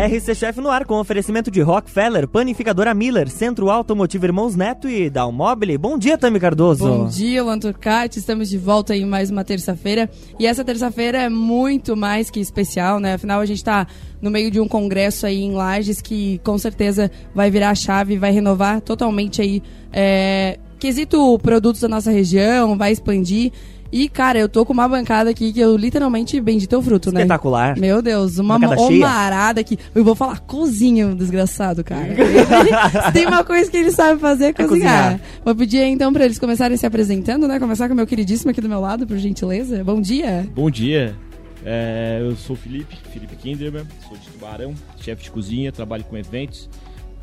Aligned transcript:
RC 0.00 0.34
Chef 0.34 0.58
no 0.62 0.70
ar 0.70 0.86
com 0.86 0.98
oferecimento 0.98 1.50
de 1.50 1.60
Rockefeller, 1.60 2.26
Panificadora 2.26 2.94
Miller, 2.94 3.28
Centro 3.28 3.68
Automotivo 3.68 4.24
Irmãos 4.24 4.56
Neto 4.56 4.88
e 4.88 5.10
Dalmobile. 5.10 5.76
Bom 5.76 5.98
dia, 5.98 6.16
Tami 6.16 6.40
Cardoso. 6.40 6.86
Bom 6.86 7.06
dia, 7.06 7.42
Luan 7.42 7.58
Turcati. 7.58 8.18
Estamos 8.18 8.48
de 8.48 8.56
volta 8.56 8.96
em 8.96 9.04
mais 9.04 9.28
uma 9.28 9.44
terça-feira. 9.44 10.08
E 10.38 10.46
essa 10.46 10.64
terça-feira 10.64 11.18
é 11.18 11.28
muito 11.28 11.94
mais 11.94 12.30
que 12.30 12.40
especial, 12.40 12.98
né? 12.98 13.12
Afinal, 13.12 13.42
a 13.42 13.44
gente 13.44 13.58
está 13.58 13.86
no 14.22 14.30
meio 14.30 14.50
de 14.50 14.58
um 14.58 14.66
congresso 14.66 15.26
aí 15.26 15.42
em 15.42 15.52
Lages 15.52 16.00
que 16.00 16.40
com 16.42 16.56
certeza 16.56 17.10
vai 17.34 17.50
virar 17.50 17.68
a 17.68 17.74
chave, 17.74 18.16
vai 18.16 18.32
renovar 18.32 18.80
totalmente 18.80 19.42
aí 19.42 19.62
é, 19.92 20.58
quesito 20.78 21.38
produtos 21.40 21.82
da 21.82 21.88
nossa 21.88 22.10
região, 22.10 22.78
vai 22.78 22.90
expandir. 22.90 23.52
E, 23.92 24.08
cara, 24.08 24.38
eu 24.38 24.48
tô 24.48 24.64
com 24.64 24.72
uma 24.72 24.88
bancada 24.88 25.30
aqui 25.30 25.52
que 25.52 25.58
eu 25.58 25.76
literalmente 25.76 26.40
vendi 26.40 26.68
teu 26.68 26.80
fruto, 26.80 27.10
né? 27.10 27.22
Espetacular. 27.22 27.76
Meu 27.78 28.00
Deus, 28.00 28.38
uma 28.38 28.58
Bancada 28.58 28.76
cheia. 28.82 28.96
omarada 29.04 29.60
aqui. 29.60 29.76
Eu 29.94 30.04
vou 30.04 30.14
falar 30.14 30.38
cozinho, 30.40 31.14
desgraçado, 31.14 31.82
cara. 31.82 32.06
Se 33.06 33.12
tem 33.12 33.26
uma 33.26 33.42
coisa 33.42 33.68
que 33.70 33.76
ele 33.76 33.90
sabe 33.90 34.20
fazer, 34.20 34.44
é 34.46 34.52
cozinhar. 34.52 34.68
cozinhar. 35.14 35.20
Vou 35.44 35.54
pedir 35.56 35.82
então 35.82 36.12
pra 36.12 36.24
eles 36.24 36.38
começarem 36.38 36.76
se 36.76 36.86
apresentando, 36.86 37.48
né? 37.48 37.58
Começar 37.58 37.88
com 37.88 37.94
o 37.94 37.96
meu 37.96 38.06
queridíssimo 38.06 38.50
aqui 38.52 38.60
do 38.60 38.68
meu 38.68 38.80
lado, 38.80 39.06
por 39.06 39.16
gentileza. 39.18 39.82
Bom 39.82 40.00
dia. 40.00 40.46
Bom 40.54 40.70
dia, 40.70 41.16
É, 41.64 42.18
eu 42.22 42.36
sou 42.36 42.54
o 42.54 42.58
Felipe, 42.58 42.96
Felipe 43.12 43.34
Kinderman, 43.36 43.84
sou 44.08 44.16
de 44.16 44.26
Tubarão, 44.28 44.72
chefe 45.00 45.24
de 45.24 45.30
cozinha, 45.30 45.70
trabalho 45.72 46.04
com 46.04 46.16
eventos 46.16 46.70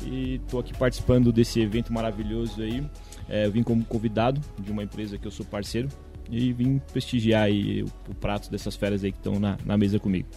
e 0.06 0.34
estou 0.44 0.60
aqui 0.60 0.72
participando 0.76 1.32
desse 1.32 1.60
evento 1.60 1.92
maravilhoso 1.92 2.60
aí. 2.62 2.84
É, 3.28 3.46
eu 3.46 3.50
vim 3.52 3.62
como 3.62 3.84
convidado 3.84 4.40
de 4.58 4.70
uma 4.70 4.82
empresa 4.82 5.18
que 5.18 5.26
eu 5.26 5.30
sou 5.30 5.44
parceiro 5.46 5.88
e 6.30 6.52
vim 6.52 6.80
prestigiar 6.92 7.44
aí 7.44 7.82
o, 7.82 8.10
o 8.10 8.14
prato 8.14 8.50
dessas 8.50 8.76
feras 8.76 9.02
aí 9.04 9.12
que 9.12 9.18
estão 9.18 9.38
na, 9.38 9.56
na 9.64 9.76
mesa 9.76 9.98
comigo. 9.98 10.28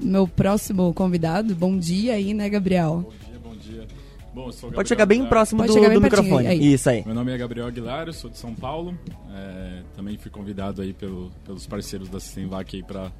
Meu 0.00 0.28
próximo 0.28 0.92
convidado. 0.94 1.54
Bom 1.54 1.76
dia 1.76 2.14
aí, 2.14 2.32
né, 2.32 2.48
Gabriel? 2.48 3.02
Bom 3.04 3.10
dia, 3.30 3.38
bom 3.42 3.56
dia. 3.56 3.86
Bom, 4.34 4.42
o 4.42 4.52
Pode 4.52 4.60
Gabriel 4.62 4.86
chegar 4.86 5.06
bem 5.06 5.16
Aguilar. 5.18 5.28
próximo 5.30 5.58
Pode 5.58 5.68
do, 5.68 5.74
chegar 5.74 5.88
bem 5.88 5.98
do 5.98 6.02
microfone. 6.02 6.46
aí. 6.46 6.72
Isso 6.74 6.88
aí. 6.90 7.02
Meu 7.04 7.14
nome 7.14 7.32
é 7.32 7.38
Gabriel 7.38 7.66
Aguilar, 7.66 8.06
eu 8.06 8.12
sou 8.12 8.30
de 8.30 8.38
São 8.38 8.54
Paulo. 8.54 8.96
É, 9.34 9.82
também 9.96 10.16
fui 10.16 10.30
convidado 10.30 10.80
aí 10.82 10.92
pelo- 10.92 11.32
pelos 11.44 11.66
parceiros 11.66 12.08
da 12.08 12.20
Sistemvac 12.20 12.76
aí 12.76 12.82
pra 12.84 13.10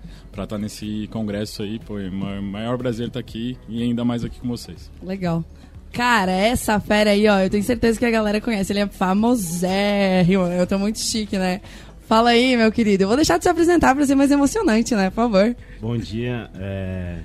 estar 0.44 0.58
nesse 0.58 1.08
congresso 1.10 1.62
aí. 1.62 1.80
Pô, 1.80 1.98
é 1.98 2.08
ma- 2.10 2.40
maior 2.40 2.78
prazer 2.78 3.08
estar 3.08 3.18
aqui 3.18 3.56
e 3.68 3.82
ainda 3.82 4.04
mais 4.04 4.22
aqui 4.22 4.38
com 4.38 4.46
vocês. 4.48 4.92
Legal. 5.02 5.44
Cara, 5.92 6.30
essa 6.32 6.78
fera 6.78 7.10
aí, 7.10 7.26
ó, 7.28 7.38
eu 7.40 7.50
tenho 7.50 7.62
certeza 7.64 7.98
que 7.98 8.04
a 8.04 8.10
galera 8.10 8.40
conhece. 8.40 8.72
Ele 8.72 8.80
é 8.80 8.86
famosérrimo. 8.86 10.46
Eu 10.46 10.66
tô 10.66 10.78
muito 10.78 10.98
chique, 10.98 11.36
né? 11.38 11.60
Fala 12.06 12.30
aí, 12.30 12.56
meu 12.56 12.70
querido. 12.72 13.04
Eu 13.04 13.08
vou 13.08 13.16
deixar 13.16 13.36
de 13.38 13.44
se 13.44 13.50
apresentar 13.50 13.94
pra 13.94 14.06
ser 14.06 14.14
mais 14.14 14.30
emocionante, 14.30 14.94
né? 14.94 15.10
Por 15.10 15.16
favor. 15.16 15.56
Bom 15.80 15.96
dia. 15.96 16.48
é, 16.58 17.16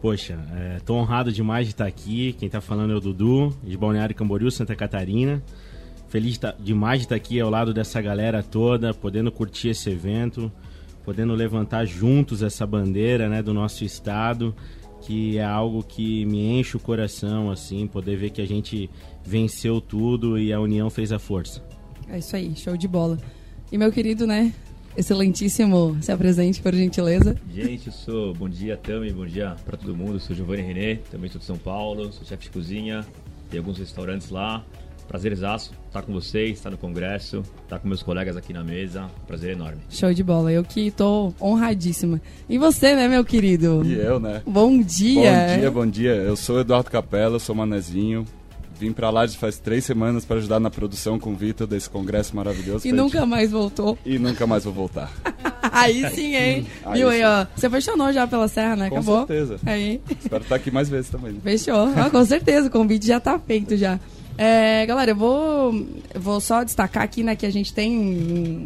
Poxa, 0.00 0.38
é, 0.56 0.78
tô 0.84 0.94
honrado 0.94 1.32
demais 1.32 1.66
de 1.66 1.72
estar 1.72 1.86
aqui. 1.86 2.34
Quem 2.38 2.48
tá 2.48 2.60
falando 2.60 2.92
é 2.92 2.96
o 2.96 3.00
Dudu, 3.00 3.56
de 3.62 3.76
Balneário 3.76 4.14
Camboriú, 4.14 4.50
Santa 4.50 4.74
Catarina. 4.76 5.42
Feliz 6.08 6.38
tá- 6.38 6.54
demais 6.58 7.00
de 7.00 7.06
estar 7.06 7.16
aqui 7.16 7.40
ao 7.40 7.50
lado 7.50 7.74
dessa 7.74 8.00
galera 8.00 8.42
toda, 8.42 8.94
podendo 8.94 9.32
curtir 9.32 9.70
esse 9.70 9.90
evento, 9.90 10.50
podendo 11.04 11.34
levantar 11.34 11.84
juntos 11.86 12.42
essa 12.42 12.64
bandeira 12.66 13.28
né, 13.28 13.42
do 13.42 13.52
nosso 13.52 13.84
estado, 13.84 14.54
que 15.06 15.38
é 15.38 15.44
algo 15.44 15.84
que 15.84 16.24
me 16.26 16.58
enche 16.58 16.76
o 16.76 16.80
coração, 16.80 17.48
assim, 17.48 17.86
poder 17.86 18.16
ver 18.16 18.30
que 18.30 18.42
a 18.42 18.46
gente 18.46 18.90
venceu 19.24 19.80
tudo 19.80 20.36
e 20.36 20.52
a 20.52 20.60
união 20.60 20.90
fez 20.90 21.12
a 21.12 21.18
força. 21.18 21.62
É 22.08 22.18
isso 22.18 22.34
aí, 22.34 22.56
show 22.56 22.76
de 22.76 22.88
bola. 22.88 23.16
E 23.70 23.78
meu 23.78 23.92
querido, 23.92 24.26
né? 24.26 24.52
Excelentíssimo, 24.96 25.96
se 26.00 26.10
apresente, 26.10 26.60
por 26.60 26.74
gentileza. 26.74 27.36
Gente, 27.54 27.86
eu 27.86 27.92
sou. 27.92 28.34
Bom 28.34 28.48
dia, 28.48 28.76
Tami. 28.76 29.12
Bom 29.12 29.26
dia 29.26 29.54
pra 29.64 29.76
todo 29.76 29.94
mundo. 29.94 30.14
Eu 30.14 30.20
sou 30.20 30.34
Giovanni 30.34 30.62
René, 30.62 30.96
também 31.10 31.30
sou 31.30 31.38
de 31.38 31.44
São 31.44 31.58
Paulo, 31.58 32.12
sou 32.12 32.24
chefe 32.26 32.44
de 32.44 32.50
cozinha, 32.50 33.06
tem 33.48 33.58
alguns 33.58 33.78
restaurantes 33.78 34.30
lá. 34.30 34.64
Prazerzaço 35.08 35.72
estar 35.86 36.02
com 36.02 36.12
vocês, 36.12 36.52
estar 36.58 36.70
no 36.70 36.76
congresso, 36.76 37.42
estar 37.64 37.78
com 37.78 37.88
meus 37.88 38.02
colegas 38.02 38.36
aqui 38.36 38.52
na 38.52 38.62
mesa. 38.64 39.06
Prazer 39.26 39.52
enorme. 39.52 39.78
Show 39.88 40.12
de 40.12 40.22
bola. 40.22 40.52
Eu 40.52 40.62
que 40.64 40.90
tô 40.90 41.32
honradíssima. 41.40 42.20
E 42.48 42.58
você, 42.58 42.94
né, 42.94 43.08
meu 43.08 43.24
querido? 43.24 43.82
E 43.84 43.94
eu, 43.94 44.18
né? 44.20 44.42
Bom 44.46 44.80
dia. 44.82 45.30
Bom 45.54 45.60
dia, 45.60 45.70
bom 45.70 45.86
dia. 45.86 46.14
Eu 46.14 46.36
sou 46.36 46.60
Eduardo 46.60 46.90
Capela, 46.90 47.38
sou 47.38 47.54
manezinho. 47.54 48.24
Vim 48.78 48.92
pra 48.92 49.08
lá 49.08 49.24
de 49.24 49.38
faz 49.38 49.58
três 49.58 49.86
semanas 49.86 50.26
para 50.26 50.36
ajudar 50.36 50.60
na 50.60 50.68
produção 50.68 51.18
com 51.18 51.30
o 51.32 51.34
Vitor 51.34 51.66
desse 51.66 51.88
congresso 51.88 52.36
maravilhoso. 52.36 52.86
E 52.86 52.92
nunca 52.92 53.20
gente- 53.20 53.28
mais 53.30 53.50
voltou. 53.50 53.96
E 54.04 54.18
nunca 54.18 54.46
mais 54.46 54.64
vou 54.64 54.72
voltar. 54.74 55.10
Aí 55.72 56.06
sim, 56.10 56.36
hein? 56.36 56.66
Aí 56.84 56.98
Viu 56.98 57.08
aí, 57.08 57.22
ó. 57.24 57.46
Você 57.56 57.66
apaixonou 57.66 58.12
já 58.12 58.26
pela 58.26 58.46
Serra, 58.48 58.76
né? 58.76 58.88
Com 58.90 58.96
Acabou. 58.96 59.26
certeza. 59.26 59.56
Aí. 59.66 60.00
Espero 60.10 60.42
estar 60.42 60.54
aqui 60.56 60.70
mais 60.70 60.88
vezes 60.90 61.10
também. 61.10 61.40
Fechou. 61.42 61.90
Ah, 61.96 62.08
com 62.10 62.24
certeza, 62.24 62.68
o 62.68 62.70
convite 62.70 63.06
já 63.06 63.18
tá 63.18 63.38
feito 63.38 63.76
já. 63.76 63.98
É, 64.38 64.84
galera, 64.86 65.12
eu 65.12 65.16
vou, 65.16 65.86
vou 66.14 66.40
só 66.40 66.62
destacar 66.62 67.02
aqui, 67.02 67.22
né, 67.22 67.34
que 67.34 67.46
a 67.46 67.50
gente 67.50 67.72
tem 67.72 67.96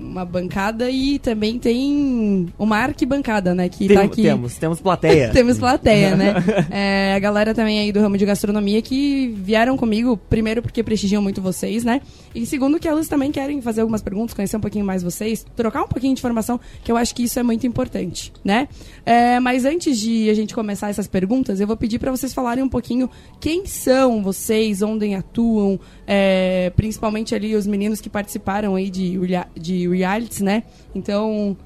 uma 0.02 0.24
bancada 0.24 0.90
e 0.90 1.18
também 1.18 1.58
tem 1.58 2.52
uma 2.58 2.78
arquibancada, 2.78 3.54
né, 3.54 3.68
que 3.68 3.86
Tem- 3.86 3.96
tá 3.96 4.02
aqui. 4.02 4.22
Temos, 4.22 4.56
temos 4.56 4.80
plateia. 4.80 5.30
Temos 5.32 5.58
plateia, 5.58 6.16
né? 6.16 6.34
É, 6.70 7.14
a 7.14 7.18
galera 7.18 7.54
também 7.54 7.80
aí 7.80 7.92
do 7.92 8.00
ramo 8.00 8.16
de 8.16 8.24
gastronomia 8.24 8.80
que 8.82 9.28
vieram 9.36 9.76
comigo, 9.76 10.16
primeiro 10.16 10.62
porque 10.62 10.82
prestigiam 10.82 11.22
muito 11.22 11.40
vocês, 11.42 11.84
né? 11.84 12.00
E 12.34 12.46
segundo 12.46 12.78
que 12.78 12.86
elas 12.86 13.08
também 13.08 13.30
querem 13.32 13.60
fazer 13.60 13.80
algumas 13.80 14.02
perguntas, 14.02 14.34
conhecer 14.34 14.56
um 14.56 14.60
pouquinho 14.60 14.84
mais 14.84 15.02
vocês, 15.02 15.44
trocar 15.56 15.82
um 15.82 15.88
pouquinho 15.88 16.14
de 16.14 16.20
informação, 16.20 16.60
que 16.84 16.90
eu 16.92 16.96
acho 16.96 17.14
que 17.14 17.24
isso 17.24 17.38
é 17.38 17.42
muito 17.42 17.66
importante, 17.66 18.32
né? 18.44 18.68
É, 19.04 19.40
mas 19.40 19.64
antes 19.64 19.98
de 19.98 20.30
a 20.30 20.34
gente 20.34 20.54
começar 20.54 20.90
essas 20.90 21.06
perguntas, 21.08 21.60
eu 21.60 21.66
vou 21.66 21.76
pedir 21.76 21.98
para 21.98 22.10
vocês 22.10 22.32
falarem 22.32 22.62
um 22.62 22.68
pouquinho 22.68 23.10
quem 23.40 23.66
são 23.66 24.22
vocês, 24.22 24.82
onde 24.82 25.12
atuam, 25.14 25.59
é, 26.06 26.72
principalmente 26.76 27.34
ali 27.34 27.54
os 27.54 27.66
meninos 27.66 28.00
que 28.00 28.08
participaram 28.08 28.74
aí 28.74 28.90
de, 28.90 29.18
de 29.58 29.88
realities, 29.88 30.40
né? 30.40 30.62
Então, 30.94 31.56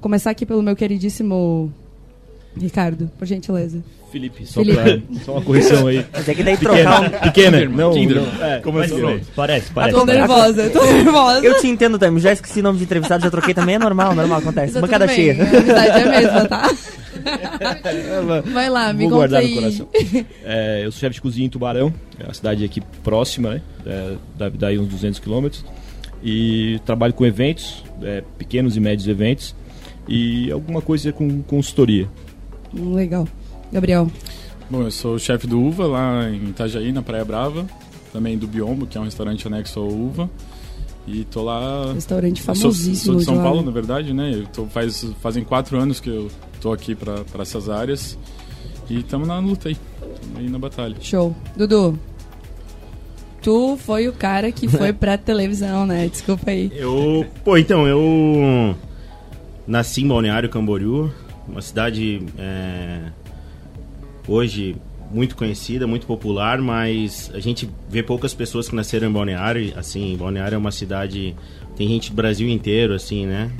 começar 0.00 0.30
aqui 0.30 0.44
pelo 0.46 0.62
meu 0.62 0.76
queridíssimo 0.76 1.72
Ricardo, 2.56 3.10
por 3.18 3.26
gentileza. 3.26 3.82
Felipe, 4.12 4.46
só, 4.46 4.60
Felipe. 4.60 4.80
Pra, 4.80 5.24
só 5.24 5.32
uma 5.32 5.42
correção 5.42 5.88
aí. 5.88 6.06
Mas 6.12 6.28
é 6.28 6.34
que 6.34 6.42
daí 6.44 6.56
trocar 6.56 7.02
um... 7.02 7.10
Pequena, 7.10 7.64
não, 7.64 7.92
Kinder. 7.92 8.22
não, 8.22 8.44
é, 8.44 8.60
começou. 8.60 8.98
pronto, 8.98 9.26
parece, 9.34 9.68
Tô 9.68 9.74
parece. 9.74 10.04
nervosa, 10.06 10.70
tô 10.70 10.84
nervosa. 10.84 11.44
Eu 11.44 11.60
te 11.60 11.66
entendo, 11.66 11.98
Tami. 11.98 12.20
Já 12.20 12.32
esqueci 12.32 12.62
nome 12.62 12.78
de 12.78 12.84
entrevistado, 12.84 13.24
já 13.24 13.30
troquei 13.30 13.52
também. 13.52 13.74
É 13.74 13.78
normal, 13.78 14.14
normal, 14.14 14.38
acontece. 14.38 14.78
Bancada 14.78 15.06
bem, 15.08 15.16
cheia. 15.16 15.36
A 15.42 15.58
amizade 15.58 15.88
é 15.88 16.02
a 16.02 16.20
mesma, 16.20 16.44
tá? 16.48 16.70
Vai 18.52 18.68
lá, 18.68 18.92
me 18.92 19.04
Vou 19.08 19.18
guardar 19.18 19.40
aí. 19.40 19.54
no 19.54 19.60
coração. 19.60 19.88
É, 20.44 20.82
eu 20.84 20.92
sou 20.92 21.00
chefe 21.00 21.14
de 21.14 21.20
cozinha 21.20 21.46
em 21.46 21.50
Tubarão, 21.50 21.92
é 22.18 22.24
uma 22.24 22.34
cidade 22.34 22.64
aqui 22.64 22.80
próxima, 23.02 23.54
né? 23.54 23.62
É, 23.86 24.16
dá, 24.36 24.48
dá 24.48 24.66
aí 24.68 24.78
uns 24.78 24.88
200 24.88 25.18
quilômetros. 25.20 25.64
E 26.22 26.80
trabalho 26.86 27.12
com 27.12 27.24
eventos, 27.26 27.84
é, 28.02 28.22
pequenos 28.38 28.76
e 28.76 28.80
médios 28.80 29.06
eventos. 29.08 29.54
E 30.08 30.50
alguma 30.50 30.80
coisa 30.80 31.12
com 31.12 31.42
consultoria. 31.42 32.08
Legal. 32.72 33.26
Gabriel. 33.72 34.10
Bom, 34.70 34.82
eu 34.82 34.90
sou 34.90 35.18
chefe 35.18 35.46
do 35.46 35.60
Uva 35.60 35.86
lá 35.86 36.30
em 36.30 36.50
Itajaí, 36.50 36.92
na 36.92 37.02
Praia 37.02 37.24
Brava. 37.24 37.66
Também 38.12 38.38
do 38.38 38.46
Biombo, 38.46 38.86
que 38.86 38.96
é 38.96 39.00
um 39.00 39.04
restaurante 39.04 39.46
anexo 39.46 39.80
ao 39.80 39.88
Uva. 39.88 40.30
E 41.06 41.24
tô 41.24 41.42
lá. 41.42 41.92
Restaurante 41.92 42.38
Eu 42.40 42.54
sou, 42.54 42.54
famosíssimo 42.54 42.96
sou 42.96 43.16
de 43.16 43.24
São 43.24 43.36
lá. 43.36 43.42
Paulo, 43.42 43.62
na 43.62 43.70
verdade, 43.70 44.14
né? 44.14 44.32
Eu 44.34 44.46
tô, 44.46 44.66
faz, 44.66 45.06
fazem 45.20 45.44
quatro 45.44 45.78
anos 45.78 46.00
que 46.00 46.08
eu 46.08 46.30
tô 46.64 46.72
aqui 46.72 46.94
pra 46.94 47.22
essas 47.40 47.68
áreas. 47.68 48.18
E 48.88 49.00
estamos 49.00 49.28
na 49.28 49.38
luta 49.38 49.68
aí. 49.68 49.76
Tamo 50.00 50.38
aí 50.38 50.48
na 50.48 50.58
batalha. 50.58 50.96
Show. 50.98 51.36
Dudu. 51.54 51.98
Tu 53.42 53.76
foi 53.76 54.08
o 54.08 54.12
cara 54.14 54.50
que 54.50 54.66
foi 54.66 54.90
pra 54.94 55.18
televisão, 55.18 55.86
né? 55.86 56.08
Desculpa 56.08 56.50
aí. 56.50 56.72
Eu. 56.74 57.26
Pô, 57.44 57.58
então, 57.58 57.86
eu. 57.86 58.74
Nasci 59.66 60.02
em 60.02 60.08
Balneário 60.08 60.48
Camboriú, 60.48 61.10
uma 61.48 61.62
cidade 61.62 62.20
é, 62.38 63.00
hoje 64.28 64.76
muito 65.10 65.34
conhecida, 65.36 65.86
muito 65.86 66.06
popular, 66.06 66.60
mas 66.60 67.30
a 67.32 67.40
gente 67.40 67.70
vê 67.88 68.02
poucas 68.02 68.34
pessoas 68.34 68.68
que 68.68 68.74
nasceram 68.74 69.08
em 69.08 69.12
Balneário. 69.12 69.72
Assim, 69.76 70.16
Balneário 70.16 70.56
é 70.56 70.58
uma 70.58 70.72
cidade. 70.72 71.34
Tem 71.76 71.88
gente 71.88 72.10
do 72.10 72.16
Brasil 72.16 72.48
inteiro, 72.48 72.94
assim, 72.94 73.26
né? 73.26 73.50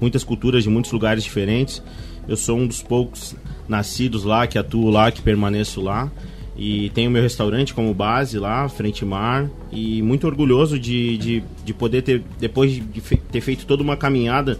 Muitas 0.00 0.24
culturas 0.24 0.64
de 0.64 0.70
muitos 0.70 0.90
lugares 0.92 1.22
diferentes. 1.22 1.82
Eu 2.28 2.36
sou 2.36 2.58
um 2.58 2.66
dos 2.66 2.82
poucos 2.82 3.34
nascidos 3.66 4.22
lá, 4.22 4.46
que 4.46 4.58
atuo 4.58 4.90
lá, 4.90 5.10
que 5.10 5.22
permaneço 5.22 5.80
lá. 5.80 6.10
E 6.56 6.90
tenho 6.90 7.10
meu 7.10 7.22
restaurante 7.22 7.72
como 7.72 7.94
base 7.94 8.38
lá, 8.38 8.68
Frente 8.68 9.04
Mar. 9.04 9.48
E 9.72 10.02
muito 10.02 10.26
orgulhoso 10.26 10.78
de, 10.78 11.16
de, 11.16 11.44
de 11.64 11.72
poder 11.72 12.02
ter, 12.02 12.22
depois 12.38 12.72
de 12.72 13.00
ter 13.00 13.40
feito 13.40 13.64
toda 13.64 13.82
uma 13.82 13.96
caminhada 13.96 14.58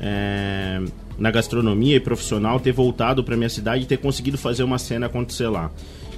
é, 0.00 0.82
na 1.18 1.30
gastronomia 1.30 1.96
e 1.96 2.00
profissional, 2.00 2.58
ter 2.58 2.72
voltado 2.72 3.22
para 3.22 3.36
minha 3.36 3.48
cidade 3.48 3.84
e 3.84 3.86
ter 3.86 3.98
conseguido 3.98 4.36
fazer 4.36 4.64
uma 4.64 4.78
cena 4.78 5.06
acontecer 5.06 5.48
lá. 5.48 5.70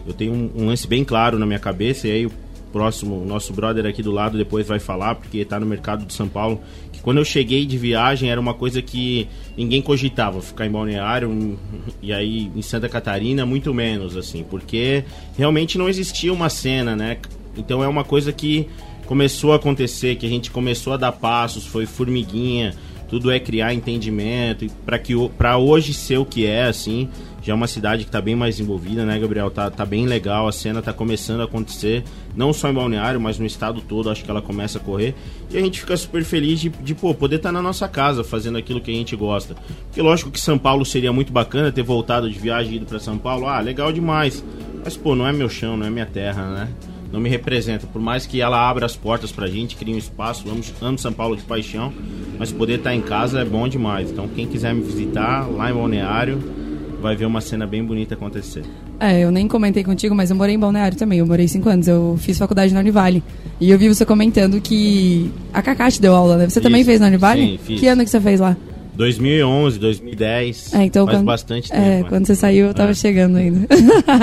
Eu 0.07 0.15
tenho 0.15 0.33
um, 0.33 0.51
um 0.63 0.67
lance 0.67 0.87
bem 0.87 1.05
claro 1.05 1.39
na 1.39 1.45
minha 1.45 1.59
cabeça, 1.59 2.07
e 2.07 2.13
aí 2.13 2.31
próximo, 2.73 3.25
nosso 3.25 3.53
brother 3.53 3.87
aqui 3.87 4.03
do 4.03 4.11
lado 4.11 4.37
depois 4.37 4.67
vai 4.67 4.79
falar, 4.79 5.15
porque 5.15 5.39
está 5.39 5.59
no 5.59 5.67
mercado 5.67 6.05
de 6.05 6.13
São 6.13 6.29
Paulo, 6.29 6.61
quando 7.07 7.19
eu 7.19 7.25
cheguei 7.25 7.65
de 7.65 7.79
viagem 7.79 8.33
era 8.33 8.41
uma 8.41 8.53
coisa 8.53 8.83
que 8.83 9.29
ninguém 9.57 9.81
cogitava, 9.81 10.43
ficar 10.43 10.67
em 10.67 10.71
Balneário 10.73 11.57
e 12.03 12.13
aí 12.13 12.51
em 12.53 12.63
Santa 12.63 12.89
Catarina 12.89 13.47
muito 13.47 13.73
menos, 13.73 14.17
assim, 14.17 14.43
porque 14.43 15.05
realmente 15.39 15.79
não 15.79 15.89
existia 15.89 16.33
uma 16.33 16.49
cena, 16.49 16.97
né? 16.97 17.19
Então 17.57 17.81
é 17.81 17.87
uma 17.87 18.03
coisa 18.03 18.33
que 18.33 18.67
começou 19.07 19.53
a 19.53 19.57
acontecer, 19.57 20.17
que 20.17 20.27
a 20.27 20.29
gente 20.29 20.51
começou 20.51 20.95
a 20.95 20.97
dar 20.97 21.13
passos, 21.13 21.65
foi 21.65 21.87
formiguinha, 21.87 22.75
tudo 23.09 23.31
é 23.31 23.39
criar 23.39 23.73
entendimento 23.73 24.67
para 24.85 24.99
que 24.99 25.15
para 25.39 25.57
hoje 25.59 25.95
ser 25.95 26.19
o 26.19 26.27
que 26.27 26.45
é 26.45 26.65
assim 26.65 27.09
já 27.47 27.53
é 27.53 27.55
uma 27.55 27.69
cidade 27.69 28.03
que 28.03 28.09
está 28.09 28.21
bem 28.21 28.35
mais 28.35 28.59
envolvida 28.59 29.05
né 29.05 29.17
Gabriel? 29.21 29.49
Tá, 29.53 29.71
tá 29.71 29.87
bem 29.87 30.05
legal 30.05 30.49
a 30.49 30.53
cena 30.53 30.81
está 30.81 30.93
começando 30.93 31.43
a 31.43 31.45
acontecer 31.45 32.03
não 32.35 32.53
só 32.53 32.69
em 32.69 32.75
Balneário 32.75 33.21
mas 33.21 33.39
no 33.39 33.47
estado 33.47 33.81
todo 33.81 34.11
acho 34.11 34.25
que 34.25 34.31
ela 34.31 34.43
começa 34.43 34.79
a 34.79 34.81
correr. 34.81 35.15
E 35.49 35.57
a 35.57 35.61
gente 35.61 35.79
fica 35.79 35.97
super 35.97 36.25
feliz 36.25 36.59
de, 36.59 36.69
de 36.69 36.93
pô, 36.93 37.15
poder 37.15 37.37
estar 37.37 37.51
tá 37.51 37.53
na 37.53 37.63
nossa 37.63 37.87
casa 37.87 38.25
fazendo 38.25 38.59
aquilo 38.59 38.81
que 38.81 38.91
a 38.91 38.95
gente 38.95 39.15
gosta. 39.15 39.55
Porque 39.85 40.03
lógico 40.03 40.33
que 40.33 40.41
São 40.41 40.59
Paulo 40.59 40.85
seria 40.85 41.13
muito 41.13 41.33
bacana 41.33 41.71
ter 41.71 41.83
voltado 41.83 42.29
de 42.29 42.37
viagem 42.37 42.73
e 42.73 42.77
ido 42.77 42.87
para 42.87 42.99
São 42.99 43.17
Paulo. 43.17 43.47
Ah 43.47 43.61
legal 43.61 43.93
demais. 43.93 44.45
Mas 44.85 44.97
pô 44.97 45.15
não 45.15 45.25
é 45.25 45.33
meu 45.33 45.49
chão 45.49 45.77
não 45.77 45.87
é 45.87 45.91
minha 45.91 46.07
terra 46.07 46.51
né? 46.51 46.69
Não 47.13 47.21
me 47.21 47.29
representa. 47.29 47.87
Por 47.87 48.03
mais 48.03 48.27
que 48.27 48.41
ela 48.41 48.69
abra 48.69 48.85
as 48.85 48.97
portas 48.97 49.31
pra 49.31 49.47
gente, 49.47 49.77
crie 49.77 49.95
um 49.95 49.99
espaço, 49.99 50.51
amo, 50.51 50.63
amo 50.83 50.99
São 50.99 51.13
Paulo 51.13 51.37
de 51.37 51.45
paixão, 51.45 51.93
mas 52.39 52.51
poder 52.51 52.79
estar 52.79 52.93
em 52.93 53.01
casa 53.01 53.41
é 53.41 53.45
bom 53.45 53.69
demais. 53.69 54.11
Então, 54.11 54.27
quem 54.27 54.49
quiser 54.49 54.75
me 54.75 54.83
visitar 54.83 55.49
lá 55.49 55.71
em 55.71 55.75
Balneário, 55.75 56.66
vai 57.07 57.15
ver 57.15 57.25
uma 57.25 57.41
cena 57.41 57.67
bem 57.67 57.85
bonita 57.85 58.15
acontecer. 58.15 58.65
É, 58.99 59.21
eu 59.21 59.31
nem 59.31 59.47
comentei 59.47 59.85
contigo, 59.85 60.15
mas 60.15 60.31
eu 60.31 60.37
morei 60.37 60.57
em 60.57 60.59
Balneário 60.59 60.99
também. 60.99 61.21
Eu 61.21 61.27
morei 61.27 61.47
cinco 61.47 61.69
anos. 61.69 61.87
Eu 61.87 62.17
fiz 62.19 62.37
faculdade 62.37 62.75
na 62.75 62.81
Univale. 62.81 63.23
E 63.61 63.71
eu 63.71 63.79
vi 63.79 63.89
você 63.89 64.05
comentando 64.05 64.61
que 64.61 65.31
a 65.53 65.63
Cacá 65.63 65.91
te 65.91 66.01
deu 66.01 66.15
aula, 66.15 66.37
né? 66.37 66.45
Você 66.49 66.59
Isso. 66.59 66.61
também 66.61 66.85
fez 66.85 67.01
na 67.01 67.07
Univale? 67.07 67.43
Sim, 67.43 67.59
fiz. 67.63 67.81
Que 67.81 67.87
ano 67.87 68.03
que 68.03 68.11
você 68.11 68.21
fez 68.21 68.41
lá? 68.41 68.57
2011, 68.97 69.79
2010. 69.79 70.75
É, 70.75 70.85
então 70.85 71.05
faz 71.05 71.19
quando, 71.19 71.27
bastante 71.27 71.73
é, 71.73 71.77
tempo. 71.77 72.07
É, 72.07 72.09
quando 72.09 72.27
você 72.27 72.35
saiu 72.35 72.67
eu 72.67 72.75
tava 72.75 72.91
é. 72.91 72.95
chegando 72.95 73.37
ainda. 73.37 73.67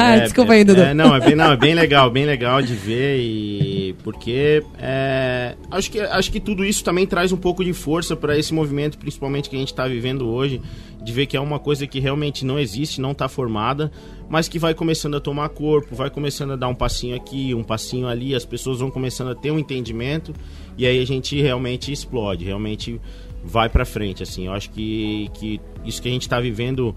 É, 0.04 0.22
Desculpa 0.22 0.54
aí, 0.54 0.64
Dudu. 0.64 0.82
É, 0.82 0.94
não, 0.94 1.16
é 1.16 1.20
bem, 1.20 1.36
não, 1.36 1.52
é 1.52 1.58
bem 1.58 1.76
legal, 1.76 2.10
bem 2.10 2.26
legal 2.26 2.62
de 2.62 2.74
ver 2.74 3.20
e 3.20 3.96
porque 4.04 4.64
é, 4.80 5.56
acho 5.70 5.92
que 5.92 6.00
acho 6.00 6.32
que 6.32 6.40
tudo 6.40 6.66
isso 6.66 6.84
também 6.84 7.06
traz 7.06 7.32
um 7.32 7.38
pouco 7.38 7.64
de 7.64 7.74
força 7.74 8.16
para 8.16 8.38
esse 8.38 8.54
movimento, 8.54 8.98
principalmente 8.98 9.50
que 9.50 9.56
a 9.56 9.60
gente 9.60 9.72
está 9.72 9.88
vivendo 9.88 10.28
hoje, 10.28 10.60
de 11.04 11.12
ver 11.12 11.26
que 11.26 11.36
é 11.36 11.40
uma 11.40 11.60
coisa 11.60 11.86
que 11.86 12.00
realmente 12.00 12.46
não 12.46 12.58
existe, 12.58 13.02
não 13.02 13.12
está 13.12 13.28
formada, 13.28 13.92
mas 14.30 14.48
que 14.48 14.58
vai 14.58 14.74
começando 14.74 15.16
a 15.16 15.20
tomar 15.20 15.50
corpo, 15.50 15.96
vai 15.96 16.10
começando 16.10 16.52
a 16.52 16.56
dar 16.56 16.70
um 16.70 16.76
passinho 16.76 17.16
aqui, 17.16 17.54
um 17.54 17.64
passinho 17.64 18.08
ali, 18.08 18.34
as 18.34 18.46
pessoas 18.46 18.80
vão 18.80 18.90
começando 18.90 19.32
a 19.32 19.36
ter 19.36 19.52
um 19.52 19.60
entendimento 19.60 20.34
e 20.78 20.86
aí 20.86 21.02
a 21.02 21.06
gente 21.06 21.40
realmente 21.42 21.92
explode, 21.92 22.46
realmente 22.46 23.00
vai 23.44 23.68
para 23.68 23.84
frente, 23.84 24.24
assim. 24.24 24.46
Eu 24.46 24.54
acho 24.54 24.70
que, 24.70 25.30
que 25.34 25.60
isso 25.84 26.02
que 26.02 26.08
a 26.08 26.12
gente 26.12 26.22
está 26.22 26.40
vivendo, 26.40 26.96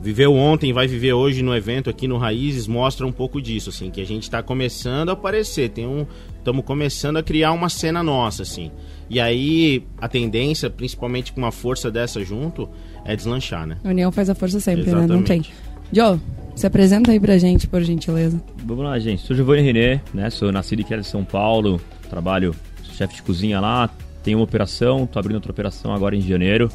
viveu 0.00 0.34
ontem, 0.34 0.72
vai 0.72 0.86
viver 0.86 1.12
hoje 1.12 1.42
no 1.42 1.54
evento 1.54 1.90
aqui 1.90 2.08
no 2.08 2.16
Raízes, 2.16 2.66
mostra 2.66 3.06
um 3.06 3.12
pouco 3.12 3.40
disso, 3.40 3.68
assim, 3.68 3.90
que 3.90 4.00
a 4.00 4.06
gente 4.06 4.22
está 4.22 4.42
começando 4.42 5.10
a 5.10 5.12
aparecer, 5.12 5.68
tem 5.68 5.86
um, 5.86 6.06
estamos 6.38 6.64
começando 6.64 7.18
a 7.18 7.22
criar 7.22 7.52
uma 7.52 7.68
cena 7.68 8.02
nossa, 8.02 8.42
assim. 8.42 8.70
E 9.10 9.20
aí 9.20 9.84
a 9.98 10.08
tendência, 10.08 10.70
principalmente 10.70 11.32
com 11.32 11.40
uma 11.40 11.52
força 11.52 11.90
dessa 11.90 12.24
junto, 12.24 12.68
é 13.04 13.16
deslanchar, 13.16 13.66
né? 13.66 13.76
A 13.84 13.88
união 13.88 14.10
faz 14.12 14.30
a 14.30 14.34
força 14.34 14.60
sempre, 14.60 14.82
Exatamente. 14.82 15.08
né? 15.08 15.16
Não 15.16 15.22
tem. 15.22 15.44
Joe, 15.92 16.18
se 16.54 16.66
apresenta 16.66 17.10
aí 17.10 17.18
pra 17.18 17.38
gente, 17.38 17.66
por 17.66 17.82
gentileza. 17.82 18.40
Vamos 18.64 18.84
lá, 18.84 18.98
gente. 18.98 19.22
Sou 19.22 19.34
Giovanni 19.34 19.62
René, 19.62 20.00
né? 20.12 20.30
Sou 20.30 20.52
nascido 20.52 20.80
e 20.80 20.84
criado 20.84 21.00
em 21.00 21.04
São 21.04 21.24
Paulo, 21.24 21.80
trabalho 22.08 22.54
chefe 23.00 23.14
de 23.14 23.22
cozinha 23.22 23.60
lá, 23.60 23.88
tem 24.22 24.34
uma 24.34 24.44
operação, 24.44 25.06
tô 25.06 25.18
abrindo 25.18 25.36
outra 25.36 25.50
operação 25.50 25.94
agora 25.94 26.14
em 26.14 26.20
janeiro. 26.20 26.70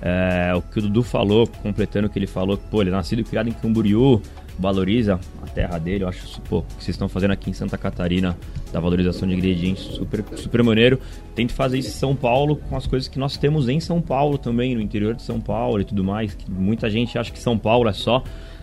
É, 0.00 0.52
o 0.56 0.60
que 0.60 0.80
o 0.80 0.82
Dudu 0.82 1.04
falou, 1.04 1.46
completando 1.46 2.08
o 2.08 2.10
que 2.10 2.18
ele 2.18 2.26
falou, 2.26 2.58
pô, 2.58 2.82
ele 2.82 2.90
é 2.90 2.92
nascido 2.92 3.20
e 3.20 3.24
criado 3.24 3.48
em 3.48 3.52
Camboriú, 3.52 4.20
valoriza 4.58 5.20
terra 5.54 5.78
dele, 5.78 6.04
eu 6.04 6.08
acho 6.08 6.40
pô, 6.42 6.58
o 6.58 6.62
que 6.62 6.74
vocês 6.84 6.90
estão 6.90 7.08
fazendo 7.08 7.32
aqui 7.32 7.50
em 7.50 7.52
Santa 7.52 7.76
Catarina, 7.78 8.36
da 8.72 8.80
valorização 8.80 9.28
de 9.28 9.34
ingredientes, 9.34 9.82
super, 9.84 10.24
super 10.36 10.62
maneiro. 10.62 10.98
Tente 11.34 11.52
fazer 11.52 11.78
isso 11.78 11.90
em 11.90 11.92
São 11.92 12.16
Paulo 12.16 12.56
com 12.56 12.76
as 12.76 12.86
coisas 12.86 13.08
que 13.08 13.18
nós 13.18 13.36
temos 13.36 13.68
em 13.68 13.80
São 13.80 14.00
Paulo 14.00 14.38
também, 14.38 14.74
no 14.74 14.80
interior 14.80 15.14
de 15.14 15.22
São 15.22 15.40
Paulo 15.40 15.80
e 15.80 15.84
tudo 15.84 16.02
mais. 16.02 16.34
Que 16.34 16.50
muita 16.50 16.88
gente 16.90 17.18
acha 17.18 17.30
que 17.30 17.38
São 17.38 17.58
Paulo 17.58 17.88
é 17.88 17.92
só 17.92 18.22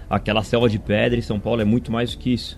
aquela 0.10 0.44
selva 0.44 0.68
de 0.68 0.80
pedra 0.80 1.20
e 1.20 1.22
São 1.22 1.40
Paulo 1.40 1.62
é 1.62 1.66
muito 1.66 1.92
mais 1.92 2.12
do 2.12 2.18
que 2.18 2.34
isso. 2.34 2.56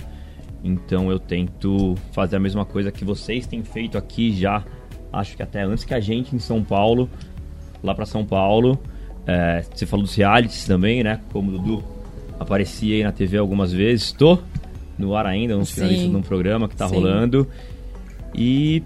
Então 0.63 1.11
eu 1.11 1.19
tento 1.19 1.95
fazer 2.11 2.35
a 2.35 2.39
mesma 2.39 2.65
coisa 2.65 2.91
que 2.91 3.03
vocês 3.03 3.47
têm 3.47 3.63
feito 3.63 3.97
aqui 3.97 4.33
já 4.33 4.63
acho 5.11 5.35
que 5.35 5.43
até 5.43 5.63
antes 5.63 5.83
que 5.83 5.93
a 5.93 5.99
gente 5.99 6.35
em 6.35 6.39
São 6.39 6.63
Paulo, 6.63 7.09
lá 7.83 7.93
para 7.93 8.05
São 8.05 8.25
Paulo. 8.25 8.79
É, 9.25 9.61
você 9.61 9.85
falou 9.85 10.05
dos 10.05 10.15
realities 10.15 10.65
também, 10.65 11.03
né? 11.03 11.21
Como 11.31 11.51
o 11.51 11.59
Dudu 11.59 12.00
aparecia 12.41 12.95
aí 12.97 13.03
na 13.03 13.11
TV 13.11 13.37
algumas 13.37 13.71
vezes. 13.71 14.07
Estou 14.07 14.41
no 14.97 15.15
ar 15.15 15.25
ainda, 15.25 15.57
um 15.57 15.65
finalista 15.65 16.07
de 16.07 16.15
um 16.15 16.21
programa 16.21 16.67
que 16.67 16.73
está 16.73 16.85
rolando. 16.85 17.47
E, 18.33 18.83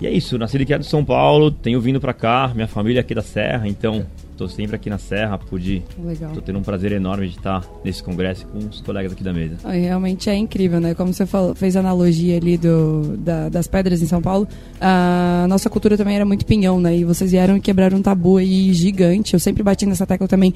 e 0.00 0.06
é 0.06 0.10
isso, 0.10 0.38
nasci 0.38 0.56
e 0.56 0.64
criado 0.64 0.80
em 0.80 0.84
São 0.84 1.04
Paulo, 1.04 1.50
tenho 1.50 1.80
vindo 1.80 2.00
para 2.00 2.12
cá, 2.12 2.50
minha 2.54 2.68
família 2.68 3.00
é 3.00 3.02
aqui 3.02 3.14
da 3.14 3.22
Serra, 3.22 3.68
então 3.68 4.06
Estou 4.34 4.48
sempre 4.48 4.74
aqui 4.74 4.90
na 4.90 4.98
Serra, 4.98 5.38
pude. 5.38 5.84
Legal. 5.96 6.32
Tô 6.32 6.40
tendo 6.40 6.58
um 6.58 6.62
prazer 6.62 6.90
enorme 6.90 7.28
de 7.28 7.36
estar 7.36 7.64
nesse 7.84 8.02
congresso 8.02 8.44
com 8.48 8.58
os 8.58 8.80
colegas 8.80 9.12
aqui 9.12 9.22
da 9.22 9.32
mesa. 9.32 9.56
Realmente 9.64 10.28
é 10.28 10.34
incrível, 10.34 10.80
né? 10.80 10.92
Como 10.92 11.14
você 11.14 11.24
falou, 11.24 11.54
fez 11.54 11.76
a 11.76 11.80
analogia 11.80 12.36
ali 12.36 12.58
do, 12.58 13.16
da, 13.16 13.48
das 13.48 13.68
pedras 13.68 14.02
em 14.02 14.06
São 14.06 14.20
Paulo. 14.20 14.48
A 14.80 15.46
nossa 15.48 15.70
cultura 15.70 15.96
também 15.96 16.16
era 16.16 16.24
muito 16.24 16.44
pinhão, 16.44 16.80
né? 16.80 16.96
E 16.96 17.04
vocês 17.04 17.30
vieram 17.30 17.56
e 17.56 17.60
quebraram 17.60 17.98
um 17.98 18.02
tabu 18.02 18.38
aí 18.38 18.74
gigante. 18.74 19.34
Eu 19.34 19.40
sempre 19.40 19.62
bati 19.62 19.86
nessa 19.86 20.04
tecla 20.04 20.26
também 20.26 20.52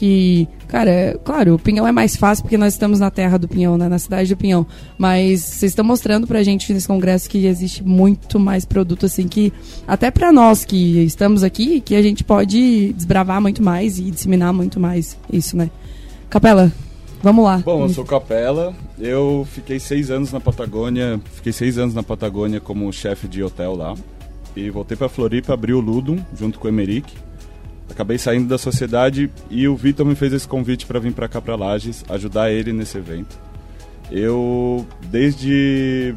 que, 0.00 0.48
cara, 0.66 0.90
é, 0.90 1.18
claro, 1.22 1.56
o 1.56 1.58
pinhão 1.58 1.86
é 1.86 1.92
mais 1.92 2.16
fácil 2.16 2.42
porque 2.42 2.56
nós 2.56 2.72
estamos 2.72 3.00
na 3.00 3.10
terra 3.10 3.36
do 3.36 3.46
pinhão, 3.46 3.76
né? 3.76 3.86
Na 3.86 3.98
cidade 3.98 4.34
do 4.34 4.38
pinhão. 4.38 4.66
Mas 4.96 5.42
vocês 5.42 5.72
estão 5.72 5.84
mostrando 5.84 6.26
pra 6.26 6.42
gente 6.42 6.72
nesse 6.72 6.88
congresso 6.88 7.28
que 7.28 7.44
existe 7.44 7.84
muito 7.84 8.40
mais 8.40 8.64
produto, 8.64 9.04
assim, 9.04 9.28
que 9.28 9.52
até 9.86 10.10
pra 10.10 10.32
nós 10.32 10.64
que 10.64 11.04
estamos 11.04 11.44
aqui, 11.44 11.82
que 11.82 11.94
a 11.94 12.00
gente 12.00 12.24
pode 12.24 12.94
desbravar 12.94 13.42
muito 13.42 13.62
mais 13.62 13.98
e 13.98 14.10
disseminar 14.10 14.54
muito 14.54 14.80
mais 14.80 15.18
isso, 15.30 15.54
né? 15.54 15.70
Capela, 16.30 16.72
Vamos 17.22 17.44
lá. 17.44 17.58
Bom, 17.58 17.82
eu 17.82 17.90
sou 17.90 18.02
Capela. 18.02 18.74
Eu 18.98 19.46
fiquei 19.50 19.78
seis 19.78 20.10
anos 20.10 20.32
na 20.32 20.40
Patagônia. 20.40 21.20
Fiquei 21.34 21.52
seis 21.52 21.76
anos 21.76 21.92
na 21.92 22.02
Patagônia 22.02 22.58
como 22.58 22.90
chefe 22.90 23.28
de 23.28 23.42
hotel 23.42 23.76
lá. 23.76 23.94
E 24.56 24.70
voltei 24.70 24.96
para 24.96 25.10
Floripa, 25.10 25.52
abri 25.52 25.74
o 25.74 25.80
Ludum 25.80 26.16
junto 26.34 26.58
com 26.58 26.68
o 26.68 26.70
Emerick 26.70 27.12
acabei 27.90 28.18
saindo 28.18 28.48
da 28.48 28.58
sociedade 28.58 29.30
e 29.50 29.66
o 29.68 29.76
Vitor 29.76 30.06
me 30.06 30.14
fez 30.14 30.32
esse 30.32 30.46
convite 30.46 30.86
para 30.86 30.98
vir 30.98 31.12
para 31.12 31.28
cá 31.28 31.40
para 31.40 31.56
Lages, 31.56 32.04
ajudar 32.08 32.50
ele 32.50 32.72
nesse 32.72 32.96
evento. 32.96 33.38
Eu 34.10 34.86
desde 35.10 36.14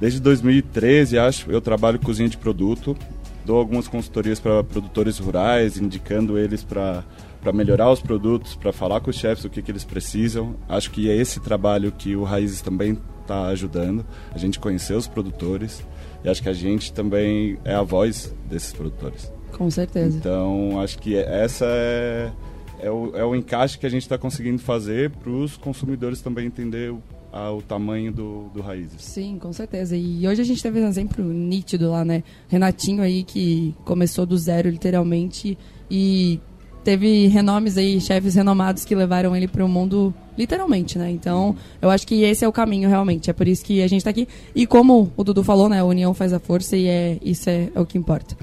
desde 0.00 0.20
2013, 0.20 1.18
acho, 1.18 1.50
eu 1.50 1.60
trabalho 1.60 1.98
cozinha 1.98 2.28
de 2.28 2.36
produto, 2.36 2.96
dou 3.44 3.58
algumas 3.58 3.88
consultorias 3.88 4.38
para 4.38 4.62
produtores 4.62 5.18
rurais, 5.18 5.78
indicando 5.78 6.38
eles 6.38 6.62
para 6.62 7.04
para 7.40 7.52
melhorar 7.52 7.92
os 7.92 8.00
produtos, 8.00 8.56
para 8.56 8.72
falar 8.72 9.00
com 9.00 9.08
os 9.08 9.16
chefes 9.16 9.44
o 9.44 9.50
que, 9.50 9.62
que 9.62 9.70
eles 9.70 9.84
precisam. 9.84 10.56
Acho 10.68 10.90
que 10.90 11.08
é 11.08 11.14
esse 11.14 11.38
trabalho 11.38 11.92
que 11.92 12.16
o 12.16 12.24
Raízes 12.24 12.60
também 12.60 12.98
está 13.22 13.46
ajudando, 13.46 14.04
a 14.32 14.38
gente 14.38 14.58
conhecer 14.58 14.94
os 14.94 15.06
produtores 15.06 15.86
e 16.24 16.28
acho 16.28 16.42
que 16.42 16.48
a 16.48 16.52
gente 16.52 16.92
também 16.92 17.56
é 17.64 17.72
a 17.72 17.82
voz 17.82 18.34
desses 18.48 18.72
produtores. 18.72 19.35
Com 19.56 19.70
certeza. 19.70 20.18
Então, 20.18 20.78
acho 20.80 20.98
que 20.98 21.16
essa 21.16 21.64
é, 21.66 22.30
é, 22.78 22.90
o, 22.90 23.16
é 23.16 23.24
o 23.24 23.34
encaixe 23.34 23.78
que 23.78 23.86
a 23.86 23.88
gente 23.88 24.02
está 24.02 24.18
conseguindo 24.18 24.58
fazer 24.58 25.10
para 25.10 25.30
os 25.30 25.56
consumidores 25.56 26.20
também 26.20 26.46
entender 26.46 26.92
o, 26.92 27.02
a, 27.32 27.50
o 27.50 27.62
tamanho 27.62 28.12
do, 28.12 28.50
do 28.52 28.60
Raízes. 28.60 29.00
Sim, 29.02 29.38
com 29.40 29.52
certeza. 29.54 29.96
E 29.96 30.28
hoje 30.28 30.42
a 30.42 30.44
gente 30.44 30.62
teve 30.62 30.80
um 30.80 30.86
exemplo 30.86 31.24
nítido 31.24 31.90
lá, 31.90 32.04
né? 32.04 32.22
Renatinho 32.48 33.02
aí 33.02 33.24
que 33.24 33.74
começou 33.84 34.26
do 34.26 34.36
zero, 34.36 34.68
literalmente, 34.68 35.56
e 35.90 36.38
teve 36.84 37.26
renomes 37.28 37.78
aí, 37.78 37.98
chefes 37.98 38.34
renomados 38.34 38.84
que 38.84 38.94
levaram 38.94 39.34
ele 39.34 39.48
para 39.48 39.64
o 39.64 39.68
mundo 39.68 40.14
literalmente, 40.36 40.98
né? 40.98 41.10
Então, 41.10 41.56
eu 41.80 41.88
acho 41.88 42.06
que 42.06 42.22
esse 42.22 42.44
é 42.44 42.48
o 42.48 42.52
caminho 42.52 42.90
realmente. 42.90 43.30
É 43.30 43.32
por 43.32 43.48
isso 43.48 43.64
que 43.64 43.82
a 43.82 43.88
gente 43.88 44.00
está 44.00 44.10
aqui. 44.10 44.28
E 44.54 44.66
como 44.66 45.10
o 45.16 45.24
Dudu 45.24 45.42
falou, 45.42 45.68
né? 45.68 45.80
A 45.80 45.84
união 45.84 46.12
faz 46.12 46.34
a 46.34 46.38
força 46.38 46.76
e 46.76 46.86
é 46.86 47.18
isso 47.22 47.48
é, 47.48 47.70
é 47.74 47.80
o 47.80 47.86
que 47.86 47.96
importa. 47.96 48.36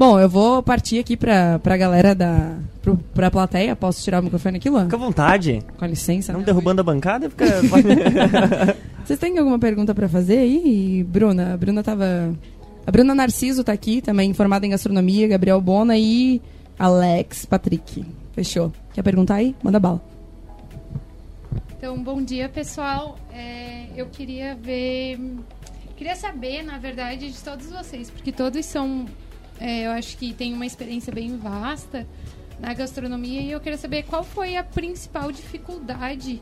Bom, 0.00 0.18
eu 0.18 0.30
vou 0.30 0.62
partir 0.62 0.98
aqui 0.98 1.14
pra, 1.14 1.58
pra 1.58 1.76
galera 1.76 2.14
da. 2.14 2.56
Pro, 2.80 2.96
pra 3.12 3.30
plateia. 3.30 3.76
Posso 3.76 4.02
tirar 4.02 4.20
o 4.20 4.22
microfone 4.22 4.56
aqui, 4.56 4.70
Luan? 4.70 4.84
Fica 4.84 4.96
à 4.96 4.98
vontade. 4.98 5.62
Com 5.76 5.84
licença. 5.84 6.32
Não 6.32 6.40
derrubando 6.40 6.80
a 6.80 6.82
bancada, 6.82 7.28
fica. 7.28 7.44
Vocês 9.04 9.18
têm 9.18 9.36
alguma 9.36 9.58
pergunta 9.58 9.94
pra 9.94 10.08
fazer 10.08 10.38
aí, 10.38 11.04
Bruna? 11.06 11.52
A 11.52 11.56
Bruna 11.58 11.82
tava. 11.82 12.34
A 12.86 12.90
Bruna 12.90 13.14
Narciso 13.14 13.62
tá 13.62 13.72
aqui, 13.72 14.00
também 14.00 14.32
formada 14.32 14.64
em 14.64 14.70
gastronomia, 14.70 15.28
Gabriel 15.28 15.60
Bona 15.60 15.98
e 15.98 16.40
Alex 16.78 17.44
Patrick. 17.44 18.02
Fechou. 18.32 18.72
Quer 18.94 19.02
perguntar 19.02 19.34
aí? 19.34 19.54
Manda 19.62 19.78
bala. 19.78 20.00
Então, 21.76 22.02
bom 22.02 22.22
dia, 22.22 22.48
pessoal. 22.48 23.18
É, 23.34 23.88
eu 23.94 24.06
queria 24.06 24.54
ver. 24.54 25.20
Queria 25.94 26.16
saber, 26.16 26.62
na 26.62 26.78
verdade, 26.78 27.30
de 27.30 27.44
todos 27.44 27.66
vocês, 27.66 28.08
porque 28.08 28.32
todos 28.32 28.64
são. 28.64 29.04
É, 29.60 29.86
eu 29.86 29.90
acho 29.90 30.16
que 30.16 30.32
tem 30.32 30.54
uma 30.54 30.64
experiência 30.64 31.12
bem 31.12 31.36
vasta 31.36 32.06
na 32.58 32.72
gastronomia 32.72 33.42
e 33.42 33.50
eu 33.50 33.60
queria 33.60 33.76
saber 33.76 34.04
qual 34.04 34.24
foi 34.24 34.56
a 34.56 34.64
principal 34.64 35.30
dificuldade 35.30 36.40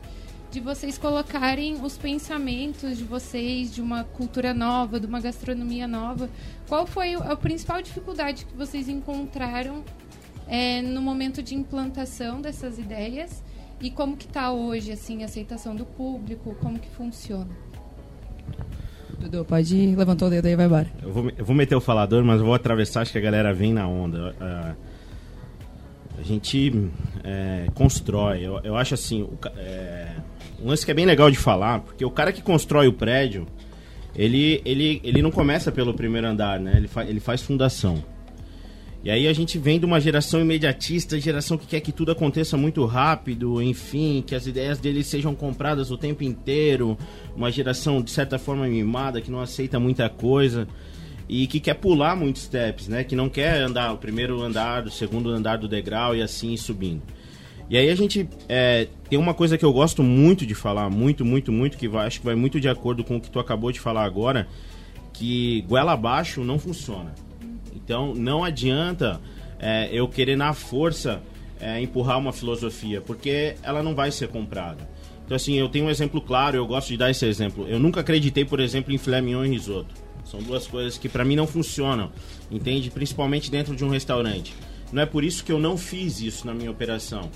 de 0.49 0.59
vocês 0.59 0.97
colocarem 0.97 1.83
os 1.83 1.97
pensamentos 1.97 2.97
de 2.97 3.03
vocês, 3.03 3.73
de 3.73 3.81
uma 3.81 4.05
cultura 4.05 4.53
nova, 4.53 4.99
de 4.99 5.05
uma 5.05 5.19
gastronomia 5.19 5.87
nova. 5.87 6.29
Qual 6.67 6.87
foi 6.87 7.13
a 7.13 7.35
principal 7.35 7.81
dificuldade 7.81 8.45
que 8.45 8.55
vocês 8.55 8.87
encontraram 8.87 9.83
é, 10.47 10.81
no 10.81 11.01
momento 11.01 11.43
de 11.43 11.53
implantação 11.53 12.41
dessas 12.41 12.79
ideias 12.79 13.43
e 13.81 13.91
como 13.91 14.17
que 14.17 14.25
está 14.25 14.51
hoje 14.51 14.91
assim 14.91 15.23
a 15.23 15.25
aceitação 15.25 15.75
do 15.75 15.85
público, 15.85 16.55
como 16.61 16.79
que 16.79 16.89
funciona? 16.89 17.55
Dudu, 19.17 19.45
pode 19.45 19.75
ir, 19.75 19.95
levantou 19.95 20.27
o 20.27 20.31
dedo 20.31 20.45
aí 20.45 20.55
vai 20.55 20.65
embora. 20.65 20.87
Eu 21.01 21.11
vou, 21.11 21.31
eu 21.37 21.45
vou 21.45 21.55
meter 21.55 21.75
o 21.75 21.81
falador, 21.81 22.23
mas 22.23 22.41
vou 22.41 22.53
atravessar, 22.53 23.01
acho 23.01 23.11
que 23.11 23.17
a 23.17 23.21
galera 23.21 23.53
vem 23.53 23.73
na 23.73 23.87
onda. 23.87 24.35
Ah, 24.39 24.75
a 26.17 26.23
gente 26.23 26.89
é, 27.23 27.67
constrói. 27.73 28.45
Eu, 28.45 28.59
eu 28.63 28.75
acho 28.75 28.93
assim, 28.93 29.23
o, 29.23 29.37
é, 29.57 30.07
um 30.61 30.67
lance 30.67 30.85
que 30.85 30.91
é 30.91 30.93
bem 30.93 31.05
legal 31.05 31.31
de 31.31 31.37
falar, 31.37 31.79
porque 31.79 32.03
o 32.03 32.11
cara 32.11 32.31
que 32.31 32.41
constrói 32.41 32.87
o 32.87 32.93
prédio, 32.93 33.47
ele, 34.15 34.61
ele, 34.65 34.99
ele 35.03 35.21
não 35.21 35.31
começa 35.31 35.71
pelo 35.71 35.93
primeiro 35.93 36.27
andar, 36.27 36.59
né? 36.59 36.73
Ele, 36.75 36.87
fa, 36.87 37.03
ele 37.05 37.19
faz 37.19 37.41
fundação. 37.41 38.03
E 39.01 39.09
aí 39.09 39.27
a 39.27 39.33
gente 39.33 39.57
vem 39.57 39.79
de 39.79 39.85
uma 39.85 40.01
geração 40.01 40.41
imediatista, 40.41 41.17
geração 41.17 41.57
que 41.57 41.65
quer 41.65 41.79
que 41.79 41.91
tudo 41.91 42.11
aconteça 42.11 42.57
muito 42.57 42.85
rápido, 42.85 43.61
enfim, 43.61 44.21
que 44.25 44.35
as 44.35 44.45
ideias 44.45 44.77
deles 44.77 45.07
sejam 45.07 45.33
compradas 45.33 45.89
o 45.89 45.97
tempo 45.97 46.21
inteiro, 46.21 46.97
uma 47.33 47.49
geração 47.49 48.01
de 48.01 48.11
certa 48.11 48.37
forma 48.37 48.67
mimada, 48.67 49.21
que 49.21 49.31
não 49.31 49.39
aceita 49.39 49.79
muita 49.79 50.09
coisa 50.09 50.67
e 51.29 51.47
que 51.47 51.61
quer 51.61 51.75
pular 51.75 52.13
muitos 52.13 52.41
steps, 52.41 52.89
né? 52.89 53.05
Que 53.05 53.15
não 53.15 53.29
quer 53.29 53.61
andar 53.61 53.93
o 53.93 53.97
primeiro 53.97 54.41
andar, 54.41 54.85
o 54.85 54.91
segundo 54.91 55.29
andar 55.29 55.57
do 55.57 55.67
degrau 55.67 56.13
e 56.13 56.21
assim 56.21 56.57
subindo. 56.57 57.03
E 57.69 57.77
aí 57.77 57.89
a 57.89 57.95
gente 57.95 58.27
é, 58.49 58.87
tem 59.09 59.17
uma 59.17 59.33
coisa 59.33 59.57
que 59.57 59.63
eu 59.63 59.71
gosto 59.71 60.03
muito 60.03 60.45
de 60.45 60.55
falar, 60.55 60.89
muito, 60.89 61.23
muito, 61.23 61.53
muito, 61.53 61.77
que 61.77 61.87
vai, 61.87 62.07
acho 62.07 62.19
que 62.19 62.25
vai 62.25 62.35
muito 62.35 62.59
de 62.59 62.67
acordo 62.67 63.03
com 63.03 63.15
o 63.15 63.21
que 63.21 63.29
tu 63.29 63.39
acabou 63.39 63.71
de 63.71 63.79
falar 63.79 64.03
agora, 64.03 64.47
que 65.13 65.61
goela 65.69 65.93
abaixo 65.93 66.43
não 66.43 66.59
funciona. 66.59 67.13
Então 67.89 68.13
não 68.13 68.43
adianta 68.43 69.19
é, 69.57 69.89
eu 69.91 70.07
querer 70.07 70.35
na 70.35 70.53
força 70.53 71.23
é, 71.59 71.81
empurrar 71.81 72.19
uma 72.19 72.31
filosofia, 72.31 73.01
porque 73.01 73.55
ela 73.63 73.81
não 73.81 73.95
vai 73.95 74.11
ser 74.11 74.27
comprada. 74.27 74.87
Então 75.25 75.35
assim, 75.35 75.55
eu 75.55 75.67
tenho 75.67 75.85
um 75.85 75.89
exemplo 75.89 76.21
claro, 76.21 76.55
eu 76.55 76.67
gosto 76.67 76.89
de 76.89 76.97
dar 76.97 77.09
esse 77.09 77.25
exemplo. 77.25 77.67
Eu 77.67 77.79
nunca 77.79 78.01
acreditei, 78.01 78.45
por 78.45 78.59
exemplo, 78.59 78.93
em 78.93 78.99
filé 78.99 79.19
mignon 79.21 79.43
e 79.43 79.49
risoto. 79.49 79.95
São 80.23 80.39
duas 80.39 80.67
coisas 80.67 80.99
que 80.99 81.09
para 81.09 81.25
mim 81.25 81.35
não 81.35 81.47
funcionam, 81.47 82.11
entende? 82.51 82.91
Principalmente 82.91 83.49
dentro 83.49 83.75
de 83.75 83.83
um 83.83 83.89
restaurante. 83.89 84.53
Não 84.93 85.01
é 85.01 85.07
por 85.07 85.23
isso 85.23 85.43
que 85.43 85.51
eu 85.51 85.57
não 85.57 85.75
fiz 85.75 86.21
isso 86.21 86.45
na 86.45 86.53
minha 86.53 86.69
operação. 86.69 87.31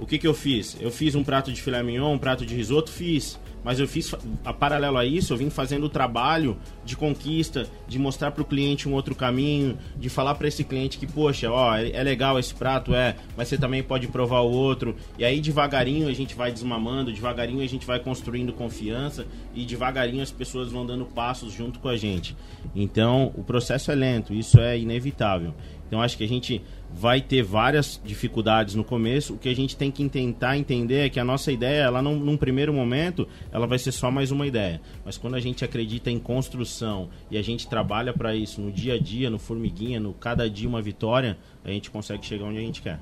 O 0.00 0.06
que, 0.06 0.16
que 0.16 0.26
eu 0.26 0.32
fiz? 0.32 0.78
Eu 0.80 0.90
fiz 0.90 1.14
um 1.14 1.22
prato 1.22 1.52
de 1.52 1.60
filé 1.60 1.82
mignon, 1.82 2.14
um 2.14 2.18
prato 2.18 2.46
de 2.46 2.54
risoto, 2.54 2.90
fiz. 2.90 3.38
Mas 3.64 3.80
eu 3.80 3.88
fiz, 3.88 4.14
a 4.44 4.52
paralelo 4.52 4.98
a 4.98 5.04
isso, 5.04 5.32
eu 5.32 5.36
vim 5.36 5.48
fazendo 5.48 5.84
o 5.84 5.88
trabalho 5.88 6.56
de 6.84 6.94
conquista, 6.94 7.66
de 7.88 7.98
mostrar 7.98 8.30
para 8.30 8.42
o 8.42 8.44
cliente 8.44 8.88
um 8.88 8.92
outro 8.92 9.14
caminho, 9.14 9.78
de 9.96 10.08
falar 10.10 10.34
para 10.34 10.46
esse 10.46 10.62
cliente 10.62 10.98
que, 10.98 11.06
poxa, 11.06 11.50
ó, 11.50 11.74
é, 11.74 11.90
é 11.90 12.02
legal 12.02 12.38
esse 12.38 12.54
prato, 12.54 12.94
é, 12.94 13.16
mas 13.36 13.48
você 13.48 13.56
também 13.56 13.82
pode 13.82 14.06
provar 14.08 14.40
o 14.40 14.50
outro. 14.50 14.94
E 15.18 15.24
aí, 15.24 15.40
devagarinho, 15.40 16.08
a 16.08 16.12
gente 16.12 16.34
vai 16.34 16.52
desmamando, 16.52 17.12
devagarinho 17.12 17.62
a 17.62 17.66
gente 17.66 17.86
vai 17.86 17.98
construindo 17.98 18.52
confiança 18.52 19.26
e 19.54 19.64
devagarinho 19.64 20.22
as 20.22 20.30
pessoas 20.30 20.70
vão 20.70 20.84
dando 20.84 21.06
passos 21.06 21.52
junto 21.52 21.78
com 21.78 21.88
a 21.88 21.96
gente. 21.96 22.36
Então, 22.74 23.32
o 23.34 23.42
processo 23.42 23.90
é 23.90 23.94
lento, 23.94 24.34
isso 24.34 24.60
é 24.60 24.78
inevitável. 24.78 25.54
Então 25.86 26.02
acho 26.02 26.16
que 26.16 26.24
a 26.24 26.28
gente 26.28 26.60
vai 26.96 27.20
ter 27.20 27.42
várias 27.42 28.00
dificuldades 28.04 28.76
no 28.76 28.84
começo. 28.84 29.34
O 29.34 29.38
que 29.38 29.48
a 29.48 29.54
gente 29.54 29.76
tem 29.76 29.90
que 29.90 30.08
tentar 30.08 30.56
entender 30.56 31.06
é 31.06 31.08
que 31.08 31.18
a 31.18 31.24
nossa 31.24 31.50
ideia, 31.50 31.82
ela 31.82 32.00
não, 32.00 32.14
num 32.14 32.36
primeiro 32.36 32.72
momento, 32.72 33.26
ela 33.50 33.66
vai 33.66 33.78
ser 33.78 33.90
só 33.90 34.12
mais 34.12 34.30
uma 34.30 34.46
ideia. 34.46 34.80
Mas 35.04 35.18
quando 35.18 35.34
a 35.34 35.40
gente 35.40 35.64
acredita 35.64 36.08
em 36.08 36.20
construção 36.20 37.08
e 37.30 37.36
a 37.36 37.42
gente 37.42 37.66
trabalha 37.66 38.12
para 38.12 38.34
isso 38.36 38.60
no 38.60 38.70
dia 38.70 38.94
a 38.94 38.98
dia, 38.98 39.28
no 39.28 39.40
formiguinha, 39.40 39.98
no 39.98 40.14
cada 40.14 40.48
dia 40.48 40.68
uma 40.68 40.80
vitória, 40.80 41.36
a 41.64 41.70
gente 41.70 41.90
consegue 41.90 42.24
chegar 42.24 42.44
onde 42.44 42.58
a 42.58 42.62
gente 42.62 42.80
quer. 42.80 43.00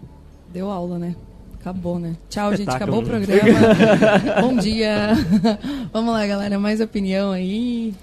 Deu 0.50 0.70
aula, 0.70 0.98
né? 0.98 1.14
Acabou, 1.60 1.98
né? 1.98 2.16
Tchau, 2.30 2.50
gente. 2.56 2.68
Espetáculo, 2.68 2.98
Acabou 2.98 3.02
o 3.02 3.06
programa. 3.06 4.40
Bom 4.40 4.56
dia. 4.56 5.10
Vamos 5.92 6.14
lá, 6.14 6.26
galera. 6.26 6.58
Mais 6.58 6.80
opinião 6.80 7.30
aí. 7.30 7.94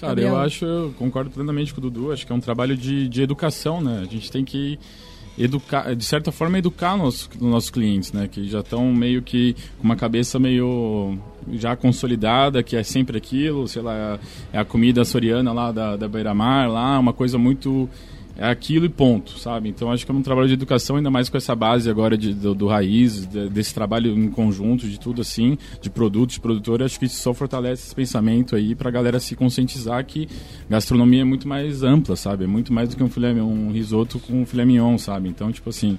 Cara, 0.00 0.14
Gabriel. 0.14 0.32
eu 0.32 0.40
acho, 0.40 0.64
eu 0.64 0.94
concordo 0.98 1.30
plenamente 1.30 1.74
com 1.74 1.80
o 1.80 1.82
Dudu, 1.82 2.10
acho 2.10 2.26
que 2.26 2.32
é 2.32 2.34
um 2.34 2.40
trabalho 2.40 2.74
de, 2.74 3.06
de 3.06 3.22
educação, 3.22 3.82
né? 3.82 4.00
A 4.00 4.10
gente 4.10 4.32
tem 4.32 4.44
que 4.44 4.78
educar, 5.38 5.94
de 5.94 6.04
certa 6.04 6.32
forma, 6.32 6.58
educar 6.58 6.96
nos, 6.96 7.28
os 7.28 7.40
nossos 7.40 7.68
clientes, 7.68 8.10
né? 8.10 8.26
Que 8.26 8.48
já 8.48 8.60
estão 8.60 8.92
meio 8.94 9.20
que 9.20 9.54
com 9.78 9.84
uma 9.84 9.96
cabeça 9.96 10.38
meio 10.38 11.18
já 11.52 11.76
consolidada, 11.76 12.62
que 12.62 12.76
é 12.76 12.82
sempre 12.82 13.18
aquilo, 13.18 13.68
sei 13.68 13.82
lá, 13.82 14.18
é 14.52 14.58
a 14.58 14.64
comida 14.64 15.04
soriana 15.04 15.52
lá 15.52 15.70
da, 15.70 15.96
da 15.96 16.08
Beira-Mar, 16.08 16.70
lá, 16.70 16.98
uma 16.98 17.12
coisa 17.12 17.36
muito... 17.38 17.88
É 18.40 18.48
aquilo 18.48 18.86
e 18.86 18.88
ponto, 18.88 19.38
sabe? 19.38 19.68
Então 19.68 19.92
acho 19.92 20.06
que 20.06 20.10
é 20.10 20.14
um 20.14 20.22
trabalho 20.22 20.48
de 20.48 20.54
educação, 20.54 20.96
ainda 20.96 21.10
mais 21.10 21.28
com 21.28 21.36
essa 21.36 21.54
base 21.54 21.90
agora 21.90 22.16
de, 22.16 22.32
do, 22.32 22.54
do 22.54 22.66
raiz, 22.66 23.26
de- 23.26 23.50
desse 23.50 23.74
trabalho 23.74 24.18
em 24.18 24.30
conjunto, 24.30 24.88
de 24.88 24.98
tudo 24.98 25.20
assim, 25.20 25.58
de 25.78 25.90
produtos, 25.90 26.36
de 26.36 26.40
produtor, 26.40 26.82
acho 26.82 26.98
que 26.98 27.04
isso 27.04 27.20
só 27.20 27.34
fortalece 27.34 27.84
esse 27.84 27.94
pensamento 27.94 28.56
aí 28.56 28.74
pra 28.74 28.90
galera 28.90 29.20
se 29.20 29.36
conscientizar 29.36 30.02
que 30.06 30.26
gastronomia 30.70 31.20
é 31.20 31.24
muito 31.24 31.46
mais 31.46 31.82
ampla, 31.82 32.16
sabe? 32.16 32.44
É 32.44 32.46
muito 32.46 32.72
mais 32.72 32.88
do 32.88 32.96
que 32.96 33.02
um 33.04 33.10
filé 33.10 33.30
um 33.34 33.70
risoto 33.72 34.18
com 34.18 34.40
um 34.40 34.46
filé 34.46 34.64
mignon, 34.64 34.96
sabe? 34.96 35.28
Então, 35.28 35.52
tipo 35.52 35.68
assim, 35.68 35.98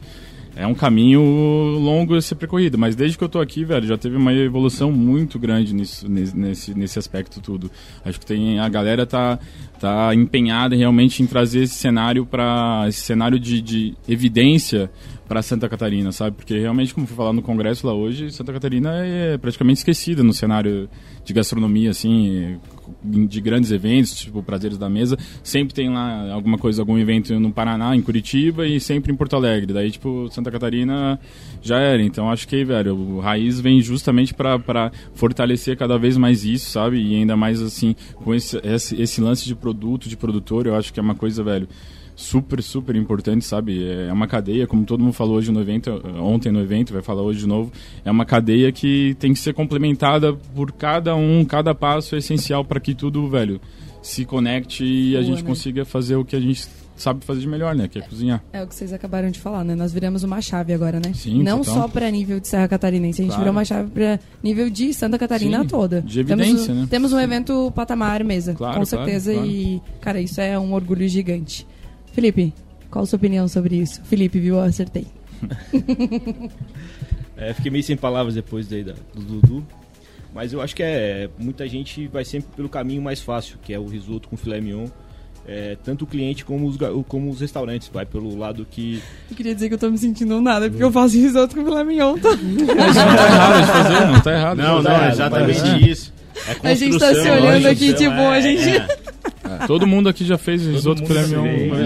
é 0.56 0.68
um 0.68 0.74
caminho 0.74 1.22
longo 1.22 2.16
a 2.16 2.22
ser 2.22 2.36
percorrido, 2.36 2.78
mas 2.78 2.96
desde 2.96 3.18
que 3.18 3.24
eu 3.24 3.30
tô 3.30 3.40
aqui, 3.40 3.64
velho, 3.64 3.88
já 3.88 3.98
teve 3.98 4.18
uma 4.18 4.34
evolução 4.34 4.92
muito 4.92 5.40
grande 5.40 5.74
nisso, 5.74 6.10
nesse, 6.10 6.78
nesse, 6.78 7.00
aspecto 7.00 7.40
tudo. 7.40 7.72
Acho 8.04 8.20
que 8.20 8.26
tem 8.26 8.60
a 8.60 8.68
galera 8.68 9.06
tá 9.06 9.40
tá 9.82 10.14
empenhada 10.14 10.76
realmente 10.76 11.24
em 11.24 11.26
trazer 11.26 11.64
esse 11.64 11.74
cenário 11.74 12.24
para 12.24 12.86
esse 12.88 13.02
cenário 13.02 13.40
de, 13.40 13.62
de 13.62 13.96
evidência 14.08 14.92
para 15.28 15.42
Santa 15.42 15.68
Catarina, 15.68 16.12
sabe? 16.12 16.36
Porque 16.36 16.60
realmente, 16.60 16.94
como 16.94 17.08
foi 17.08 17.18
falado 17.18 17.34
no 17.34 17.42
congresso 17.42 17.88
lá 17.88 17.94
hoje, 17.94 18.32
Santa 18.32 18.54
Catarina 18.54 19.04
é 19.04 19.38
praticamente 19.40 19.80
esquecida 19.80 20.22
no 20.22 20.34
cenário 20.34 20.88
de 21.26 21.34
gastronomia, 21.34 21.90
assim, 21.90 22.60
de 23.04 23.42
grandes 23.42 23.72
eventos, 23.72 24.16
tipo 24.16 24.44
Prazeres 24.44 24.78
da 24.78 24.90
Mesa. 24.90 25.18
Sempre 25.44 25.74
tem 25.74 25.90
lá 25.90 26.32
alguma 26.32 26.58
coisa, 26.58 26.82
algum 26.82 26.98
evento 26.98 27.40
no 27.40 27.52
Paraná, 27.52 27.96
em 27.96 28.02
Curitiba 28.02 28.68
e 28.68 28.80
sempre 28.80 29.12
em 29.12 29.16
Porto 29.16 29.36
Alegre. 29.36 29.74
Daí, 29.74 29.92
tipo, 29.92 30.30
Santa 30.32 30.52
Catarina 30.52 31.20
já 31.62 31.80
era. 31.80 32.02
Então, 32.02 32.30
acho 32.30 32.48
que, 32.48 32.64
velho, 32.64 32.96
o 32.96 33.20
Raiz 33.20 33.60
vem 33.60 33.82
justamente 33.82 34.34
para 34.34 34.92
fortalecer 35.14 35.78
cada 35.78 35.98
vez 35.98 36.18
mais 36.18 36.44
isso, 36.44 36.70
sabe? 36.72 37.02
E 37.02 37.16
ainda 37.16 37.36
mais, 37.36 37.62
assim, 37.62 37.96
com 38.16 38.34
esse, 38.34 38.60
esse, 38.64 39.02
esse 39.02 39.22
lance 39.22 39.46
de 39.46 39.56
produto, 39.56 40.10
de 40.10 40.18
produtor, 40.18 40.66
eu 40.68 40.76
acho 40.76 40.94
que 40.94 41.00
é 41.00 41.04
uma 41.04 41.16
coisa, 41.16 41.44
velho 41.44 41.68
super, 42.16 42.62
super 42.62 42.96
importante, 42.96 43.44
sabe? 43.46 43.84
É 44.08 44.12
uma 44.14 44.28
cadeia, 44.28 44.68
como 44.68 44.86
todo 44.86 45.02
mundo 45.04 45.14
falou 45.14 45.36
hoje 45.38 45.52
no 45.52 45.60
evento, 45.62 45.90
ontem 46.20 46.52
no 46.52 46.60
evento, 46.62 46.94
vai 46.94 47.02
falar 47.02 47.22
hoje 47.24 47.40
de 47.40 47.48
novo, 47.48 47.72
é 48.06 48.12
uma 48.12 48.26
cadeia 48.26 48.72
que 48.72 49.16
tem 49.20 49.34
que 49.34 49.40
ser 49.40 49.54
complementada 49.54 50.34
por 50.34 50.72
cada 50.72 51.16
um, 51.16 51.44
cada 51.46 51.74
passo 51.74 52.16
é 52.16 52.20
essencial 52.20 52.64
para 52.64 52.80
que 52.80 52.94
tudo, 52.94 53.28
velho, 53.28 53.60
se 54.02 54.26
conecte 54.26 54.84
e 54.84 55.16
a 55.16 55.20
Boa, 55.20 55.24
gente 55.32 55.44
né? 55.44 55.50
consiga 55.50 55.86
fazer 55.86 56.16
o 56.16 56.26
que 56.26 56.36
a 56.36 56.40
gente 56.40 56.68
sabe 56.96 57.26
fazer 57.26 57.40
de 57.42 57.48
melhor, 57.48 57.74
né? 57.74 57.88
Que 57.88 57.98
é 57.98 58.02
cozinhar. 58.04 58.44
É 58.54 58.62
o 58.62 58.68
que 58.68 58.76
vocês 58.76 58.94
acabaram 58.94 59.32
de 59.32 59.40
falar, 59.40 59.64
né? 59.64 59.74
Nós 59.74 59.92
viramos 59.92 60.22
uma 60.24 60.40
chave 60.40 60.72
agora, 60.72 61.00
né? 61.00 61.14
Sim, 61.16 61.42
Não 61.42 61.60
total. 61.62 61.74
só 61.74 61.88
para 61.88 62.12
nível 62.12 62.40
de 62.40 62.48
Serra 62.48 62.68
Catarinense, 62.68 63.22
a 63.22 63.24
gente 63.24 63.30
Claro. 63.32 63.42
virou 63.44 63.52
uma 63.54 63.66
chave 63.66 63.90
para 63.90 64.20
nível 64.44 64.70
de 64.70 64.94
Santa 64.94 65.18
Catarina 65.18 65.62
Sim, 65.62 65.68
toda. 65.68 66.02
de 66.04 66.24
temos, 66.24 66.46
evidência, 66.48 66.74
um- 66.74 66.82
né? 66.82 66.88
Temos 66.90 67.12
um 67.14 67.20
evento 67.20 67.72
patamar 67.76 68.24
mesa, 68.24 68.54
Claro, 68.54 68.78
com 68.78 68.86
certeza. 68.86 69.34
claro. 69.34 69.48
E, 69.48 69.82
cara, 70.00 70.22
isso 70.22 70.40
é 70.40 70.60
um 70.60 70.74
orgulho 70.74 71.08
gigante. 71.08 71.66
Felipe, 72.14 72.54
qual 72.90 73.04
a 73.04 73.06
sua 73.08 73.18
opinião 73.18 73.48
sobre 73.48 73.76
isso? 73.78 74.02
Felipe, 74.04 74.40
viu? 74.40 74.56
Eu 74.56 74.62
acertei. 74.62 75.06
É, 77.38 77.54
fiquei 77.54 77.72
meio 77.72 77.84
sem 77.84 77.98
palavras 77.98 78.36
depois 78.36 78.68
daí 78.68 78.84
da- 78.84 78.94
do 79.16 79.22
Dudu. 79.40 79.66
Mas 80.34 80.54
eu 80.54 80.62
acho 80.62 80.76
que 80.76 80.84
é. 80.84 81.28
Muita 81.40 81.68
gente 81.68 82.08
vai 82.08 82.24
sempre 82.24 82.50
pelo 82.56 82.70
caminho 82.70 83.02
mais 83.02 83.20
fácil, 83.20 83.58
que 83.64 83.74
é 83.74 83.80
o 83.80 83.88
risoto 83.88 84.30
com 84.30 84.38
filé 84.38 84.62
mignon. 84.62 84.86
É, 85.48 85.76
tanto 85.84 86.04
o 86.04 86.08
cliente 86.08 86.46
como 86.46 86.68
os, 86.68 86.78
como 87.08 87.32
os 87.32 87.42
restaurantes. 87.42 87.90
Vai 87.92 88.06
pelo 88.06 88.38
lado 88.38 88.64
que. 88.70 89.02
Eu 89.32 89.36
queria 89.36 89.56
dizer 89.56 89.70
que 89.70 89.74
eu 89.74 89.80
tô 89.80 89.90
me 89.90 89.98
sentindo 89.98 90.40
nada, 90.40 90.70
porque 90.70 90.84
eu 90.84 90.92
faço 90.92 91.16
risoto 91.18 91.56
com 91.56 91.66
filé 91.66 91.84
mignon, 91.84 92.16
tá? 92.20 92.30
Mas 92.38 92.96
não 92.96 93.16
tá 93.16 93.26
errado 93.26 93.62
de 93.62 93.68
fazer, 93.72 94.06
não 94.08 94.22
tá 94.22 94.32
errado. 94.34 94.58
Não, 94.58 94.84
tá 94.84 94.90
não, 94.90 94.92
é 94.92 95.00
errado, 95.00 95.12
exatamente 95.14 95.62
mas- 95.62 95.88
isso. 95.88 96.14
É 96.64 96.68
A 96.70 96.74
gente 96.74 96.98
tá 97.00 97.14
se 97.14 97.30
olhando 97.30 97.68
é 97.68 97.72
aqui, 97.72 97.94
tipo, 97.94 98.14
a 98.20 98.40
gente- 98.42 98.70
é. 98.70 98.88
Todo 99.68 99.86
mundo 99.86 100.08
aqui 100.08 100.24
já 100.24 100.38
fez 100.38 100.62
Todo 100.64 100.72
risoto 100.72 101.04
uma 101.04 101.38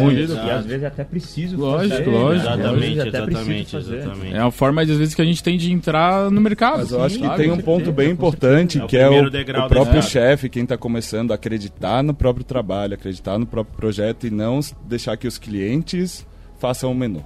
muito. 0.01 0.19
E 0.33 0.49
às 0.51 0.65
vezes 0.65 0.83
é 0.83 0.87
até 0.87 1.03
preciso 1.03 1.57
Lógico, 1.57 1.95
fazer. 1.97 2.09
lógico. 2.09 2.47
Exatamente, 2.47 2.99
é 2.99 3.03
preciso 3.03 3.07
exatamente, 3.07 3.71
fazer. 3.71 3.97
exatamente. 3.97 4.35
É 4.35 4.39
a 4.39 4.51
forma, 4.51 4.81
às 4.81 4.87
vezes, 4.87 5.15
que 5.15 5.21
a 5.21 5.25
gente 5.25 5.41
tem 5.43 5.57
de 5.57 5.71
entrar 5.71 6.29
no 6.29 6.39
mercado. 6.39 6.77
Mas 6.79 6.91
eu 6.91 7.03
acho 7.03 7.17
que 7.17 7.25
sabe? 7.25 7.37
tem 7.43 7.51
um 7.51 7.57
ponto 7.57 7.91
bem 7.91 8.11
importante, 8.11 8.79
É 8.79 8.85
que 8.85 8.97
é 8.97 9.09
o, 9.09 9.25
o 9.27 9.67
próprio 9.67 10.01
chefe, 10.03 10.47
quem 10.47 10.63
está 10.63 10.77
começando, 10.77 11.31
acreditar 11.33 12.03
no 12.03 12.13
próprio 12.13 12.45
trabalho, 12.45 12.93
acreditar 12.93 13.37
no 13.39 13.45
próprio 13.47 13.75
projeto 13.75 14.27
e 14.27 14.29
não 14.29 14.59
deixar 14.87 15.17
que 15.17 15.27
os 15.27 15.37
clientes 15.37 16.25
façam 16.59 16.91
o 16.91 16.95
menu. 16.95 17.25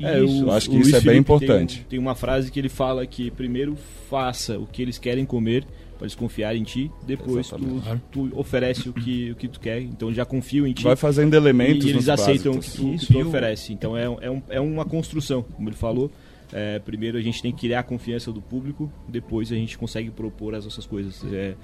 É, 0.00 0.18
eu 0.20 0.50
acho 0.52 0.68
que 0.70 0.76
isso 0.76 0.90
Luiz 0.90 0.94
é 0.94 1.00
bem 1.00 1.00
Felipe 1.00 1.10
tem- 1.10 1.18
importante. 1.20 1.86
Tem, 1.88 1.98
uma 1.98 2.14
frase 2.14 2.50
que 2.50 2.58
ele 2.58 2.68
fala 2.68 3.06
que 3.06 3.30
primeiro 3.30 3.76
faça 4.10 4.58
o 4.58 4.66
que 4.66 4.82
eles 4.82 4.98
querem 4.98 5.24
comer 5.24 5.64
para 5.96 6.04
eles 6.04 6.14
confiarem 6.14 6.60
em 6.60 6.64
ti, 6.64 6.90
depois 7.06 7.48
tu, 7.48 7.82
tu 8.12 8.38
oferece 8.38 8.88
o 8.88 8.92
que, 8.92 9.30
o 9.30 9.34
que 9.34 9.48
tu 9.48 9.58
quer, 9.58 9.80
então 9.80 10.12
já 10.12 10.24
confiam 10.24 10.66
em 10.66 10.72
ti. 10.72 10.82
Vai 10.82 10.96
fazendo 10.96 11.34
elementos 11.34 11.84
e 11.84 11.90
eles 11.90 12.06
nos 12.06 12.08
aceitam 12.08 12.52
o 12.52 12.60
que 12.60 12.70
tu, 12.70 12.94
Isso, 12.94 13.06
que 13.06 13.12
tu 13.14 13.18
e 13.18 13.22
oferece. 13.22 13.72
Então 13.72 13.96
é, 13.96 14.04
é, 14.04 14.30
um, 14.30 14.42
é 14.48 14.60
uma 14.60 14.84
construção, 14.84 15.42
como 15.42 15.68
ele 15.68 15.76
falou. 15.76 16.10
É, 16.52 16.78
primeiro 16.78 17.18
a 17.18 17.20
gente 17.20 17.42
tem 17.42 17.52
que 17.52 17.60
criar 17.60 17.80
a 17.80 17.82
confiança 17.82 18.30
do 18.32 18.40
público, 18.40 18.92
depois 19.08 19.50
a 19.50 19.56
gente 19.56 19.76
consegue 19.76 20.10
propor 20.10 20.54
as 20.54 20.64
nossas 20.64 20.86
coisas. 20.86 21.24
É, 21.32 21.54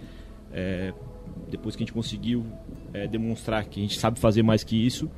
é, 0.52 0.92
depois 1.48 1.76
que 1.76 1.82
a 1.82 1.84
gente 1.84 1.92
conseguiu 1.92 2.44
é, 2.92 3.06
demonstrar 3.06 3.64
que 3.64 3.80
a 3.80 3.82
gente 3.82 3.98
sabe 3.98 4.18
fazer 4.18 4.42
mais 4.42 4.64
que 4.64 4.76
isso, 4.76 5.10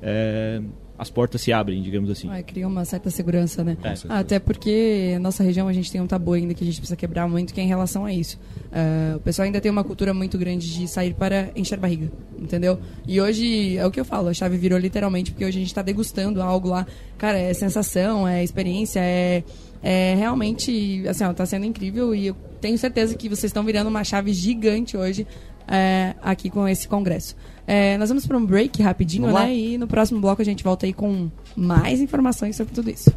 é, 0.00 0.62
as 1.02 1.10
portas 1.10 1.40
se 1.40 1.52
abrem, 1.52 1.82
digamos 1.82 2.08
assim. 2.08 2.28
Ah, 2.30 2.42
cria 2.42 2.66
uma 2.66 2.84
certa 2.84 3.10
segurança, 3.10 3.64
né? 3.64 3.76
É. 3.82 3.94
Até 4.08 4.38
porque 4.38 5.18
nossa 5.20 5.42
região 5.42 5.66
a 5.66 5.72
gente 5.72 5.90
tem 5.90 6.00
um 6.00 6.06
tabu 6.06 6.32
ainda 6.32 6.54
que 6.54 6.62
a 6.62 6.66
gente 6.66 6.78
precisa 6.78 6.96
quebrar 6.96 7.28
muito, 7.28 7.52
que 7.52 7.60
é 7.60 7.64
em 7.64 7.68
relação 7.68 8.04
a 8.04 8.12
isso. 8.12 8.38
Ah, 8.72 9.16
o 9.16 9.20
pessoal 9.20 9.46
ainda 9.46 9.60
tem 9.60 9.70
uma 9.70 9.84
cultura 9.84 10.14
muito 10.14 10.38
grande 10.38 10.72
de 10.72 10.86
sair 10.86 11.12
para 11.12 11.50
encher 11.56 11.78
barriga, 11.78 12.10
entendeu? 12.38 12.78
E 13.06 13.20
hoje, 13.20 13.76
é 13.76 13.84
o 13.84 13.90
que 13.90 14.00
eu 14.00 14.04
falo, 14.04 14.28
a 14.28 14.34
chave 14.34 14.56
virou 14.56 14.78
literalmente, 14.78 15.32
porque 15.32 15.44
hoje 15.44 15.58
a 15.58 15.60
gente 15.60 15.68
está 15.68 15.82
degustando 15.82 16.40
algo 16.40 16.68
lá. 16.68 16.86
Cara, 17.18 17.38
é 17.38 17.52
sensação, 17.52 18.26
é 18.26 18.44
experiência, 18.44 19.00
é, 19.00 19.42
é 19.82 20.14
realmente, 20.14 21.04
assim, 21.08 21.24
ó, 21.24 21.32
tá 21.32 21.44
sendo 21.44 21.66
incrível 21.66 22.14
e 22.14 22.28
eu 22.28 22.36
tenho 22.60 22.78
certeza 22.78 23.16
que 23.16 23.28
vocês 23.28 23.50
estão 23.50 23.64
virando 23.64 23.88
uma 23.88 24.04
chave 24.04 24.32
gigante 24.32 24.96
hoje 24.96 25.26
é, 25.66 26.14
aqui 26.22 26.48
com 26.48 26.66
esse 26.68 26.86
congresso. 26.86 27.34
É, 27.66 27.96
nós 27.98 28.08
vamos 28.08 28.26
para 28.26 28.36
um 28.36 28.44
break 28.44 28.82
rapidinho, 28.82 29.22
Vamos 29.24 29.40
lá. 29.40 29.46
né? 29.46 29.54
E 29.54 29.78
no 29.78 29.86
próximo 29.86 30.20
bloco 30.20 30.42
a 30.42 30.44
gente 30.44 30.64
volta 30.64 30.86
aí 30.86 30.92
com 30.92 31.30
mais 31.56 32.00
informações 32.00 32.56
sobre 32.56 32.74
tudo 32.74 32.90
isso. 32.90 33.12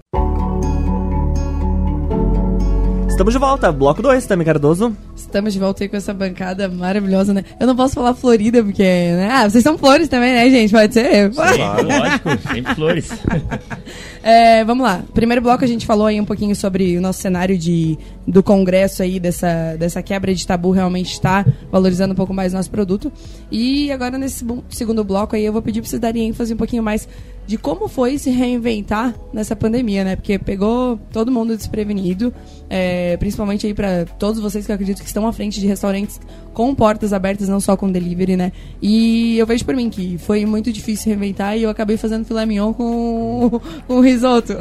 Estamos 3.15 3.31
de 3.31 3.39
volta, 3.39 3.71
bloco 3.71 4.01
2, 4.01 4.25
Tami 4.25 4.43
Cardoso. 4.43 4.93
Estamos 5.15 5.53
de 5.53 5.57
volta 5.57 5.81
aí 5.81 5.87
com 5.87 5.95
essa 5.95 6.13
bancada 6.13 6.67
maravilhosa, 6.67 7.33
né? 7.33 7.45
Eu 7.57 7.65
não 7.65 7.73
posso 7.73 7.95
falar 7.95 8.13
Florida, 8.13 8.61
porque, 8.61 8.83
né? 8.83 9.29
Ah, 9.31 9.49
vocês 9.49 9.63
são 9.63 9.77
flores 9.77 10.09
também, 10.09 10.33
né, 10.33 10.49
gente? 10.49 10.71
Pode 10.71 10.93
ser? 10.93 11.31
Sim, 11.33 11.39
lógico, 11.39 12.29
sempre 12.53 12.75
flores. 12.75 13.09
É, 14.27 14.65
vamos 14.65 14.83
lá. 14.83 15.03
Primeiro 15.13 15.39
bloco 15.39 15.63
a 15.63 15.67
gente 15.67 15.85
falou 15.85 16.07
aí 16.07 16.19
um 16.19 16.25
pouquinho 16.25 16.55
sobre 16.55 16.97
o 16.97 17.01
nosso 17.01 17.21
cenário 17.21 17.55
de, 17.55 17.95
do 18.27 18.41
congresso 18.41 19.03
aí, 19.03 19.19
dessa, 19.19 19.75
dessa 19.77 20.01
quebra 20.01 20.33
de 20.33 20.47
tabu 20.47 20.71
realmente 20.71 21.13
está 21.13 21.45
valorizando 21.71 22.13
um 22.13 22.15
pouco 22.15 22.33
mais 22.33 22.51
o 22.51 22.55
nosso 22.55 22.71
produto. 22.71 23.13
E 23.51 23.91
agora 23.91 24.17
nesse 24.17 24.43
segundo 24.67 25.03
bloco 25.03 25.35
aí 25.35 25.45
eu 25.45 25.53
vou 25.53 25.61
pedir 25.61 25.79
para 25.79 25.89
vocês 25.91 26.01
darem 26.01 26.27
ênfase 26.27 26.55
um 26.55 26.57
pouquinho 26.57 26.81
mais 26.81 27.07
de 27.47 27.57
como 27.57 27.87
foi 27.87 28.17
se 28.17 28.29
reinventar 28.29 29.13
nessa 29.31 29.55
pandemia, 29.55 30.03
né? 30.03 30.15
Porque 30.15 30.39
pegou 30.39 30.99
todo 31.11 31.31
mundo 31.31 31.55
desprevenido, 31.55 32.33
é, 32.69 33.15
principalmente 33.17 33.67
aí 33.67 33.73
para 33.73 34.05
todos 34.17 34.39
vocês 34.39 34.65
que 34.65 34.71
eu 34.71 34.75
acredito 34.75 35.01
que 35.01 35.07
estão 35.07 35.27
à 35.27 35.33
frente 35.33 35.59
de 35.59 35.67
restaurantes 35.67 36.19
com 36.53 36.73
portas 36.73 37.13
abertas, 37.13 37.47
não 37.47 37.59
só 37.59 37.75
com 37.75 37.91
delivery, 37.91 38.35
né? 38.35 38.51
E 38.81 39.37
eu 39.37 39.45
vejo 39.45 39.63
por 39.65 39.75
mim 39.75 39.89
que 39.89 40.17
foi 40.17 40.45
muito 40.45 40.71
difícil 40.71 41.07
reinventar 41.09 41.57
e 41.57 41.63
eu 41.63 41.69
acabei 41.69 41.97
fazendo 41.97 42.25
filé 42.25 42.45
mignon 42.45 42.73
com, 42.73 43.61
com 43.87 43.99
risoto. 43.99 44.53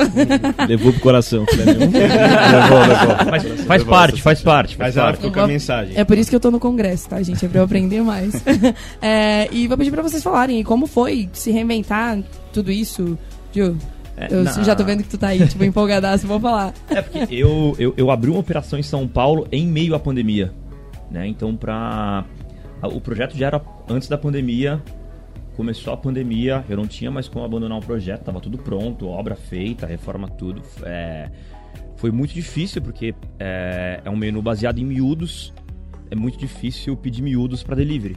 Levou 0.69 0.93
pro 0.93 1.01
coração. 1.01 1.47
filé 1.47 1.65
mignon. 1.73 1.91
levou, 1.93 2.81
levou. 2.81 3.17
Mas 3.31 3.65
faz 3.65 3.85
parte, 3.85 4.23
faz 4.23 4.43
parte, 4.43 4.77
faz 4.77 4.95
Mas 4.97 5.05
parte. 5.05 5.31
com 5.31 5.41
a 5.41 5.47
mensagem. 5.47 5.97
É 5.97 6.05
por 6.05 6.19
isso 6.19 6.29
que 6.29 6.37
eu 6.37 6.41
tô 6.41 6.51
no 6.51 6.61
congresso, 6.61 7.09
tá, 7.09 7.23
gente? 7.23 7.45
É 7.45 7.49
pra 7.49 7.61
eu 7.61 7.65
aprender 7.65 8.03
mais. 8.03 8.35
É, 9.01 9.49
e 9.53 9.67
vou 9.69 9.77
pedir 9.77 9.91
pra 9.91 10.03
vocês 10.03 10.23
falarem 10.23 10.63
como 10.63 10.87
foi 10.87 11.29
se 11.33 11.51
reinventar 11.51 12.19
tudo 12.55 12.73
isso. 12.73 13.19
Ju, 13.55 13.77
É, 14.17 14.29
eu 14.33 14.45
na- 14.45 14.63
já 14.63 14.75
tô 14.77 14.85
vendo 14.85 15.03
que 15.03 15.09
tu 15.09 15.19
tá 15.19 15.29
aí, 15.29 15.47
tipo, 15.47 15.65
empolgadaço, 15.65 16.27
vou 16.27 16.39
falar. 16.41 16.73
É 16.89 17.03
porque 17.03 17.35
eu, 17.35 17.75
eu, 17.79 17.93
eu 17.97 18.11
abri 18.11 18.31
uma 18.31 18.39
operação 18.41 18.79
em 18.79 18.83
São 18.83 19.07
Paulo 19.09 19.47
em 19.51 19.67
meio 19.67 19.95
à 19.95 19.99
pandemia. 19.99 20.53
Né? 21.11 21.27
Então, 21.27 21.55
pra... 21.57 22.25
o 22.83 23.01
projeto 23.01 23.37
já 23.37 23.47
era 23.49 23.61
antes 23.89 24.09
da 24.09 24.17
pandemia. 24.17 24.81
Começou 25.57 25.93
a 25.93 25.97
pandemia, 25.97 26.65
eu 26.69 26.77
não 26.77 26.87
tinha 26.87 27.11
mais 27.13 27.29
como 27.29 27.45
abandonar 27.45 27.79
o 27.79 27.81
projeto, 27.81 28.23
tava 28.25 28.41
tudo 28.41 28.59
pronto, 28.59 29.07
obra 29.07 29.37
feita, 29.37 29.87
reforma 29.87 30.29
tudo. 30.29 30.61
É, 30.83 31.31
foi 31.97 32.11
muito 32.11 32.35
difícil 32.35 32.83
porque 32.83 33.15
é, 33.39 34.01
é 34.05 34.11
um 34.11 34.17
menu 34.17 34.43
baseado 34.43 34.79
em 34.79 34.85
miúdos. 34.85 35.53
É 36.11 36.17
muito 36.17 36.37
difícil 36.39 36.97
pedir 36.97 37.23
miúdos 37.23 37.63
para 37.63 37.77
delivery. 37.77 38.17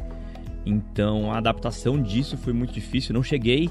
Então 0.66 1.32
a 1.32 1.38
adaptação 1.38 2.02
disso 2.02 2.36
foi 2.38 2.54
muito 2.54 2.74
difícil. 2.74 3.14
Não 3.14 3.22
cheguei 3.22 3.70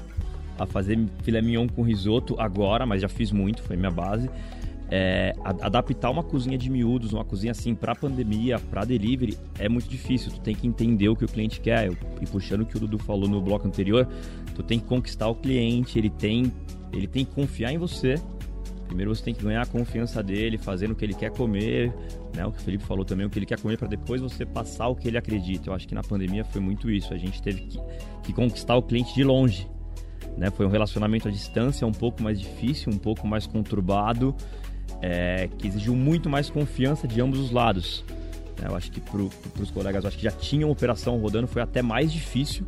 a 0.57 0.65
fazer 0.65 0.97
filé 1.23 1.41
mignon 1.41 1.67
com 1.67 1.81
risoto 1.81 2.35
agora, 2.39 2.85
mas 2.85 3.01
já 3.01 3.09
fiz 3.09 3.31
muito, 3.31 3.61
foi 3.61 3.75
minha 3.75 3.91
base. 3.91 4.29
É, 4.89 5.33
adaptar 5.43 6.09
uma 6.09 6.23
cozinha 6.23 6.57
de 6.57 6.69
miúdos, 6.69 7.11
uma 7.11 7.25
cozinha 7.25 7.51
assim 7.51 7.75
para 7.75 7.93
pandemia, 7.93 8.57
para 8.57 8.85
delivery, 8.85 9.37
é 9.59 9.67
muito 9.67 9.89
difícil. 9.89 10.31
Tu 10.31 10.39
tem 10.39 10.55
que 10.55 10.65
entender 10.65 11.09
o 11.09 11.15
que 11.15 11.25
o 11.25 11.27
cliente 11.27 11.59
quer. 11.59 11.91
E 12.21 12.25
puxando 12.25 12.61
o 12.61 12.65
que 12.65 12.77
o 12.77 12.79
Dudu 12.79 12.97
falou 12.97 13.27
no 13.27 13.41
bloco 13.41 13.67
anterior, 13.67 14.07
tu 14.55 14.63
tem 14.63 14.79
que 14.79 14.85
conquistar 14.85 15.27
o 15.27 15.35
cliente, 15.35 15.99
ele 15.99 16.09
tem, 16.09 16.51
ele 16.93 17.07
tem 17.07 17.25
que 17.25 17.33
confiar 17.33 17.71
em 17.73 17.77
você. 17.77 18.15
Primeiro 18.87 19.13
você 19.13 19.21
tem 19.21 19.33
que 19.33 19.43
ganhar 19.43 19.61
a 19.61 19.65
confiança 19.65 20.23
dele, 20.23 20.57
fazendo 20.57 20.91
o 20.91 20.95
que 20.95 21.03
ele 21.03 21.13
quer 21.13 21.31
comer, 21.31 21.93
né? 22.33 22.45
O 22.45 22.53
que 22.53 22.59
o 22.59 22.61
Felipe 22.61 22.85
falou 22.85 23.03
também, 23.03 23.25
o 23.25 23.29
que 23.29 23.37
ele 23.37 23.45
quer 23.45 23.59
comer 23.59 23.77
para 23.77 23.89
depois 23.89 24.21
você 24.21 24.45
passar 24.45 24.87
o 24.87 24.95
que 24.95 25.09
ele 25.09 25.17
acredita. 25.17 25.69
Eu 25.69 25.73
acho 25.73 25.85
que 25.85 25.93
na 25.93 26.01
pandemia 26.01 26.45
foi 26.45 26.61
muito 26.61 26.89
isso. 26.89 27.13
A 27.13 27.17
gente 27.17 27.41
teve 27.41 27.63
que, 27.63 27.77
que 28.23 28.31
conquistar 28.31 28.77
o 28.77 28.81
cliente 28.81 29.13
de 29.13 29.25
longe. 29.25 29.67
Né? 30.37 30.51
Foi 30.51 30.65
um 30.65 30.69
relacionamento 30.69 31.27
à 31.27 31.31
distância 31.31 31.85
um 31.85 31.91
pouco 31.91 32.21
mais 32.21 32.39
difícil, 32.39 32.91
um 32.91 32.97
pouco 32.97 33.27
mais 33.27 33.47
conturbado, 33.47 34.35
é, 35.01 35.49
que 35.57 35.67
exigiu 35.67 35.95
muito 35.95 36.29
mais 36.29 36.49
confiança 36.49 37.07
de 37.07 37.19
ambos 37.19 37.39
os 37.39 37.51
lados. 37.51 38.05
né? 38.59 38.67
Eu 38.67 38.75
acho 38.75 38.91
que 38.91 39.01
para 39.01 39.21
os 39.61 39.71
colegas 39.71 40.05
acho 40.05 40.17
que 40.17 40.23
já 40.23 40.31
tinham 40.31 40.69
operação 40.69 41.17
rodando 41.17 41.47
foi 41.47 41.61
até 41.61 41.81
mais 41.81 42.11
difícil. 42.11 42.65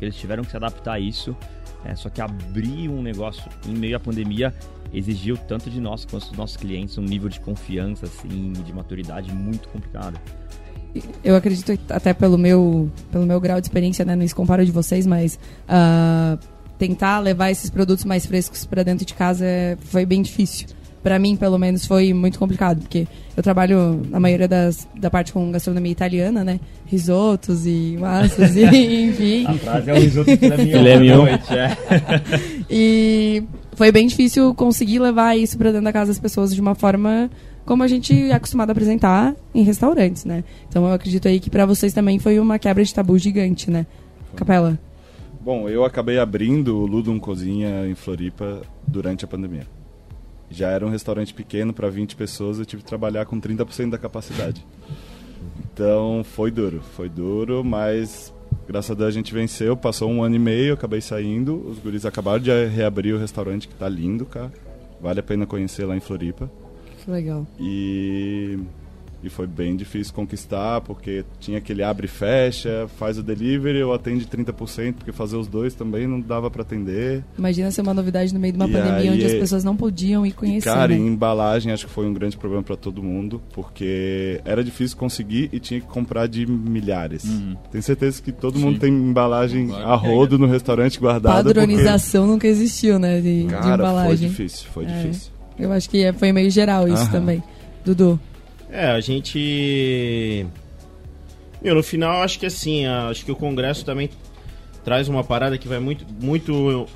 Eles 0.00 0.16
tiveram 0.16 0.42
que 0.42 0.50
se 0.50 0.56
adaptar 0.56 0.94
a 0.94 1.00
isso. 1.00 1.36
É, 1.84 1.94
só 1.96 2.08
que 2.08 2.20
abrir 2.20 2.88
um 2.88 3.02
negócio 3.02 3.42
em 3.66 3.74
meio 3.74 3.96
à 3.96 4.00
pandemia 4.00 4.54
exigiu 4.92 5.36
tanto 5.36 5.70
de 5.70 5.80
nós 5.80 6.04
quanto 6.04 6.28
dos 6.28 6.36
nossos 6.36 6.56
clientes 6.56 6.98
um 6.98 7.02
nível 7.02 7.28
de 7.28 7.40
confiança, 7.40 8.06
assim, 8.06 8.52
de 8.52 8.72
maturidade 8.72 9.32
muito 9.32 9.68
complicado. 9.68 10.20
Eu 11.24 11.34
acredito 11.34 11.72
até 11.88 12.12
pelo 12.12 12.36
meu, 12.36 12.90
pelo 13.10 13.24
meu 13.24 13.40
grau 13.40 13.60
de 13.60 13.66
experiência, 13.66 14.04
né? 14.04 14.14
Não 14.14 14.28
se 14.28 14.34
compara 14.34 14.64
de 14.64 14.70
vocês, 14.70 15.06
mas 15.06 15.38
ah, 15.66 16.38
tentar 16.82 17.20
levar 17.20 17.48
esses 17.52 17.70
produtos 17.70 18.04
mais 18.04 18.26
frescos 18.26 18.64
para 18.66 18.82
dentro 18.82 19.06
de 19.06 19.14
casa 19.14 19.44
é- 19.46 19.76
foi 19.84 20.04
bem 20.04 20.20
difícil. 20.20 20.66
Pra 21.00 21.16
mim, 21.16 21.36
pelo 21.36 21.56
menos, 21.56 21.86
foi 21.86 22.12
muito 22.12 22.40
complicado, 22.40 22.80
porque 22.80 23.06
eu 23.36 23.42
trabalho 23.42 24.02
na 24.10 24.18
maioria 24.18 24.48
das, 24.48 24.86
da 24.98 25.08
parte 25.08 25.32
com 25.32 25.50
gastronomia 25.52 25.92
italiana, 25.92 26.42
né? 26.44 26.58
Risotos 26.86 27.66
e 27.66 27.96
massas, 28.00 28.56
e, 28.56 28.64
enfim. 29.06 29.46
A 29.46 29.54
frase 29.54 29.90
é 29.90 29.94
o 29.94 29.96
risoto 30.00 30.30
à 30.30 31.16
noite, 31.16 31.54
é. 31.54 31.76
E 32.68 33.44
foi 33.74 33.92
bem 33.92 34.06
difícil 34.08 34.52
conseguir 34.54 34.98
levar 34.98 35.36
isso 35.36 35.56
pra 35.56 35.70
dentro 35.70 35.84
da 35.84 35.92
casa 35.92 36.10
das 36.10 36.18
pessoas 36.18 36.52
de 36.52 36.60
uma 36.60 36.74
forma 36.74 37.30
como 37.64 37.84
a 37.84 37.88
gente 37.88 38.12
é 38.30 38.32
acostumado 38.34 38.70
a 38.70 38.72
apresentar 38.72 39.34
em 39.54 39.62
restaurantes, 39.62 40.24
né? 40.24 40.42
Então 40.68 40.84
eu 40.86 40.92
acredito 40.92 41.28
aí 41.28 41.38
que 41.38 41.48
pra 41.48 41.64
vocês 41.64 41.92
também 41.92 42.18
foi 42.18 42.40
uma 42.40 42.58
quebra 42.58 42.82
de 42.84 42.92
tabu 42.92 43.16
gigante, 43.18 43.70
né? 43.70 43.86
Capela. 44.34 44.78
Bom, 45.42 45.68
eu 45.68 45.84
acabei 45.84 46.20
abrindo 46.20 46.78
o 46.78 46.86
Ludum 46.86 47.18
Cozinha 47.18 47.84
em 47.88 47.96
Floripa 47.96 48.62
durante 48.86 49.24
a 49.24 49.28
pandemia. 49.28 49.66
Já 50.48 50.70
era 50.70 50.86
um 50.86 50.88
restaurante 50.88 51.34
pequeno 51.34 51.72
para 51.72 51.90
20 51.90 52.14
pessoas, 52.14 52.60
eu 52.60 52.64
tive 52.64 52.84
que 52.84 52.88
trabalhar 52.88 53.26
com 53.26 53.40
30% 53.40 53.90
da 53.90 53.98
capacidade. 53.98 54.64
Então 55.64 56.22
foi 56.22 56.52
duro, 56.52 56.80
foi 56.94 57.08
duro, 57.08 57.64
mas 57.64 58.32
graças 58.68 58.92
a 58.92 58.94
Deus 58.94 59.08
a 59.08 59.10
gente 59.10 59.34
venceu. 59.34 59.76
Passou 59.76 60.08
um 60.08 60.22
ano 60.22 60.36
e 60.36 60.38
meio, 60.38 60.74
acabei 60.74 61.00
saindo. 61.00 61.56
Os 61.68 61.80
guris 61.80 62.06
acabaram 62.06 62.38
de 62.38 62.66
reabrir 62.66 63.12
o 63.12 63.18
restaurante, 63.18 63.66
que 63.66 63.74
tá 63.74 63.88
lindo, 63.88 64.24
cara. 64.24 64.52
Vale 65.00 65.18
a 65.18 65.24
pena 65.24 65.44
conhecer 65.44 65.84
lá 65.84 65.96
em 65.96 66.00
Floripa. 66.00 66.48
Que 67.02 67.10
legal. 67.10 67.44
E 67.58 68.60
E 69.22 69.28
foi 69.28 69.46
bem 69.46 69.76
difícil 69.76 70.12
conquistar, 70.12 70.80
porque 70.80 71.24
tinha 71.38 71.58
aquele 71.58 71.82
abre 71.82 72.06
e 72.06 72.08
fecha, 72.08 72.88
faz 72.98 73.18
o 73.18 73.22
delivery, 73.22 73.78
eu 73.78 73.92
atende 73.92 74.26
30%, 74.26 74.94
porque 74.94 75.12
fazer 75.12 75.36
os 75.36 75.46
dois 75.46 75.74
também 75.74 76.08
não 76.08 76.20
dava 76.20 76.50
para 76.50 76.62
atender. 76.62 77.22
Imagina 77.38 77.70
ser 77.70 77.82
uma 77.82 77.94
novidade 77.94 78.34
no 78.34 78.40
meio 78.40 78.52
de 78.52 78.58
uma 78.58 78.68
E 78.68 78.72
pandemia 78.72 78.94
aí, 78.94 79.10
onde 79.10 79.24
as 79.24 79.34
pessoas 79.34 79.62
não 79.62 79.76
podiam 79.76 80.26
ir 80.26 80.32
conhecer. 80.32 80.68
Cara, 80.68 80.88
né? 80.88 80.96
em 80.96 81.06
embalagem 81.06 81.70
acho 81.72 81.86
que 81.86 81.92
foi 81.92 82.04
um 82.06 82.12
grande 82.12 82.36
problema 82.36 82.64
para 82.64 82.74
todo 82.76 83.00
mundo, 83.00 83.40
porque 83.52 84.40
era 84.44 84.64
difícil 84.64 84.96
conseguir 84.96 85.48
e 85.52 85.60
tinha 85.60 85.80
que 85.80 85.86
comprar 85.86 86.26
de 86.26 86.44
milhares. 86.44 87.22
Tenho 87.70 87.82
certeza 87.82 88.20
que 88.20 88.32
todo 88.32 88.58
Sim. 88.58 88.64
mundo 88.64 88.78
tem 88.80 88.92
embalagem 88.92 89.68
Claro. 89.68 89.84
a 89.88 89.94
rodo 89.94 90.36
no 90.38 90.46
restaurante 90.48 90.98
guardada. 90.98 91.44
Padronização 91.44 92.26
nunca 92.26 92.46
existiu, 92.48 92.98
né? 92.98 93.20
De, 93.20 93.42
Porque, 93.42 93.46
de 93.46 93.62
cara, 93.62 93.64
foi 93.64 93.74
embalagem. 93.74 94.28
difícil, 94.28 94.66
foi 94.72 94.84
É. 94.84 94.88
difícil. 94.88 95.30
Eu 95.58 95.70
acho 95.70 95.88
que 95.88 96.02
é- 96.02 96.12
foi 96.12 96.32
meio 96.32 96.50
geral 96.50 96.88
isso 96.88 97.02
Aham. 97.02 97.10
também. 97.12 97.42
Dudu. 97.84 98.18
É, 98.72 98.86
a 98.86 99.00
gente. 99.00 100.46
Meu, 101.60 101.74
no 101.74 101.82
final, 101.82 102.22
acho 102.22 102.40
que 102.40 102.46
assim, 102.46 102.86
acho 102.86 103.22
que 103.22 103.30
o 103.30 103.36
Congresso 103.36 103.84
também 103.84 104.08
traz 104.82 105.08
uma 105.08 105.22
parada 105.22 105.58
que 105.58 105.68
vai 105.68 105.78
muito. 105.78 106.06
muito 106.10 106.86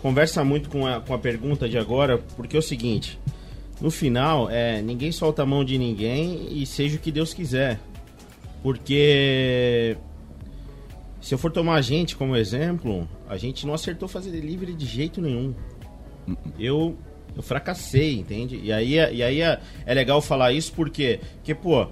conversa 0.00 0.42
muito 0.42 0.70
com 0.70 0.86
a, 0.86 1.00
com 1.00 1.12
a 1.12 1.18
pergunta 1.18 1.68
de 1.68 1.76
agora, 1.76 2.16
porque 2.36 2.56
é 2.56 2.58
o 2.58 2.62
seguinte: 2.62 3.20
no 3.82 3.90
final, 3.90 4.48
é, 4.48 4.80
ninguém 4.80 5.12
solta 5.12 5.42
a 5.42 5.46
mão 5.46 5.62
de 5.62 5.76
ninguém 5.76 6.48
e 6.50 6.64
seja 6.64 6.96
o 6.96 6.98
que 6.98 7.12
Deus 7.12 7.34
quiser. 7.34 7.78
Porque. 8.62 9.94
Se 11.20 11.34
eu 11.34 11.38
for 11.38 11.50
tomar 11.50 11.74
a 11.74 11.82
gente 11.82 12.16
como 12.16 12.34
exemplo, 12.34 13.06
a 13.28 13.36
gente 13.36 13.66
não 13.66 13.74
acertou 13.74 14.08
fazer 14.08 14.30
delivery 14.30 14.72
de 14.72 14.86
jeito 14.86 15.20
nenhum. 15.20 15.54
Eu, 16.58 16.96
eu 17.36 17.42
fracassei, 17.42 18.14
entende? 18.18 18.58
E 18.62 18.72
aí, 18.72 18.98
é- 18.98 19.12
e 19.14 19.22
aí 19.22 19.40
é, 19.42 19.60
é 19.84 19.94
legal 19.94 20.20
falar 20.22 20.52
isso 20.52 20.72
porque, 20.72 21.20
porque, 21.36 21.54
pô, 21.54 21.86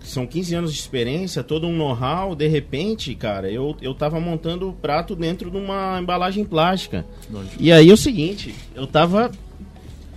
são 0.00 0.26
15 0.26 0.54
anos 0.54 0.72
de 0.72 0.78
experiência, 0.78 1.42
todo 1.42 1.66
um 1.66 1.76
know-how, 1.76 2.34
de 2.34 2.46
repente, 2.48 3.14
cara, 3.14 3.50
eu, 3.50 3.76
eu 3.82 3.92
tava 3.94 4.18
montando 4.20 4.68
o 4.70 4.72
prato 4.72 5.14
dentro 5.14 5.50
de 5.50 5.56
uma 5.58 5.98
embalagem 6.00 6.44
plástica. 6.44 7.04
E 7.58 7.70
aí 7.70 7.90
é 7.90 7.92
o 7.92 7.96
seguinte, 7.96 8.54
eu 8.74 8.86
tava 8.86 9.30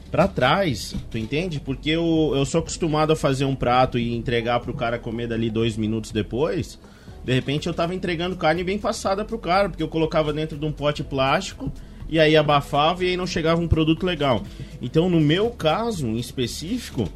pra 0.09 0.27
trás, 0.27 0.95
tu 1.09 1.17
entende? 1.17 1.59
Porque 1.59 1.89
eu, 1.89 2.31
eu 2.35 2.45
sou 2.45 2.59
acostumado 2.59 3.11
a 3.11 3.15
fazer 3.15 3.45
um 3.45 3.55
prato 3.55 3.97
e 3.97 4.13
entregar 4.15 4.59
pro 4.59 4.73
cara 4.73 4.99
comer 4.99 5.27
dali 5.27 5.49
dois 5.49 5.75
minutos 5.75 6.11
depois. 6.11 6.79
De 7.25 7.33
repente 7.33 7.67
eu 7.67 7.73
tava 7.73 7.95
entregando 7.95 8.35
carne 8.35 8.63
bem 8.63 8.77
passada 8.77 9.25
pro 9.25 9.39
cara, 9.39 9.69
porque 9.69 9.81
eu 9.81 9.87
colocava 9.87 10.31
dentro 10.31 10.57
de 10.57 10.65
um 10.65 10.71
pote 10.71 11.03
plástico 11.03 11.71
e 12.13 12.19
aí 12.19 12.37
abafava 12.37 13.03
e 13.03 13.09
aí 13.09 13.17
não 13.17 13.25
chegava 13.27 13.59
um 13.61 13.67
produto 13.67 14.05
legal. 14.05 14.43
Então, 14.81 15.09
no 15.09 15.19
meu 15.19 15.49
caso 15.49 16.05
em 16.07 16.17
específico, 16.17 17.09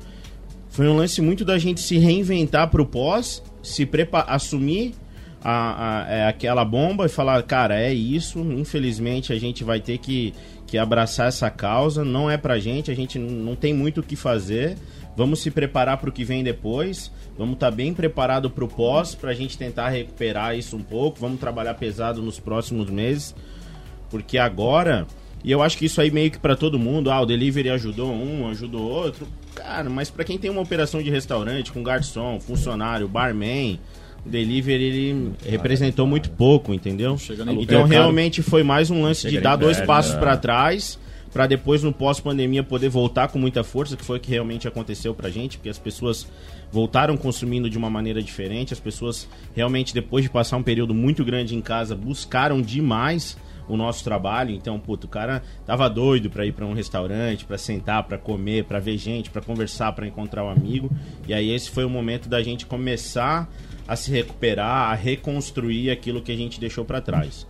foi 0.70 0.88
um 0.88 0.96
lance 0.98 1.22
muito 1.22 1.46
da 1.46 1.58
gente 1.58 1.80
se 1.82 1.98
reinventar 1.98 2.70
pro 2.70 2.86
pós, 2.86 3.42
se 3.64 3.86
preparar, 3.86 4.34
assumir 4.34 4.94
a, 5.44 6.02
a- 6.04 6.10
é, 6.12 6.28
aquela 6.28 6.66
bomba 6.66 7.06
e 7.06 7.10
falar, 7.10 7.42
cara, 7.44 7.80
é 7.80 7.94
isso, 7.94 8.40
infelizmente 8.40 9.32
a 9.32 9.40
gente 9.40 9.64
vai 9.64 9.80
ter 9.80 9.98
que, 10.00 10.34
que 10.66 10.78
abraçar 10.78 11.28
essa 11.28 11.50
causa, 11.50 12.04
não 12.04 12.30
é 12.30 12.38
pra 12.38 12.60
gente, 12.60 12.92
a 12.92 12.96
gente 12.96 13.18
não 13.20 13.56
tem 13.56 13.74
muito 13.74 14.02
o 14.02 14.04
que 14.04 14.16
fazer, 14.16 14.78
vamos 15.16 15.40
se 15.42 15.50
preparar 15.52 15.98
pro 15.98 16.12
que 16.12 16.24
vem 16.24 16.44
depois, 16.44 17.12
vamos 17.38 17.54
estar 17.56 17.72
bem 17.72 17.94
preparado 17.94 18.50
pro 18.50 18.68
pós, 18.68 19.16
pra 19.16 19.34
gente 19.34 19.58
tentar 19.58 19.90
recuperar 19.90 20.58
isso 20.58 20.76
um 20.76 20.82
pouco, 20.84 21.20
vamos 21.20 21.40
trabalhar 21.40 21.76
pesado 21.76 22.22
nos 22.22 22.40
próximos 22.40 22.90
meses, 22.90 23.34
porque 24.10 24.38
agora, 24.38 25.08
e 25.44 25.52
eu 25.52 25.62
acho 25.62 25.78
que 25.78 25.86
isso 25.86 26.02
aí 26.02 26.12
meio 26.12 26.32
que 26.32 26.40
pra 26.40 26.56
todo 26.56 26.80
mundo, 26.80 27.12
ah, 27.12 27.22
o 27.22 27.26
delivery 27.26 27.70
ajudou 27.70 28.12
um, 28.12 28.48
ajudou 28.50 28.82
outro. 28.82 29.28
Cara, 29.56 29.90
mas 29.90 30.10
pra 30.10 30.24
quem 30.24 30.38
tem 30.38 30.52
uma 30.52 30.62
operação 30.62 31.02
de 31.02 31.10
restaurante 31.10 31.72
com 31.72 31.82
garçom, 31.82 32.40
funcionário, 32.40 33.08
barman, 33.08 33.80
o 34.26 34.30
delivery 34.30 34.84
ele 34.84 35.32
representou 35.46 36.06
muito 36.06 36.30
pouco, 36.30 36.74
entendeu? 36.74 37.18
Então 37.60 37.86
realmente 37.86 38.42
foi 38.42 38.64
mais 38.64 38.92
um 38.92 39.02
lance 39.02 39.24
de 39.24 39.36
Chega 39.36 39.42
dar 39.42 39.58
nem 39.58 39.66
dois 39.66 39.82
passos 39.82 40.16
é. 40.16 40.20
pra 40.20 40.38
trás, 40.38 41.00
pra 41.32 41.48
depois 41.48 41.84
no 41.84 41.94
pós-pandemia 41.94 42.64
poder 42.64 42.90
voltar 42.90 43.30
com 43.30 43.40
muita 43.40 43.64
força, 43.64 43.96
que 43.96 44.04
foi 44.04 44.18
o 44.18 44.20
que 44.20 44.30
realmente 44.30 44.68
aconteceu 44.68 45.14
pra 45.14 45.30
gente, 45.30 45.58
porque 45.58 45.70
as 45.70 45.80
pessoas 45.80 46.28
voltaram 46.72 47.16
consumindo 47.16 47.70
de 47.70 47.78
uma 47.78 47.90
maneira 47.90 48.22
diferente, 48.22 48.74
as 48.74 48.80
pessoas 48.80 49.28
realmente 49.56 49.94
depois 49.94 50.24
de 50.24 50.30
passar 50.30 50.58
um 50.58 50.64
período 50.64 50.94
muito 50.94 51.24
grande 51.24 51.56
em 51.56 51.62
casa 51.62 51.96
buscaram 51.96 52.62
demais 52.62 53.38
o 53.68 53.78
nosso 53.78 54.04
trabalho. 54.04 54.52
Então, 54.52 54.80
puto, 54.80 55.08
o 55.08 55.10
cara 55.10 55.42
tava 55.66 55.90
doido 55.90 56.30
pra 56.30 56.46
ir 56.46 56.54
pra 56.54 56.66
um 56.66 56.74
restaurante, 56.74 57.46
pra 57.46 57.58
sentar, 57.58 58.04
pra 58.04 58.18
comer, 58.18 58.66
pra 58.66 58.80
ver 58.80 58.98
gente, 58.98 59.30
pra 59.30 59.42
conversar, 59.42 59.94
pra 59.94 60.08
encontrar 60.08 60.44
um 60.44 60.50
amigo. 60.50 60.90
E 61.28 61.34
aí 61.34 61.52
esse 61.52 61.70
foi 61.70 61.86
o 61.86 61.90
momento 61.90 62.30
da 62.30 62.42
gente 62.42 62.66
começar 62.66 63.50
a 63.88 63.96
se 63.96 64.12
recuperar, 64.12 64.92
a 64.92 64.94
reconstruir 64.94 65.90
aquilo 65.90 66.22
que 66.22 66.32
a 66.32 66.38
gente 66.38 66.60
deixou 66.60 66.84
pra 66.84 67.02
trás. 67.02 67.48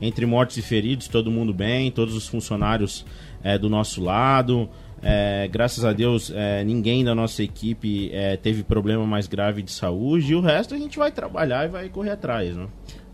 Entre 0.00 0.26
mortos 0.26 0.56
e 0.58 0.62
feridos, 0.62 1.08
todo 1.08 1.30
mundo 1.30 1.54
bem, 1.54 1.90
todos 1.90 2.14
os 2.14 2.28
funcionários 2.28 3.04
é, 3.42 3.56
do 3.56 3.68
nosso 3.68 4.02
lado. 4.02 4.68
É, 5.02 5.48
graças 5.50 5.84
a 5.84 5.92
Deus, 5.92 6.32
é, 6.34 6.64
ninguém 6.64 7.04
da 7.04 7.14
nossa 7.14 7.42
equipe 7.42 8.10
é, 8.12 8.36
teve 8.36 8.62
problema 8.62 9.06
mais 9.06 9.26
grave 9.26 9.62
de 9.62 9.70
saúde. 9.70 10.32
E 10.32 10.34
o 10.34 10.40
resto 10.40 10.74
a 10.74 10.78
gente 10.78 10.98
vai 10.98 11.10
trabalhar 11.10 11.64
e 11.64 11.68
vai 11.68 11.88
correr 11.88 12.10
atrás, 12.10 12.56
né? 12.56 12.66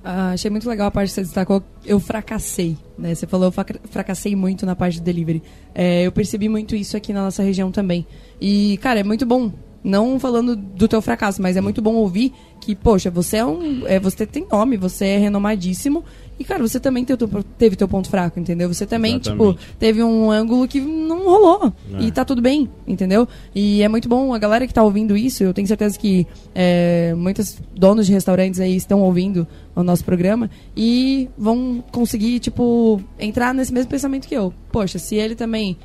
Ah, 0.05 0.33
achei 0.33 0.51
muito 0.51 0.69
legal 0.69 0.89
a 0.89 0.91
parte 0.91 1.09
que 1.11 1.15
você 1.15 1.23
destacou. 1.23 1.63
Eu 1.85 2.01
fracassei, 2.01 2.77
né? 2.99 3.15
Você 3.15 3.27
falou, 3.27 3.47
eu 3.49 3.53
fraca- 3.53 3.79
fracassei 3.89 4.35
muito 4.35 4.67
na 4.67 4.75
parte 4.75 4.99
do 5.01 5.05
delivery. 5.05 5.43
É, 5.75 6.03
eu 6.05 6.11
percebi 6.13 6.49
muito 6.49 6.75
isso 6.75 6.97
aqui 6.97 7.13
na 7.13 7.23
nossa 7.23 7.43
região 7.43 7.71
também. 7.71 8.05
E, 8.41 8.77
cara, 8.79 9.01
é 9.01 9.05
muito 9.05 9.25
bom. 9.25 9.53
Não 9.85 10.19
falando 10.21 10.55
do 10.55 10.87
teu 10.87 11.03
fracasso, 11.03 11.43
mas 11.43 11.57
é 11.57 11.61
muito 11.61 11.83
bom 11.83 11.95
ouvir 11.95 12.33
que, 12.61 12.75
poxa, 12.75 13.11
você 13.11 13.39
é 13.39 13.45
um. 13.45 13.87
É, 13.87 13.99
você 13.99 14.25
tem 14.27 14.47
nome, 14.51 14.77
você 14.77 15.07
é 15.07 15.19
renomadíssimo. 15.19 16.05
E, 16.39 16.45
cara, 16.45 16.67
você 16.67 16.81
também 16.81 17.05
teve 17.05 17.19
teu, 17.19 17.45
teve 17.57 17.77
teu 17.77 17.87
ponto 17.87 18.09
fraco, 18.09 18.41
entendeu? 18.41 18.73
Você 18.73 18.85
também, 18.85 19.17
Exatamente. 19.17 19.57
tipo, 19.57 19.77
teve 19.79 20.03
um 20.03 20.31
ângulo 20.31 20.67
que 20.67 20.81
não 20.81 21.25
rolou. 21.25 21.73
É. 21.95 22.03
E 22.03 22.11
tá 22.11 22.25
tudo 22.25 22.43
bem, 22.43 22.69
entendeu? 22.87 23.29
E 23.55 23.83
é 23.83 23.89
muito 23.89 24.09
bom, 24.09 24.35
a 24.35 24.39
galera 24.39 24.67
que 24.67 24.75
tá 24.75 24.83
ouvindo 24.83 25.17
isso, 25.17 25.45
eu 25.45 25.55
tenho 25.55 25.69
certeza 25.69 25.99
que 25.99 26.27
é, 26.55 27.15
muitos 27.17 27.59
donos 27.75 28.07
de 28.07 28.13
restaurantes 28.13 28.61
aí 28.61 28.75
estão 28.75 29.01
ouvindo 29.03 29.47
o 29.75 29.83
nosso 29.83 30.05
programa 30.05 30.51
e 30.77 31.29
vão 31.37 31.83
conseguir, 31.93 32.41
tipo, 32.41 33.01
entrar 33.19 33.55
nesse 33.55 33.73
mesmo 33.73 33.91
pensamento 33.91 34.27
que 34.27 34.35
eu. 34.35 34.53
Poxa, 34.71 34.99
se 34.99 35.17
ele 35.17 35.35
também 35.35 35.77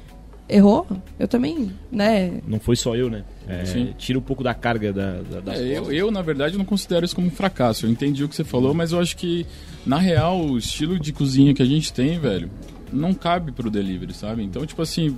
errou, 0.49 0.87
eu 1.19 1.27
também, 1.27 1.71
né? 1.91 2.41
Não 2.47 2.59
foi 2.59 2.75
só 2.75 2.95
eu, 2.95 3.09
né? 3.09 3.23
É, 3.47 3.63
tira 3.97 4.17
um 4.19 4.21
pouco 4.21 4.43
da 4.43 4.53
carga 4.53 4.91
da, 4.91 5.21
da, 5.21 5.39
das 5.39 5.59
É, 5.59 5.77
eu, 5.77 5.91
eu, 5.91 6.11
na 6.11 6.21
verdade, 6.21 6.57
não 6.57 6.65
considero 6.65 7.05
isso 7.05 7.15
como 7.15 7.27
um 7.27 7.31
fracasso. 7.31 7.85
Eu 7.85 7.89
entendi 7.89 8.23
o 8.23 8.29
que 8.29 8.35
você 8.35 8.43
falou, 8.43 8.73
mas 8.73 8.91
eu 8.91 8.99
acho 8.99 9.15
que, 9.15 9.45
na 9.85 9.97
real, 9.97 10.39
o 10.41 10.57
estilo 10.57 10.99
de 10.99 11.11
cozinha 11.11 11.53
que 11.53 11.61
a 11.61 11.65
gente 11.65 11.91
tem, 11.93 12.19
velho, 12.19 12.49
não 12.91 13.13
cabe 13.13 13.51
pro 13.51 13.69
delivery, 13.69 14.13
sabe? 14.13 14.43
Então, 14.43 14.65
tipo 14.65 14.81
assim, 14.81 15.15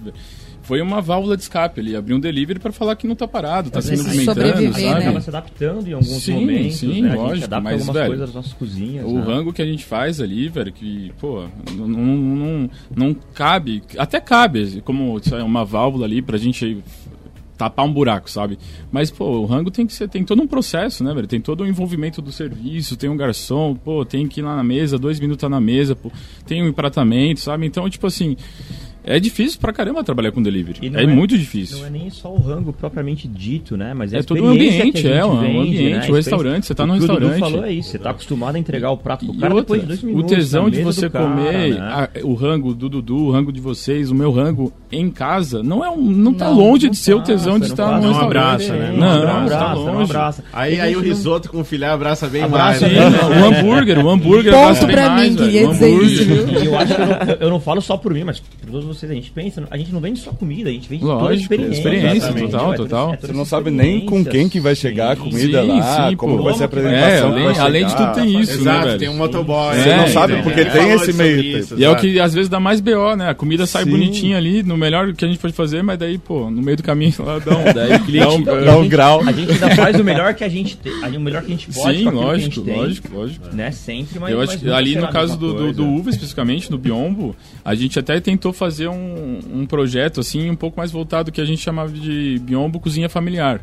foi 0.70 0.84
uma 0.84 1.02
válvula 1.02 1.36
de 1.36 1.42
escape 1.42 1.80
ali. 1.80 1.96
Abrir 1.96 2.14
um 2.14 2.20
delivery 2.20 2.60
pra 2.60 2.72
falar 2.72 2.96
que 2.96 3.08
não 3.08 3.16
tá 3.16 3.28
parado, 3.28 3.72
tá 3.72 3.80
Mas 3.80 3.86
sendo 3.86 4.04
sobreviver, 4.04 4.72
sabe? 4.72 4.84
né? 4.84 4.98
acaba 5.00 5.22
se 5.22 5.30
adaptando 5.32 5.88
em 5.88 5.94
alguns 5.94 6.22
Sim, 6.22 6.34
momentos. 6.34 6.76
sim, 6.76 7.02
né? 7.02 7.08
A 7.08 7.12
gente 7.12 7.20
lógico, 7.20 7.46
adapta 7.46 7.64
mas, 7.64 7.74
algumas 7.74 7.96
velho, 7.96 8.08
coisas 8.08 8.28
das 8.28 8.36
nossas 8.36 8.54
cozinhas. 8.54 9.06
O 9.08 9.16
né? 9.16 9.22
rango 9.24 9.52
que 9.52 9.64
a 9.64 9.66
gente 9.66 9.84
faz 9.84 10.22
ali, 10.22 10.48
velho, 10.48 10.72
que, 10.72 11.12
pô, 11.20 11.44
não, 11.76 11.88
não, 11.88 12.06
não, 12.06 12.70
não 12.96 13.16
cabe. 13.34 13.82
Até 13.98 14.22
cabe, 14.22 14.80
como 14.82 15.20
sabe, 15.24 15.42
uma 15.42 15.66
válvula 15.66 16.06
ali 16.06 16.22
pra 16.22 16.38
gente 16.38 16.84
tapar 17.58 17.84
um 17.84 17.92
buraco, 17.92 18.30
sabe? 18.30 18.60
Mas, 18.92 19.10
pô, 19.10 19.26
o 19.40 19.46
rango 19.46 19.72
tem 19.72 19.88
que 19.88 19.94
ser, 19.94 20.08
tem 20.08 20.24
todo 20.24 20.40
um 20.40 20.48
processo, 20.48 21.04
né, 21.04 21.16
velho? 21.16 21.28
Tem 21.28 21.42
todo 21.42 21.62
o 21.62 21.68
envolvimento 21.68 22.22
do 22.22 22.32
serviço, 22.32 22.96
tem 22.96 23.10
um 23.10 23.18
garçom, 23.18 23.74
pô, 23.74 24.06
tem 24.06 24.28
que 24.28 24.40
ir 24.40 24.44
lá 24.44 24.56
na 24.56 24.64
mesa, 24.64 25.00
dois 25.00 25.20
minutos 25.20 25.42
tá 25.42 25.50
na 25.50 25.60
mesa, 25.60 25.96
pô, 25.96 26.12
tem 26.46 26.62
um 26.62 26.68
empratamento, 26.68 27.40
sabe? 27.40 27.66
Então, 27.66 27.90
tipo 27.90 28.06
assim, 28.06 28.38
é 29.16 29.20
difícil 29.20 29.60
pra 29.60 29.74
caramba 29.74 30.04
trabalhar 30.04 30.32
com 30.32 30.42
delivery. 30.42 30.92
É, 30.96 31.04
é- 31.04 31.08
muito 31.08 31.38
difícil. 31.38 31.80
Não 31.80 31.86
é 31.86 31.90
nem 31.90 32.10
só 32.10 32.32
o 32.34 32.38
rango 32.40 32.72
propriamente 32.72 33.28
dito, 33.28 33.76
né? 33.76 33.94
Mas 33.94 34.14
é, 34.14 34.20
É 34.20 34.24
todo 34.24 34.42
o 34.44 34.48
ambiente, 34.48 35.02
que 35.02 35.08
a 35.08 35.12
é, 35.12 35.22
gente 35.22 35.24
o 35.26 35.40
vende, 35.40 35.58
ambiente, 35.78 36.06
né? 36.06 36.08
o 36.10 36.16
restaurante, 36.16 36.66
você 36.66 36.76
tá 36.76 36.86
num 36.86 36.96
o 36.96 36.98
que 37.00 37.04
o 37.04 37.08
Dudu 37.08 37.28
restaurante. 37.28 37.52
falou 37.54 37.66
é 37.66 37.72
isso, 37.74 37.90
você 37.90 38.00
tá 38.00 38.12
acostumado 38.12 38.56
a 38.56 38.60
entregar 38.60 38.92
o 38.92 38.98
prato 38.98 39.26
pro 39.26 39.36
E 39.36 39.38
cara 39.40 39.54
outra, 39.54 39.62
depois 39.78 39.82
de 39.82 39.88
dois 39.88 40.04
o 40.04 40.06
minutos. 40.06 40.32
tesão 40.36 40.64
na 40.66 40.70
de 40.70 40.82
você 40.84 41.10
cara, 41.10 41.26
comer 41.26 41.74
né? 41.76 41.80
a- 41.80 42.10
o 42.24 42.34
rango 42.34 42.74
do 42.74 42.88
Dudu, 42.90 43.18
o 43.18 43.32
rango 43.32 43.52
de 43.52 43.60
vocês, 43.60 44.12
o 44.12 44.16
meu 44.16 44.32
rango 44.32 44.72
em 44.92 45.10
casa, 45.10 45.62
não 45.64 45.84
é 45.84 45.90
um, 45.90 46.02
não 46.02 46.34
tá 46.34 46.46
Não, 46.46 46.56
longe 46.58 46.86
Não 46.86 46.92
de 46.92 46.98
ser 46.98 47.14
o 47.16 47.22
tesão 47.22 47.60
de 47.60 47.66
estar 47.68 48.00
não 48.00 48.10
restaurante. 48.10 48.24
abraça, 48.26 48.74
né? 48.74 48.92
Não, 48.92 49.00
Não 49.00 49.24
Não 49.26 49.38
abraça, 49.38 49.58
tá 49.66 49.76
não 49.76 50.02
abraça. 50.02 50.44
Aí, 50.54 50.80
aí 50.80 50.96
o 50.96 51.00
risoto 51.02 51.50
com 51.50 51.64
filé 51.64 51.88
abraça 51.88 52.28
bem 52.28 52.44
Abraça 52.44 52.88
mais. 52.88 52.94
Sim, 52.94 53.00
né? 53.00 53.42
o 53.42 53.46
hambúrguer, 53.46 53.98
o 54.06 54.10
hambúrguer 54.10 54.54
abraça 54.54 54.86
bem 54.86 54.96
pra 54.96 55.10
mais, 55.10 55.30
mim, 55.32 55.36
velho. 55.38 55.52
queria 55.52 55.68
O 55.68 55.72
dizer 55.72 56.04
isso, 56.04 56.26
viu? 56.26 56.64
Eu 56.64 56.78
acho 56.78 56.94
que 56.96 57.44
eu 57.44 57.50
não 57.50 57.60
falo 57.60 57.82
só 57.82 57.98
por 57.98 58.14
mim, 58.14 58.24
mas 58.24 58.40
por 58.40 58.70
todos 58.72 58.86
vocês, 58.86 58.99
a 59.06 59.10
gente 59.10 59.32
pensa, 59.32 59.64
a 59.70 59.78
gente 59.78 59.92
não 59.92 60.00
vende 60.00 60.20
só 60.20 60.32
comida, 60.32 60.70
a 60.70 60.74
gente 60.74 60.90
vende 60.90 61.02
toda 61.02 61.14
a 61.14 61.18
Lógico, 61.18 61.42
experiência. 61.54 61.78
experiência, 61.78 62.34
total, 62.34 62.74
É 62.74 62.76
toda- 62.78 62.90
total. 62.90 63.14
é 63.14 63.18
toda 63.18 63.28
Você 63.34 63.38
não 63.38 63.46
sabe 63.46 63.72
nem 63.72 64.06
com 64.06 64.24
quem 64.26 64.48
que 64.50 64.60
vai 64.60 64.76
chegar 64.76 65.12
a 65.12 65.16
comida 65.16 65.62
sim, 65.62 65.68
lá, 65.80 66.10
sim, 66.10 66.16
como 66.16 66.38
pô. 66.38 66.44
vai 66.44 66.54
ser 66.54 66.60
a 66.60 66.64
É, 66.64 66.66
apresentação. 66.66 67.34
que 67.34 67.40
além, 67.40 67.60
além 67.60 67.86
de 67.86 67.96
tudo 67.96 68.14
tem 68.14 68.40
isso, 68.40 68.52
né, 68.56 68.60
Exato, 68.62 68.86
velho? 68.88 69.00
tem 69.00 69.10
um 69.10 69.18
motoboy. 69.18 69.76
Você 69.76 69.96
não 69.96 70.08
sabe, 70.08 70.44
porque 70.44 70.62
é, 70.62 70.66
tem 70.66 70.92
esse 70.92 71.14
meio- 71.14 71.42
isso, 71.60 71.76
E 71.78 71.84
é 71.84 71.90
o 71.90 71.96
que 71.96 72.20
às 72.20 72.34
vezes 72.34 72.50
dá 72.50 72.60
mais 72.60 72.80
BO, 72.82 73.16
né? 73.16 73.30
A 73.30 73.34
comida 73.34 73.66
sai 73.66 73.84
Sim. 73.84 73.92
bonitinha 73.92 74.38
ali, 74.38 74.64
no 74.64 74.78
melhor 74.78 75.14
que 75.14 75.26
a 75.26 75.28
gente 75.28 75.40
pode 75.40 75.54
fazer, 75.54 75.82
mas 75.84 75.98
daí, 75.98 76.18
pô, 76.18 76.50
no 76.50 76.62
meio 76.62 76.78
do 76.78 76.84
caminho 76.84 77.14
lá 77.20 77.40
dá 77.40 77.58
um, 77.58 77.74
Daí 77.74 77.94
o 77.96 78.06
cliente 78.06 78.44
dá 78.44 78.54
um, 78.54 78.66
Dá 78.66 78.78
um 78.78 78.88
grau. 78.88 79.22
A 79.22 79.32
gente 79.32 79.52
ainda 79.52 79.76
faz 79.76 80.00
o 80.00 80.04
melhor 80.04 80.34
que 80.34 80.44
a 80.44 80.50
gente 80.50 80.78
tem, 80.78 80.92
o 80.94 81.20
melhor 81.22 81.42
que 81.44 81.48
a 81.54 81.56
gente 81.56 81.72
pode 81.72 81.98
Sim, 81.98 82.04
lógico, 82.10 82.62
tem, 82.62 82.76
lógico, 82.76 83.08
lógico. 83.16 83.56
né? 83.56 83.72
Sempre, 83.72 84.20
mas 84.20 84.32
Eu 84.32 84.42
acho 84.42 84.58
que 84.60 84.70
ali 84.70 84.96
no 84.96 85.08
caso 85.10 85.38
do, 85.38 85.54
do, 85.54 85.74
do 85.74 85.86
uva, 85.88 86.10
especificamente, 86.10 86.70
no 86.72 86.78
biombo, 86.78 87.36
a 87.64 87.76
gente 87.76 87.98
até 88.00 88.20
tentou 88.20 88.52
fazer 88.54 88.79
um, 88.88 89.40
um 89.54 89.66
projeto 89.66 90.20
assim, 90.20 90.50
um 90.50 90.56
pouco 90.56 90.78
mais 90.78 90.92
voltado 90.92 91.32
que 91.32 91.42
a 91.42 91.46
gente 91.46 91.62
chamava 91.62 91.92
de 91.92 92.40
biombo 92.40 92.80
cozinha 92.80 93.10
familiar. 93.10 93.62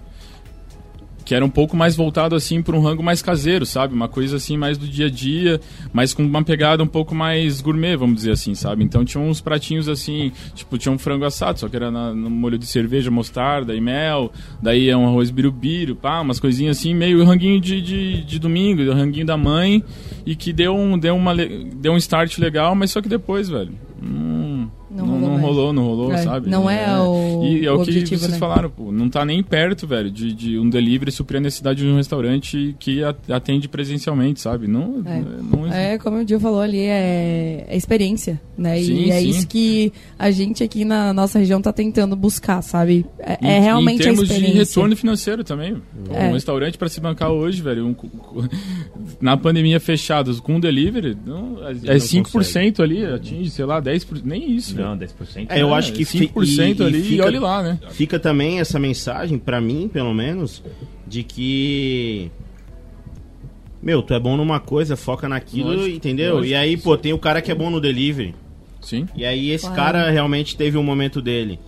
Que 1.25 1.35
era 1.35 1.45
um 1.45 1.51
pouco 1.51 1.77
mais 1.77 1.97
voltado 1.97 2.37
assim 2.37 2.63
para 2.63 2.77
um 2.77 2.81
rango 2.81 3.03
mais 3.03 3.21
caseiro, 3.21 3.67
sabe? 3.67 3.93
Uma 3.93 4.07
coisa 4.07 4.37
assim 4.37 4.57
mais 4.57 4.79
do 4.79 4.87
dia 4.87 5.07
a 5.07 5.11
dia, 5.11 5.61
mas 5.93 6.15
com 6.15 6.23
uma 6.23 6.41
pegada 6.45 6.85
um 6.85 6.87
pouco 6.87 7.17
mais 7.17 7.61
gourmet, 7.61 7.97
vamos 7.97 8.15
dizer 8.19 8.31
assim, 8.31 8.55
sabe? 8.55 8.85
Então 8.85 9.05
tinha 9.05 9.21
uns 9.21 9.41
pratinhos 9.41 9.89
assim, 9.89 10.31
tipo, 10.55 10.79
tinha 10.79 10.93
um 10.93 10.99
frango 10.99 11.25
assado, 11.25 11.59
só 11.59 11.69
que 11.69 11.75
era 11.75 11.91
na- 11.91 12.15
no 12.15 12.31
molho 12.31 12.57
de 12.57 12.65
cerveja, 12.65 13.11
mostarda 13.11 13.75
e 13.75 13.81
mel, 13.81 14.31
daí 14.63 14.89
é 14.89 14.97
um 14.97 15.05
arroz 15.05 15.29
birubiru, 15.33 15.97
pá, 15.97 16.21
umas 16.21 16.39
coisinhas 16.39 16.79
assim, 16.79 16.95
meio 16.95 17.25
ranguinho 17.25 17.61
de, 17.61 17.83
de, 17.83 18.23
de 18.23 18.39
domingo, 18.39 18.89
ranguinho 18.93 19.27
da 19.27 19.37
mãe, 19.37 19.83
e 20.25 20.37
que 20.37 20.53
deu 20.53 20.77
um, 20.77 20.97
deu 20.97 21.17
uma, 21.17 21.35
deu 21.35 21.93
um 21.93 21.97
start 21.97 22.39
legal, 22.39 22.73
mas 22.77 22.93
só 22.93 23.03
que 23.03 23.09
depois, 23.09 23.49
velho, 23.49 23.73
hum, 24.01 24.69
Não 24.97 25.07
não, 25.07 25.15
rolou 25.19 25.31
não 25.31 25.41
rolou, 25.41 25.73
não 25.73 25.83
rolou, 25.85 26.13
É, 26.13 26.17
sabe? 26.19 26.49
não 26.51 26.69
é 26.71 26.99
o- 27.01 27.45
E 27.45 27.67
é 27.67 27.71
o 27.71 27.75
o 27.75 27.77
que 27.79 27.91
objetivo, 27.91 28.21
vocês 28.21 28.33
né? 28.33 28.39
falaram, 28.39 28.71
pô, 28.71 28.91
não 28.91 29.09
tá 29.09 29.25
nem 29.25 29.43
perto, 29.43 29.87
velho, 29.87 30.11
de, 30.11 30.33
de 30.33 30.59
um 30.59 30.69
delivery 30.69 31.11
suprir 31.13 31.39
a 31.39 31.41
necessidade 31.43 31.83
de 31.83 31.89
um 31.89 31.97
restaurante 31.97 32.75
que 32.79 33.03
a- 33.05 33.15
atende 33.31 33.69
presencialmente, 33.69 34.41
sabe? 34.41 34.67
Não, 34.67 35.03
É. 35.05 35.23
não 35.57 35.67
É, 35.73 35.99
como 35.99 36.17
o 36.19 36.27
Gil 36.27 36.41
falou 36.41 36.61
ali, 36.61 36.81
é, 36.81 37.65
é 37.69 37.77
experiência, 37.77 38.41
né? 38.57 38.79
Sim, 38.81 38.95
e 39.07 39.11
é 39.11 39.21
sim. 39.21 39.29
isso 39.29 39.47
que 39.47 39.93
a 40.19 40.31
gente 40.31 40.63
aqui 40.65 40.85
na 40.85 41.13
nossa 41.13 41.39
região 41.39 41.61
tá 41.61 41.73
tentando 41.73 42.17
buscar, 42.17 42.63
sabe? 42.63 43.05
É, 43.19 43.39
é 43.43 43.59
Em- 43.59 43.63
realmente 43.63 44.01
Em 44.01 44.05
termos 44.05 44.21
a 44.23 44.25
de 44.27 44.33
experiência. 44.33 44.65
retorno 44.65 44.97
financeiro 44.97 45.45
também. 45.45 45.77
É. 46.11 46.29
Um 46.29 46.33
restaurante 46.33 46.79
para 46.79 46.89
se 46.89 47.01
bancar 47.01 47.31
hoje, 47.31 47.61
velho, 47.63 47.87
um 47.87 47.95
na 49.21 49.37
pandemia 49.37 49.79
fechados 49.81 50.41
com 50.41 50.59
delivery, 50.61 51.17
não, 51.27 51.59
é, 51.67 51.97
é 51.97 51.99
5% 51.99 52.81
ali, 52.83 53.05
atinge, 53.05 53.51
sei 53.51 53.65
lá, 53.65 53.81
10%, 53.81 54.23
nem 54.25 54.51
isso. 54.53 54.77
Não, 54.77 54.86
velho. 54.95 55.11
10%. 55.11 55.47
É, 55.51 55.61
eu 55.63 55.75
acho 55.75 55.93
que 55.93 56.05
fi- 56.05 56.19
5% 56.29 56.81
e- 56.81 56.83
e 56.83 56.87
ali 56.87 56.99
e 57.01 57.03
fica- 57.03 57.25
olhe 57.27 57.39
lá, 57.39 57.63
né? 57.63 57.79
Fica 57.91 58.19
também 58.19 58.61
essa 58.61 58.79
mensagem, 58.79 59.39
pra 59.39 59.61
mim, 59.61 59.89
pelo 59.93 60.13
menos, 60.15 60.63
de 61.07 61.23
que. 61.23 62.31
Meu, 63.83 64.03
tu 64.03 64.15
é 64.15 64.19
bom 64.21 64.37
numa 64.37 64.59
coisa, 64.59 64.97
foca 64.97 65.29
naquilo, 65.29 65.71
Lógico, 65.71 65.97
entendeu? 65.97 66.35
lógico, 66.37 66.51
e 66.53 66.55
aí, 66.55 66.77
pô, 66.77 66.97
tem 66.97 67.13
o 67.13 67.19
cara 67.19 67.41
que 67.41 67.51
é 67.53 67.55
bom 67.55 67.71
no 67.71 67.81
delivery. 67.81 68.35
Sim. 68.81 69.07
E 69.15 69.25
aí 69.25 69.51
esse 69.51 69.65
Claro. 69.67 69.77
cara 69.77 70.11
realmente 70.11 70.57
teve 70.57 70.77
um 70.77 70.83
momento 70.83 71.21
dele. 71.23 71.59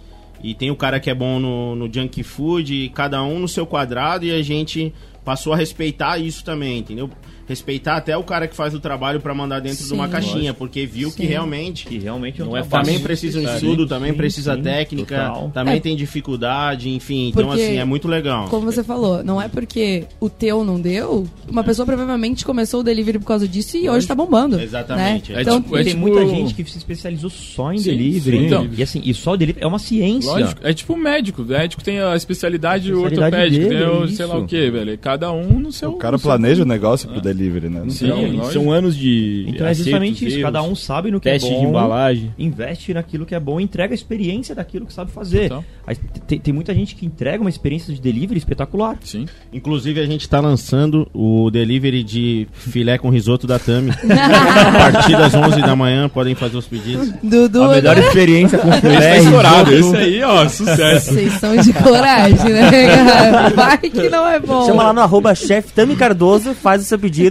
E 0.43 0.55
tem 0.55 0.71
o 0.71 0.77
cara 0.77 1.01
que 1.01 1.11
é 1.11 1.15
bom 1.15 1.39
no, 1.39 1.75
no 1.77 1.93
junk 1.93 2.23
food, 2.23 2.73
e 2.75 2.89
cada 2.89 3.23
um 3.23 3.39
no 3.41 3.49
seu 3.49 3.67
quadrado, 3.67 4.25
e 4.25 4.31
a 4.33 4.43
gente 4.43 4.93
passou 5.25 5.53
a 5.53 5.57
respeitar 5.57 6.19
isso 6.19 6.45
também, 6.45 6.79
entendeu? 6.79 7.11
Respeitar 7.49 7.97
até 7.97 8.17
o 8.17 8.23
cara 8.23 8.47
que 8.47 8.55
faz 8.55 8.75
o 8.75 8.81
trabalho 8.81 9.21
pra 9.21 9.33
mandar 9.35 9.61
dentro 9.61 9.85
de 9.87 9.93
uma 9.95 10.07
Sim. 10.07 10.13
caixinha, 10.13 10.55
porque 10.55 10.85
viu 10.87 11.11
que 11.11 11.23
Sim. 11.23 11.29
realmente 11.29 11.87
Que 11.87 11.99
realmente 11.99 12.41
Não 12.41 12.49
é 12.57 12.61
trabalho. 12.61 12.71
também 12.71 12.95
fácil. 12.97 13.07
precisa 13.07 13.41
de 13.41 13.47
Sim, 13.49 13.55
estudo, 13.55 13.87
também 13.87 14.11
sim, 14.13 14.17
precisa 14.17 14.55
sim, 14.55 14.63
técnica, 14.63 15.17
total. 15.29 15.51
também 15.55 15.77
É. 15.77 15.81
tem 15.81 15.97
dificuldade, 15.97 16.89
enfim. 16.91 17.29
Então, 17.29 17.47
Porque- 17.49 17.63
assim, 17.63 17.77
é 17.77 17.85
muito 17.85 18.07
legal. 18.09 18.49
Como 18.49 18.65
você 18.71 18.85
falou, 18.85 19.23
não 19.25 19.41
é 19.41 19.49
porque 19.49 20.05
o 20.21 20.29
teu 20.29 20.63
não 20.65 20.81
deu, 20.81 21.27
uma 21.49 21.65
pessoa 21.65 21.87
provavelmente 21.87 22.45
começou 22.45 22.81
o 22.81 22.83
delivery 22.83 23.19
por 23.19 23.27
causa 23.27 23.49
disso 23.49 23.77
e 23.77 23.89
hoje 23.89 24.07
tá 24.07 24.15
bombando. 24.15 24.61
Exatamente. 24.61 25.33
Né? 25.33 25.39
É 25.39 25.43
Então, 25.43 25.61
tipo- 25.63 25.77
é 25.77 25.83
tem 25.85 25.93
tipo- 25.95 26.01
muita 26.07 26.27
gente 26.29 26.55
que 26.55 26.65
se 26.71 26.79
especializou 26.79 27.31
só 27.31 27.73
em 27.73 27.79
Sim, 27.79 27.91
delivery. 27.91 28.39
sim. 28.39 28.47
Então- 28.47 28.69
e 28.77 28.83
assim, 28.83 29.01
e 29.05 29.15
só 29.15 29.33
o 29.33 29.37
delivery 29.37 29.65
é 29.65 29.67
uma 29.67 29.79
ciência. 29.79 30.31
Lógico, 30.31 30.61
é 30.63 30.73
tipo 30.75 30.97
médico. 30.97 31.43
O 31.43 31.45
médico 31.47 31.83
tem 31.83 31.99
a 32.01 32.15
especialidade, 32.17 32.89
Especialidade 32.91 32.93
ortopédica, 32.93 33.69
dele, 33.69 33.69
tem 33.69 33.89
o 33.89 34.09
sei 34.09 34.27
lá 34.27 34.37
o 34.39 34.47
que, 34.47 34.71
velho. 34.71 34.99
Cada 34.99 35.33
um 35.33 35.59
no 35.61 35.73
seu. 35.73 35.91
O 35.93 35.97
cara 35.97 36.19
planeja 36.19 36.63
o 36.63 36.67
negócio 36.67 37.09
pro 37.09 37.21
delivery, 37.21 37.38
né? 37.39 37.81
Não 37.85 37.91
Sim, 37.91 38.11
tem- 38.11 38.35
Então, 38.37 38.51
são 38.53 38.71
anos 38.73 38.97
de. 38.97 39.45
Então 39.49 39.67
é 39.67 39.75
justamente 39.75 40.27
isso. 40.27 40.37
erros, 40.37 40.43
Cada 40.43 40.63
um 40.63 40.75
sabe 40.75 41.11
no 41.11 41.21
que 41.21 41.29
Teste 41.31 41.49
é 41.49 41.53
bom. 41.55 41.61
de 41.61 41.67
embalagem. 41.67 42.35
Investe 42.39 42.93
naquilo 42.95 43.25
que 43.27 43.35
é 43.35 43.41
bom, 43.41 43.61
entrega 43.61 43.93
a 43.93 43.97
experiência 43.97 44.55
daquilo 44.55 44.87
que 44.87 44.93
sabe 44.93 45.11
fazer. 45.11 45.53
Aí 45.87 45.97
tem, 46.27 46.39
tem 46.39 46.53
muita 46.55 46.75
gente 46.75 46.95
que 46.95 47.07
entrega 47.07 47.41
uma 47.41 47.51
experiência 47.51 47.93
de 47.95 48.01
delivery 48.01 48.39
espetacular. 48.39 48.97
Sim. 49.03 49.27
Inclusive, 49.53 50.01
a 50.01 50.07
gente 50.07 50.29
tá 50.29 50.41
lançando 50.41 51.09
o 51.15 51.51
delivery 51.51 52.03
de 52.03 52.47
filé 52.53 52.99
com 52.99 53.09
risoto 53.11 53.47
da 53.47 53.59
Tami. 53.59 53.91
a 54.09 54.91
partir 54.93 55.13
das 55.13 55.35
11 55.35 55.61
da 55.61 55.75
manhã, 55.77 56.09
podem 56.09 56.35
fazer 56.35 56.57
os 56.57 56.67
pedidos. 56.67 57.11
Dudu, 57.23 57.63
a 57.63 57.69
melhor 57.77 57.99
experiência 57.99 58.59
com 58.59 58.71
filé. 58.81 59.19
Estourado. 59.19 59.71
risoto. 59.71 59.97
Esse 59.99 60.05
aí, 60.05 60.23
ó, 60.23 60.49
sucesso. 60.49 61.15
vocês 61.15 61.33
são 61.35 61.57
de 61.57 61.73
coragem, 61.73 62.53
né, 62.53 62.71
cara? 63.05 63.49
Vai 63.55 63.79
que 63.79 64.09
não 64.09 64.27
é 64.27 64.39
bom. 64.39 64.65
Chama 64.67 64.83
lá 64.85 64.93
no 64.93 65.01
arroba 65.01 65.35
chef 65.35 65.73
Tami 65.73 65.97
Cardoso, 65.97 66.55
faz 66.55 66.83
o 66.83 66.85
seu 66.85 66.99
pedido. 66.99 67.28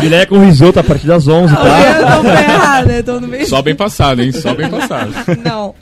Filé 0.00 0.26
com 0.26 0.38
risoto 0.44 0.78
a 0.78 0.82
partir 0.84 1.06
das 1.06 1.26
11, 1.28 1.54
tá? 1.54 1.62
Eu 1.62 2.16
tô 2.16 2.22
ferrada, 2.28 2.92
eu 2.92 3.04
tô 3.04 3.20
no 3.20 3.28
meio. 3.28 3.46
Só 3.46 3.62
bem 3.62 3.74
passado, 3.74 4.22
hein? 4.22 4.32
Só 4.32 4.54
bem 4.54 4.68
passado. 4.68 5.12
Não. 5.44 5.74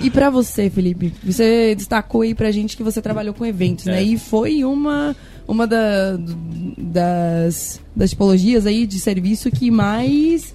E 0.00 0.10
pra 0.10 0.30
você, 0.30 0.70
Felipe? 0.70 1.12
Você 1.24 1.74
destacou 1.74 2.22
aí 2.22 2.34
pra 2.34 2.50
gente 2.50 2.76
que 2.76 2.82
você 2.82 3.00
trabalhou 3.02 3.34
com 3.34 3.44
eventos, 3.44 3.84
né? 3.86 3.98
É. 4.00 4.02
E 4.02 4.18
foi 4.18 4.64
uma, 4.64 5.14
uma 5.46 5.66
da- 5.66 6.16
das, 6.76 7.80
das 7.94 8.10
tipologias 8.10 8.66
aí 8.66 8.86
de 8.86 8.98
serviço 9.00 9.50
que 9.50 9.70
mais 9.70 10.54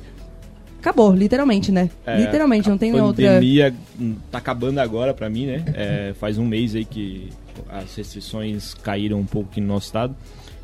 acabou, 0.80 1.14
literalmente, 1.14 1.72
né? 1.72 1.90
É, 2.06 2.20
literalmente, 2.22 2.70
não 2.70 2.78
tem 2.78 2.92
a 2.98 3.04
outra. 3.04 3.26
pandemia 3.26 3.74
hum, 4.00 4.16
tá 4.32 4.38
acabando 4.38 4.80
agora 4.80 5.14
pra 5.14 5.30
mim, 5.30 5.46
né? 5.46 5.64
É, 5.74 6.14
faz 6.20 6.38
um 6.38 6.46
mês 6.46 6.76
aí 6.76 6.84
que 6.84 7.30
as 7.70 7.96
restrições 7.96 8.74
caíram 8.74 9.20
um 9.20 9.26
pouco 9.26 9.50
aqui 9.52 9.62
no 9.62 9.68
nosso 9.68 9.86
estado. 9.88 10.16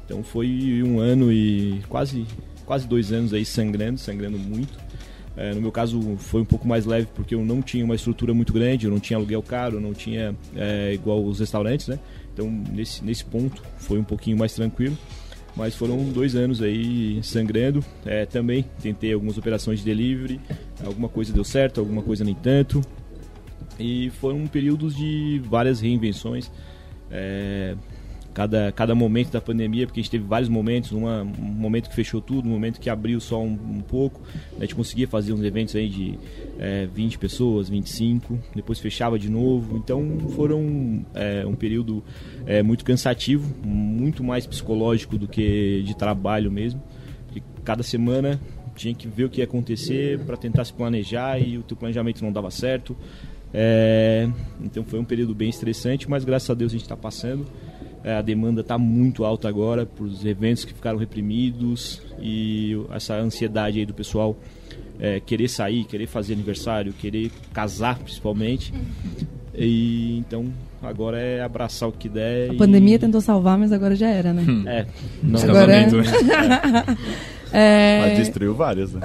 Então 0.10 0.24
foi 0.24 0.82
um 0.84 1.00
ano 1.00 1.32
e 1.32 1.84
quase, 1.88 2.26
quase 2.66 2.88
dois 2.88 3.12
anos 3.12 3.32
aí 3.32 3.46
sangrando, 3.46 4.00
sangrando 4.00 4.40
muito. 4.40 4.76
É, 5.38 5.54
no 5.54 5.62
meu 5.62 5.72
caso 5.72 6.18
foi 6.18 6.42
um 6.42 6.46
pouco 6.46 6.68
mais 6.68 6.84
leve 6.84 7.08
porque 7.14 7.36
eu 7.36 7.46
não 7.46 7.62
tinha 7.62 7.86
uma 7.86 7.94
estrutura 7.94 8.34
muito 8.34 8.52
grande, 8.52 8.88
eu 8.88 8.92
não 8.92 9.00
tinha 9.00 9.18
aluguel 9.18 9.44
caro, 9.44 9.78
eu 9.78 9.82
não 9.82 9.94
tinha 9.94 10.36
é, 10.56 10.92
igual 10.96 11.24
os 11.24 11.40
restaurantes, 11.40 11.88
né? 11.88 12.00
Então 12.34 12.50
nesse, 12.50 13.06
nesse 13.06 13.24
ponto 13.24 13.62
foi 13.78 14.00
um 14.00 14.04
pouquinho 14.04 14.36
mais 14.36 14.52
tranquilo. 14.52 14.98
Mas 15.56 15.76
foram 15.76 16.04
dois 16.06 16.36
anos 16.36 16.60
aí 16.60 17.20
sangrando. 17.22 17.86
É, 18.04 18.26
também 18.26 18.66
tentei 18.82 19.14
algumas 19.14 19.38
operações 19.38 19.80
de 19.80 19.86
delivery. 19.86 20.42
Alguma 20.84 21.08
coisa 21.08 21.32
deu 21.32 21.44
certo, 21.44 21.80
alguma 21.80 22.02
coisa 22.02 22.24
nem 22.24 22.34
tanto. 22.34 22.82
E 23.80 24.10
foram 24.20 24.48
períodos 24.48 24.96
de 24.96 25.40
várias 25.46 25.82
reinvenções. 25.82 26.50
É, 27.12 27.76
cada, 28.34 28.72
cada 28.72 28.96
momento 28.96 29.32
da 29.32 29.42
pandemia, 29.42 29.86
porque 29.86 30.00
a 30.00 30.04
gente 30.04 30.12
teve 30.12 30.24
vários 30.24 30.50
momentos, 30.50 30.92
uma, 30.92 31.24
um 31.24 31.26
momento 31.26 31.90
que 31.90 31.96
fechou 31.96 32.22
tudo, 32.22 32.48
um 32.48 32.52
momento 32.52 32.80
que 32.80 32.90
abriu 32.90 33.20
só 33.20 33.42
um, 33.42 33.52
um 33.52 33.82
pouco, 33.82 34.22
a 34.58 34.62
gente 34.62 34.76
conseguia 34.76 35.08
fazer 35.08 35.34
uns 35.34 35.44
eventos 35.44 35.76
aí 35.76 35.90
de 35.90 36.20
é, 36.60 36.88
20 36.94 37.18
pessoas, 37.18 37.70
25, 37.70 38.40
depois 38.56 38.80
fechava 38.80 39.18
de 39.18 39.30
novo, 39.30 39.78
então 39.78 40.20
foram 40.36 41.06
é, 41.14 41.46
um 41.46 41.56
período 41.56 42.04
é, 42.46 42.62
muito 42.62 42.86
cansativo, 42.86 43.54
muito 43.66 44.24
mais 44.24 44.46
psicológico 44.46 45.18
do 45.18 45.28
que 45.28 45.84
de 45.84 45.96
trabalho 45.96 46.52
mesmo, 46.52 46.82
porque 47.26 47.42
cada 47.64 47.84
semana 47.84 48.40
tinha 48.76 48.94
que 48.94 49.08
ver 49.08 49.26
o 49.26 49.30
que 49.30 49.42
ia 49.42 49.44
acontecer 49.44 50.20
para 50.20 50.38
tentar 50.38 50.64
se 50.64 50.72
planejar 50.72 51.38
e 51.40 51.58
o 51.58 51.64
teu 51.64 51.76
planejamento 51.76 52.24
não 52.24 52.32
dava 52.32 52.50
certo, 52.50 52.96
é, 53.54 54.30
então 54.62 54.84
foi 54.84 55.00
um 55.00 55.04
período 55.04 55.34
bem 55.34 55.50
estressante, 55.50 56.10
mas 56.10 56.24
graças 56.24 56.50
a 56.50 56.54
Deus 56.54 56.72
a 56.72 56.74
gente 56.74 56.84
está 56.84 56.96
passando. 56.96 57.46
É, 58.04 58.16
a 58.16 58.22
demanda 58.22 58.62
está 58.62 58.78
muito 58.78 59.26
alta 59.26 59.50
agora 59.50 59.86
por 59.86 60.06
os 60.06 60.24
eventos 60.26 60.64
que 60.66 60.74
ficaram 60.74 60.98
reprimidos 60.98 62.02
e 62.22 62.74
essa 62.92 63.16
ansiedade 63.16 63.80
aí 63.80 63.86
do 63.86 63.94
pessoal 63.94 64.38
é, 65.00 65.20
querer 65.20 65.50
sair, 65.50 65.84
querer 65.86 66.08
fazer 66.08 66.34
aniversário, 66.34 66.94
querer 66.94 67.30
casar 67.54 68.00
principalmente. 68.00 68.74
E 69.54 70.18
então 70.20 70.46
agora 70.82 71.20
é 71.20 71.42
abraçar 71.42 71.90
o 71.90 71.92
que 71.92 72.08
der. 72.08 72.52
A 72.52 72.54
e- 72.54 72.58
pandemia 72.58 72.98
tentou 72.98 73.20
salvar, 73.20 73.58
mas 73.58 73.72
agora 73.74 73.96
já 73.96 74.08
era, 74.08 74.32
né? 74.32 74.46
É, 74.66 74.86
não, 75.22 75.42
Agora- 75.42 75.68
né? 75.68 75.88
É, 77.52 78.00
Mas 78.02 78.18
destruiu 78.20 78.54
várias, 78.54 78.92
né? 78.94 79.02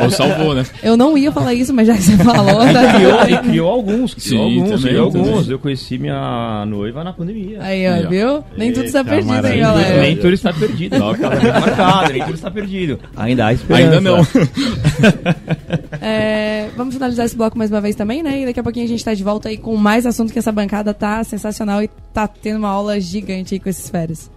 é, 0.00 0.02
Ou 0.04 0.10
salvou, 0.10 0.54
né? 0.54 0.64
eu 0.82 0.96
não 0.96 1.16
ia 1.18 1.30
falar 1.30 1.52
isso, 1.52 1.72
mas 1.74 1.86
já 1.86 1.94
que 1.94 2.02
você 2.02 2.16
falou, 2.18 2.66
E 2.66 2.72
tá 2.72 2.94
criou, 2.94 3.28
e 3.28 3.38
criou 3.48 3.70
alguns, 3.70 4.14
criou 4.14 4.48
Sim, 4.48 4.54
alguns, 4.58 4.70
também, 4.70 4.86
criou 4.92 5.04
alguns. 5.04 5.28
também. 5.38 5.50
Eu 5.50 5.58
conheci 5.58 5.98
minha 5.98 6.64
noiva 6.66 7.04
na 7.04 7.12
pandemia. 7.12 7.58
Aí, 7.62 7.86
ó, 7.86 7.92
Aí, 7.94 8.06
ó. 8.06 8.08
viu? 8.08 8.44
Nem 8.56 8.72
tudo 8.72 8.86
está 8.86 9.00
Eita, 9.00 9.10
perdido, 9.10 9.46
hein, 9.46 9.60
galera? 9.60 10.00
Nem 10.00 10.16
tudo 10.16 10.32
está 10.32 10.52
perdido. 10.52 10.98
Não, 10.98 11.14
casamento 11.14 11.60
marcado, 11.60 12.12
nem 12.12 12.22
tudo 12.24 12.34
está 12.34 12.50
perdido. 12.50 12.98
Ainda 13.16 13.46
há 13.46 13.52
esperança. 13.52 13.84
Ainda 13.84 14.00
não. 14.00 14.26
É, 16.00 16.68
vamos 16.76 16.94
finalizar 16.94 17.24
esse 17.26 17.36
bloco 17.36 17.56
mais 17.56 17.70
uma 17.70 17.80
vez 17.80 17.94
também, 17.96 18.22
né? 18.22 18.42
E 18.42 18.46
daqui 18.46 18.60
a 18.60 18.62
pouquinho 18.62 18.84
a 18.84 18.88
gente 18.88 19.02
tá 19.04 19.14
de 19.14 19.24
volta 19.24 19.48
aí 19.48 19.56
com 19.56 19.74
mais 19.76 20.04
assunto 20.04 20.32
que 20.32 20.38
essa 20.38 20.52
bancada 20.52 20.92
tá 20.92 21.22
sensacional 21.24 21.82
e 21.82 21.88
tá 22.12 22.28
tendo 22.28 22.58
uma 22.58 22.68
aula 22.68 23.00
gigante 23.00 23.54
aí 23.54 23.60
com 23.60 23.68
esses 23.68 23.88
férias. 23.88 24.30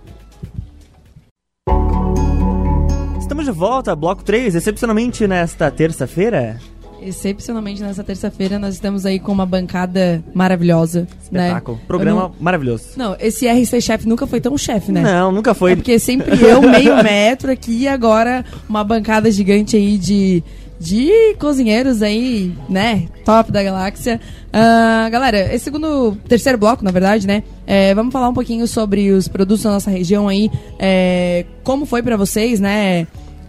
Estamos 3.28 3.44
de 3.44 3.52
volta, 3.52 3.94
bloco 3.94 4.24
3, 4.24 4.56
excepcionalmente 4.56 5.28
nesta 5.28 5.70
terça-feira. 5.70 6.62
Excepcionalmente 7.02 7.82
nessa 7.82 8.02
terça-feira 8.02 8.58
nós 8.58 8.76
estamos 8.76 9.06
aí 9.06 9.20
com 9.20 9.34
uma 9.34 9.46
bancada 9.46 10.24
maravilhosa, 10.34 11.06
né? 11.30 11.48
Espetáculo. 11.48 11.78
Programa 11.86 12.22
Eu 12.22 12.36
maravilhoso. 12.40 12.92
Não, 12.96 13.10
não, 13.10 13.18
esse 13.20 13.46
RC 13.46 13.82
chefe 13.82 14.08
nunca 14.08 14.26
foi 14.26 14.40
tão 14.40 14.58
chefe, 14.58 14.94
né? 14.94 15.02
Não, 15.02 15.30
nunca 15.30 15.54
foi. 15.54 15.74
É 15.74 15.76
porque 15.76 16.00
sempre 16.00 16.42
eu, 16.42 16.62
meio 16.62 17.04
metro 17.04 17.52
aqui, 17.52 17.82
e 17.82 17.88
agora 17.90 18.46
uma 18.68 18.82
bancada 18.82 19.30
gigante 19.30 19.76
aí 19.76 19.98
de, 19.98 20.42
de 20.80 21.36
cozinheiros 21.40 22.02
aí, 22.02 22.54
né? 22.70 23.08
Top 23.26 23.52
da 23.52 23.64
galáxia. 23.64 24.20
Ah, 24.54 25.10
galera, 25.12 25.54
esse 25.54 25.66
segundo, 25.66 26.18
terceiro 26.28 26.58
bloco, 26.58 26.84
na 26.84 26.92
verdade, 26.92 27.28
né? 27.28 27.44
é, 27.66 27.94
vamos 27.94 28.14
falar 28.14 28.30
um 28.30 28.34
pouquinho 28.34 28.68
sobre 28.68 29.12
os 29.12 29.28
produtos 29.28 29.64
da 29.64 29.72
nossa 29.72 29.90
região 29.90 30.28
aí. 30.28 30.50
é, 30.80 31.46
como 31.64 31.86
foi 31.86 32.02
pra 32.02 32.16
vocês, 32.16 32.60
né? 32.60 33.08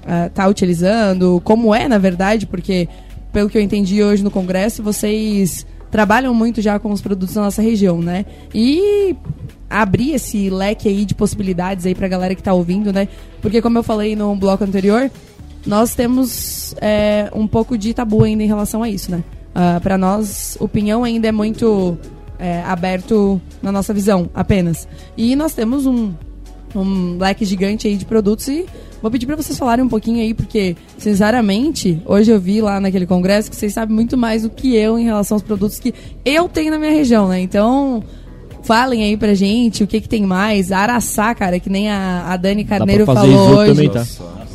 ah, 0.09 0.31
tá 0.33 0.49
utilizando, 0.49 1.41
como 1.45 1.75
é, 1.75 1.87
na 1.87 1.99
verdade, 1.99 2.47
porque 2.47 2.89
pelo 3.31 3.51
que 3.51 3.59
eu 3.59 3.63
entendi 3.63 4.03
hoje 4.03 4.25
no 4.25 4.31
congresso, 4.31 4.83
vocês 4.83 5.67
trabalham 5.91 6.33
muito 6.33 6.63
já 6.63 6.79
com 6.79 6.91
os 6.91 7.03
produtos 7.03 7.35
da 7.35 7.43
nossa 7.43 7.61
região, 7.61 8.01
né? 8.01 8.25
E 8.55 9.15
abrir 9.69 10.15
esse 10.15 10.49
leque 10.49 10.89
aí 10.89 11.05
de 11.05 11.15
possibilidades 11.15 11.85
aí 11.85 11.95
pra 11.95 12.09
galera 12.09 12.35
que 12.35 12.43
tá 12.43 12.55
ouvindo, 12.55 12.91
né? 12.91 13.07
Porque 13.43 13.61
como 13.61 13.79
eu 13.79 13.83
falei 13.83 14.17
no 14.17 14.35
bloco 14.35 14.65
anterior, 14.65 15.11
nós 15.67 15.95
temos 15.95 16.75
é, 16.81 17.31
um 17.35 17.47
pouco 17.47 17.77
de 17.77 17.93
tabu 17.93 18.23
ainda 18.25 18.43
em 18.43 18.47
relação 18.47 18.83
a 18.83 18.89
isso, 18.89 19.11
né? 19.11 19.23
Ah, 19.61 19.81
para 19.83 19.99
nós, 19.99 20.57
o 20.61 20.69
pinhão 20.69 21.03
ainda 21.03 21.27
é 21.27 21.33
muito 21.33 21.99
é, 22.39 22.63
aberto 22.63 23.41
na 23.61 23.73
nossa 23.73 23.93
visão, 23.93 24.31
apenas. 24.33 24.87
E 25.17 25.35
nós 25.35 25.53
temos 25.53 25.85
um, 25.85 26.13
um 26.77 27.19
leque 27.19 27.45
gigante 27.45 27.89
aí 27.89 27.97
de 27.97 28.05
produtos 28.05 28.47
e 28.47 28.67
vou 29.03 29.11
pedir 29.11 29.27
para 29.27 29.35
vocês 29.35 29.59
falarem 29.59 29.85
um 29.85 29.89
pouquinho 29.89 30.21
aí, 30.21 30.33
porque, 30.33 30.77
sinceramente, 30.97 32.01
hoje 32.07 32.31
eu 32.31 32.41
vi 32.41 32.61
lá 32.61 32.79
naquele 32.79 33.05
congresso 33.05 33.51
que 33.51 33.57
vocês 33.57 33.73
sabem 33.73 33.95
muito 33.95 34.17
mais 34.17 34.43
do 34.43 34.51
que 34.51 34.77
eu 34.77 34.97
em 34.97 35.05
relação 35.05 35.35
aos 35.35 35.43
produtos 35.43 35.81
que 35.81 35.93
eu 36.25 36.49
tenho 36.49 36.71
na 36.71 36.79
minha 36.79 36.93
região, 36.93 37.27
né? 37.27 37.41
Então, 37.41 38.01
falem 38.63 39.03
aí 39.03 39.17
pra 39.17 39.35
gente 39.35 39.83
o 39.83 39.89
que 39.89 40.01
que 40.01 40.09
tem 40.09 40.25
mais. 40.25 40.71
Araçá, 40.71 41.35
cara, 41.35 41.59
que 41.59 41.69
nem 41.69 41.91
a, 41.91 42.27
a 42.29 42.37
Dani 42.37 42.65
Carneiro 42.65 43.05
fazer 43.07 43.33
falou 43.33 43.57
hoje. 43.57 43.71
também, 43.73 43.91
tá? 43.91 44.07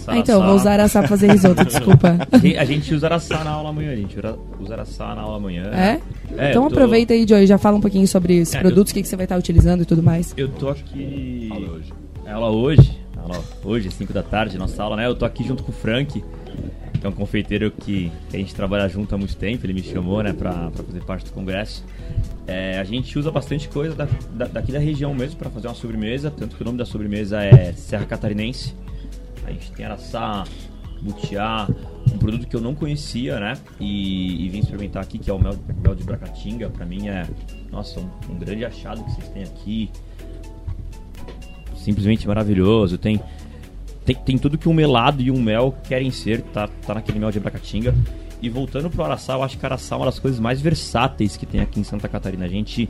Ah, 0.08 0.18
então, 0.18 0.44
vou 0.46 0.56
usar 0.56 0.74
araçá 0.74 1.00
pra 1.00 1.08
fazer 1.10 1.32
risoto, 1.32 1.64
desculpa. 1.66 2.18
A 2.60 2.66
gente 2.66 2.94
usa 2.94 3.08
araçá 3.08 3.44
na 3.44 3.52
aula 3.52 3.70
amanhã, 3.70 3.92
a 3.92 3.96
gente 3.96 4.18
usa 4.60 4.74
araçá 4.74 5.16
na 5.16 5.22
aula 5.22 5.38
amanhã. 5.38 5.64
É? 5.74 6.00
É, 6.38 6.50
então 6.50 6.64
eu 6.64 6.70
tô- 6.70 6.76
aproveita 6.76 7.14
aí, 7.14 7.26
Joey, 7.28 7.46
já 7.48 7.58
fala 7.58 7.78
um 7.78 7.82
pouquinho 7.82 8.08
sobre 8.08 8.42
os 8.42 8.54
É, 8.54 8.60
produtos, 8.60 8.92
o 8.92 8.94
que, 8.96 9.02
que 9.02 9.08
você 9.08 9.16
vai 9.16 9.26
estar 9.26 9.38
utilizando 9.38 9.82
e 9.82 9.86
tudo 9.86 10.02
mais. 10.04 10.34
Eu 10.36 10.50
tô 10.50 10.70
aqui. 10.70 11.50
Aula 11.52 11.72
hoje. 11.72 11.94
É 12.26 12.32
aula 12.32 12.50
hoje. 12.50 12.98
Aula 13.18 13.42
hoje, 13.64 13.92
5 13.92 14.12
da 14.14 14.24
tarde, 14.24 14.58
nossa 14.58 14.82
aula, 14.84 14.96
né? 14.98 15.06
Eu 15.08 15.16
tô 15.16 15.24
aqui 15.26 15.46
junto 15.48 15.64
com 15.64 15.72
o 15.72 15.76
Frank, 15.76 16.22
que 17.00 17.06
é 17.06 17.10
um 17.10 17.14
confeiteiro 17.14 17.72
que, 17.72 18.12
que 18.30 18.36
a 18.36 18.40
gente 18.40 18.54
trabalha 18.54 18.88
junto 18.90 19.14
há 19.16 19.18
muito 19.18 19.36
tempo. 19.38 19.66
Ele 19.66 19.74
me 19.74 19.84
chamou, 19.84 20.22
né, 20.22 20.34
pra, 20.34 20.70
pra 20.72 20.84
fazer 20.84 21.02
parte 21.06 21.26
do 21.26 21.32
congresso. 21.32 21.84
É, 22.46 22.78
a 22.80 22.84
gente 22.84 23.18
usa 23.18 23.32
bastante 23.32 23.70
coisa 23.70 23.96
da- 23.96 24.08
da- 24.34 24.48
daqui 24.48 24.72
da 24.74 24.80
região 24.80 25.14
mesmo 25.14 25.38
pra 25.38 25.50
fazer 25.50 25.68
uma 25.68 25.74
sobremesa, 25.74 26.30
tanto 26.32 26.56
que 26.58 26.62
o 26.62 26.66
nome 26.66 26.78
da 26.78 26.86
sobremesa 26.86 27.42
é 27.42 27.72
Serra 27.74 28.06
Catarinense. 28.06 28.74
A 29.46 29.52
gente 29.52 29.72
tem 29.72 29.86
araçá, 29.86 30.44
butiá, 31.02 31.68
um 32.14 32.18
produto 32.18 32.48
que 32.48 32.56
eu 32.56 32.62
não 32.62 32.74
conhecia, 32.74 33.40
né? 33.40 33.54
E, 33.80 34.46
e 34.46 34.50
vim 34.50 34.60
experimentar 34.60 35.04
aqui, 35.04 35.18
que 35.18 35.30
é 35.30 35.34
o 35.34 35.40
mel, 35.40 35.56
mel 35.82 35.96
de 35.96 36.04
Bracatinga. 36.04 36.70
Pra 36.70 36.86
mim 36.86 37.08
é, 37.08 37.28
nossa, 37.72 38.00
um, 38.00 38.10
um 38.30 38.36
grande 38.36 38.64
achado 38.66 39.04
que 39.04 39.12
vocês 39.12 39.30
têm 39.30 39.44
aqui. 39.44 39.90
Simplesmente 41.76 42.28
maravilhoso. 42.28 42.98
Tem, 42.98 43.20
tem, 44.06 44.16
tem 44.16 44.38
tudo 44.38 44.58
que 44.58 44.70
um 44.70 44.74
melado 44.74 45.22
e 45.22 45.30
um 45.30 45.42
mel 45.42 45.76
querem 45.84 46.12
ser, 46.12 46.42
tá, 46.42 46.68
tá 46.68 46.94
naquele 46.94 47.20
mel 47.20 47.32
de 47.32 47.40
Bracatinga. 47.40 47.94
E 48.42 48.50
voltando 48.50 48.90
pro 48.90 49.04
Araçá, 49.04 49.34
eu 49.34 49.44
acho 49.44 49.58
que 49.58 49.66
Araçá 49.66 49.96
é 49.96 50.00
uma 50.00 50.06
das 50.06 50.20
coisas 50.20 50.38
mais 50.38 50.60
versáteis 50.60 51.38
que 51.38 51.46
tem 51.46 51.62
aqui 51.62 51.80
em 51.80 51.84
Santa 51.84 52.10
Catarina. 52.10 52.46
A 52.46 52.50
gente. 52.50 52.90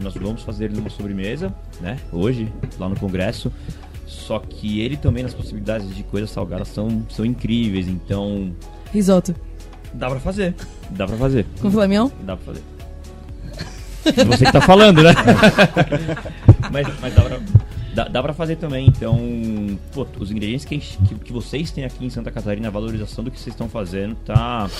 Nós 0.00 0.14
vamos 0.14 0.42
fazer 0.42 0.70
numa 0.70 0.88
sobremesa, 0.88 1.52
né? 1.80 1.98
Hoje, 2.12 2.50
lá 2.78 2.88
no 2.88 2.98
Congresso. 2.98 3.52
Só 4.08 4.38
que 4.38 4.80
ele 4.80 4.96
também, 4.96 5.22
nas 5.22 5.34
possibilidades 5.34 5.94
de 5.94 6.02
coisas 6.02 6.30
salgadas, 6.30 6.68
são, 6.68 7.04
são 7.10 7.24
incríveis. 7.24 7.86
Então, 7.86 8.54
Risoto. 8.92 9.34
dá 9.92 10.08
pra 10.08 10.18
fazer. 10.18 10.54
Dá 10.90 11.06
pra 11.06 11.16
fazer. 11.16 11.46
Com 11.60 11.70
filé 11.70 11.86
mignon? 11.86 12.08
Dá 12.22 12.36
pra 12.36 12.54
fazer. 12.54 14.24
Você 14.24 14.46
que 14.46 14.52
tá 14.52 14.62
falando, 14.62 15.02
né? 15.02 15.12
mas, 16.72 16.86
mas 17.00 17.14
dá 17.14 17.22
pra. 17.22 17.40
Dá, 17.94 18.04
dá 18.04 18.22
pra 18.22 18.32
fazer 18.32 18.56
também, 18.56 18.86
então, 18.86 19.18
pô, 19.92 20.06
os 20.20 20.30
ingredientes 20.30 20.64
que, 20.64 20.78
que, 20.78 21.14
que 21.16 21.32
vocês 21.32 21.70
têm 21.70 21.84
aqui 21.84 22.06
em 22.06 22.10
Santa 22.10 22.30
Catarina, 22.30 22.68
a 22.68 22.70
valorização 22.70 23.24
do 23.24 23.30
que 23.30 23.38
vocês 23.38 23.52
estão 23.52 23.68
fazendo, 23.68 24.14
tá. 24.24 24.70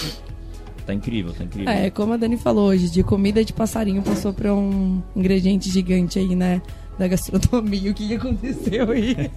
Tá 0.86 0.94
incrível, 0.94 1.34
tá 1.34 1.44
incrível. 1.44 1.70
É, 1.70 1.90
como 1.90 2.14
a 2.14 2.16
Dani 2.16 2.38
falou 2.38 2.68
hoje, 2.68 2.88
de 2.88 3.02
comida 3.02 3.44
de 3.44 3.52
passarinho 3.52 4.00
passou 4.02 4.32
pra 4.32 4.54
um 4.54 5.02
ingrediente 5.14 5.68
gigante 5.68 6.18
aí, 6.18 6.34
né? 6.34 6.62
Da 6.98 7.06
gastronomia. 7.06 7.90
O 7.90 7.94
que, 7.94 8.08
que 8.08 8.14
aconteceu 8.14 8.90
aí? 8.90 9.14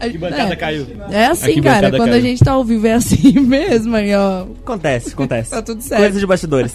A 0.00 0.06
gente- 0.06 0.18
bancada 0.18 0.52
é, 0.52 0.56
caiu. 0.56 0.86
É 1.10 1.26
assim, 1.26 1.52
Aqui 1.52 1.60
cara. 1.62 1.90
Quando 1.90 2.08
a 2.08 2.12
caiu. 2.12 2.20
gente 2.22 2.42
tá 2.44 2.52
ao 2.52 2.64
vivo 2.64 2.86
é 2.88 2.94
assim 2.94 3.38
mesmo, 3.40 3.94
aí, 3.94 4.12
ó. 4.14 4.42
Acontece, 4.42 5.10
acontece. 5.12 5.50
Tá 5.54 5.62
tudo 5.62 5.80
certo. 5.80 6.00
Coisa 6.00 6.18
de 6.18 6.26
bastidores. 6.26 6.74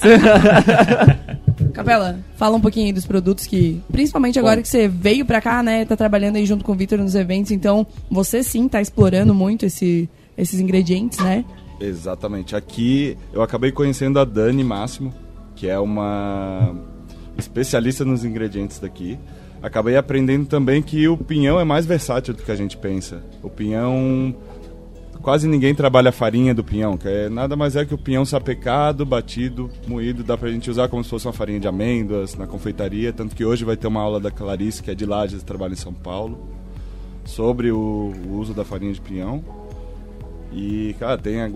Capela, 1.73 2.19
fala 2.35 2.55
um 2.55 2.61
pouquinho 2.61 2.87
aí 2.87 2.93
dos 2.93 3.05
produtos 3.05 3.45
que. 3.45 3.81
Principalmente 3.91 4.39
agora 4.39 4.61
que 4.61 4.67
você 4.67 4.87
veio 4.87 5.25
pra 5.25 5.41
cá, 5.41 5.61
né? 5.61 5.85
Tá 5.85 5.95
trabalhando 5.95 6.37
aí 6.37 6.45
junto 6.45 6.63
com 6.63 6.71
o 6.71 6.75
Vitor 6.75 6.97
nos 6.99 7.15
eventos, 7.15 7.51
então 7.51 7.85
você 8.09 8.41
sim 8.43 8.67
tá 8.67 8.81
explorando 8.81 9.33
muito 9.33 9.65
esse, 9.65 10.09
esses 10.37 10.59
ingredientes, 10.59 11.19
né? 11.19 11.43
Exatamente. 11.79 12.55
Aqui 12.55 13.17
eu 13.33 13.41
acabei 13.41 13.71
conhecendo 13.71 14.19
a 14.19 14.25
Dani 14.25 14.63
Máximo, 14.63 15.13
que 15.55 15.67
é 15.67 15.77
uma 15.77 16.73
especialista 17.37 18.03
nos 18.05 18.23
ingredientes 18.25 18.79
daqui. 18.79 19.17
Acabei 19.61 19.95
aprendendo 19.97 20.45
também 20.45 20.81
que 20.81 21.07
o 21.07 21.17
pinhão 21.17 21.59
é 21.59 21.63
mais 21.63 21.85
versátil 21.85 22.33
do 22.33 22.43
que 22.43 22.51
a 22.51 22.55
gente 22.55 22.77
pensa. 22.77 23.23
O 23.41 23.49
pinhão. 23.49 24.35
Quase 25.21 25.47
ninguém 25.47 25.75
trabalha 25.75 26.09
a 26.09 26.13
farinha 26.13 26.53
do 26.53 26.63
pinhão, 26.63 26.95
que 26.95 27.07
é 27.07 27.27
nada 27.27 27.55
mais 27.55 27.75
é 27.75 27.83
que 27.83 27.93
o 27.93 27.97
pinhão 27.97 28.23
sapecado, 28.23 29.05
batido, 29.05 29.69
moído. 29.85 30.23
Dá 30.23 30.37
pra 30.37 30.49
gente 30.49 30.69
usar 30.69 30.87
como 30.87 31.03
se 31.03 31.09
fosse 31.09 31.27
uma 31.27 31.33
farinha 31.33 31.59
de 31.59 31.67
amêndoas 31.67 32.35
na 32.35 32.47
confeitaria. 32.47 33.11
Tanto 33.11 33.35
que 33.35 33.43
hoje 33.43 33.65
vai 33.65 33.75
ter 33.75 33.87
uma 33.87 33.99
aula 34.01 34.19
da 34.19 34.31
Clarice, 34.31 34.81
que 34.81 34.91
é 34.91 34.95
de 34.95 35.05
Lages, 35.05 35.43
trabalha 35.43 35.73
em 35.73 35.77
São 35.77 35.93
Paulo, 35.93 36.47
sobre 37.25 37.71
o, 37.71 38.13
o 38.25 38.37
uso 38.37 38.53
da 38.53 38.63
farinha 38.63 38.93
de 38.93 39.01
pinhão. 39.01 39.43
E, 40.53 40.95
cara, 40.97 41.17
tem 41.17 41.41
a 41.41 41.49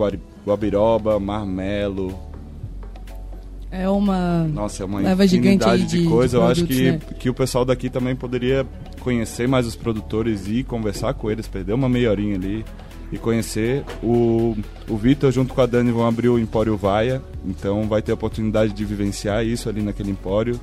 guabiroba, 0.46 1.18
marmelo. 1.20 2.31
É 3.72 3.88
uma. 3.88 4.44
Nossa, 4.44 4.84
é 4.84 4.86
uma 4.86 5.00
Leva 5.00 5.26
gigante 5.26 5.66
de, 5.86 6.02
de- 6.02 6.06
coisa. 6.10 6.38
de 6.38 6.44
Eu 6.44 6.48
acho 6.50 6.66
que, 6.66 6.92
né? 6.92 7.00
que 7.18 7.30
o 7.30 7.34
pessoal 7.34 7.64
daqui 7.64 7.90
também 7.90 8.16
poderia 8.16 8.66
conhecer 9.00 9.48
mais 9.48 9.66
os 9.66 9.76
produtores 9.76 10.48
e 10.48 10.64
conversar 10.64 11.14
com 11.14 11.32
eles, 11.32 11.48
perder 11.48 11.74
uma 11.74 11.88
meia 11.88 12.12
horinha 12.12 12.36
ali 12.36 12.66
e 13.12 13.18
conhecer. 13.18 13.84
O, 14.04 14.58
o 14.90 14.98
Vitor, 14.98 15.32
junto 15.32 15.54
com 15.54 15.62
a 15.62 15.66
Dani, 15.66 15.92
vão 15.92 16.06
abrir 16.06 16.28
o 16.30 16.38
Empório 16.38 16.76
Vaia, 16.76 17.22
então 17.46 17.88
vai 17.88 18.02
ter 18.02 18.12
a 18.12 18.16
oportunidade 18.16 18.74
de 18.74 18.84
vivenciar 18.86 19.46
isso 19.46 19.70
ali 19.70 19.82
naquele 19.82 20.12
empório. 20.12 20.60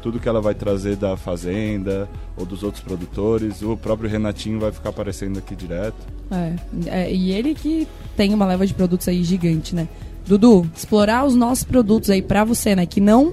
Tudo 0.00 0.18
que 0.18 0.28
ela 0.28 0.40
vai 0.40 0.52
trazer 0.54 0.96
da 0.96 1.16
fazenda 1.16 2.08
ou 2.36 2.44
dos 2.44 2.64
outros 2.64 2.82
produtores. 2.82 3.62
O 3.62 3.76
próprio 3.76 4.10
Renatinho 4.10 4.58
vai 4.58 4.72
ficar 4.72 4.88
aparecendo 4.90 5.38
aqui 5.38 5.54
direto. 5.54 5.94
É, 6.28 6.54
é, 6.86 7.12
e 7.12 7.30
ele 7.30 7.54
que 7.54 7.86
tem 8.16 8.34
uma 8.34 8.44
leva 8.46 8.66
de 8.66 8.74
produtos 8.74 9.06
aí 9.06 9.22
gigante, 9.22 9.76
né? 9.76 9.86
Dudu, 10.26 10.66
explorar 10.76 11.24
os 11.24 11.34
nossos 11.34 11.64
produtos 11.64 12.10
aí 12.10 12.22
pra 12.22 12.44
você, 12.44 12.74
né? 12.76 12.86
Que 12.86 13.00
não 13.00 13.32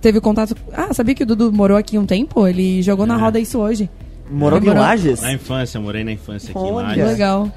teve 0.00 0.20
contato. 0.20 0.54
Ah, 0.72 0.92
sabia 0.92 1.14
que 1.14 1.22
o 1.22 1.26
Dudu 1.26 1.52
morou 1.52 1.76
aqui 1.76 1.96
um 1.98 2.06
tempo? 2.06 2.46
Ele 2.46 2.82
jogou 2.82 3.06
na 3.06 3.16
É. 3.16 3.20
roda 3.20 3.38
isso 3.40 3.58
hoje. 3.58 3.88
Morou 4.30 4.58
em 4.58 4.64
Lages? 4.64 5.20
Na 5.20 5.32
infância, 5.32 5.78
morei 5.80 6.02
na 6.02 6.12
infância 6.12 6.50
aqui 6.50 6.58
em 6.58 6.72
Olha. 6.72 6.94
Que 6.94 7.00
Lages. 7.00 7.12
legal. 7.12 7.52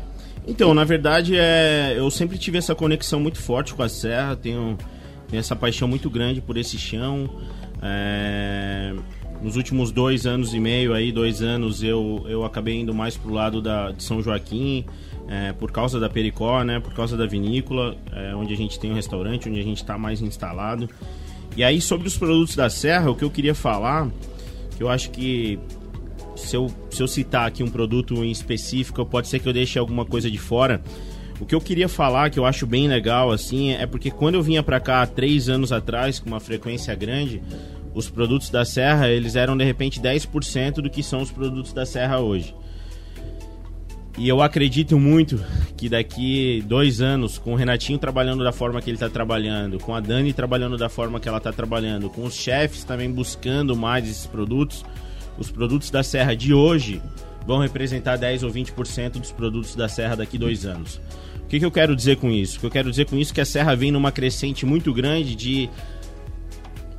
Então, 0.47 0.73
na 0.73 0.83
verdade, 0.83 1.35
é, 1.37 1.93
eu 1.97 2.09
sempre 2.11 2.37
tive 2.37 2.57
essa 2.57 2.73
conexão 2.75 3.19
muito 3.19 3.37
forte 3.39 3.73
com 3.73 3.83
a 3.83 3.89
serra, 3.89 4.35
tenho, 4.35 4.77
tenho 5.29 5.39
essa 5.39 5.55
paixão 5.55 5.87
muito 5.87 6.09
grande 6.09 6.39
por 6.39 6.55
esse 6.57 6.77
chão. 6.77 7.29
É, 7.81 8.93
nos 9.41 9.55
últimos 9.55 9.91
dois 9.91 10.25
anos 10.25 10.53
e 10.53 10.59
meio 10.59 10.93
aí, 10.93 11.11
dois 11.11 11.41
anos, 11.41 11.83
eu, 11.83 12.25
eu 12.27 12.43
acabei 12.45 12.79
indo 12.79 12.93
mais 12.93 13.15
pro 13.17 13.33
lado 13.33 13.61
da, 13.61 13.91
de 13.91 14.03
São 14.03 14.21
Joaquim, 14.21 14.85
é, 15.27 15.53
por 15.53 15.71
causa 15.71 15.99
da 15.99 16.09
Pericó, 16.09 16.63
né? 16.63 16.79
Por 16.79 16.93
causa 16.93 17.17
da 17.17 17.25
vinícola, 17.25 17.95
é, 18.11 18.35
onde 18.35 18.53
a 18.53 18.57
gente 18.57 18.79
tem 18.79 18.91
um 18.91 18.95
restaurante, 18.95 19.49
onde 19.49 19.59
a 19.59 19.63
gente 19.63 19.77
está 19.77 19.97
mais 19.97 20.21
instalado. 20.21 20.89
E 21.55 21.63
aí, 21.63 21.81
sobre 21.81 22.07
os 22.07 22.17
produtos 22.17 22.55
da 22.55 22.69
Serra, 22.69 23.09
o 23.09 23.15
que 23.15 23.23
eu 23.23 23.29
queria 23.31 23.55
falar, 23.55 24.09
que 24.75 24.83
eu 24.83 24.89
acho 24.89 25.09
que 25.09 25.59
se 26.35 26.55
eu, 26.55 26.71
se 26.89 27.01
eu 27.01 27.07
citar 27.07 27.47
aqui 27.47 27.63
um 27.63 27.69
produto 27.69 28.23
em 28.23 28.31
específico, 28.31 29.05
pode 29.05 29.27
ser 29.27 29.39
que 29.39 29.49
eu 29.49 29.53
deixe 29.53 29.77
alguma 29.77 30.05
coisa 30.05 30.29
de 30.29 30.37
fora. 30.37 30.81
O 31.39 31.45
que 31.45 31.53
eu 31.53 31.61
queria 31.61 31.89
falar, 31.89 32.29
que 32.29 32.39
eu 32.39 32.45
acho 32.45 32.65
bem 32.65 32.87
legal, 32.87 33.31
assim, 33.31 33.71
é 33.71 33.85
porque 33.85 34.09
quando 34.09 34.35
eu 34.35 34.43
vinha 34.43 34.63
para 34.63 34.79
cá 34.79 35.05
três 35.05 35.49
anos 35.49 35.71
atrás, 35.71 36.19
com 36.19 36.27
uma 36.27 36.39
frequência 36.39 36.93
grande, 36.95 37.41
os 37.93 38.09
produtos 38.09 38.49
da 38.49 38.63
Serra, 38.63 39.09
eles 39.09 39.35
eram 39.35 39.57
de 39.57 39.63
repente 39.63 39.99
10% 39.99 40.75
do 40.75 40.89
que 40.89 41.03
são 41.03 41.21
os 41.21 41.31
produtos 41.31 41.73
da 41.73 41.85
Serra 41.85 42.19
hoje. 42.19 42.55
E 44.17 44.27
eu 44.27 44.41
acredito 44.41 44.99
muito 44.99 45.39
que 45.77 45.87
daqui 45.87 46.63
dois 46.65 47.01
anos, 47.01 47.37
com 47.37 47.53
o 47.53 47.55
Renatinho 47.55 47.99
trabalhando 47.99 48.43
da 48.43 48.51
forma 48.51 48.81
que 48.81 48.89
ele 48.89 48.95
está 48.95 49.09
trabalhando, 49.09 49.79
com 49.79 49.93
a 49.93 49.99
Dani 49.99 50.33
trabalhando 50.33 50.75
da 50.75 50.89
forma 50.89 51.19
que 51.19 51.29
ela 51.29 51.37
está 51.37 51.53
trabalhando, 51.53 52.09
com 52.09 52.23
os 52.23 52.33
chefes 52.33 52.83
também 52.83 53.11
buscando 53.11 53.75
mais 53.75 54.09
esses 54.09 54.25
produtos, 54.25 54.83
os 55.37 55.51
produtos 55.51 55.91
da 55.91 56.01
Serra 56.01 56.35
de 56.35 56.51
hoje 56.51 56.99
vão 57.45 57.59
representar 57.59 58.17
10 58.17 58.41
ou 58.41 58.51
20% 58.51 59.11
dos 59.19 59.31
produtos 59.31 59.75
da 59.75 59.87
Serra 59.87 60.15
daqui 60.15 60.35
dois 60.35 60.65
anos. 60.65 60.99
O 61.43 61.47
que, 61.47 61.59
que 61.59 61.65
eu 61.65 61.71
quero 61.71 61.95
dizer 61.95 62.17
com 62.17 62.31
isso? 62.31 62.57
O 62.57 62.59
que 62.59 62.65
eu 62.65 62.71
quero 62.71 62.89
dizer 62.89 63.05
com 63.05 63.15
isso 63.15 63.31
é 63.31 63.35
que 63.35 63.41
a 63.41 63.45
Serra 63.45 63.75
vem 63.75 63.91
numa 63.91 64.11
crescente 64.11 64.65
muito 64.65 64.91
grande 64.91 65.35
de 65.35 65.69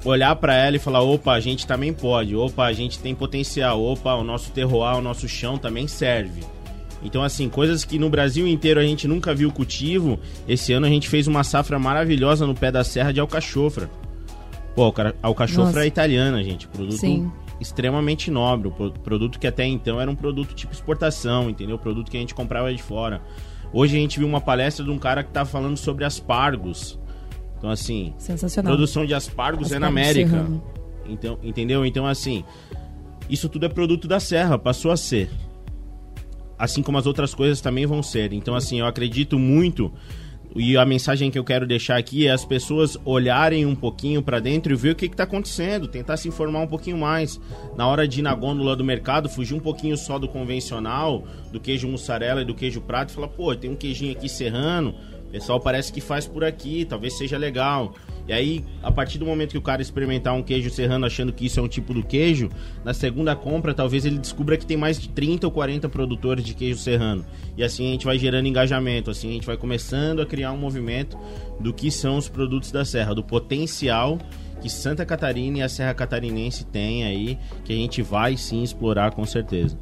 olhar 0.04 0.34
para 0.36 0.54
ela 0.54 0.76
e 0.76 0.78
falar: 0.78 1.02
opa, 1.02 1.32
a 1.32 1.40
gente 1.40 1.66
também 1.66 1.92
pode, 1.92 2.34
opa, 2.34 2.64
a 2.64 2.72
gente 2.72 2.98
tem 3.00 3.14
potencial, 3.14 3.82
opa, 3.82 4.14
o 4.14 4.24
nosso 4.24 4.50
terroir, 4.52 4.96
o 4.96 5.02
nosso 5.02 5.28
chão 5.28 5.58
também 5.58 5.86
serve. 5.88 6.40
Então, 7.02 7.22
assim, 7.22 7.48
coisas 7.48 7.84
que 7.84 7.98
no 7.98 8.10
Brasil 8.10 8.46
inteiro 8.46 8.80
a 8.80 8.82
gente 8.82 9.06
nunca 9.06 9.34
viu 9.34 9.52
cultivo, 9.52 10.18
esse 10.48 10.72
ano 10.72 10.86
a 10.86 10.88
gente 10.88 11.08
fez 11.08 11.26
uma 11.26 11.44
safra 11.44 11.78
maravilhosa 11.78 12.46
no 12.46 12.54
pé 12.54 12.72
da 12.72 12.82
serra 12.82 13.12
de 13.12 13.20
alcachofra. 13.20 13.88
Pô, 14.74 14.92
alcachofra 15.22 15.64
Nossa. 15.64 15.84
é 15.84 15.86
italiana, 15.86 16.42
gente. 16.42 16.68
Produto 16.68 16.98
Sim. 16.98 17.30
extremamente 17.60 18.30
nobre. 18.30 18.72
Produto 19.02 19.38
que 19.38 19.46
até 19.46 19.64
então 19.64 20.00
era 20.00 20.10
um 20.10 20.14
produto 20.14 20.54
tipo 20.54 20.72
exportação, 20.72 21.50
entendeu? 21.50 21.78
Produto 21.78 22.10
que 22.10 22.16
a 22.16 22.20
gente 22.20 22.34
comprava 22.34 22.72
de 22.72 22.82
fora. 22.82 23.20
Hoje 23.72 23.96
a 23.96 24.00
gente 24.00 24.18
viu 24.18 24.28
uma 24.28 24.40
palestra 24.40 24.84
de 24.84 24.90
um 24.90 24.98
cara 24.98 25.22
que 25.22 25.30
tá 25.30 25.44
falando 25.44 25.76
sobre 25.76 26.04
aspargos. 26.04 26.98
Então, 27.58 27.70
assim, 27.70 28.14
Sensacional. 28.18 28.72
produção 28.72 29.04
de 29.04 29.14
aspargos, 29.14 29.66
aspargos 29.66 29.72
é 29.72 29.78
na 29.78 29.88
América. 29.88 30.46
Então, 31.06 31.38
entendeu? 31.42 31.84
Então, 31.84 32.06
assim, 32.06 32.44
isso 33.28 33.48
tudo 33.48 33.66
é 33.66 33.68
produto 33.68 34.06
da 34.06 34.20
serra, 34.20 34.56
passou 34.58 34.92
a 34.92 34.96
ser 34.96 35.28
assim 36.58 36.82
como 36.82 36.98
as 36.98 37.06
outras 37.06 37.34
coisas 37.34 37.60
também 37.60 37.86
vão 37.86 38.02
ser. 38.02 38.32
Então, 38.32 38.54
assim, 38.54 38.80
eu 38.80 38.86
acredito 38.86 39.38
muito 39.38 39.92
e 40.56 40.76
a 40.76 40.84
mensagem 40.84 41.30
que 41.30 41.38
eu 41.38 41.44
quero 41.44 41.66
deixar 41.66 41.98
aqui 41.98 42.26
é 42.26 42.30
as 42.30 42.44
pessoas 42.44 42.96
olharem 43.04 43.66
um 43.66 43.74
pouquinho 43.74 44.22
para 44.22 44.40
dentro 44.40 44.72
e 44.72 44.76
ver 44.76 44.90
o 44.90 44.96
que 44.96 45.06
está 45.06 45.24
acontecendo, 45.24 45.86
tentar 45.86 46.16
se 46.16 46.26
informar 46.26 46.60
um 46.60 46.66
pouquinho 46.66 46.96
mais. 46.96 47.40
Na 47.76 47.86
hora 47.86 48.08
de 48.08 48.20
ir 48.20 48.22
na 48.22 48.34
gôndola 48.34 48.74
do 48.74 48.82
mercado, 48.82 49.28
fugir 49.28 49.54
um 49.54 49.60
pouquinho 49.60 49.96
só 49.96 50.18
do 50.18 50.26
convencional, 50.26 51.24
do 51.52 51.60
queijo 51.60 51.86
mussarela 51.86 52.42
e 52.42 52.44
do 52.44 52.54
queijo 52.54 52.80
prato, 52.80 53.10
e 53.10 53.14
falar, 53.14 53.28
pô, 53.28 53.54
tem 53.54 53.70
um 53.70 53.76
queijinho 53.76 54.12
aqui 54.12 54.28
serrano, 54.28 54.94
pessoal 55.30 55.60
parece 55.60 55.92
que 55.92 56.00
faz 56.00 56.26
por 56.26 56.44
aqui, 56.44 56.84
talvez 56.84 57.16
seja 57.16 57.36
legal. 57.36 57.94
E 58.26 58.32
aí, 58.32 58.64
a 58.82 58.92
partir 58.92 59.16
do 59.16 59.24
momento 59.24 59.52
que 59.52 59.58
o 59.58 59.62
cara 59.62 59.80
experimentar 59.80 60.34
um 60.34 60.42
queijo 60.42 60.68
serrano 60.68 61.06
achando 61.06 61.32
que 61.32 61.46
isso 61.46 61.58
é 61.58 61.62
um 61.62 61.68
tipo 61.68 61.94
do 61.94 62.02
queijo, 62.02 62.50
na 62.84 62.92
segunda 62.92 63.34
compra, 63.34 63.72
talvez 63.72 64.04
ele 64.04 64.18
descubra 64.18 64.56
que 64.58 64.66
tem 64.66 64.76
mais 64.76 65.00
de 65.00 65.08
30 65.08 65.46
ou 65.46 65.50
40 65.50 65.88
produtores 65.88 66.44
de 66.44 66.52
queijo 66.52 66.78
serrano. 66.78 67.24
E 67.56 67.64
assim 67.64 67.88
a 67.88 67.92
gente 67.92 68.04
vai 68.04 68.18
gerando 68.18 68.46
engajamento, 68.46 69.10
assim 69.10 69.30
a 69.30 69.32
gente 69.32 69.46
vai 69.46 69.56
começando 69.56 70.20
a 70.20 70.26
criar 70.26 70.52
um 70.52 70.58
movimento 70.58 71.18
do 71.58 71.72
que 71.72 71.90
são 71.90 72.18
os 72.18 72.28
produtos 72.28 72.70
da 72.70 72.84
serra, 72.84 73.14
do 73.14 73.24
potencial 73.24 74.18
que 74.60 74.68
Santa 74.68 75.06
Catarina 75.06 75.58
e 75.58 75.62
a 75.62 75.68
Serra 75.68 75.94
Catarinense 75.94 76.66
têm 76.66 77.04
aí, 77.04 77.38
que 77.64 77.72
a 77.72 77.76
gente 77.76 78.02
vai 78.02 78.36
sim 78.36 78.62
explorar 78.62 79.12
com 79.12 79.24
certeza. 79.24 79.78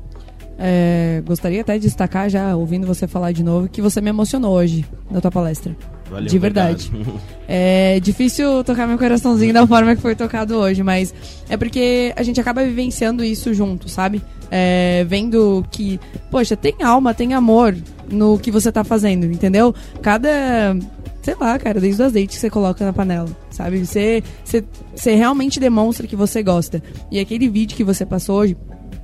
É, 0.59 1.23
gostaria 1.27 1.61
até 1.61 1.75
de 1.75 1.81
destacar, 1.81 2.31
já 2.31 2.57
ouvindo 2.57 2.87
você 2.87 3.07
falar 3.07 3.33
de 3.33 3.43
novo, 3.43 3.69
que 3.69 3.83
você 3.83 4.01
me 4.01 4.09
emocionou 4.09 4.55
hoje 4.55 4.85
na 5.11 5.21
tua 5.21 5.31
palestra. 5.31 5.77
Valeu, 6.11 6.27
de 6.27 6.39
verdade. 6.39 6.91
é 7.49 7.99
difícil 8.01 8.63
tocar 8.65 8.87
meu 8.87 8.97
coraçãozinho 8.97 9.53
da 9.53 9.67
forma 9.67 9.95
que 9.95 10.03
foi 10.03 10.15
tocado 10.15 10.57
hoje, 10.57 10.83
mas 10.83 11.13
é 11.49 11.57
porque 11.57 12.13
a 12.17 12.23
gente 12.23 12.41
acaba 12.41 12.65
vivenciando 12.65 13.25
isso 13.25 13.53
junto, 13.53 13.89
sabe? 13.89 14.23
É, 14.51 15.05
vendo 15.09 15.65
que, 15.71 15.99
poxa, 16.31 16.57
tem 16.57 16.77
alma, 16.83 17.13
tem 17.13 17.35
amor 17.35 17.77
no 18.11 18.39
que 18.39 18.51
você 18.51 18.71
tá 18.71 18.85
fazendo, 18.85 19.27
entendeu? 19.27 19.75
Cada. 20.01 20.77
Sei 21.21 21.35
lá, 21.35 21.59
cara, 21.59 21.81
desde 21.81 22.01
o 22.01 22.05
azeite 22.05 22.35
que 22.35 22.41
você 22.41 22.49
coloca 22.49 22.85
na 22.85 22.93
panela, 22.93 23.29
sabe? 23.51 23.85
Você, 23.85 24.23
você, 24.45 24.65
você 24.95 25.17
realmente 25.17 25.59
demonstra 25.59 26.07
que 26.07 26.15
você 26.15 26.41
gosta. 26.41 26.81
E 27.11 27.19
aquele 27.19 27.49
vídeo 27.49 27.77
que 27.77 27.83
você 27.83 28.07
passou 28.07 28.39
hoje, 28.39 28.57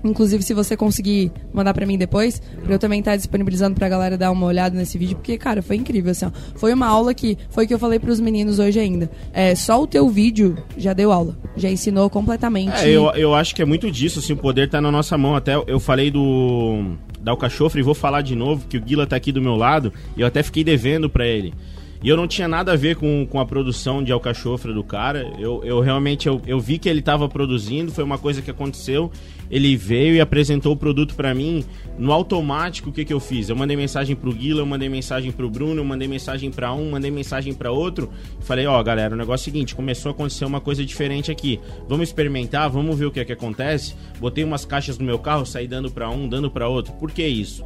Inclusive, 0.04 0.42
se 0.42 0.54
você 0.54 0.76
conseguir 0.76 1.30
mandar 1.52 1.72
para 1.74 1.86
mim 1.86 1.96
depois, 1.96 2.40
pra 2.62 2.74
eu 2.74 2.78
também 2.78 2.98
estar 2.98 3.12
tá 3.12 3.16
disponibilizando 3.16 3.74
pra 3.74 3.88
galera 3.88 4.18
dar 4.18 4.30
uma 4.30 4.46
olhada 4.46 4.76
nesse 4.76 4.98
vídeo, 4.98 5.16
porque, 5.16 5.38
cara, 5.38 5.62
foi 5.62 5.76
incrível, 5.76 6.10
assim, 6.10 6.26
ó. 6.26 6.30
Foi 6.56 6.72
uma 6.72 6.86
aula 6.86 7.14
que, 7.14 7.38
foi 7.50 7.66
que 7.66 7.74
eu 7.74 7.78
falei 7.78 7.98
pros 7.98 8.20
meninos 8.20 8.58
hoje 8.58 8.80
ainda. 8.80 9.10
É, 9.32 9.54
só 9.54 9.80
o 9.82 9.86
teu 9.86 10.08
vídeo 10.08 10.56
já 10.76 10.92
deu 10.92 11.12
aula, 11.12 11.36
já 11.56 11.70
ensinou 11.70 12.10
completamente. 12.10 12.76
É, 12.84 12.88
eu, 12.88 13.10
eu 13.12 13.34
acho 13.34 13.54
que 13.54 13.62
é 13.62 13.64
muito 13.64 13.90
disso, 13.90 14.18
assim, 14.18 14.32
o 14.32 14.36
poder 14.36 14.68
tá 14.68 14.80
na 14.80 14.90
nossa 14.90 15.16
mão. 15.16 15.36
Até 15.36 15.54
eu 15.66 15.78
falei 15.78 16.10
do 16.10 16.96
da 17.22 17.30
Alcachofre 17.30 17.80
e 17.80 17.84
vou 17.84 17.94
falar 17.94 18.20
de 18.20 18.34
novo, 18.34 18.66
que 18.68 18.76
o 18.76 18.80
Guila 18.80 19.06
tá 19.06 19.14
aqui 19.14 19.30
do 19.30 19.40
meu 19.40 19.54
lado, 19.54 19.92
e 20.16 20.20
eu 20.20 20.26
até 20.26 20.42
fiquei 20.42 20.64
devendo 20.64 21.08
para 21.08 21.24
ele. 21.24 21.54
E 22.02 22.08
eu 22.08 22.16
não 22.16 22.26
tinha 22.26 22.48
nada 22.48 22.72
a 22.72 22.76
ver 22.76 22.96
com, 22.96 23.24
com 23.30 23.38
a 23.38 23.46
produção 23.46 24.02
de 24.02 24.10
alcachofra 24.10 24.72
do 24.72 24.82
cara. 24.82 25.32
Eu, 25.38 25.62
eu 25.62 25.78
realmente 25.80 26.26
eu, 26.26 26.42
eu 26.44 26.58
vi 26.58 26.76
que 26.76 26.88
ele 26.88 26.98
estava 26.98 27.28
produzindo, 27.28 27.92
foi 27.92 28.02
uma 28.02 28.18
coisa 28.18 28.42
que 28.42 28.50
aconteceu. 28.50 29.08
Ele 29.48 29.76
veio 29.76 30.16
e 30.16 30.20
apresentou 30.20 30.72
o 30.72 30.76
produto 30.76 31.14
para 31.14 31.32
mim. 31.32 31.64
No 31.96 32.10
automático, 32.10 32.90
o 32.90 32.92
que, 32.92 33.04
que 33.04 33.12
eu 33.12 33.20
fiz? 33.20 33.48
Eu 33.48 33.54
mandei 33.54 33.76
mensagem 33.76 34.16
pro 34.16 34.32
Guila, 34.32 34.62
eu 34.62 34.66
mandei 34.66 34.88
mensagem 34.88 35.30
pro 35.30 35.48
Bruno, 35.48 35.80
eu 35.80 35.84
mandei 35.84 36.08
mensagem 36.08 36.50
para 36.50 36.72
um, 36.72 36.90
mandei 36.90 37.10
mensagem 37.10 37.54
para 37.54 37.70
outro. 37.70 38.10
Falei, 38.40 38.66
ó, 38.66 38.80
oh, 38.80 38.82
galera, 38.82 39.14
o 39.14 39.18
negócio 39.18 39.44
é 39.44 39.50
o 39.50 39.52
seguinte, 39.52 39.74
começou 39.74 40.10
a 40.10 40.12
acontecer 40.12 40.44
uma 40.44 40.60
coisa 40.60 40.84
diferente 40.84 41.30
aqui. 41.30 41.60
Vamos 41.88 42.08
experimentar, 42.08 42.68
vamos 42.68 42.98
ver 42.98 43.06
o 43.06 43.12
que 43.12 43.20
é 43.20 43.24
que 43.24 43.32
acontece. 43.32 43.94
Botei 44.18 44.42
umas 44.42 44.64
caixas 44.64 44.98
no 44.98 45.04
meu 45.04 45.20
carro, 45.20 45.46
saí 45.46 45.68
dando 45.68 45.88
para 45.88 46.10
um, 46.10 46.28
dando 46.28 46.50
para 46.50 46.66
outro. 46.66 46.94
Por 46.94 47.12
que 47.12 47.24
isso? 47.24 47.64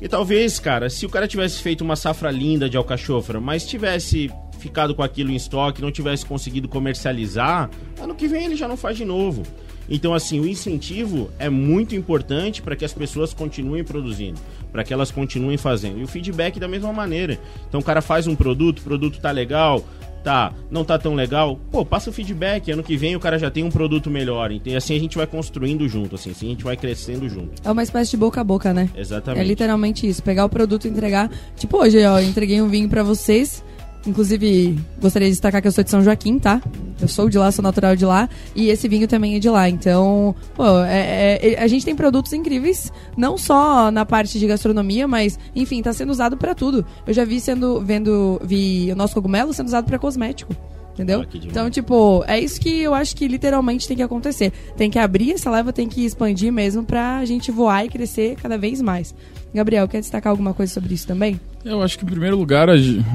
E 0.00 0.08
talvez, 0.08 0.58
cara, 0.58 0.88
se 0.88 1.04
o 1.04 1.10
cara 1.10 1.28
tivesse 1.28 1.60
feito 1.62 1.82
uma 1.82 1.94
safra 1.94 2.30
linda 2.30 2.70
de 2.70 2.76
alcachofra, 2.76 3.40
mas 3.40 3.66
tivesse 3.66 4.30
ficado 4.58 4.94
com 4.94 5.02
aquilo 5.02 5.30
em 5.30 5.36
estoque, 5.36 5.82
não 5.82 5.92
tivesse 5.92 6.24
conseguido 6.24 6.68
comercializar, 6.68 7.70
ano 8.00 8.14
que 8.14 8.26
vem 8.26 8.46
ele 8.46 8.56
já 8.56 8.66
não 8.66 8.76
faz 8.76 8.96
de 8.96 9.04
novo. 9.04 9.42
Então, 9.88 10.14
assim, 10.14 10.38
o 10.38 10.46
incentivo 10.46 11.30
é 11.38 11.50
muito 11.50 11.96
importante 11.96 12.62
para 12.62 12.76
que 12.76 12.84
as 12.84 12.92
pessoas 12.92 13.34
continuem 13.34 13.82
produzindo, 13.82 14.38
para 14.70 14.84
que 14.84 14.92
elas 14.92 15.10
continuem 15.10 15.56
fazendo. 15.56 15.98
E 15.98 16.04
o 16.04 16.06
feedback 16.06 16.60
da 16.60 16.68
mesma 16.68 16.92
maneira. 16.92 17.38
Então, 17.68 17.80
o 17.80 17.82
cara 17.82 18.00
faz 18.00 18.28
um 18.28 18.36
produto, 18.36 18.78
o 18.78 18.82
produto 18.82 19.20
tá 19.20 19.32
legal, 19.32 19.84
tá, 20.22 20.52
não 20.70 20.84
tá 20.84 20.98
tão 20.98 21.14
legal, 21.14 21.58
pô, 21.70 21.84
passa 21.84 22.10
o 22.10 22.12
feedback, 22.12 22.70
ano 22.70 22.82
que 22.82 22.96
vem 22.96 23.16
o 23.16 23.20
cara 23.20 23.38
já 23.38 23.50
tem 23.50 23.64
um 23.64 23.70
produto 23.70 24.10
melhor, 24.10 24.50
e 24.52 24.76
assim 24.76 24.96
a 24.96 25.00
gente 25.00 25.16
vai 25.16 25.26
construindo 25.26 25.88
junto, 25.88 26.14
assim, 26.14 26.30
assim 26.30 26.46
a 26.46 26.50
gente 26.50 26.64
vai 26.64 26.76
crescendo 26.76 27.28
junto. 27.28 27.62
É 27.64 27.70
uma 27.70 27.82
espécie 27.82 28.12
de 28.12 28.16
boca 28.16 28.40
a 28.40 28.44
boca, 28.44 28.72
né? 28.72 28.88
Exatamente. 28.96 29.42
É 29.42 29.44
literalmente 29.44 30.08
isso, 30.08 30.22
pegar 30.22 30.44
o 30.44 30.48
produto 30.48 30.86
e 30.86 30.88
entregar, 30.88 31.30
tipo 31.56 31.78
hoje, 31.78 32.04
ó, 32.04 32.20
eu 32.20 32.28
entreguei 32.28 32.60
um 32.60 32.68
vinho 32.68 32.88
para 32.88 33.02
vocês, 33.02 33.64
Inclusive, 34.06 34.78
gostaria 35.00 35.28
de 35.28 35.32
destacar 35.32 35.60
que 35.60 35.68
eu 35.68 35.72
sou 35.72 35.84
de 35.84 35.90
São 35.90 36.02
Joaquim, 36.02 36.38
tá? 36.38 36.62
Eu 37.00 37.08
sou 37.08 37.28
de 37.28 37.36
lá, 37.36 37.52
sou 37.52 37.62
natural 37.62 37.94
de 37.94 38.04
lá. 38.04 38.28
E 38.54 38.68
esse 38.68 38.88
vinho 38.88 39.06
também 39.06 39.36
é 39.36 39.38
de 39.38 39.48
lá. 39.48 39.68
Então, 39.68 40.34
pô, 40.54 40.64
é, 40.84 41.38
é, 41.42 41.62
a 41.62 41.66
gente 41.66 41.84
tem 41.84 41.94
produtos 41.94 42.32
incríveis, 42.32 42.90
não 43.16 43.36
só 43.36 43.90
na 43.90 44.06
parte 44.06 44.38
de 44.38 44.46
gastronomia, 44.46 45.06
mas, 45.06 45.38
enfim, 45.54 45.82
tá 45.82 45.92
sendo 45.92 46.10
usado 46.10 46.36
para 46.36 46.54
tudo. 46.54 46.84
Eu 47.06 47.12
já 47.12 47.24
vi 47.24 47.40
sendo, 47.40 47.80
vendo, 47.80 48.40
vi 48.42 48.90
o 48.90 48.96
nosso 48.96 49.14
cogumelo 49.14 49.52
sendo 49.52 49.66
usado 49.66 49.84
para 49.84 49.98
cosmético. 49.98 50.54
Entendeu? 50.94 51.22
Ah, 51.22 51.38
então, 51.44 51.70
tipo, 51.70 52.24
é 52.26 52.38
isso 52.38 52.60
que 52.60 52.80
eu 52.80 52.92
acho 52.92 53.16
que 53.16 53.26
literalmente 53.28 53.86
tem 53.86 53.96
que 53.96 54.02
acontecer. 54.02 54.52
Tem 54.76 54.90
que 54.90 54.98
abrir 54.98 55.32
essa 55.32 55.50
leva, 55.50 55.72
tem 55.72 55.88
que 55.88 56.04
expandir 56.04 56.52
mesmo 56.52 56.84
pra 56.84 57.24
gente 57.24 57.50
voar 57.50 57.86
e 57.86 57.88
crescer 57.88 58.36
cada 58.36 58.58
vez 58.58 58.82
mais. 58.82 59.14
Gabriel, 59.52 59.88
quer 59.88 60.00
destacar 60.00 60.30
alguma 60.30 60.54
coisa 60.54 60.72
sobre 60.72 60.94
isso 60.94 61.06
também? 61.06 61.40
Eu 61.64 61.82
acho 61.82 61.98
que, 61.98 62.04
em 62.04 62.08
primeiro 62.08 62.36
lugar, 62.36 62.68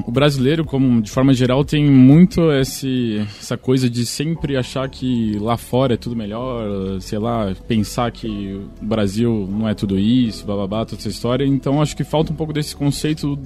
o 0.06 0.12
brasileiro, 0.12 0.66
como 0.66 1.02
de 1.02 1.10
forma 1.10 1.34
geral, 1.34 1.64
tem 1.64 1.84
muito 1.86 2.52
esse, 2.52 3.26
essa 3.40 3.58
coisa 3.58 3.90
de 3.90 4.06
sempre 4.06 4.56
achar 4.56 4.88
que 4.90 5.38
lá 5.40 5.58
fora 5.58 5.96
é 5.96 5.98
tudo 5.98 6.16
melhor, 6.16 7.00
sei 7.02 7.18
lá, 7.18 7.56
pensar 7.68 8.12
que 8.12 8.60
o 8.82 8.86
Brasil 8.86 9.48
não 9.50 9.68
é 9.68 9.74
tudo 9.74 9.98
isso, 9.98 10.46
bababá, 10.46 10.86
toda 10.86 11.02
essa 11.02 11.10
história. 11.10 11.46
Então, 11.46 11.82
acho 11.82 11.96
que 11.96 12.04
falta 12.04 12.32
um 12.32 12.36
pouco 12.36 12.54
desse 12.54 12.76
conceito 12.76 13.40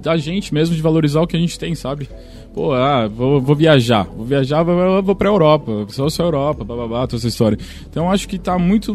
da 0.00 0.16
gente 0.16 0.54
mesmo 0.54 0.74
de 0.74 0.80
valorizar 0.80 1.20
o 1.20 1.26
que 1.26 1.36
a 1.36 1.40
gente 1.40 1.58
tem, 1.58 1.74
sabe? 1.74 2.08
pô, 2.54 2.72
ah, 2.72 3.06
vou, 3.06 3.40
vou 3.40 3.54
viajar, 3.54 4.04
vou 4.04 4.24
viajar, 4.24 4.62
vou, 4.62 5.02
vou 5.02 5.14
pra 5.14 5.28
Europa, 5.28 5.86
só 5.88 6.08
só 6.08 6.24
Europa, 6.24 6.64
blá, 6.64 7.06
toda 7.06 7.16
essa 7.16 7.28
história. 7.28 7.58
Então 7.88 8.10
acho 8.10 8.28
que 8.28 8.38
tá 8.38 8.58
muito 8.58 8.94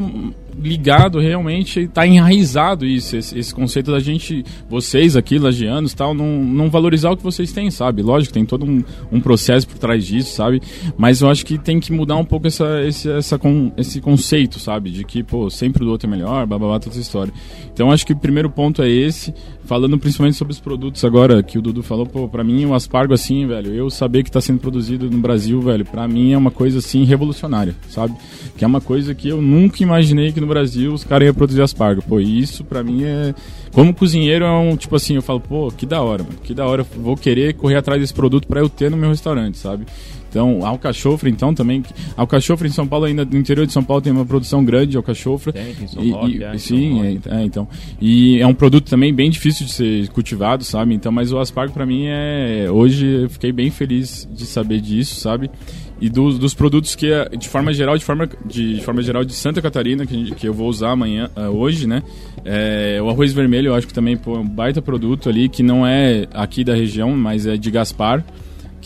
ligado 0.59 1.19
realmente, 1.19 1.87
tá 1.87 2.05
enraizado 2.07 2.85
isso, 2.85 3.15
esse, 3.15 3.37
esse 3.37 3.53
conceito 3.53 3.91
da 3.91 3.99
gente, 3.99 4.43
vocês 4.69 5.15
aqui, 5.15 5.37
lagianos 5.37 5.93
tal, 5.93 6.13
não, 6.13 6.43
não 6.43 6.69
valorizar 6.69 7.11
o 7.11 7.17
que 7.17 7.23
vocês 7.23 7.51
têm, 7.51 7.69
sabe? 7.69 8.01
Lógico, 8.01 8.33
tem 8.33 8.45
todo 8.45 8.65
um, 8.65 8.83
um 9.11 9.19
processo 9.19 9.67
por 9.67 9.77
trás 9.77 10.05
disso, 10.05 10.33
sabe? 10.35 10.61
Mas 10.97 11.21
eu 11.21 11.29
acho 11.29 11.45
que 11.45 11.57
tem 11.57 11.79
que 11.79 11.91
mudar 11.91 12.15
um 12.15 12.25
pouco 12.25 12.47
essa, 12.47 12.81
esse, 12.83 13.09
essa, 13.09 13.37
com, 13.37 13.71
esse 13.77 13.99
conceito, 14.01 14.59
sabe? 14.59 14.89
De 14.89 15.03
que, 15.03 15.23
pô, 15.23 15.49
sempre 15.49 15.83
o 15.83 15.85
do 15.85 15.91
outro 15.91 16.07
é 16.07 16.11
melhor, 16.11 16.45
blá, 16.45 16.57
toda 16.57 16.89
essa 16.89 16.99
história. 16.99 17.33
Então 17.73 17.91
acho 17.91 18.05
que 18.05 18.13
o 18.13 18.17
primeiro 18.17 18.49
ponto 18.49 18.81
é 18.81 18.89
esse, 18.89 19.33
falando 19.65 19.97
principalmente 19.97 20.37
sobre 20.37 20.51
os 20.53 20.59
produtos 20.59 21.03
agora, 21.03 21.43
que 21.43 21.57
o 21.57 21.61
Dudu 21.61 21.83
falou, 21.83 22.05
pô, 22.05 22.27
pra 22.27 22.43
mim 22.43 22.65
o 22.65 22.73
aspargo 22.73 23.13
assim, 23.13 23.45
velho, 23.47 23.73
eu 23.73 23.89
saber 23.89 24.23
que 24.23 24.31
tá 24.31 24.39
sendo 24.39 24.59
produzido 24.59 25.09
no 25.09 25.17
Brasil, 25.17 25.59
velho, 25.61 25.85
pra 25.85 26.07
mim 26.07 26.31
é 26.31 26.37
uma 26.37 26.51
coisa 26.51 26.79
assim 26.79 27.03
revolucionária, 27.03 27.75
sabe? 27.89 28.15
Que 28.57 28.63
é 28.63 28.67
uma 28.67 28.81
coisa 28.81 29.13
que 29.13 29.27
eu 29.27 29.41
nunca 29.41 29.83
imaginei 29.83 30.31
que 30.31 30.39
no 30.39 30.47
Brasil 30.47 30.93
os 30.93 31.03
caras 31.03 31.25
iam 31.25 31.33
produzir 31.33 31.61
aspargo. 31.61 32.01
Pô, 32.01 32.19
isso 32.19 32.63
pra 32.63 32.83
mim 32.83 33.03
é. 33.03 33.33
Como 33.71 33.93
cozinheiro 33.93 34.45
é 34.45 34.51
um, 34.51 34.77
tipo 34.77 34.95
assim, 34.95 35.15
eu 35.15 35.21
falo, 35.21 35.41
pô, 35.41 35.69
que 35.69 35.85
da 35.85 36.01
hora, 36.01 36.23
mano, 36.23 36.37
que 36.43 36.53
da 36.53 36.65
hora, 36.65 36.83
vou 36.83 37.17
querer 37.17 37.53
correr 37.55 37.75
atrás 37.75 37.99
desse 37.99 38.13
produto 38.13 38.47
pra 38.47 38.61
eu 38.61 38.69
ter 38.69 38.89
no 38.89 38.95
meu 38.95 39.09
restaurante, 39.09 39.57
sabe? 39.57 39.85
Então, 40.29 40.65
alcachofra, 40.65 41.29
então, 41.29 41.53
também. 41.53 41.81
Alcachofra 42.17 42.67
em 42.67 42.71
São 42.71 42.85
Paulo, 42.85 43.05
ainda 43.05 43.23
no 43.23 43.37
interior 43.37 43.65
de 43.65 43.71
São 43.71 43.83
Paulo, 43.83 44.01
tem 44.01 44.11
uma 44.11 44.25
produção 44.25 44.65
grande 44.65 44.91
de 44.91 44.97
alcachofra. 44.97 45.53
Tem, 45.53 45.73
tem 45.73 45.87
São 45.87 46.03
E- 46.03 46.11
Roque, 46.11 46.37
e- 46.39 46.43
é, 46.43 46.57
sim, 46.57 47.01
é, 47.01 47.37
é, 47.41 47.43
então. 47.45 47.67
E 48.01 48.39
é 48.41 48.45
um 48.47 48.53
produto 48.53 48.89
também 48.89 49.13
bem 49.13 49.29
difícil 49.29 49.65
de 49.65 49.71
ser 49.71 50.09
cultivado, 50.09 50.63
sabe? 50.65 50.93
Então, 50.93 51.11
mas 51.11 51.31
o 51.31 51.39
aspargo 51.39 51.73
pra 51.73 51.85
mim 51.85 52.05
é. 52.07 52.67
Hoje 52.69 53.05
eu 53.23 53.29
fiquei 53.29 53.51
bem 53.51 53.69
feliz 53.71 54.27
de 54.31 54.45
saber 54.45 54.81
disso, 54.81 55.15
sabe? 55.21 55.49
E 56.01 56.09
dos, 56.09 56.37
dos 56.37 56.53
produtos 56.53 56.93
que, 56.93 57.09
eh, 57.09 57.29
de 57.39 57.47
forma 57.47 57.71
geral, 57.73 57.97
de 57.97 58.03
forma, 58.03 58.27
de, 58.45 58.75
de 58.75 58.81
forma 58.81 59.01
geral 59.01 59.23
de 59.23 59.31
Santa 59.33 59.61
Catarina, 59.61 60.05
que, 60.05 60.13
gente- 60.13 60.35
que 60.35 60.45
eu 60.45 60.53
vou 60.53 60.67
usar 60.67 60.91
amanhã, 60.91 61.29
ah, 61.33 61.49
hoje, 61.49 61.87
né? 61.87 62.03
É, 62.43 62.99
o 63.01 63.09
arroz 63.09 63.31
vermelho 63.31 63.67
eu 63.69 63.75
acho 63.75 63.87
que 63.87 63.93
também 63.93 64.17
pô, 64.17 64.35
é 64.35 64.39
um 64.39 64.45
baita 64.47 64.81
produto 64.81 65.29
ali, 65.29 65.47
que 65.47 65.63
não 65.63 65.87
é 65.87 66.27
aqui 66.33 66.65
da 66.65 66.75
região, 66.75 67.11
mas 67.15 67.47
é 67.47 67.55
de 67.55 67.71
Gaspar 67.71 68.25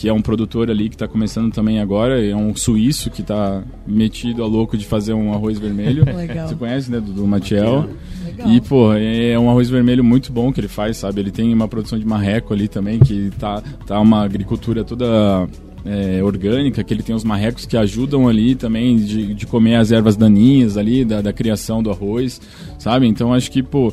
que 0.00 0.08
é 0.08 0.12
um 0.14 0.22
produtor 0.22 0.70
ali 0.70 0.88
que 0.88 0.94
está 0.94 1.06
começando 1.06 1.52
também 1.52 1.78
agora, 1.78 2.26
é 2.26 2.34
um 2.34 2.56
suíço 2.56 3.10
que 3.10 3.20
está 3.20 3.62
metido 3.86 4.42
a 4.42 4.46
louco 4.46 4.74
de 4.74 4.86
fazer 4.86 5.12
um 5.12 5.30
arroz 5.34 5.58
vermelho. 5.58 6.06
Legal. 6.16 6.48
Você 6.48 6.54
conhece, 6.54 6.90
né, 6.90 6.98
do, 6.98 7.12
do 7.12 7.26
Matiel? 7.26 7.86
Legal. 8.24 8.50
E, 8.50 8.62
pô, 8.62 8.94
é 8.94 9.38
um 9.38 9.50
arroz 9.50 9.68
vermelho 9.68 10.02
muito 10.02 10.32
bom 10.32 10.50
que 10.50 10.58
ele 10.58 10.68
faz, 10.68 10.96
sabe? 10.96 11.20
Ele 11.20 11.30
tem 11.30 11.52
uma 11.52 11.68
produção 11.68 11.98
de 11.98 12.06
marreco 12.06 12.54
ali 12.54 12.66
também, 12.66 12.98
que 12.98 13.30
tá, 13.38 13.62
tá 13.86 14.00
uma 14.00 14.24
agricultura 14.24 14.82
toda 14.84 15.46
é, 15.84 16.22
orgânica, 16.24 16.82
que 16.82 16.94
ele 16.94 17.02
tem 17.02 17.14
os 17.14 17.22
marrecos 17.22 17.66
que 17.66 17.76
ajudam 17.76 18.26
ali 18.26 18.54
também 18.54 18.96
de, 18.96 19.34
de 19.34 19.46
comer 19.46 19.74
as 19.74 19.92
ervas 19.92 20.16
daninhas 20.16 20.78
ali, 20.78 21.04
da, 21.04 21.20
da 21.20 21.32
criação 21.34 21.82
do 21.82 21.90
arroz, 21.90 22.40
sabe? 22.78 23.06
Então 23.06 23.34
acho 23.34 23.50
que, 23.50 23.62
pô, 23.62 23.92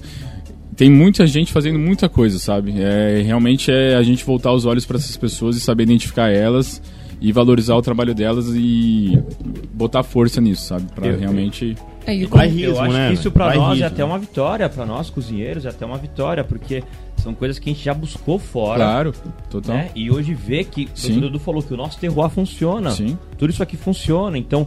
tem 0.77 0.89
muita 0.89 1.25
gente 1.27 1.51
fazendo 1.51 1.77
muita 1.79 2.07
coisa, 2.07 2.37
sabe? 2.39 2.73
É, 2.79 3.21
realmente 3.25 3.71
é 3.71 3.95
a 3.95 4.03
gente 4.03 4.23
voltar 4.23 4.53
os 4.53 4.63
olhos 4.63 4.85
para 4.85 4.97
essas 4.97 5.17
pessoas 5.17 5.57
e 5.57 5.59
saber 5.59 5.83
identificar 5.83 6.29
elas 6.29 6.81
e 7.19 7.31
valorizar 7.31 7.75
o 7.75 7.81
trabalho 7.81 8.13
delas 8.13 8.45
e 8.55 9.17
botar 9.73 10.03
força 10.03 10.39
nisso, 10.39 10.61
sabe? 10.67 10.85
Pra 10.93 11.07
Eu- 11.07 11.19
realmente. 11.19 11.75
É, 12.05 12.15
e 12.15 12.19
rismo, 12.19 12.61
eu 12.63 12.79
acho 12.79 12.93
né, 12.93 13.07
que 13.07 13.13
isso 13.15 13.23
velho? 13.23 13.33
pra 13.33 13.45
Vai 13.47 13.57
nós 13.57 13.69
rismo. 13.71 13.83
é 13.83 13.87
até 13.87 14.05
uma 14.05 14.17
vitória, 14.19 14.69
pra 14.69 14.85
nós 14.85 15.09
cozinheiros 15.09 15.65
é 15.65 15.69
até 15.69 15.85
uma 15.85 15.97
vitória, 15.97 16.41
porque 16.41 16.81
são 17.17 17.33
coisas 17.33 17.59
que 17.59 17.69
a 17.69 17.73
gente 17.73 17.83
já 17.83 17.93
buscou 17.93 18.39
fora. 18.39 18.77
Claro, 18.77 19.13
total. 19.49 19.75
Né? 19.75 19.89
E 19.93 20.09
hoje 20.09 20.33
vê 20.33 20.63
que 20.63 20.87
o 21.09 21.19
Dudu 21.19 21.37
falou 21.39 21.61
que 21.61 21.73
o 21.73 21.77
nosso 21.77 21.99
terroir 21.99 22.29
funciona. 22.29 22.91
Sim. 22.91 23.17
Tudo 23.37 23.49
isso 23.49 23.61
aqui 23.61 23.75
funciona. 23.75 24.37
Então, 24.37 24.65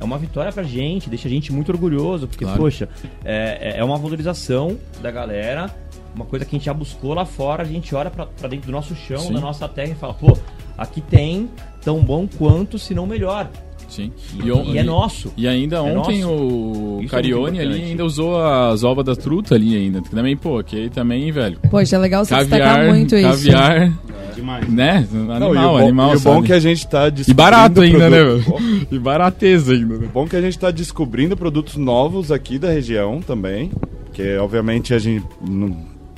é 0.00 0.04
uma 0.04 0.18
vitória 0.18 0.52
pra 0.52 0.62
gente, 0.62 1.08
deixa 1.08 1.26
a 1.28 1.30
gente 1.30 1.52
muito 1.52 1.70
orgulhoso, 1.72 2.26
porque, 2.28 2.44
Claro. 2.44 2.60
poxa, 2.60 2.88
é, 3.24 3.74
é 3.78 3.84
uma 3.84 3.96
valorização 3.96 4.76
da 5.00 5.10
galera, 5.10 5.70
uma 6.14 6.24
coisa 6.24 6.44
que 6.44 6.54
a 6.54 6.58
gente 6.58 6.66
já 6.66 6.74
buscou 6.74 7.14
lá 7.14 7.24
fora, 7.24 7.62
a 7.62 7.66
gente 7.66 7.94
olha 7.94 8.10
pra, 8.10 8.26
pra 8.26 8.48
dentro 8.48 8.66
do 8.66 8.72
nosso 8.72 8.94
chão, 8.94 9.18
Sim. 9.18 9.34
da 9.34 9.40
nossa 9.40 9.68
terra 9.68 9.92
e 9.92 9.94
fala, 9.94 10.14
pô, 10.14 10.36
aqui 10.76 11.00
tem 11.00 11.48
tão 11.82 12.00
bom 12.00 12.26
quanto, 12.26 12.78
se 12.78 12.94
não 12.94 13.06
melhor. 13.06 13.48
Sim. 13.88 14.10
E, 14.42 14.50
on- 14.52 14.64
e 14.64 14.78
é 14.78 14.82
nosso. 14.82 15.32
E 15.36 15.46
ainda 15.46 15.76
É 15.76 15.80
ontem 15.80 16.22
nosso. 16.22 16.34
o 16.34 16.98
Isso 17.02 17.06
é 17.06 17.08
Carione 17.16 17.58
muito 17.58 17.60
ali 17.72 17.84
ainda 17.84 18.04
usou 18.04 18.40
as 18.42 18.82
ovas 18.84 19.04
da 19.04 19.14
truta 19.16 19.54
ali 19.54 19.76
ainda. 19.76 20.02
Que 20.02 20.10
também, 20.10 20.36
pô, 20.36 20.62
que 20.62 20.76
aí 20.76 20.90
também, 20.90 21.30
velho. 21.30 21.58
Poxa, 21.70 21.96
é 21.96 21.98
legal 21.98 22.24
você 22.24 22.34
destacar 22.36 22.74
Caviar, 22.76 22.94
muito 22.94 23.14
isso. 23.16 23.28
caviar, 23.28 23.92
Demais. 24.34 24.68
né? 24.68 25.06
Não, 25.12 25.30
Animal, 25.32 25.54
e 25.54 25.56
o 25.58 25.68
bom, 25.70 25.78
animal, 25.78 26.12
e 26.12 26.16
o 26.16 26.20
bom 26.20 26.42
que 26.42 26.52
a 26.52 26.58
gente 26.60 26.86
tá 26.86 27.10
E 27.26 27.32
barato 27.34 27.80
ainda, 27.80 28.10
né? 28.10 28.18
E 28.90 28.98
barateza 28.98 29.72
ainda, 29.72 29.96
né? 29.98 30.06
O 30.06 30.10
bom 30.10 30.26
que 30.26 30.36
a 30.36 30.40
gente 30.40 30.56
está 30.56 30.70
descobrindo 30.70 31.36
produtos 31.36 31.76
novos 31.76 32.30
aqui 32.32 32.58
da 32.58 32.70
região 32.70 33.20
também, 33.20 33.70
que 34.12 34.36
obviamente 34.38 34.92
a 34.94 34.98
gente 34.98 35.24
não, 35.40 35.76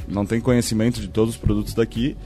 não 0.08 0.24
tem 0.26 0.40
conhecimento 0.40 1.00
de 1.00 1.08
todos 1.08 1.34
os 1.34 1.40
produtos 1.40 1.74
daqui. 1.74 2.16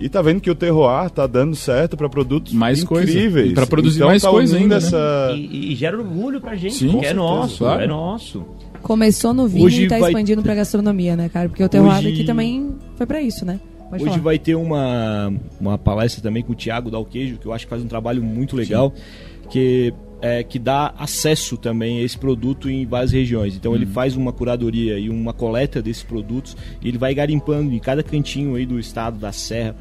E 0.00 0.08
tá 0.08 0.22
vendo 0.22 0.40
que 0.40 0.50
o 0.50 0.54
terroir 0.54 1.10
tá 1.10 1.26
dando 1.26 1.56
certo 1.56 1.96
para 1.96 2.08
produtos 2.08 2.52
Mais 2.52 2.82
incríveis. 2.82 3.50
E 3.50 3.54
pra 3.54 3.66
produzir 3.66 3.96
então, 3.98 4.08
mais 4.08 4.22
tá 4.22 4.30
coisa 4.30 4.56
ainda, 4.56 4.78
né? 4.78 4.86
essa... 4.86 5.32
E, 5.36 5.72
e 5.72 5.74
gera 5.74 5.98
orgulho 5.98 6.40
pra 6.40 6.54
gente, 6.54 6.74
Sim, 6.74 6.88
é 6.88 6.92
certeza, 6.92 7.14
nosso, 7.14 7.58
claro. 7.58 7.82
é 7.82 7.86
nosso. 7.86 8.44
Começou 8.80 9.34
no 9.34 9.48
vinho 9.48 9.64
Hoje 9.66 9.82
e 9.84 9.88
tá 9.88 9.98
vai- 9.98 10.10
expandindo 10.10 10.40
pra 10.42 10.54
gastronomia, 10.54 11.16
né, 11.16 11.28
cara? 11.28 11.48
Porque 11.48 11.64
o 11.64 11.68
terroir 11.68 11.98
Hoje- 11.98 12.12
aqui 12.12 12.24
também 12.24 12.70
foi 12.96 13.06
pra 13.06 13.20
isso, 13.20 13.44
né? 13.44 13.58
Pode 13.90 14.02
Hoje 14.02 14.12
falar. 14.12 14.22
vai 14.22 14.38
ter 14.38 14.54
uma, 14.54 15.32
uma 15.60 15.76
palestra 15.78 16.22
também 16.22 16.42
com 16.44 16.52
o 16.52 16.54
Thiago 16.54 16.90
Dalquejo, 16.90 17.38
que 17.38 17.46
eu 17.46 17.52
acho 17.52 17.64
que 17.66 17.70
faz 17.70 17.82
um 17.82 17.86
trabalho 17.88 18.22
muito 18.22 18.54
legal, 18.54 18.92
que, 19.50 19.92
é, 20.20 20.42
que 20.42 20.58
dá 20.58 20.92
acesso 20.98 21.56
também 21.56 21.98
a 21.98 22.02
esse 22.02 22.18
produto 22.18 22.68
em 22.70 22.84
várias 22.86 23.12
regiões. 23.12 23.54
Então 23.54 23.74
ele 23.74 23.86
faz 23.86 24.16
uma 24.16 24.32
curadoria 24.32 24.98
e 24.98 25.08
uma 25.08 25.32
coleta 25.32 25.80
desses 25.80 26.02
produtos 26.02 26.56
e 26.82 26.88
ele 26.88 26.98
vai 26.98 27.14
garimpando 27.14 27.72
em 27.72 27.78
cada 27.78 28.02
cantinho 28.02 28.54
aí 28.56 28.66
do 28.66 28.78
estado, 28.78 29.18
da 29.18 29.32
serra. 29.32 29.76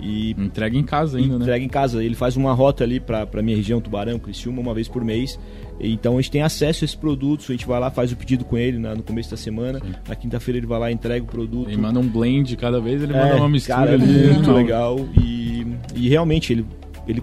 E 0.00 0.30
Entrega 0.38 0.78
em 0.78 0.84
casa 0.84 1.18
ainda, 1.18 1.38
né? 1.38 1.44
entrega 1.44 1.64
em 1.64 1.68
casa. 1.68 2.04
Ele 2.04 2.14
faz 2.14 2.36
uma 2.36 2.52
rota 2.52 2.84
ali 2.84 3.00
para 3.00 3.26
a 3.34 3.42
minha 3.42 3.56
região, 3.56 3.80
Tubarão, 3.80 4.16
Criciúma, 4.16 4.60
uma 4.60 4.72
vez 4.72 4.86
por 4.86 5.02
mês. 5.04 5.36
Então 5.80 6.16
a 6.16 6.20
gente 6.20 6.30
tem 6.30 6.42
acesso 6.42 6.82
a 6.82 6.86
esses 6.86 6.94
produtos, 6.94 7.48
a 7.48 7.52
gente 7.52 7.66
vai 7.66 7.80
lá, 7.80 7.90
faz 7.90 8.12
o 8.12 8.16
pedido 8.16 8.44
com 8.44 8.56
ele 8.56 8.78
na- 8.78 8.94
no 8.94 9.02
começo 9.02 9.30
da 9.30 9.36
semana. 9.36 9.80
Na 10.08 10.14
quinta-feira 10.14 10.58
ele 10.58 10.66
vai 10.68 10.78
lá, 10.78 10.92
entrega 10.92 11.24
o 11.24 11.26
produto. 11.26 11.68
Ele 11.68 11.76
manda 11.78 11.98
um 11.98 12.06
blend 12.06 12.56
cada 12.56 12.80
vez, 12.80 13.02
ele 13.02 13.12
É, 13.12 13.24
manda 13.24 13.36
uma 13.38 13.48
mistura 13.48 13.76
cara, 13.76 13.94
ali. 13.94 14.06
muito 14.34 14.52
legal. 14.52 15.00
E, 15.20 15.66
e 15.96 16.08
realmente 16.08 16.52
ele, 16.52 16.64
ele 17.08 17.22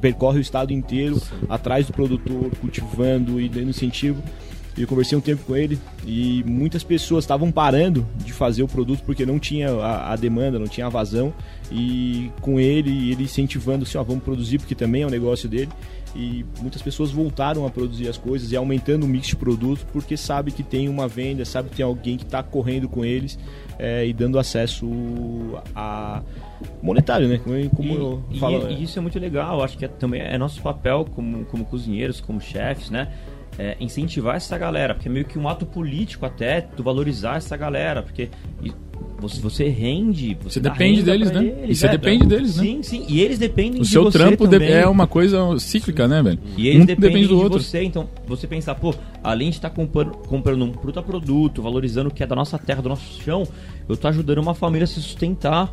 percorre 0.00 0.38
o 0.38 0.40
estado 0.40 0.72
inteiro 0.72 1.20
atrás 1.48 1.86
do 1.86 1.92
produtor, 1.92 2.50
cultivando 2.60 3.40
e 3.40 3.48
dando 3.48 3.70
incentivo. 3.70 4.22
Eu 4.76 4.88
conversei 4.88 5.16
um 5.16 5.20
tempo 5.20 5.44
com 5.44 5.56
ele 5.56 5.78
e 6.04 6.42
muitas 6.44 6.82
pessoas 6.82 7.24
estavam 7.24 7.50
parando 7.50 8.04
de 8.16 8.32
fazer 8.32 8.62
o 8.62 8.68
produto 8.68 9.02
porque 9.06 9.24
não 9.24 9.38
tinha 9.38 9.70
a, 9.70 10.12
a 10.12 10.16
demanda, 10.16 10.58
não 10.58 10.66
tinha 10.66 10.86
a 10.86 10.90
vazão. 10.90 11.32
E 11.70 12.30
com 12.40 12.58
ele, 12.58 13.12
ele 13.12 13.22
incentivando 13.22 13.84
assim, 13.84 13.96
ó, 13.96 14.02
vamos 14.02 14.24
produzir 14.24 14.58
porque 14.58 14.74
também 14.74 15.02
é 15.02 15.06
um 15.06 15.10
negócio 15.10 15.48
dele. 15.48 15.70
E 16.14 16.44
muitas 16.60 16.80
pessoas 16.80 17.10
voltaram 17.10 17.66
a 17.66 17.70
produzir 17.70 18.08
as 18.08 18.16
coisas 18.16 18.52
e 18.52 18.56
aumentando 18.56 19.04
o 19.04 19.08
mix 19.08 19.26
de 19.28 19.36
produtos 19.36 19.84
porque 19.92 20.16
sabe 20.16 20.52
que 20.52 20.62
tem 20.62 20.88
uma 20.88 21.08
venda, 21.08 21.44
sabe 21.44 21.70
que 21.70 21.76
tem 21.76 21.84
alguém 21.84 22.16
que 22.16 22.24
está 22.24 22.42
correndo 22.42 22.88
com 22.88 23.04
eles 23.04 23.38
é, 23.78 24.06
e 24.06 24.12
dando 24.12 24.38
acesso 24.38 24.86
a 25.74 26.22
monetário, 26.82 27.28
né? 27.28 27.38
Como, 27.38 27.70
como 27.70 27.88
e, 27.88 27.96
eu 27.96 28.22
e- 28.30 28.38
falo. 28.38 28.70
e 28.70 28.82
isso 28.82 28.98
é 28.98 29.02
muito 29.02 29.18
legal, 29.18 29.62
acho 29.62 29.76
que 29.76 29.84
é, 29.84 29.88
também 29.88 30.20
é 30.20 30.38
nosso 30.38 30.62
papel 30.62 31.04
como, 31.14 31.44
como 31.46 31.64
cozinheiros, 31.64 32.20
como 32.20 32.40
chefes, 32.40 32.90
né? 32.90 33.12
É, 33.56 33.76
incentivar 33.78 34.36
essa 34.36 34.58
galera, 34.58 34.94
porque 34.94 35.08
é 35.08 35.12
meio 35.12 35.24
que 35.24 35.38
um 35.38 35.48
ato 35.48 35.64
político 35.64 36.26
até, 36.26 36.60
tu 36.60 36.82
valorizar 36.82 37.36
essa 37.36 37.56
galera, 37.56 38.02
porque 38.02 38.28
e 38.62 38.72
você, 39.28 39.40
você 39.40 39.68
rende, 39.68 40.36
você, 40.42 40.54
Você 40.54 40.60
depende 40.60 41.02
deles, 41.02 41.30
né? 41.30 41.44
eles, 41.44 41.70
E 41.70 41.80
você 41.80 41.86
é, 41.86 41.90
depende 41.90 42.26
deles, 42.26 42.56
né? 42.56 42.62
Sim, 42.62 42.82
sim, 42.82 43.04
e 43.08 43.20
eles 43.20 43.38
dependem 43.38 43.80
O 43.80 43.84
de 43.84 43.88
seu 43.90 44.04
você 44.04 44.18
trampo 44.18 44.44
de- 44.46 44.50
também. 44.58 44.70
é 44.72 44.86
uma 44.86 45.06
coisa 45.06 45.58
cíclica, 45.58 46.06
né, 46.06 46.22
velho? 46.22 46.38
E 46.56 46.68
eles 46.68 46.82
um 46.82 46.86
dependem 46.86 47.10
depende 47.10 47.28
do 47.28 47.36
de 47.36 47.42
outro. 47.42 47.60
você, 47.60 47.82
então 47.82 48.08
você 48.26 48.46
pensar, 48.46 48.74
pô, 48.74 48.94
além 49.22 49.50
de 49.50 49.56
estar 49.56 49.70
comprando, 49.70 50.12
comprando 50.28 50.64
um 50.64 50.70
puta 50.72 51.02
produto, 51.02 51.60
valorizando 51.62 52.08
o 52.08 52.12
que 52.12 52.22
é 52.22 52.26
da 52.26 52.36
nossa 52.36 52.58
terra, 52.58 52.80
do 52.82 52.88
nosso 52.88 53.22
chão, 53.22 53.46
eu 53.88 53.96
tô 53.96 54.06
ajudando 54.08 54.38
uma 54.38 54.54
família 54.54 54.84
a 54.84 54.86
se 54.86 55.00
sustentar. 55.00 55.72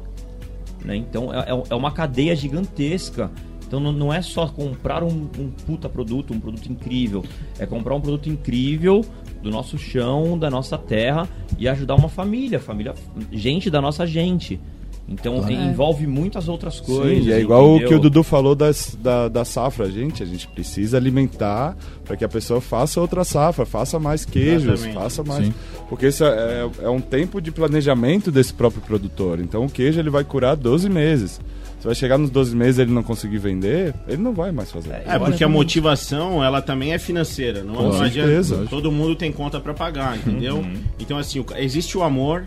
Né? 0.84 0.96
Então 0.96 1.34
é, 1.34 1.52
é- 1.52 1.64
é 1.70 1.76
uma 1.76 1.92
cadeia 1.92 2.36
gigantesca. 2.36 3.30
Então 3.68 3.80
não, 3.80 3.94
não 3.94 4.14
é 4.14 4.22
só 4.22 4.48
comprar 4.48 5.02
um, 5.02 5.30
um 5.40 5.50
puta 5.66 5.88
produto, 5.88 6.34
um 6.34 6.40
produto 6.42 6.66
incrível. 6.70 7.24
É 7.58 7.66
comprar 7.66 7.96
um 7.96 8.02
produto 8.02 8.28
incrível 8.30 9.06
do 9.42 9.50
nosso 9.50 9.78
chão, 9.78 10.38
da 10.38 10.50
nossa 10.50 10.78
terra 10.78 11.28
e 11.58 11.68
ajudar 11.68 11.96
uma 11.96 12.10
família, 12.10 12.60
família, 12.60 12.94
gente 13.32 13.70
da 13.70 13.82
nossa 13.82 14.06
gente. 14.06 14.60
Então 15.08 15.46
envolve 15.52 16.08
muitas 16.08 16.48
outras 16.48 16.80
coisas. 16.80 17.24
Sim, 17.24 17.30
e 17.30 17.34
é 17.34 17.42
igual 17.42 17.66
o 17.66 17.76
entendeu? 17.76 17.90
que 17.90 17.96
o 17.96 18.00
Dudu 18.00 18.24
falou 18.24 18.56
das, 18.56 18.98
da, 19.02 19.28
da 19.28 19.44
safra, 19.44 19.92
gente. 19.92 20.24
A 20.24 20.26
gente 20.26 20.48
precisa 20.48 20.96
alimentar 20.96 21.76
para 22.06 22.16
que 22.16 22.24
a 22.24 22.30
pessoa 22.30 22.62
faça 22.62 23.02
outra 23.02 23.26
safra, 23.26 23.66
faça 23.66 24.00
mais 24.00 24.24
queijos, 24.24 24.72
Exatamente. 24.72 24.94
faça 24.94 25.24
mais. 25.24 25.46
Sim. 25.46 25.54
Porque 25.90 26.08
isso 26.08 26.24
é, 26.24 26.70
é 26.84 26.90
um 26.90 27.02
tempo 27.02 27.42
de 27.42 27.52
planejamento 27.52 28.32
desse 28.32 28.54
próprio 28.54 28.82
produtor. 28.82 29.42
Então 29.42 29.66
o 29.66 29.70
queijo 29.70 30.00
ele 30.00 30.10
vai 30.10 30.24
curar 30.24 30.56
12 30.56 30.90
meses. 30.90 31.42
Você 31.82 31.88
vai 31.88 31.96
chegar 31.96 32.18
nos 32.20 32.30
12 32.30 32.56
meses 32.56 32.78
e 32.78 32.84
ele 32.84 32.92
não 32.92 33.02
conseguir 33.02 33.40
vender, 33.40 33.92
ele 34.08 34.22
não 34.22 34.34
vai 34.34 34.52
mais 34.52 34.70
fazer. 34.72 35.02
É, 35.04 35.18
porque 35.18 35.44
a 35.44 35.50
motivação, 35.50 36.44
ela 36.44 36.62
também 36.62 36.94
é 36.94 37.00
financeira. 37.00 37.64
Não, 37.64 37.74
Com 37.74 37.84
não 37.90 38.02
adianta. 38.02 38.28
certeza. 38.30 38.68
Todo 38.70 38.92
mundo 38.92 39.16
tem 39.16 39.32
conta 39.32 39.60
pra 39.60 39.74
pagar, 39.74 40.16
entendeu? 40.16 40.64
Então, 41.00 41.18
assim, 41.18 41.44
existe 41.58 41.98
o 41.98 42.04
amor, 42.04 42.44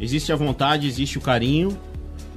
existe 0.00 0.32
a 0.32 0.36
vontade, 0.36 0.88
existe 0.88 1.18
o 1.18 1.20
carinho 1.20 1.78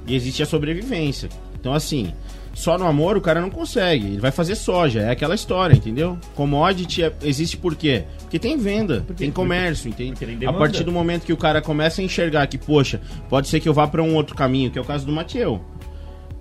e 0.06 0.14
existe 0.14 0.44
a 0.44 0.46
sobrevivência. 0.46 1.28
Então, 1.58 1.74
assim, 1.74 2.12
só 2.54 2.78
no 2.78 2.86
amor 2.86 3.16
o 3.16 3.20
cara 3.20 3.40
não 3.40 3.50
consegue. 3.50 4.06
Ele 4.06 4.20
vai 4.20 4.30
fazer 4.30 4.54
soja, 4.54 5.00
é 5.00 5.10
aquela 5.10 5.34
história, 5.34 5.74
entendeu? 5.74 6.16
Commodity 6.36 7.02
é- 7.02 7.12
existe 7.24 7.56
por 7.56 7.74
quê? 7.74 8.04
Porque 8.20 8.38
tem 8.38 8.56
venda, 8.56 9.04
tem 9.16 9.30
comércio, 9.30 9.88
entende? 9.88 10.12
porque 10.12 10.36
tem 10.36 10.48
a 10.48 10.52
partir 10.52 10.84
do 10.84 10.92
momento 10.92 11.24
que 11.24 11.32
o 11.32 11.36
cara 11.36 11.60
começa 11.60 12.00
a 12.00 12.04
enxergar 12.04 12.46
que, 12.46 12.58
poxa, 12.58 13.00
pode 13.28 13.48
ser 13.48 13.58
que 13.58 13.68
eu 13.68 13.74
vá 13.74 13.88
pra 13.88 14.02
um 14.02 14.14
outro 14.14 14.36
caminho, 14.36 14.70
que 14.70 14.78
é 14.78 14.82
o 14.82 14.84
caso 14.84 15.04
do 15.04 15.12
Mateu. 15.12 15.60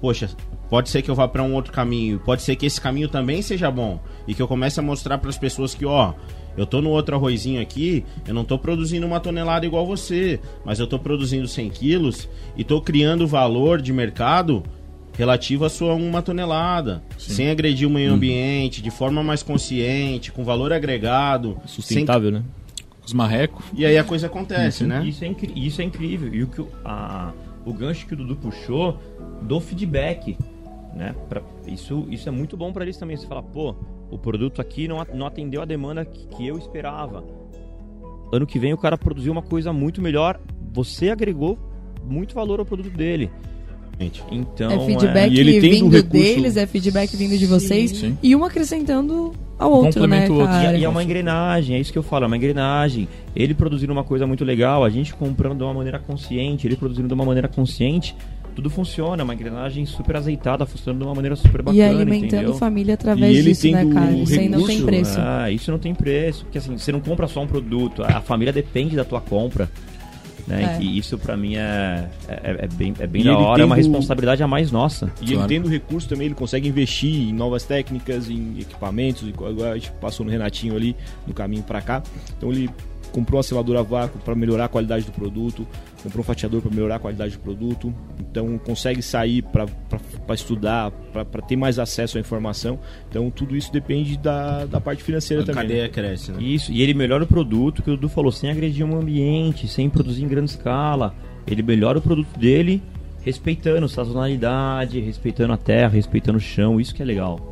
Poxa, 0.01 0.29
pode 0.69 0.89
ser 0.89 1.01
que 1.03 1.09
eu 1.11 1.15
vá 1.15 1.27
pra 1.27 1.43
um 1.43 1.53
outro 1.53 1.71
caminho, 1.71 2.19
pode 2.19 2.41
ser 2.41 2.55
que 2.55 2.65
esse 2.65 2.81
caminho 2.81 3.07
também 3.07 3.41
seja 3.41 3.69
bom 3.69 3.99
e 4.27 4.33
que 4.33 4.41
eu 4.41 4.47
comece 4.47 4.79
a 4.79 4.83
mostrar 4.83 5.19
pras 5.19 5.37
pessoas 5.37 5.75
que, 5.75 5.85
ó, 5.85 6.13
eu 6.57 6.65
tô 6.65 6.81
no 6.81 6.89
outro 6.89 7.15
arrozinho 7.15 7.61
aqui, 7.61 8.03
eu 8.27 8.33
não 8.33 8.43
tô 8.43 8.57
produzindo 8.57 9.05
uma 9.05 9.19
tonelada 9.19 9.65
igual 9.65 9.85
você, 9.85 10.39
mas 10.65 10.79
eu 10.79 10.87
tô 10.87 10.97
produzindo 10.97 11.47
100 11.47 11.69
quilos 11.69 12.27
e 12.57 12.63
tô 12.63 12.81
criando 12.81 13.27
valor 13.27 13.79
de 13.81 13.93
mercado 13.93 14.63
relativo 15.15 15.65
à 15.65 15.69
sua 15.69 15.93
uma 15.93 16.21
tonelada, 16.21 17.03
sem 17.17 17.49
agredir 17.51 17.87
o 17.87 17.91
meio 17.91 18.11
ambiente, 18.13 18.81
de 18.81 18.89
forma 18.89 19.21
mais 19.21 19.43
consciente, 19.43 20.31
com 20.31 20.43
valor 20.43 20.73
agregado, 20.73 21.57
Sustentável, 21.67 22.31
né? 22.31 22.43
Os 23.05 23.13
marrecos. 23.13 23.63
sem- 23.65 23.79
E 23.81 23.85
aí 23.85 23.97
a 23.97 24.03
coisa 24.03 24.27
acontece, 24.27 24.83
né? 24.85 25.03
Isso 25.05 25.23
é, 25.23 25.27
incri- 25.27 25.53
isso 25.55 25.81
é 25.81 25.83
incrível. 25.83 26.33
E 26.33 26.43
o, 26.43 26.47
que 26.47 26.61
o- 26.61 26.67
a, 26.85 27.33
o 27.65 27.73
gancho 27.73 28.05
que 28.07 28.13
o 28.13 28.17
Dudu 28.17 28.35
puxou 28.35 28.97
do 29.41 29.59
feedback, 29.59 30.37
né? 30.95 31.15
Pra, 31.29 31.41
isso, 31.67 32.05
isso 32.09 32.27
é 32.29 32.31
muito 32.31 32.55
bom 32.55 32.71
para 32.71 32.83
eles 32.83 32.97
também. 32.97 33.17
Você 33.17 33.27
fala, 33.27 33.41
pô, 33.43 33.75
o 34.09 34.17
produto 34.17 34.61
aqui 34.61 34.87
não, 34.87 35.05
não 35.13 35.25
atendeu 35.25 35.61
a 35.61 35.65
demanda 35.65 36.05
que, 36.05 36.27
que 36.27 36.47
eu 36.47 36.57
esperava. 36.57 37.23
Ano 38.31 38.45
que 38.45 38.59
vem 38.59 38.73
o 38.73 38.77
cara 38.77 38.97
produziu 38.97 39.31
uma 39.31 39.41
coisa 39.41 39.73
muito 39.73 40.01
melhor. 40.01 40.39
Você 40.73 41.09
agregou 41.09 41.57
muito 42.03 42.33
valor 42.33 42.59
ao 42.59 42.65
produto 42.65 42.95
dele. 42.95 43.29
Então, 44.31 44.71
é 44.71 44.85
feedback 44.85 45.31
e 45.31 45.39
ele 45.39 45.61
tem 45.61 45.71
do 45.71 45.75
vindo 45.91 45.95
recurso- 45.95 46.11
deles, 46.11 46.57
é 46.57 46.65
feedback 46.65 47.15
vindo 47.15 47.37
de 47.37 47.45
vocês. 47.45 47.91
Sim. 47.91 48.17
E 48.23 48.35
um 48.35 48.43
acrescentando 48.43 49.31
ao 49.59 49.71
outro, 49.71 50.07
né, 50.07 50.27
outro. 50.27 50.45
cara? 50.45 50.75
E 50.75 50.83
é 50.83 50.89
uma 50.89 51.03
engrenagem, 51.03 51.75
é 51.75 51.79
isso 51.79 51.91
que 51.91 51.99
eu 51.99 52.03
falo, 52.03 52.23
é 52.23 52.27
uma 52.27 52.35
engrenagem. 52.37 53.07
Ele 53.35 53.53
produzindo 53.53 53.93
uma 53.93 54.03
coisa 54.03 54.25
muito 54.25 54.43
legal, 54.43 54.83
a 54.83 54.89
gente 54.89 55.13
comprando 55.13 55.57
de 55.59 55.63
uma 55.63 55.73
maneira 55.73 55.99
consciente, 55.99 56.65
ele 56.65 56.75
produzindo 56.75 57.07
de 57.07 57.13
uma 57.13 57.23
maneira 57.25 57.47
consciente, 57.47 58.15
tudo 58.55 58.69
funciona, 58.69 59.21
é 59.21 59.23
uma 59.23 59.33
engrenagem 59.33 59.85
super 59.85 60.15
azeitada, 60.17 60.65
funcionando 60.65 60.99
de 61.01 61.05
uma 61.07 61.15
maneira 61.15 61.35
super 61.35 61.61
bacana, 61.61 61.77
E 61.77 61.81
alimentando 61.81 62.25
entendeu? 62.35 62.53
família 62.55 62.93
através 62.93 63.35
E 63.35 63.39
ele 63.39 63.49
disso, 63.49 63.61
tem 63.63 63.73
né, 63.73 63.85
cara? 63.93 64.11
Isso 64.11 64.39
aí 64.39 64.49
não 64.49 64.65
tem 64.65 64.85
preço. 64.85 65.17
Ah, 65.19 65.51
isso 65.51 65.71
não 65.71 65.79
tem 65.79 65.95
preço, 65.95 66.43
porque 66.45 66.57
assim, 66.57 66.77
você 66.77 66.91
não 66.91 66.99
compra 66.99 67.27
só 67.27 67.41
um 67.41 67.47
produto, 67.47 68.03
a 68.03 68.21
família 68.21 68.53
depende 68.53 68.95
da 68.95 69.03
tua 69.05 69.21
compra. 69.21 69.69
Né? 70.47 70.77
É. 70.79 70.83
E 70.83 70.97
isso 70.97 71.17
pra 71.19 71.37
mim 71.37 71.55
é, 71.55 72.09
é, 72.27 72.65
é 72.65 72.67
bem, 72.67 72.93
é 72.99 73.05
bem 73.05 73.21
E 73.21 73.25
da 73.25 73.37
hora, 73.37 73.61
é 73.61 73.65
uma 73.65 73.75
responsabilidade 73.75 74.41
a 74.41 74.47
mais 74.47 74.71
nossa. 74.71 75.05
E 75.21 75.27
Claro. 75.27 75.41
ele 75.41 75.47
tendo 75.47 75.69
recurso 75.69 76.09
também, 76.09 76.25
ele 76.25 76.35
consegue 76.35 76.67
investir 76.67 77.29
em 77.29 77.31
novas 77.31 77.63
técnicas, 77.63 78.27
em 78.29 78.59
equipamentos, 78.59 79.21
e 79.23 79.29
agora 79.45 79.71
a 79.71 79.75
gente 79.75 79.91
passou 80.01 80.25
no 80.25 80.31
Renatinho 80.31 80.75
ali, 80.75 80.95
no 81.27 81.33
caminho 81.33 81.61
pra 81.63 81.79
cá. 81.79 82.01
Então 82.37 82.51
ele 82.51 82.69
comprou 83.11 83.37
uma 83.37 83.43
seladora 83.43 83.79
a 83.79 83.83
vácuo 83.83 84.19
para 84.19 84.33
melhorar 84.35 84.65
a 84.65 84.67
qualidade 84.67 85.05
do 85.05 85.11
produto, 85.11 85.67
comprou 86.01 86.21
um 86.21 86.25
fatiador 86.25 86.61
para 86.61 86.71
melhorar 86.71 86.95
a 86.95 86.99
qualidade 86.99 87.33
do 87.33 87.39
produto. 87.39 87.93
Então 88.19 88.57
consegue 88.57 89.01
sair 89.01 89.41
para 89.43 89.67
estudar, 90.33 90.91
para 90.91 91.41
ter 91.41 91.55
mais 91.55 91.77
acesso 91.77 92.17
à 92.17 92.21
informação. 92.21 92.79
Então 93.09 93.29
tudo 93.29 93.55
isso 93.55 93.71
depende 93.71 94.17
da, 94.17 94.65
da 94.65 94.79
parte 94.79 95.03
financeira 95.03 95.43
A 95.43 95.45
também. 95.45 95.63
né? 95.63 95.69
cadeia 95.69 95.89
cresce, 95.89 96.31
né? 96.31 96.41
Isso, 96.41 96.71
e 96.71 96.81
ele 96.81 96.93
melhora 96.93 97.23
o 97.23 97.27
produto, 97.27 97.81
que 97.81 97.89
o 97.89 97.95
Dudu 97.95 98.09
falou, 98.09 98.31
sem 98.31 98.49
agredir 98.49 98.85
o 98.85 98.95
ambiente, 98.95 99.67
sem 99.67 99.89
produzir 99.89 100.23
em 100.23 100.27
grande 100.27 100.51
escala. 100.51 101.13
Ele 101.45 101.61
melhora 101.61 101.97
o 101.97 102.01
produto 102.01 102.37
dele, 102.39 102.81
respeitando 103.23 103.87
sazonalidade, 103.89 104.99
respeitando 104.99 105.53
a 105.53 105.57
terra, 105.57 105.89
respeitando 105.89 106.37
o 106.37 106.41
chão, 106.41 106.79
isso 106.79 106.93
que 106.93 107.01
é 107.01 107.05
legal. 107.05 107.50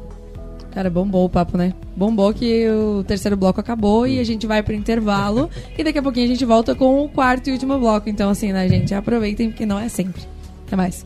Cara, 0.72 0.90
bombou 0.90 1.26
o 1.26 1.30
papo, 1.30 1.58
né? 1.58 1.74
Bombou 1.96 2.32
que 2.34 2.68
o 2.70 3.04
terceiro 3.04 3.36
bloco 3.36 3.60
acabou 3.60 4.06
e 4.06 4.20
a 4.20 4.24
gente 4.24 4.46
vai 4.46 4.62
pro 4.62 4.74
intervalo. 4.74 5.50
e 5.78 5.84
daqui 5.84 5.98
a 5.98 6.04
pouquinho 6.04 6.26
a 6.26 6.30
gente 6.30 6.46
volta 6.46 6.76
com 6.76 7.04
o 7.04 7.10
quarto 7.10 7.50
e 7.50 7.54
último 7.54 7.78
bloco. 7.80 8.08
Então, 8.10 8.30
assim, 8.30 8.52
né, 8.52 8.68
gente? 8.70 8.94
Aproveitem, 8.94 9.50
porque 9.50 9.66
não 9.66 9.80
é 9.80 9.90
sempre. 9.90 10.22
Até 10.68 10.76
mais. 10.76 11.06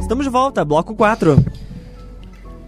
Estamos 0.00 0.24
de 0.24 0.30
volta, 0.30 0.64
bloco 0.64 0.94
4. 0.94 1.44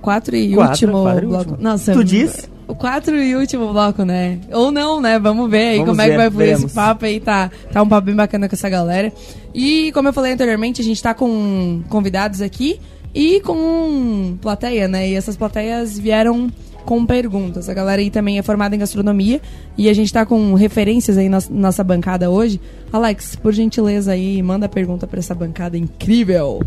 Quatro 0.01 0.35
e 0.35 0.55
Quatro, 0.55 0.71
último 0.73 1.03
quatro 1.03 1.25
e 1.25 1.29
bloco. 1.29 1.51
último. 1.51 1.63
Nossa, 1.63 1.93
Tu 1.93 2.05
diz? 2.05 2.51
O 2.67 2.75
quatro 2.75 3.17
e 3.17 3.35
último 3.37 3.73
bloco, 3.73 4.05
né? 4.05 4.39
Ou 4.53 4.71
não, 4.71 5.01
né? 5.01 5.19
Vamos 5.19 5.51
ver 5.51 5.69
aí 5.69 5.79
Vamos 5.79 5.91
como 5.91 6.01
é 6.01 6.05
que 6.05 6.11
ver, 6.13 6.17
vai 6.17 6.31
fluir 6.31 6.53
esse 6.53 6.69
papo 6.75 7.05
aí. 7.05 7.21
Tá, 7.21 7.51
tá 7.71 7.83
um 7.83 7.89
papo 7.89 8.07
bem 8.07 8.15
bacana 8.15 8.49
com 8.49 8.55
essa 8.55 8.69
galera. 8.69 9.13
E 9.55 9.93
como 9.93 10.09
eu 10.09 10.13
falei 10.13 10.33
anteriormente, 10.33 10.81
a 10.81 10.85
gente 10.85 11.03
tá 11.03 11.13
com 11.13 11.83
convidados 11.89 12.41
aqui 12.41 12.81
e 13.15 13.41
com 13.41 14.37
plateia, 14.41 14.89
né? 14.89 15.09
E 15.09 15.15
essas 15.15 15.37
plateias 15.37 15.99
vieram 15.99 16.51
com 16.85 17.05
perguntas. 17.05 17.69
A 17.69 17.75
galera 17.75 18.01
aí 18.01 18.11
também 18.11 18.39
é 18.39 18.43
formada 18.43 18.75
em 18.75 18.79
gastronomia 18.79 19.41
e 19.77 19.89
a 19.89 19.95
gente 19.95 20.13
tá 20.13 20.25
com 20.25 20.55
referências 20.55 21.17
aí 21.19 21.29
na 21.29 21.39
nossa 21.51 21.85
bancada 21.85 22.31
hoje. 22.31 22.61
Alex, 22.93 23.37
por 23.37 23.53
gentileza 23.53 24.13
aí, 24.13 24.43
manda 24.43 24.67
a 24.67 24.69
pergunta 24.69 25.07
pra 25.07 25.19
essa 25.19 25.35
bancada 25.35 25.77
incrível. 25.77 26.61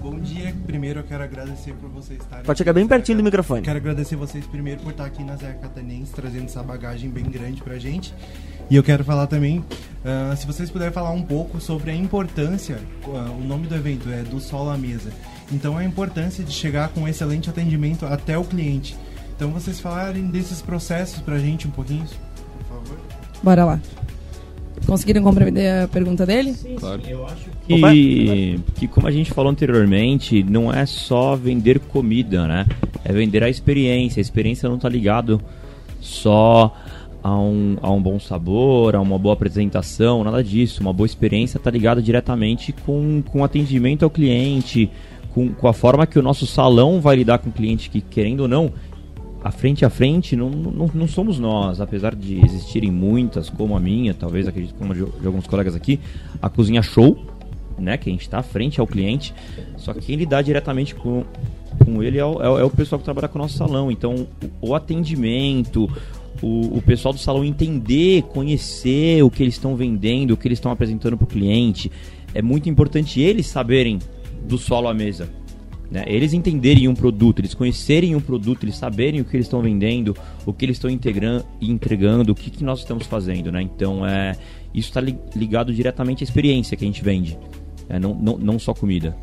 Bom 0.00 0.18
dia. 0.20 0.54
Primeiro 0.66 1.00
eu 1.00 1.04
quero 1.04 1.24
agradecer 1.24 1.72
por 1.74 1.88
vocês 1.90 2.20
estarem. 2.20 2.44
Pode 2.44 2.58
chegar 2.58 2.72
bem 2.72 2.86
pertinho 2.86 3.18
do 3.18 3.24
microfone. 3.24 3.62
Quero 3.62 3.78
agradecer 3.78 4.16
vocês 4.16 4.46
primeiro 4.46 4.80
por 4.80 4.92
estar 4.92 5.04
aqui 5.04 5.24
na 5.24 5.36
Zé 5.36 5.52
Catanense, 5.54 6.12
trazendo 6.12 6.44
essa 6.44 6.62
bagagem 6.62 7.10
bem 7.10 7.24
grande 7.24 7.62
pra 7.62 7.78
gente. 7.78 8.14
E 8.70 8.76
eu 8.76 8.82
quero 8.82 9.02
falar 9.02 9.26
também, 9.26 9.64
ah, 10.04 10.36
se 10.36 10.46
vocês 10.46 10.70
puderem 10.70 10.92
falar 10.92 11.10
um 11.10 11.22
pouco 11.22 11.60
sobre 11.60 11.90
a 11.90 11.94
importância, 11.94 12.78
ah, 13.06 13.30
o 13.30 13.42
nome 13.42 13.66
do 13.66 13.74
evento 13.74 14.08
é 14.10 14.22
Do 14.22 14.38
Solo 14.40 14.70
à 14.70 14.78
Mesa. 14.78 15.10
Então 15.50 15.76
a 15.76 15.84
importância 15.84 16.44
de 16.44 16.52
chegar 16.52 16.88
com 16.90 17.02
um 17.02 17.08
excelente 17.08 17.48
atendimento 17.48 18.06
até 18.06 18.36
o 18.36 18.44
cliente. 18.44 18.96
Então 19.36 19.50
vocês 19.50 19.80
falarem 19.80 20.26
desses 20.26 20.60
processos 20.60 21.20
pra 21.20 21.38
gente 21.38 21.66
um 21.66 21.70
pouquinho, 21.70 22.04
por 22.04 22.76
favor. 22.76 22.98
Bora 23.42 23.64
lá. 23.64 23.80
Conseguiram 24.86 25.22
compreender 25.22 25.84
a 25.84 25.88
pergunta 25.88 26.24
dele? 26.24 26.54
Claro. 26.78 27.02
Eu 27.06 27.26
acho 27.26 27.50
que, 27.66 28.60
que, 28.74 28.88
como 28.88 29.06
a 29.06 29.10
gente 29.10 29.30
falou 29.30 29.50
anteriormente, 29.50 30.42
não 30.42 30.72
é 30.72 30.86
só 30.86 31.36
vender 31.36 31.78
comida, 31.78 32.46
né? 32.46 32.66
É 33.04 33.12
vender 33.12 33.42
a 33.44 33.50
experiência. 33.50 34.20
A 34.20 34.22
experiência 34.22 34.68
não 34.68 34.76
está 34.76 34.88
ligado 34.88 35.40
só 36.00 36.74
a 37.22 37.36
um, 37.36 37.76
a 37.82 37.90
um 37.90 38.00
bom 38.00 38.18
sabor, 38.18 38.96
a 38.96 39.00
uma 39.00 39.18
boa 39.18 39.34
apresentação, 39.34 40.24
nada 40.24 40.42
disso. 40.42 40.80
Uma 40.80 40.92
boa 40.92 41.06
experiência 41.06 41.58
está 41.58 41.70
ligada 41.70 42.00
diretamente 42.00 42.72
com, 42.72 43.22
com 43.22 43.44
atendimento 43.44 44.04
ao 44.04 44.10
cliente, 44.10 44.90
com, 45.34 45.48
com 45.52 45.68
a 45.68 45.72
forma 45.72 46.06
que 46.06 46.18
o 46.18 46.22
nosso 46.22 46.46
salão 46.46 47.00
vai 47.00 47.16
lidar 47.16 47.38
com 47.38 47.50
o 47.50 47.52
cliente 47.52 47.90
que, 47.90 48.00
querendo 48.00 48.40
ou 48.40 48.48
não, 48.48 48.72
a 49.42 49.50
frente 49.52 49.84
a 49.84 49.90
frente 49.90 50.34
não, 50.34 50.50
não, 50.50 50.90
não 50.92 51.06
somos 51.08 51.38
nós, 51.38 51.80
apesar 51.80 52.14
de 52.14 52.44
existirem 52.44 52.90
muitas, 52.90 53.48
como 53.48 53.76
a 53.76 53.80
minha, 53.80 54.12
talvez 54.12 54.48
acredito 54.48 54.74
como 54.74 54.92
de, 54.94 55.04
de 55.04 55.26
alguns 55.26 55.46
colegas 55.46 55.74
aqui, 55.76 56.00
a 56.42 56.48
cozinha 56.48 56.82
show, 56.82 57.16
né, 57.78 57.96
que 57.96 58.08
a 58.08 58.12
gente 58.12 58.22
está 58.22 58.38
à 58.38 58.42
frente 58.42 58.80
ao 58.80 58.86
cliente, 58.86 59.32
só 59.76 59.94
que 59.94 60.00
quem 60.00 60.16
lidar 60.16 60.42
diretamente 60.42 60.94
com, 60.96 61.22
com 61.84 62.02
ele 62.02 62.18
é 62.18 62.24
o, 62.24 62.42
é 62.42 62.50
o- 62.50 62.58
é 62.58 62.64
o 62.64 62.70
pessoal 62.70 62.98
que 62.98 63.04
trabalha 63.04 63.28
com 63.28 63.38
o 63.38 63.42
nosso 63.42 63.56
salão, 63.56 63.90
então 63.92 64.26
o, 64.60 64.70
o 64.70 64.74
atendimento, 64.74 65.88
o, 66.42 66.76
o 66.78 66.82
pessoal 66.82 67.14
do 67.14 67.20
salão 67.20 67.44
entender, 67.44 68.22
conhecer 68.22 69.22
o 69.22 69.30
que 69.30 69.42
eles 69.44 69.54
estão 69.54 69.76
vendendo, 69.76 70.32
o 70.32 70.36
que 70.36 70.48
eles 70.48 70.58
estão 70.58 70.72
apresentando 70.72 71.16
para 71.16 71.24
o 71.24 71.28
cliente, 71.28 71.90
é 72.34 72.42
muito 72.42 72.68
importante 72.68 73.20
eles 73.20 73.46
saberem 73.46 74.00
do 74.46 74.58
solo 74.58 74.88
à 74.88 74.94
mesa, 74.94 75.28
né? 75.90 76.04
Eles 76.06 76.32
entenderem 76.32 76.86
um 76.86 76.94
produto, 76.94 77.40
eles 77.40 77.54
conhecerem 77.54 78.14
um 78.14 78.20
produto, 78.20 78.64
eles 78.64 78.76
saberem 78.76 79.20
o 79.20 79.24
que 79.24 79.36
eles 79.36 79.46
estão 79.46 79.62
vendendo, 79.62 80.14
o 80.44 80.52
que 80.52 80.64
eles 80.64 80.76
estão 80.76 80.90
entregando, 80.90 82.32
o 82.32 82.34
que, 82.34 82.50
que 82.50 82.62
nós 82.62 82.80
estamos 82.80 83.06
fazendo, 83.06 83.50
né? 83.50 83.62
Então, 83.62 84.06
é, 84.06 84.36
isso 84.74 84.88
está 84.88 85.00
ligado 85.00 85.72
diretamente 85.72 86.22
à 86.22 86.24
experiência 86.24 86.76
que 86.76 86.84
a 86.84 86.86
gente 86.86 87.02
vende, 87.02 87.38
é, 87.88 87.98
não, 87.98 88.14
não, 88.14 88.36
não 88.36 88.58
só 88.58 88.74
comida. 88.74 89.16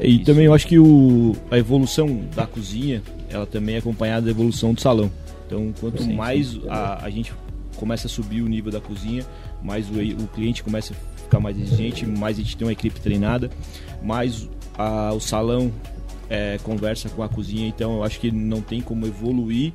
E 0.00 0.16
isso. 0.16 0.24
também 0.24 0.46
eu 0.46 0.54
acho 0.54 0.66
que 0.66 0.78
o, 0.78 1.36
a 1.50 1.58
evolução 1.58 2.22
da 2.34 2.46
cozinha, 2.46 3.02
ela 3.28 3.44
também 3.44 3.74
é 3.74 3.78
acompanhada 3.78 4.24
da 4.24 4.30
evolução 4.30 4.72
do 4.72 4.80
salão. 4.80 5.10
Então, 5.46 5.72
quanto 5.78 6.02
Sim, 6.02 6.14
mais 6.14 6.58
A, 6.68 7.04
a 7.04 7.10
gente 7.10 7.32
começa 7.76 8.06
a 8.06 8.10
subir 8.10 8.40
o 8.40 8.48
nível 8.48 8.72
da 8.72 8.80
cozinha, 8.80 9.24
mais 9.62 9.88
o, 9.90 9.94
o 10.22 10.26
cliente 10.28 10.62
começa 10.62 10.94
a 10.94 11.19
ficar 11.30 11.40
mais 11.40 11.56
exigente, 11.58 12.04
mais 12.04 12.36
a 12.38 12.42
gente 12.42 12.56
tem 12.56 12.66
uma 12.66 12.72
equipe 12.72 13.00
treinada, 13.00 13.48
mais 14.02 14.48
a- 14.76 15.12
o 15.14 15.20
salão 15.20 15.70
é, 16.28 16.58
conversa 16.62 17.08
com 17.08 17.22
a 17.22 17.28
cozinha. 17.28 17.66
Então, 17.68 17.96
eu 17.96 18.04
acho 18.04 18.20
que 18.20 18.30
não 18.30 18.60
tem 18.60 18.80
como 18.80 19.04
evoluir 19.06 19.72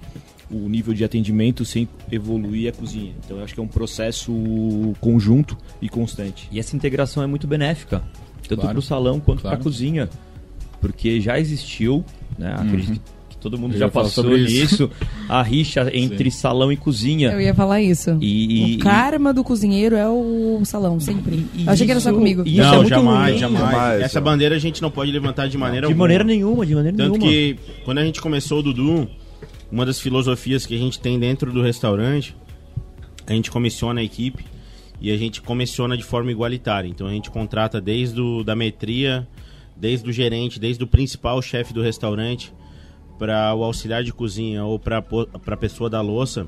o 0.49 0.69
nível 0.69 0.93
de 0.93 1.03
atendimento 1.03 1.65
sem 1.65 1.87
evoluir 2.11 2.69
a 2.69 2.71
cozinha. 2.71 3.13
Então, 3.25 3.37
eu 3.37 3.43
acho 3.43 3.53
que 3.53 3.59
é 3.59 3.63
um 3.63 3.67
processo 3.67 4.31
conjunto 5.01 5.57
e 5.81 5.89
constante. 5.89 6.47
E 6.51 6.59
essa 6.59 6.75
integração 6.75 7.23
é 7.23 7.27
muito 7.27 7.47
benéfica. 7.47 8.03
tanto 8.47 8.59
Claro. 8.61 8.75
pro 8.75 8.81
salão 8.83 9.19
quanto 9.19 9.41
Claro. 9.41 9.57
pra 9.57 9.63
cozinha. 9.63 10.07
Porque 10.79 11.19
já 11.19 11.39
existiu, 11.39 12.05
né? 12.37 12.53
Acredito 12.53 12.89
Uhum. 12.89 12.95
que 12.97 13.01
todo 13.49 13.57
mundo 13.59 13.73
Eu 13.73 13.79
já 13.79 13.89
passou 13.89 14.23
sobre 14.23 14.39
isso. 14.41 14.83
nisso. 14.85 14.91
A 15.29 15.41
rixa 15.41 15.89
entre 15.95 16.29
salão 16.31 16.71
e 16.71 16.75
cozinha. 16.77 17.31
Eu 17.31 17.39
ia 17.41 17.53
falar 17.53 17.81
isso. 17.81 18.17
E, 18.21 18.73
e- 18.73 18.75
o 18.75 18.79
karma 18.79 19.33
do 19.33 19.43
cozinheiro 19.43 19.95
é 19.95 20.07
o 20.09 20.59
salão, 20.65 20.99
sempre. 20.99 21.45
E 21.55 21.67
achei 21.69 21.85
que 21.85 21.91
era 21.91 21.99
só 22.01 22.11
comigo. 22.11 22.43
Isso 22.45 22.59
é 22.61 22.63
não, 22.63 22.75
muito 22.77 22.89
jamais, 22.89 23.29
ruim. 23.31 23.39
jamais, 23.39 23.71
Jamais, 23.71 24.01
Essa 24.01 24.19
ó. 24.19 24.21
bandeira 24.23 24.55
a 24.55 24.59
gente 24.59 24.81
não 24.81 24.89
pode 24.91 25.11
levantar 25.11 25.47
de 25.47 25.57
maneira 25.57 25.87
De 25.87 25.93
alguma. 25.93 26.03
maneira 26.05 26.23
nenhuma, 26.23 26.65
de 26.65 26.75
maneira 26.75 26.97
Tanto 26.97 27.11
nenhuma. 27.19 27.29
que 27.31 27.57
quando 27.85 27.99
a 27.99 28.03
gente 28.03 28.19
começou 28.21 28.59
o 28.59 28.63
Dudu, 28.63 29.07
uma 29.71 29.85
das 29.85 29.99
filosofias 29.99 30.65
que 30.65 30.75
a 30.75 30.77
gente 30.79 30.99
tem 30.99 31.19
dentro 31.19 31.51
do 31.51 31.61
restaurante, 31.61 32.35
a 33.27 33.33
gente 33.33 33.49
comissiona 33.51 34.01
a 34.01 34.03
equipe 34.03 34.43
e 35.01 35.11
a 35.11 35.17
gente 35.17 35.41
comissiona 35.41 35.95
de 35.97 36.03
forma 36.03 36.31
igualitária. 36.31 36.87
Então 36.87 37.07
a 37.07 37.11
gente 37.11 37.29
contrata 37.29 37.79
desde 37.81 38.19
o, 38.21 38.43
da 38.43 38.55
metria, 38.55 39.27
desde 39.75 40.09
o 40.09 40.13
gerente, 40.13 40.59
desde 40.59 40.83
o 40.83 40.87
principal 40.87 41.41
chefe 41.41 41.73
do 41.73 41.81
restaurante, 41.81 42.53
para 43.17 43.53
o 43.55 43.63
auxiliar 43.63 44.03
de 44.03 44.13
cozinha 44.13 44.63
ou 44.63 44.77
para 44.77 45.03
a 45.47 45.57
pessoa 45.57 45.89
da 45.89 46.01
louça, 46.01 46.47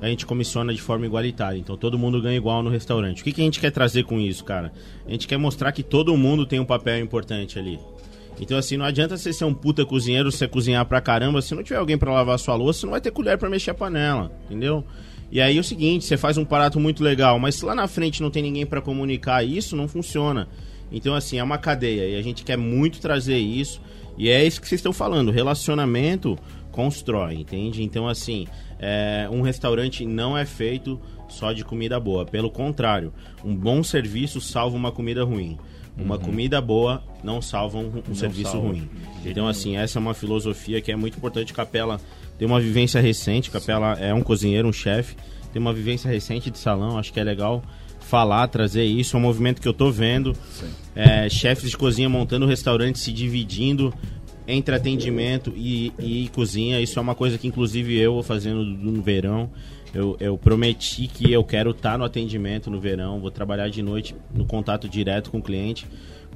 a 0.00 0.08
gente 0.08 0.26
comissiona 0.26 0.72
de 0.74 0.80
forma 0.80 1.06
igualitária. 1.06 1.58
Então 1.58 1.76
todo 1.76 1.98
mundo 1.98 2.20
ganha 2.20 2.36
igual 2.36 2.62
no 2.62 2.70
restaurante. 2.70 3.22
O 3.22 3.24
que, 3.24 3.32
que 3.32 3.40
a 3.40 3.44
gente 3.44 3.60
quer 3.60 3.70
trazer 3.70 4.04
com 4.04 4.18
isso, 4.20 4.44
cara? 4.44 4.72
A 5.06 5.10
gente 5.10 5.26
quer 5.26 5.38
mostrar 5.38 5.72
que 5.72 5.82
todo 5.82 6.16
mundo 6.16 6.46
tem 6.46 6.60
um 6.60 6.64
papel 6.64 6.98
importante 7.00 7.58
ali. 7.58 7.78
Então, 8.38 8.58
assim, 8.58 8.76
não 8.76 8.84
adianta 8.84 9.16
você 9.16 9.32
ser 9.32 9.44
um 9.44 9.54
puta 9.54 9.84
cozinheiro, 9.86 10.30
você 10.30 10.46
cozinhar 10.46 10.84
pra 10.84 11.00
caramba. 11.00 11.40
Se 11.40 11.54
não 11.54 11.62
tiver 11.62 11.78
alguém 11.78 11.96
pra 11.96 12.12
lavar 12.12 12.38
sua 12.38 12.54
louça, 12.54 12.80
você 12.80 12.86
não 12.86 12.90
vai 12.92 13.00
ter 13.00 13.10
colher 13.10 13.38
pra 13.38 13.48
mexer 13.48 13.70
a 13.70 13.74
panela, 13.74 14.30
entendeu? 14.44 14.84
E 15.30 15.40
aí 15.40 15.56
é 15.56 15.60
o 15.60 15.64
seguinte, 15.64 16.04
você 16.04 16.16
faz 16.16 16.36
um 16.36 16.44
prato 16.44 16.78
muito 16.78 17.02
legal, 17.02 17.38
mas 17.38 17.56
se 17.56 17.64
lá 17.64 17.74
na 17.74 17.88
frente 17.88 18.22
não 18.22 18.30
tem 18.30 18.42
ninguém 18.42 18.64
pra 18.64 18.80
comunicar 18.80 19.42
isso, 19.42 19.74
não 19.74 19.88
funciona. 19.88 20.48
Então, 20.92 21.14
assim, 21.14 21.38
é 21.38 21.42
uma 21.42 21.58
cadeia 21.58 22.10
e 22.10 22.16
a 22.16 22.22
gente 22.22 22.44
quer 22.44 22.56
muito 22.56 23.00
trazer 23.00 23.38
isso. 23.38 23.80
E 24.16 24.28
é 24.28 24.44
isso 24.44 24.60
que 24.60 24.68
vocês 24.68 24.78
estão 24.78 24.92
falando, 24.92 25.30
relacionamento 25.30 26.38
constrói, 26.70 27.34
entende? 27.34 27.82
Então, 27.82 28.06
assim, 28.06 28.46
é, 28.78 29.26
um 29.30 29.40
restaurante 29.40 30.04
não 30.04 30.36
é 30.36 30.44
feito 30.44 31.00
só 31.28 31.52
de 31.52 31.64
comida 31.64 31.98
boa. 31.98 32.26
Pelo 32.26 32.50
contrário, 32.50 33.12
um 33.42 33.54
bom 33.54 33.82
serviço 33.82 34.40
salva 34.40 34.76
uma 34.76 34.92
comida 34.92 35.24
ruim. 35.24 35.58
Uma 35.98 36.18
comida 36.18 36.60
boa 36.60 37.02
não 37.24 37.40
salva 37.40 37.78
um, 37.78 38.02
um 38.10 38.14
serviço 38.14 38.52
salva. 38.52 38.68
ruim. 38.68 38.88
Então, 39.24 39.48
assim, 39.48 39.78
essa 39.78 39.98
é 39.98 40.00
uma 40.00 40.12
filosofia 40.12 40.80
que 40.82 40.92
é 40.92 40.96
muito 40.96 41.16
importante. 41.16 41.54
Capela 41.54 41.98
tem 42.38 42.46
uma 42.46 42.60
vivência 42.60 43.00
recente. 43.00 43.50
Capela 43.50 43.94
é 43.94 44.12
um 44.12 44.20
cozinheiro, 44.20 44.68
um 44.68 44.72
chefe. 44.72 45.16
Tem 45.54 45.60
uma 45.60 45.72
vivência 45.72 46.10
recente 46.10 46.50
de 46.50 46.58
salão. 46.58 46.98
Acho 46.98 47.10
que 47.10 47.18
é 47.18 47.24
legal 47.24 47.62
falar, 48.06 48.46
trazer 48.48 48.84
isso. 48.84 49.16
É 49.16 49.18
um 49.18 49.22
movimento 49.22 49.60
que 49.60 49.68
eu 49.68 49.74
tô 49.74 49.90
vendo. 49.90 50.34
É, 50.94 51.28
chefes 51.28 51.70
de 51.70 51.76
cozinha 51.76 52.08
montando 52.08 52.46
restaurantes, 52.46 53.02
se 53.02 53.12
dividindo 53.12 53.92
entre 54.48 54.74
atendimento 54.74 55.52
e, 55.56 55.92
e 55.98 56.28
cozinha. 56.28 56.80
Isso 56.80 56.98
é 56.98 57.02
uma 57.02 57.14
coisa 57.14 57.36
que, 57.36 57.46
inclusive, 57.46 57.98
eu 57.98 58.14
vou 58.14 58.22
fazendo 58.22 58.64
no 58.64 59.02
verão. 59.02 59.50
Eu, 59.92 60.16
eu 60.20 60.38
prometi 60.38 61.06
que 61.06 61.32
eu 61.32 61.42
quero 61.42 61.70
estar 61.70 61.98
no 61.98 62.04
atendimento 62.04 62.70
no 62.70 62.80
verão. 62.80 63.20
Vou 63.20 63.30
trabalhar 63.30 63.68
de 63.68 63.82
noite 63.82 64.14
no 64.32 64.44
contato 64.44 64.88
direto 64.88 65.30
com 65.30 65.38
o 65.38 65.42
cliente. 65.42 65.86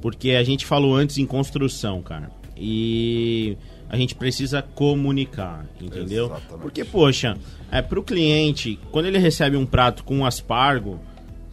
Porque 0.01 0.31
a 0.31 0.43
gente 0.43 0.65
falou 0.65 0.95
antes 0.95 1.17
em 1.17 1.25
construção, 1.25 2.01
cara. 2.01 2.31
E 2.57 3.57
a 3.89 3.97
gente 3.97 4.15
precisa 4.15 4.61
comunicar, 4.61 5.65
entendeu? 5.79 6.25
Exatamente. 6.25 6.61
Porque, 6.61 6.83
poxa, 6.83 7.37
é, 7.71 7.81
pro 7.81 8.03
cliente, 8.03 8.79
quando 8.91 9.05
ele 9.05 9.17
recebe 9.17 9.57
um 9.57 9.65
prato 9.65 10.03
com 10.03 10.17
um 10.17 10.25
aspargo, 10.25 10.99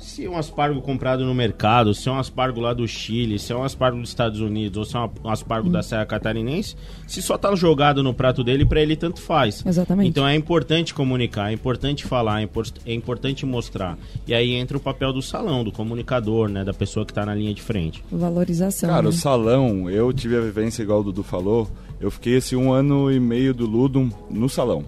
se 0.09 0.25
é 0.25 0.31
um 0.31 0.39
aspargo 0.39 0.81
comprado 0.81 1.25
no 1.25 1.35
mercado, 1.35 1.93
se 1.93 2.09
é 2.09 2.13
um 2.13 2.19
aspargo 2.19 2.61
lá 2.61 2.73
do 2.73 2.89
Chile, 2.89 3.39
se 3.39 3.53
é 3.53 3.57
um 3.57 3.63
aspargo 3.63 4.01
dos 4.01 4.09
Estados 4.09 4.41
Unidos, 4.41 4.79
ou 4.79 4.85
se 4.85 4.97
é 4.97 5.01
um 5.01 5.31
aspargo 5.31 5.69
da 5.69 5.83
Serra 5.83 6.07
Catarinense, 6.07 6.75
se 7.07 7.21
só 7.21 7.37
tá 7.37 7.55
jogado 7.55 8.03
no 8.03 8.15
prato 8.15 8.43
dele, 8.43 8.65
pra 8.65 8.81
ele 8.81 8.97
tanto 8.97 9.21
faz. 9.21 9.65
Exatamente. 9.67 10.09
Então 10.09 10.27
é 10.27 10.35
importante 10.35 10.95
comunicar, 10.95 11.51
é 11.51 11.53
importante 11.53 12.05
falar, 12.05 12.43
é, 12.43 12.49
é 12.87 12.95
importante 12.95 13.45
mostrar. 13.45 13.99
E 14.27 14.33
aí 14.33 14.55
entra 14.55 14.79
o 14.79 14.81
papel 14.81 15.13
do 15.13 15.21
salão, 15.21 15.63
do 15.63 15.71
comunicador, 15.71 16.49
né, 16.49 16.65
da 16.65 16.73
pessoa 16.73 17.05
que 17.05 17.13
tá 17.13 17.27
na 17.27 17.35
linha 17.35 17.53
de 17.53 17.61
frente. 17.61 18.03
Valorização. 18.11 18.89
Cara, 18.89 19.03
né? 19.03 19.09
o 19.11 19.13
salão, 19.13 19.91
eu 19.91 20.11
tive 20.13 20.39
a 20.39 20.41
vivência 20.41 20.83
igual 20.83 21.01
o 21.01 21.05
Dudu 21.05 21.23
falou. 21.23 21.69
Eu 22.01 22.11
fiquei 22.11 22.37
esse 22.37 22.57
um 22.57 22.73
ano 22.73 23.13
e 23.13 23.21
meio 23.21 23.53
do 23.53 23.67
Ludum 23.67 24.09
no 24.31 24.49
salão. 24.49 24.85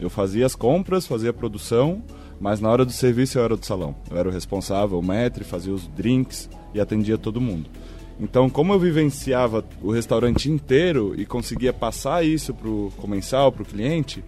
Eu 0.00 0.08
fazia 0.08 0.46
as 0.46 0.54
compras, 0.54 1.06
fazia 1.06 1.30
a 1.30 1.32
produção, 1.32 2.02
mas 2.42 2.60
na 2.60 2.68
hora 2.68 2.84
do 2.84 2.90
serviço 2.90 3.38
eu 3.38 3.44
era 3.44 3.56
do 3.56 3.64
salão. 3.64 3.94
Eu 4.10 4.18
era 4.18 4.28
o 4.28 4.32
responsável, 4.32 4.98
o 4.98 5.02
maître, 5.02 5.44
fazia 5.44 5.72
os 5.72 5.86
drinks 5.86 6.50
e 6.74 6.80
atendia 6.80 7.16
todo 7.16 7.40
mundo. 7.40 7.70
Então, 8.18 8.50
como 8.50 8.72
eu 8.72 8.80
vivenciava 8.80 9.64
o 9.80 9.92
restaurante 9.92 10.50
inteiro 10.50 11.14
e 11.16 11.24
conseguia 11.24 11.72
passar 11.72 12.24
isso 12.24 12.52
pro 12.52 12.92
comensal, 12.96 13.52
pro 13.52 13.64
cliente, 13.64 14.24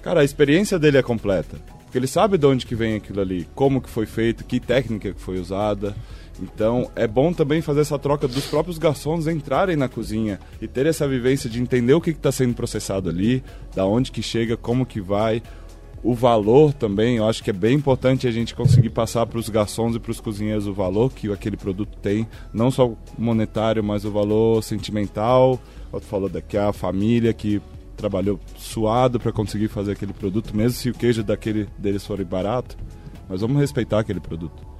cara, 0.00 0.20
a 0.20 0.24
experiência 0.24 0.78
dele 0.78 0.98
é 0.98 1.02
completa. 1.02 1.58
Porque 1.82 1.98
ele 1.98 2.06
sabe 2.06 2.38
de 2.38 2.46
onde 2.46 2.64
que 2.64 2.76
vem 2.76 2.94
aquilo 2.94 3.20
ali, 3.20 3.48
como 3.52 3.80
que 3.80 3.90
foi 3.90 4.06
feito, 4.06 4.44
que 4.44 4.60
técnica 4.60 5.12
que 5.12 5.20
foi 5.20 5.40
usada. 5.40 5.96
Então, 6.40 6.88
é 6.94 7.06
bom 7.06 7.32
também 7.32 7.60
fazer 7.60 7.80
essa 7.80 7.98
troca 7.98 8.28
dos 8.28 8.46
próprios 8.46 8.78
garçons 8.78 9.26
entrarem 9.26 9.74
na 9.74 9.88
cozinha 9.88 10.38
e 10.62 10.68
ter 10.68 10.86
essa 10.86 11.06
vivência 11.08 11.50
de 11.50 11.60
entender 11.60 11.94
o 11.94 12.00
que 12.00 12.10
está 12.10 12.30
sendo 12.30 12.54
processado 12.54 13.10
ali, 13.10 13.42
da 13.74 13.84
onde 13.84 14.12
que 14.12 14.22
chega, 14.22 14.56
como 14.56 14.86
que 14.86 15.00
vai. 15.00 15.42
O 16.02 16.14
valor 16.14 16.72
também, 16.72 17.16
eu 17.16 17.28
acho 17.28 17.44
que 17.44 17.50
é 17.50 17.52
bem 17.52 17.76
importante 17.76 18.26
a 18.26 18.30
gente 18.30 18.54
conseguir 18.54 18.88
passar 18.88 19.26
para 19.26 19.38
os 19.38 19.50
garçons 19.50 19.94
e 19.94 19.98
para 19.98 20.10
os 20.10 20.20
cozinheiros 20.20 20.66
o 20.66 20.72
valor 20.72 21.12
que 21.12 21.30
aquele 21.30 21.58
produto 21.58 21.98
tem, 22.00 22.26
não 22.54 22.70
só 22.70 22.92
monetário, 23.18 23.84
mas 23.84 24.04
o 24.06 24.10
valor 24.10 24.62
sentimental. 24.62 25.60
Outro 25.92 26.08
falou 26.08 26.28
daqui 26.28 26.56
a 26.56 26.72
família 26.72 27.34
que 27.34 27.60
trabalhou 27.96 28.40
suado 28.56 29.20
para 29.20 29.30
conseguir 29.30 29.68
fazer 29.68 29.92
aquele 29.92 30.14
produto, 30.14 30.56
mesmo 30.56 30.78
se 30.78 30.88
o 30.88 30.94
queijo 30.94 31.22
daquele 31.22 31.68
deles 31.76 32.06
for 32.06 32.24
barato, 32.24 32.76
mas 33.28 33.42
vamos 33.42 33.58
respeitar 33.58 33.98
aquele 33.98 34.20
produto. 34.20 34.70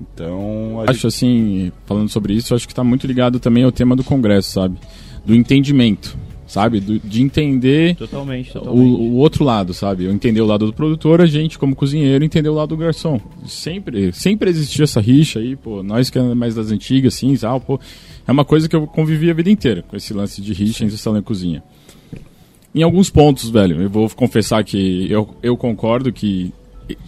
Então, 0.00 0.82
Acho 0.86 1.08
assim, 1.08 1.72
falando 1.84 2.08
sobre 2.08 2.34
isso, 2.34 2.54
acho 2.54 2.66
que 2.66 2.72
está 2.72 2.84
muito 2.84 3.06
ligado 3.06 3.38
também 3.38 3.64
ao 3.64 3.72
tema 3.72 3.96
do 3.96 4.04
congresso, 4.04 4.52
sabe? 4.52 4.78
Do 5.26 5.34
entendimento, 5.34 6.16
sabe? 6.50 6.80
Do- 6.80 6.98
de 6.98 7.22
entender 7.22 7.94
Totalmente, 7.94 8.50
o, 8.50 8.52
totalmente. 8.54 9.00
o 9.00 9.12
outro 9.14 9.44
lado, 9.44 9.72
sabe? 9.72 10.04
Eu 10.04 10.10
entender 10.12 10.40
o 10.40 10.46
lado 10.46 10.66
do 10.66 10.72
produtor, 10.72 11.20
a 11.20 11.26
gente, 11.26 11.56
como 11.56 11.76
cozinheiro, 11.76 12.24
entender 12.24 12.48
o 12.48 12.54
lado 12.54 12.70
do 12.70 12.76
garçom. 12.76 13.20
Sempre, 13.46 14.12
sempre 14.12 14.50
existiu 14.50 14.82
essa 14.82 15.00
rixa 15.00 15.38
aí, 15.38 15.54
pô. 15.54 15.80
Nós 15.84 16.10
que 16.10 16.18
é 16.18 16.34
mais 16.34 16.56
das 16.56 16.72
antigas, 16.72 17.14
assim, 17.14 17.36
tal, 17.36 17.60
pô. 17.60 17.78
É 18.26 18.32
uma 18.32 18.44
coisa 18.44 18.68
que 18.68 18.74
eu 18.74 18.84
convivi 18.86 19.30
a 19.30 19.34
vida 19.34 19.48
inteira 19.48 19.82
com 19.82 19.96
esse 19.96 20.12
lance 20.12 20.42
de 20.42 20.52
rixa 20.52 20.84
entre 20.84 20.96
salão 20.96 21.20
e 21.20 21.22
cozinha. 21.22 21.62
Em 22.74 22.82
alguns 22.82 23.10
pontos, 23.10 23.48
velho, 23.48 23.80
eu 23.80 23.88
vou 23.88 24.08
confessar 24.10 24.64
que 24.64 25.06
eu, 25.10 25.28
eu 25.42 25.56
concordo 25.56 26.12
que 26.12 26.52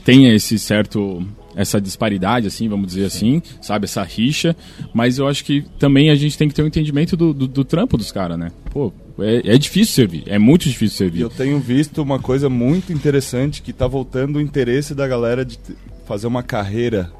tenha 0.04 0.32
esse 0.32 0.56
certo 0.58 1.20
essa 1.54 1.78
disparidade 1.80 2.46
assim 2.46 2.66
vamos 2.66 2.86
dizer 2.86 3.04
assim 3.04 3.42
sabe 3.60 3.84
essa 3.84 4.02
rixa 4.02 4.56
mas 4.94 5.18
eu 5.18 5.28
acho 5.28 5.44
que 5.44 5.62
também 5.78 6.08
a 6.08 6.14
gente 6.14 6.38
tem 6.38 6.48
que 6.48 6.54
ter 6.54 6.62
um 6.62 6.66
entendimento 6.66 7.14
do, 7.14 7.34
do, 7.34 7.46
do 7.46 7.62
trampo 7.64 7.98
dos 7.98 8.10
caras 8.10 8.38
né 8.38 8.50
pô 8.70 8.90
é, 9.20 9.54
é 9.54 9.58
difícil 9.58 9.94
servir 9.94 10.22
é 10.26 10.38
muito 10.38 10.62
difícil 10.68 10.94
E 10.94 10.98
servir 10.98 11.20
eu 11.22 11.28
tenho 11.30 11.58
visto 11.58 12.02
uma 12.02 12.18
coisa 12.18 12.48
muito 12.48 12.92
interessante 12.92 13.60
que 13.62 13.72
tá 13.72 13.86
voltando 13.86 14.36
o 14.36 14.40
interesse 14.40 14.94
da 14.94 15.06
galera 15.06 15.44
de 15.44 15.58
fazer 16.06 16.26
uma 16.26 16.42
carreira 16.42 17.10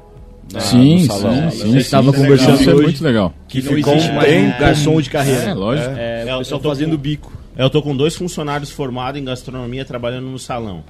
na- 0.51 0.59
sim, 0.59 0.99
no 1.01 1.05
salão. 1.05 1.51
sim, 1.51 1.61
A 1.63 1.65
gente 1.67 1.83
sim, 1.83 1.91
tava 1.91 2.11
sim. 2.11 2.17
conversando 2.17 2.59
Isso 2.61 2.69
é 2.69 2.73
muito 2.73 3.03
legal 3.03 3.33
Que 3.47 3.61
não 3.61 3.73
ficou 3.73 3.93
existe 3.93 4.11
um 4.11 4.19
tempo- 4.19 4.59
garçom 4.59 5.01
de 5.01 5.09
carreira. 5.09 5.41
é 5.43 5.53
lógico 5.53 5.89
É, 5.95 6.25
É, 6.27 6.35
o 6.35 6.39
pessoal 6.39 6.59
eu 6.59 6.63
tô 6.63 6.69
fazendo 6.69 6.91
com- 6.97 7.01
bico. 7.01 7.33
Eu 7.55 7.69
tô 7.69 7.81
com 7.83 7.95
dois 7.95 8.15
funcionários 8.15 8.71
formados 8.71 9.21
em 9.21 9.23
gastronomia 9.23 9.85
trabalhando 9.85 10.25
no 10.27 10.39
salão. 10.39 10.83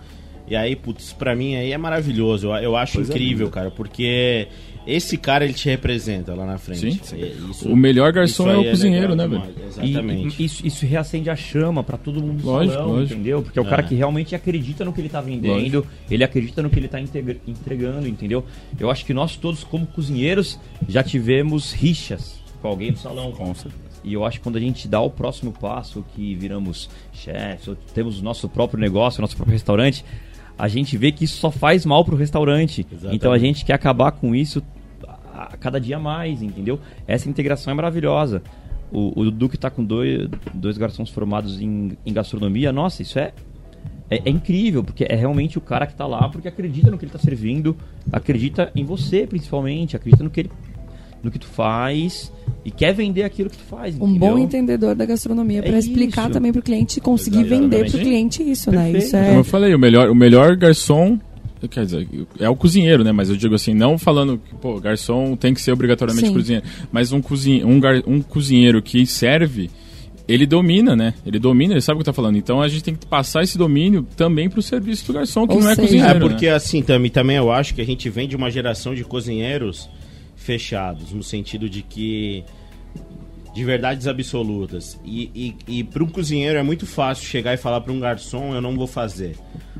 E 0.48 0.56
aí, 0.56 0.76
putz, 0.76 1.12
pra 1.14 1.36
mim 1.36 1.56
aí 1.56 1.72
é 1.74 1.78
maravilhoso. 1.78 2.48
Eu, 2.48 2.54
eu 2.56 2.76
acho 2.78 2.94
Coisa 2.96 3.12
incrível, 3.12 3.46
linda. 3.48 3.52
cara, 3.56 3.72
porque 3.72 4.48
esse 4.86 5.18
cara 5.18 5.46
ele 5.46 5.54
te 5.54 5.70
representa 5.70 6.34
lá 6.34 6.46
na 6.46 6.58
frente. 6.58 7.00
Sim. 7.04 7.22
É, 7.22 7.28
isso- 7.50 7.68
o 7.70 7.76
melhor 7.76 8.12
garçom 8.12 8.50
é 8.50 8.58
o 8.58 8.70
cozinheiro 8.70 9.16
né 9.16 9.26
legal 9.26 9.42
velho 9.48 9.54
E- 9.82 9.90
Exatamente. 9.92 10.42
E, 10.42 10.46
isso, 10.46 10.66
isso 10.68 10.86
reacende 10.86 11.30
a 11.30 11.36
chama 11.36 11.84
pra 11.84 11.98
todo 11.98 12.22
mundo 12.22 12.42
do 12.42 12.46
Lógico, 12.48 12.74
salão, 12.76 12.92
lógico. 12.94 13.14
entendeu? 13.14 13.42
Porque 13.42 13.58
é 13.58 13.62
o 13.62 13.66
É. 13.66 13.70
cara 13.70 13.84
que 13.84 13.96
realmente 13.96 14.36
acredita 14.36 14.84
no 14.86 14.92
que 14.94 15.02
ele 15.02 15.10
tá 15.10 15.22
vendendo, 15.22 15.86
ele 16.10 16.24
acredita 16.24 16.62
no 16.62 16.70
que 16.70 16.80
ele 16.80 16.88
tá 16.88 17.00
entregando, 17.48 18.08
entendeu? 18.08 18.44
Eu 18.80 18.90
acho 18.90 19.06
que 19.06 19.14
nós 19.14 19.36
todos, 19.36 19.64
como 19.64 19.86
cozinheiros, 19.88 20.60
já 20.88 21.04
tivemos 21.04 21.72
rixas 21.74 22.40
com 22.62 22.68
alguém 22.68 22.92
do 22.92 23.00
salão. 23.00 23.32
Com 23.32 23.54
certeza. 23.54 23.84
E 24.04 24.14
eu 24.14 24.26
acho 24.26 24.38
que 24.40 24.44
quando 24.44 24.58
a 24.58 24.60
gente 24.60 24.86
dá 24.88 25.00
o 25.00 25.10
próximo 25.10 25.54
passo, 25.54 26.04
que 26.14 26.36
viramos 26.36 26.90
chefes, 27.14 27.68
ou 27.70 27.76
temos 27.94 28.20
o 28.20 28.24
nosso 28.24 28.50
próprio 28.50 28.78
negócio, 28.80 29.20
o 29.20 29.22
nosso 29.22 29.36
próprio 29.36 29.54
restaurante, 29.54 30.04
a 30.58 30.68
gente 30.68 30.98
vê 30.98 31.12
que 31.12 31.26
isso 31.26 31.38
só 31.38 31.52
faz 31.52 31.86
mal 31.86 32.04
pro 32.06 32.16
restaurante. 32.16 32.86
Exatamente. 32.90 33.16
Então 33.16 33.32
a 33.32 33.38
gente 33.38 33.66
quer 33.66 33.74
acabar 33.74 34.12
com 34.12 34.36
isso 34.36 34.64
a 35.34 35.58
cada 35.58 35.80
dia 35.80 36.00
mais, 36.00 36.42
entendeu? 36.42 36.80
Essa 37.08 37.30
integração 37.30 37.72
é 37.72 37.74
maravilhosa. 37.74 38.42
O, 38.92 39.20
o 39.20 39.24
Dudu 39.26 39.50
que 39.50 39.58
tá 39.58 39.70
com 39.70 39.84
dois, 39.84 40.30
dois 40.54 40.78
garçons 40.78 41.10
formados 41.10 41.60
em, 41.60 41.98
em 42.06 42.14
gastronomia, 42.14 42.72
nossa, 42.72 43.02
isso 43.02 43.18
é, 43.18 43.34
é, 44.10 44.22
é 44.26 44.30
incrível, 44.30 44.84
porque 44.84 45.04
é 45.10 45.16
realmente 45.16 45.58
o 45.58 45.62
cara 45.62 45.88
que 45.88 45.96
tá 45.96 46.06
lá 46.06 46.30
porque 46.30 46.48
acredita 46.48 46.92
no 46.92 46.98
que 46.98 47.06
ele 47.06 47.12
tá 47.12 47.18
servindo, 47.18 47.76
acredita 48.12 48.72
em 48.76 48.86
você 48.86 49.26
principalmente, 49.26 49.96
acredita 49.96 50.24
no 50.24 50.30
que 50.30 50.42
ele 50.42 50.52
no 51.24 51.32
que 51.32 51.40
tu 51.40 51.48
faz 51.48 52.32
e 52.66 52.70
quer 52.70 52.94
vender 52.94 53.24
aquilo 53.24 53.50
que 53.50 53.58
tu 53.58 53.64
faz. 53.64 53.96
Um 54.00 54.10
entendeu? 54.10 54.30
bom 54.32 54.38
entendedor 54.38 54.94
da 54.94 55.06
gastronomia 55.06 55.60
É 55.60 55.62
para 55.62 55.78
explicar 55.80 56.24
isso. 56.24 56.32
também 56.32 56.52
pro 56.52 56.62
cliente 56.62 56.98
e 56.98 57.02
conseguir 57.02 57.38
Exatamente. 57.40 57.62
vender 57.62 57.90
pro 57.92 58.00
cliente 58.00 58.44
isso, 58.44 58.70
né? 58.72 58.92
Perfeito. 58.92 59.04
Isso 59.06 59.12
Como 59.18 59.24
é 59.26 59.38
eu 59.40 59.44
falei, 59.44 59.74
o 59.74 59.80
melhor, 59.80 60.10
o 60.10 60.16
melhor 60.16 60.56
garçom, 60.58 61.18
quer 61.70 61.86
dizer, 61.86 62.08
é 62.40 62.50
o 62.50 62.56
cozinheiro, 62.58 63.04
né? 63.06 63.12
Mas 63.14 63.30
eu 63.30 63.38
digo 63.38 63.56
assim, 63.56 63.74
não 63.74 63.98
falando 63.98 64.38
que, 64.38 64.54
pô, 64.56 64.80
garçom 64.82 65.36
tem 65.38 65.54
que 65.54 65.62
ser 65.62 65.72
obrigatoriamente 65.72 66.28
Sim. 66.28 66.34
cozinheiro, 66.34 66.66
mas 66.92 67.14
um, 67.14 67.22
cozinhe, 67.22 67.64
um, 67.64 67.80
gar- 67.80 68.04
um 68.06 68.22
cozinheiro 68.22 68.82
que 68.82 69.06
serve, 69.06 69.70
ele 70.28 70.46
domina, 70.46 70.94
né? 70.96 71.14
Ele 71.26 71.40
domina, 71.40 71.74
ele 71.74 71.82
sabe 71.82 71.96
o 71.96 72.00
que 72.00 72.06
tá 72.06 72.12
falando. 72.14 72.38
Então 72.38 72.62
a 72.62 72.68
gente 72.68 72.84
tem 72.84 72.96
que 72.96 73.06
passar 73.06 73.44
esse 73.44 73.58
domínio 73.58 74.06
também 74.18 74.50
pro 74.50 74.62
serviço 74.62 75.08
do 75.08 75.14
garçom, 75.14 75.48
que 75.48 75.54
Ou 75.54 75.62
não 75.62 75.70
é 75.70 75.76
seja- 75.76 75.88
cozinheiro. 75.88 76.18
É, 76.18 76.20
porque 76.20 76.46
né? 76.48 76.54
assim, 76.54 76.82
também, 76.82 77.10
também 77.10 77.38
eu 77.38 77.50
acho 77.52 77.74
que 77.74 77.82
a 77.82 77.86
gente 77.86 78.10
vem 78.10 78.28
de 78.28 78.36
uma 78.36 78.50
geração 78.52 78.94
de 78.94 79.04
cozinheiros 79.06 79.90
fechados, 80.36 81.12
no 81.12 81.24
sentido 81.24 81.70
de 81.70 81.82
que. 81.82 82.44
de 83.54 83.64
verdades 83.64 84.08
absolutas. 84.08 85.00
E, 85.06 85.56
e, 85.68 85.80
e 85.80 85.84
para 85.84 86.04
um 86.04 86.08
cozinheiro 86.08 86.58
é 86.58 86.64
muito 86.64 86.86
fácil 86.86 87.26
chegar 87.26 87.54
e 87.54 87.58
falar 87.58 87.82
para 87.82 87.94
um 87.94 88.00
garçom: 88.00 88.54
eu 88.54 88.62
não 88.62 88.76
vou 88.76 88.88
fazer. 88.88 89.36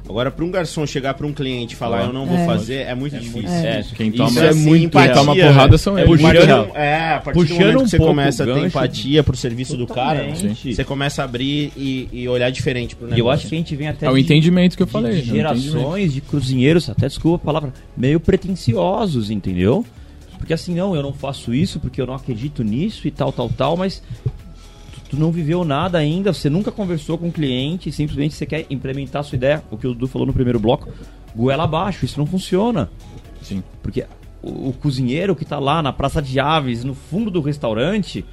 Agora, 0.08 0.30
para 0.30 0.44
um 0.44 0.52
garçom 0.52 0.86
chegar 0.86 1.14
para 1.14 1.26
um 1.26 1.32
cliente 1.32 1.76
e 1.76 1.78
falar: 1.78 2.06
eu 2.08 2.12
não 2.14 2.26
vou 2.26 2.38
É. 2.38 2.46
fazer, 2.46 2.82
é 2.88 2.94
muito 2.94 3.18
difícil. 3.18 3.48
É, 3.50 3.82
Quem 3.96 4.10
Isso 4.10 4.18
toma, 4.18 4.42
é 4.42 4.54
muito 4.54 4.98
quem 4.98 5.08
toma 5.14 5.22
empatia, 5.32 5.48
porrada 5.48 5.78
são 5.78 5.98
É, 5.98 6.02
eles. 6.02 6.12
puxando- 6.22 6.36
Puxando- 6.42 6.76
é, 6.76 7.14
a 7.14 7.20
partir 7.22 7.40
puxando 7.40 7.58
do 7.58 7.64
momento 7.64 7.80
um 7.80 7.84
que 7.86 7.90
você 7.90 7.98
começa 7.98 8.44
a 8.44 8.48
o 8.48 8.54
ter 8.54 8.66
empatia 8.68 9.24
pro 9.24 9.38
serviço 9.38 9.78
do 9.78 9.88
cara, 9.88 10.26
Totalmente. 10.26 10.76
você 10.76 10.84
começa 10.84 11.22
a 11.22 11.26
abrir 11.26 11.72
e, 11.78 12.10
e 12.12 12.28
olhar 12.28 12.50
diferente 12.52 12.98
pro 12.98 13.08
E 13.08 13.12
negócio. 13.12 13.24
eu 13.26 13.32
acho 13.32 13.48
que 13.48 13.56
a 13.56 13.58
gente 13.58 13.76
vem 13.78 13.88
até 13.88 14.06
É 14.06 14.10
o 14.10 14.16
de- 14.16 14.20
entendimento 14.22 14.76
que 14.76 14.84
eu 14.84 14.88
falei. 14.88 15.14
de 15.14 15.18
é 15.18 15.22
o 15.22 15.24
entendimento. 15.38 15.58
gerações 15.72 16.14
de 16.14 16.20
cozinheiros, 16.20 16.90
até 16.90 17.08
desculpa 17.08 17.42
a 17.42 17.46
palavra, 17.46 17.74
meio 17.96 18.20
pretensiosos, 18.20 19.32
entendeu? 19.32 19.86
Porque 20.44 20.54
assim, 20.54 20.76
não, 20.76 20.94
eu 20.94 21.02
não 21.02 21.14
faço 21.14 21.54
isso 21.54 21.80
porque 21.80 22.02
eu 22.02 22.06
não 22.06 22.14
acredito 22.14 22.66
nisso 22.66 23.08
e 23.08 23.12
tal, 23.12 23.32
tal, 23.32 23.48
tal, 23.48 23.78
mas 23.78 24.04
tu, 25.10 25.16
não 25.16 25.32
viveu 25.32 25.64
nada 25.64 25.98
ainda, 25.98 26.34
você 26.34 26.50
nunca 26.50 26.70
conversou 26.70 27.18
com 27.18 27.30
o 27.30 27.32
cliente, 27.32 27.94
simplesmente 27.94 28.36
você 28.36 28.46
quer 28.46 28.66
implementar 28.70 29.22
a 29.22 29.24
sua 29.24 29.38
ideia, 29.38 29.64
o 29.72 29.78
que 29.78 29.88
o 29.88 29.94
Dudu 29.94 30.06
falou 30.06 30.28
no 30.28 30.34
primeiro 30.34 30.60
bloco, 30.60 30.90
goela 31.34 31.64
abaixo, 31.64 32.04
isso 32.04 32.20
não 32.20 32.26
funciona. 32.26 32.92
Sim. 33.42 33.64
Porque 33.82 34.06
o, 34.42 34.68
o 34.68 34.74
cozinheiro 34.74 35.34
que 35.34 35.46
tá 35.46 35.60
lá 35.60 35.82
na 35.82 35.94
Praça 35.94 36.22
de 36.22 36.38
Aves, 36.42 36.84
no 36.84 36.94
fundo 36.94 37.32
do 37.32 37.40
restaurante, 37.40 38.26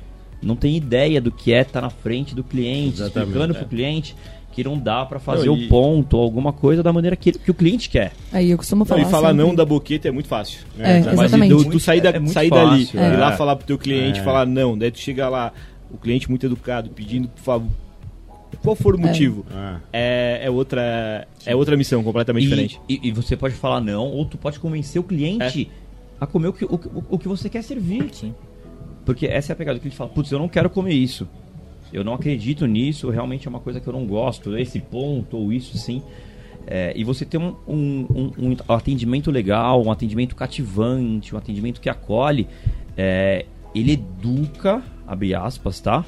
não 0.42 0.56
tem 0.56 0.76
ideia 0.76 1.20
do 1.20 1.30
que 1.30 1.52
é 1.52 1.60
estar 1.60 1.80
na 1.80 1.90
frente 1.90 2.34
do 2.34 2.42
cliente, 2.42 3.02
Exatamente, 3.02 3.28
explicando 3.28 3.54
é. 3.54 3.56
pro 3.56 3.68
cliente 3.68 4.16
que 4.52 4.64
não 4.64 4.76
dá 4.78 5.06
pra 5.06 5.18
fazer 5.20 5.46
Não, 5.46 5.54
o 5.54 5.58
e- 5.58 5.68
ponto 5.68 6.16
ou 6.16 6.22
alguma 6.24 6.52
coisa 6.52 6.82
da 6.82 6.92
maneira 6.92 7.14
que, 7.16 7.30
que 7.32 7.50
o 7.50 7.54
cliente 7.54 7.88
quer. 7.88 8.12
aí 8.32 8.50
eu 8.50 8.56
costumo 8.56 8.80
Não, 8.80 8.86
falar. 8.86 9.00
e 9.02 9.04
falar 9.04 9.28
sempre. 9.30 9.44
não 9.44 9.54
da 9.54 9.64
boqueta 9.64 10.08
é 10.08 10.10
muito 10.10 10.28
fácil. 10.28 10.60
É, 10.78 11.00
Mas 11.00 11.06
exatamente. 11.12 11.54
Tu, 11.64 11.70
tu 11.70 11.80
sair, 11.80 12.00
da, 12.00 12.10
É 12.10 12.18
muito 12.18 12.32
sair 12.34 12.50
dali, 12.50 12.84
fácil, 12.86 13.00
ir 13.00 13.02
é. 13.14 13.16
lá 13.16 13.32
falar 13.32 13.56
pro 13.56 13.66
teu 13.66 13.78
cliente, 13.78 14.18
É. 14.20 14.22
falar 14.24 14.46
não, 14.46 14.76
daí 14.76 14.90
tu 14.90 14.98
chega 14.98 15.28
lá, 15.28 15.52
o 15.90 15.96
cliente 15.96 16.28
muito 16.28 16.44
educado, 16.46 16.90
pedindo 16.90 17.28
por 17.28 17.40
favor, 17.42 17.68
qual 18.62 18.74
for 18.74 18.94
o 18.96 18.98
motivo, 18.98 19.46
Ah. 19.54 19.78
é, 19.92 20.40
é 20.42 20.50
outra 20.50 21.26
é 21.46 21.54
outra 21.54 21.76
missão 21.76 22.02
completamente 22.02 22.42
E, 22.44 22.48
diferente. 22.48 22.80
e, 22.88 23.00
e 23.08 23.12
você 23.12 23.36
pode 23.36 23.54
falar 23.54 23.80
não, 23.80 24.06
ou 24.08 24.24
tu 24.24 24.36
pode 24.36 24.58
convencer 24.58 25.00
o 25.00 25.04
cliente 25.04 25.70
a 26.20 26.26
comer 26.26 26.48
o 26.48 26.52
que, 26.52 26.64
o, 26.64 26.74
o- 26.74 27.04
o 27.10 27.18
que 27.18 27.28
você 27.28 27.48
quer 27.48 27.62
servir. 27.62 28.08
Sim. 28.12 28.34
Porque 29.06 29.26
essa 29.26 29.52
é 29.52 29.54
a 29.54 29.56
pegada 29.56 29.78
que 29.78 29.86
ele 29.88 29.94
fala, 29.94 30.10
putz, 30.10 30.30
eu 30.32 30.38
não 30.38 30.48
quero 30.48 30.68
comer 30.68 30.92
isso. 30.92 31.26
Eu 31.92 32.04
não 32.04 32.14
acredito 32.14 32.66
nisso, 32.66 33.10
realmente 33.10 33.46
é 33.46 33.50
uma 33.50 33.60
coisa 33.60 33.80
que 33.80 33.86
eu 33.86 33.92
não 33.92 34.06
gosto, 34.06 34.56
esse 34.56 34.78
ponto 34.80 35.36
ou 35.36 35.52
isso 35.52 35.76
sim. 35.78 36.02
É, 36.66 36.92
e 36.94 37.02
você 37.04 37.24
ter 37.24 37.38
um, 37.38 37.54
um- 37.66 38.06
um- 38.38 38.56
um 38.68 38.72
atendimento 38.72 39.30
legal, 39.30 39.82
um 39.82 39.90
atendimento 39.90 40.36
cativante, 40.36 41.34
um 41.34 41.38
atendimento 41.38 41.80
que 41.80 41.88
acolhe, 41.88 42.46
é, 42.96 43.46
ele 43.74 43.92
educa, 43.92 44.82
abre 45.06 45.34
aspas, 45.34 45.80
tá? 45.80 46.04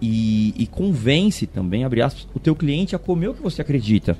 E, 0.00 0.54
e 0.56 0.66
convence 0.66 1.46
também, 1.46 1.84
abre 1.84 2.02
aspas, 2.02 2.28
o 2.34 2.38
teu 2.38 2.54
cliente 2.54 2.94
a 2.94 2.98
comer 2.98 3.28
o 3.28 3.34
que 3.34 3.42
você 3.42 3.62
acredita. 3.62 4.16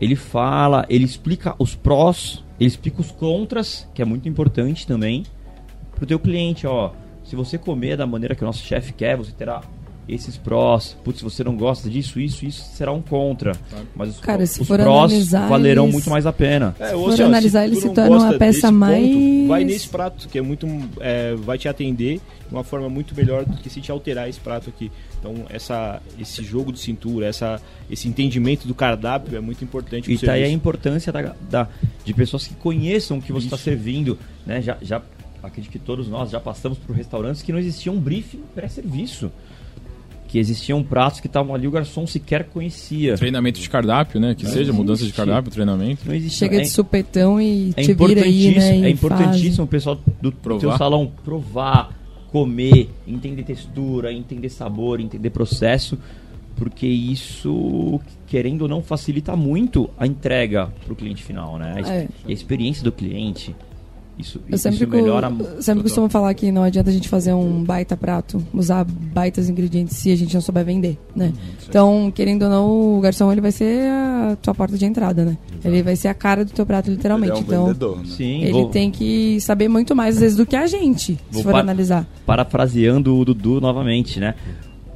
Ele 0.00 0.16
fala, 0.16 0.84
ele 0.88 1.04
explica 1.04 1.54
os 1.58 1.74
prós, 1.76 2.42
ele 2.58 2.66
explica 2.68 3.00
os 3.00 3.12
contras, 3.12 3.88
que 3.94 4.02
é 4.02 4.04
muito 4.04 4.28
importante 4.28 4.86
também, 4.86 5.24
pro 5.94 6.06
teu 6.06 6.18
cliente, 6.18 6.66
ó. 6.66 6.90
Se 7.22 7.36
você 7.36 7.56
comer 7.56 7.96
da 7.96 8.06
maneira 8.06 8.34
que 8.34 8.42
o 8.42 8.46
nosso 8.46 8.64
chefe 8.64 8.92
quer, 8.92 9.16
você 9.16 9.30
terá 9.32 9.62
esses 10.08 10.36
prós. 10.36 10.96
Putz, 11.04 11.18
se 11.18 11.24
você 11.24 11.42
não 11.42 11.56
gosta 11.56 11.88
disso, 11.88 12.20
isso, 12.20 12.44
isso 12.44 12.62
será 12.74 12.92
um 12.92 13.00
contra. 13.00 13.52
Mas 13.94 14.10
os, 14.10 14.20
Cara, 14.20 14.44
se 14.46 14.60
os 14.60 14.68
for 14.68 14.78
prós 14.78 15.10
analisar, 15.12 15.48
valerão 15.48 15.84
eles- 15.84 15.94
muito 15.94 16.10
mais 16.10 16.26
a 16.26 16.32
pena. 16.32 16.74
É, 16.78 16.88
Se 16.88 16.94
ou 16.94 17.04
for 17.04 17.10
seja, 17.12 17.26
analisar, 17.26 17.62
tu 17.62 17.66
ele 17.72 17.76
se 17.80 17.88
torna 17.90 18.10
uma 18.16 18.32
peça 18.34 18.38
desse 18.38 18.60
ponto, 18.62 18.74
mais- 18.74 19.48
vai 19.48 19.64
nesse 19.64 19.88
prato, 19.88 20.28
que 20.28 20.38
é 20.38 20.42
muito. 20.42 20.66
é, 21.00 21.34
vai 21.36 21.56
te 21.58 21.68
atender 21.68 22.20
de 22.48 22.54
uma 22.54 22.62
forma 22.64 22.88
muito 22.88 23.14
melhor 23.14 23.44
do 23.44 23.56
que 23.56 23.70
se 23.70 23.80
te 23.80 23.90
alterar 23.90 24.28
esse 24.28 24.38
prato 24.40 24.68
aqui. 24.68 24.90
Então, 25.18 25.34
essa, 25.48 26.02
esse 26.20 26.44
jogo 26.44 26.70
de 26.70 26.78
cintura, 26.78 27.26
essa, 27.26 27.60
esse 27.90 28.06
entendimento 28.06 28.68
do 28.68 28.74
cardápio 28.74 29.36
é 29.36 29.40
muito 29.40 29.64
importante 29.64 30.12
E 30.12 30.18
pro 30.18 30.26
tá 30.26 30.32
aí 30.34 30.44
a 30.44 30.50
importância 30.50 31.10
da, 31.10 31.34
da- 31.50 31.68
de 32.04 32.12
pessoas 32.12 32.46
que 32.46 32.54
conheçam 32.54 33.16
o 33.18 33.22
que 33.22 33.32
você 33.32 33.46
está 33.46 33.56
servindo. 33.56 34.18
Né? 34.44 34.60
Já, 34.60 34.76
já, 34.82 35.00
acredito 35.42 35.72
que 35.72 35.78
todos 35.78 36.08
nós 36.08 36.30
já 36.30 36.38
passamos 36.40 36.76
por 36.78 36.94
restaurantes 36.94 37.40
que 37.42 37.50
não 37.52 37.58
existia 37.58 37.90
um 37.90 37.98
briefing 37.98 38.42
pré-serviço. 38.54 39.30
Que 40.34 40.38
existiam 40.40 40.82
pratos 40.82 41.20
que 41.20 41.28
estavam 41.28 41.54
ali, 41.54 41.68
o 41.68 41.70
garçom 41.70 42.04
sequer 42.08 42.42
conhecia. 42.46 43.16
Treinamento 43.16 43.60
de 43.60 43.70
cardápio, 43.70 44.18
né? 44.18 44.34
Que 44.34 44.44
seja, 44.44 44.72
mudança 44.72 44.98
de 44.98 45.04
existe. 45.04 45.16
cardápio, 45.16 45.48
treinamento. 45.48 46.02
Não 46.04 46.12
existia. 46.12 46.48
Chega 46.48 46.56
é- 46.58 46.62
de 46.62 46.70
supetão 46.70 47.40
e 47.40 47.72
É 47.76 47.82
te 47.82 47.94
vira 47.94 48.24
aí, 48.24 48.48
importantíssimo, 48.48 48.80
né? 48.80 48.86
é 48.86 48.88
e 48.88 48.92
importantíssimo 48.92 49.64
o 49.64 49.68
pessoal 49.68 50.00
do 50.20 50.32
Provar. 50.32 50.60
teu 50.60 50.76
salão 50.76 51.08
provar, 51.24 51.96
comer, 52.32 52.90
entender 53.06 53.44
textura, 53.44 54.12
entender 54.12 54.48
sabor, 54.48 54.98
entender 54.98 55.30
processo, 55.30 55.96
porque 56.56 56.84
isso, 56.88 58.00
querendo 58.26 58.62
ou 58.62 58.68
não, 58.68 58.82
facilita 58.82 59.36
muito 59.36 59.88
a 59.96 60.04
entrega 60.04 60.66
para 60.84 60.92
o 60.92 60.96
cliente 60.96 61.22
final, 61.22 61.58
né? 61.60 61.76
A, 61.84 61.88
É. 61.92 62.08
e 62.26 62.32
a 62.32 62.34
experiência 62.34 62.82
do 62.82 62.90
cliente. 62.90 63.54
Isso, 64.18 64.40
Eu 64.48 64.56
sempre, 64.58 64.76
isso 64.76 64.86
co- 64.86 64.96
melhora 64.96 65.28
sempre 65.28 65.46
total. 65.64 65.82
costumo 65.82 66.08
falar 66.08 66.32
que 66.34 66.52
não 66.52 66.62
adianta 66.62 66.88
a 66.88 66.92
gente 66.92 67.08
fazer 67.08 67.32
um 67.32 67.64
baita 67.64 67.96
prato, 67.96 68.40
usar 68.54 68.84
baitas 68.84 69.48
ingredientes 69.48 69.96
se 69.96 70.12
a 70.12 70.16
gente 70.16 70.32
não 70.32 70.40
souber 70.40 70.64
vender, 70.64 70.96
né? 71.16 71.32
então, 71.68 72.12
querendo 72.14 72.44
ou 72.44 72.48
não, 72.50 72.96
o 72.98 73.00
garçom 73.00 73.32
ele 73.32 73.40
vai 73.40 73.50
ser 73.50 73.88
a 73.90 74.36
tua 74.40 74.54
porta 74.54 74.78
de 74.78 74.84
entrada, 74.84 75.24
né? 75.24 75.36
Ele 75.64 75.82
vai 75.82 75.96
ser 75.96 76.08
a 76.08 76.14
cara 76.14 76.44
do 76.44 76.52
teu 76.52 76.64
prato, 76.64 76.90
literalmente. 76.90 77.32
Ele 77.32 77.38
é 77.38 77.40
um 77.40 77.44
então, 77.46 77.66
vendedor, 77.66 77.98
né? 77.98 78.04
Sim, 78.06 78.42
ele 78.42 78.52
vou, 78.52 78.68
tem 78.68 78.90
que 78.90 79.40
saber 79.40 79.66
muito 79.68 79.96
mais, 79.96 80.14
às 80.16 80.20
vezes, 80.20 80.36
do 80.36 80.46
que 80.46 80.54
a 80.54 80.66
gente, 80.66 81.18
Vou 81.30 81.38
se 81.38 81.42
for 81.42 81.52
pa- 81.52 81.60
analisar. 81.60 82.06
parafraseando 82.24 83.16
o 83.18 83.24
Dudu 83.24 83.60
novamente, 83.60 84.20
né? 84.20 84.34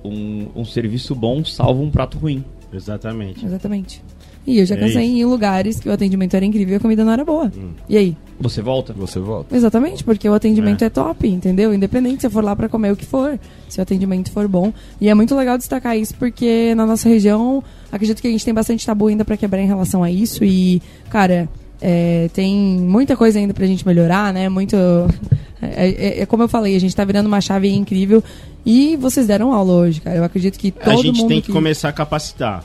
Um, 0.05 0.47
um 0.55 0.65
serviço 0.65 1.15
bom 1.15 1.45
salva 1.45 1.83
um 1.83 1.91
prato 1.91 2.17
ruim. 2.19 2.45
Exatamente. 2.73 3.45
Exatamente. 3.45 4.03
E 4.49 4.59
eu 4.61 4.67
já 4.67 4.75
É 4.75 4.79
cansei 4.79 5.05
isso. 5.05 5.17
em 5.19 5.25
lugares 5.27 5.79
que 5.79 5.89
o 5.89 5.93
atendimento 5.93 6.35
era 6.35 6.45
incrível 6.45 6.75
e 6.75 6.77
a 6.77 6.81
comida 6.81 7.05
não 7.05 7.13
era 7.13 7.25
boa. 7.25 7.53
Hum. 7.57 7.71
E 7.89 7.97
aí? 7.97 8.17
Você 8.41 8.63
volta? 8.63 8.93
Você 8.95 9.19
volta. 9.21 9.55
Exatamente, 9.55 10.03
porque 10.03 10.29
o 10.29 10.33
atendimento 10.33 10.83
é. 10.85 10.89
top, 10.89 11.29
entendeu? 11.29 11.75
Independente 11.75 12.17
se 12.17 12.23
você 12.23 12.31
for 12.31 12.43
lá 12.43 12.55
pra 12.57 12.69
comer 12.69 12.93
o 12.93 12.97
que 12.97 13.05
for, 13.05 13.39
se 13.69 13.79
o 13.79 13.83
atendimento 13.83 14.31
for 14.33 14.49
bom. 14.49 14.73
E 15.01 15.09
é 15.09 15.15
muito 15.15 15.35
legal 15.35 15.59
destacar 15.59 15.99
isso 15.99 16.15
porque 16.15 16.75
na 16.75 16.87
nossa 16.87 17.09
região, 17.09 17.63
acredito 17.93 18.23
que 18.23 18.29
a 18.29 18.31
gente 18.31 18.45
tem 18.45 18.55
bastante 18.55 18.87
tabu 18.87 19.09
ainda 19.09 19.25
pra 19.25 19.37
quebrar 19.37 19.61
em 19.61 19.67
relação 19.67 20.03
a 20.03 20.11
isso. 20.11 20.45
E, 20.45 20.81
cara, 21.11 21.49
é, 21.81 22.31
tem 22.33 22.57
muita 22.57 23.17
coisa 23.17 23.39
ainda 23.39 23.53
pra 23.53 23.67
gente 23.67 23.87
melhorar, 23.87 24.33
né? 24.33 24.49
Muito. 24.49 24.77
É, 25.61 25.89
é- 25.89 26.21
é 26.21 26.27
como 26.27 26.45
eu 26.45 26.49
falei, 26.49 26.77
a 26.77 26.79
gente 26.79 26.95
tá 26.95 27.05
virando 27.05 27.27
uma 27.27 27.41
chave 27.41 27.69
incrível. 27.69 28.23
E 28.65 28.95
vocês 28.97 29.27
deram 29.27 29.53
aula 29.53 29.73
hoje, 29.73 30.01
cara. 30.01 30.17
Eu 30.19 30.23
acredito 30.23 30.57
que 30.57 30.71
todo 30.71 30.93
a 31.01 31.03
gente 31.03 31.19
mundo. 31.19 31.27
tem 31.29 31.41
que 31.41 31.51
começar 31.51 31.89
a 31.89 31.93
capacitar. 31.93 32.65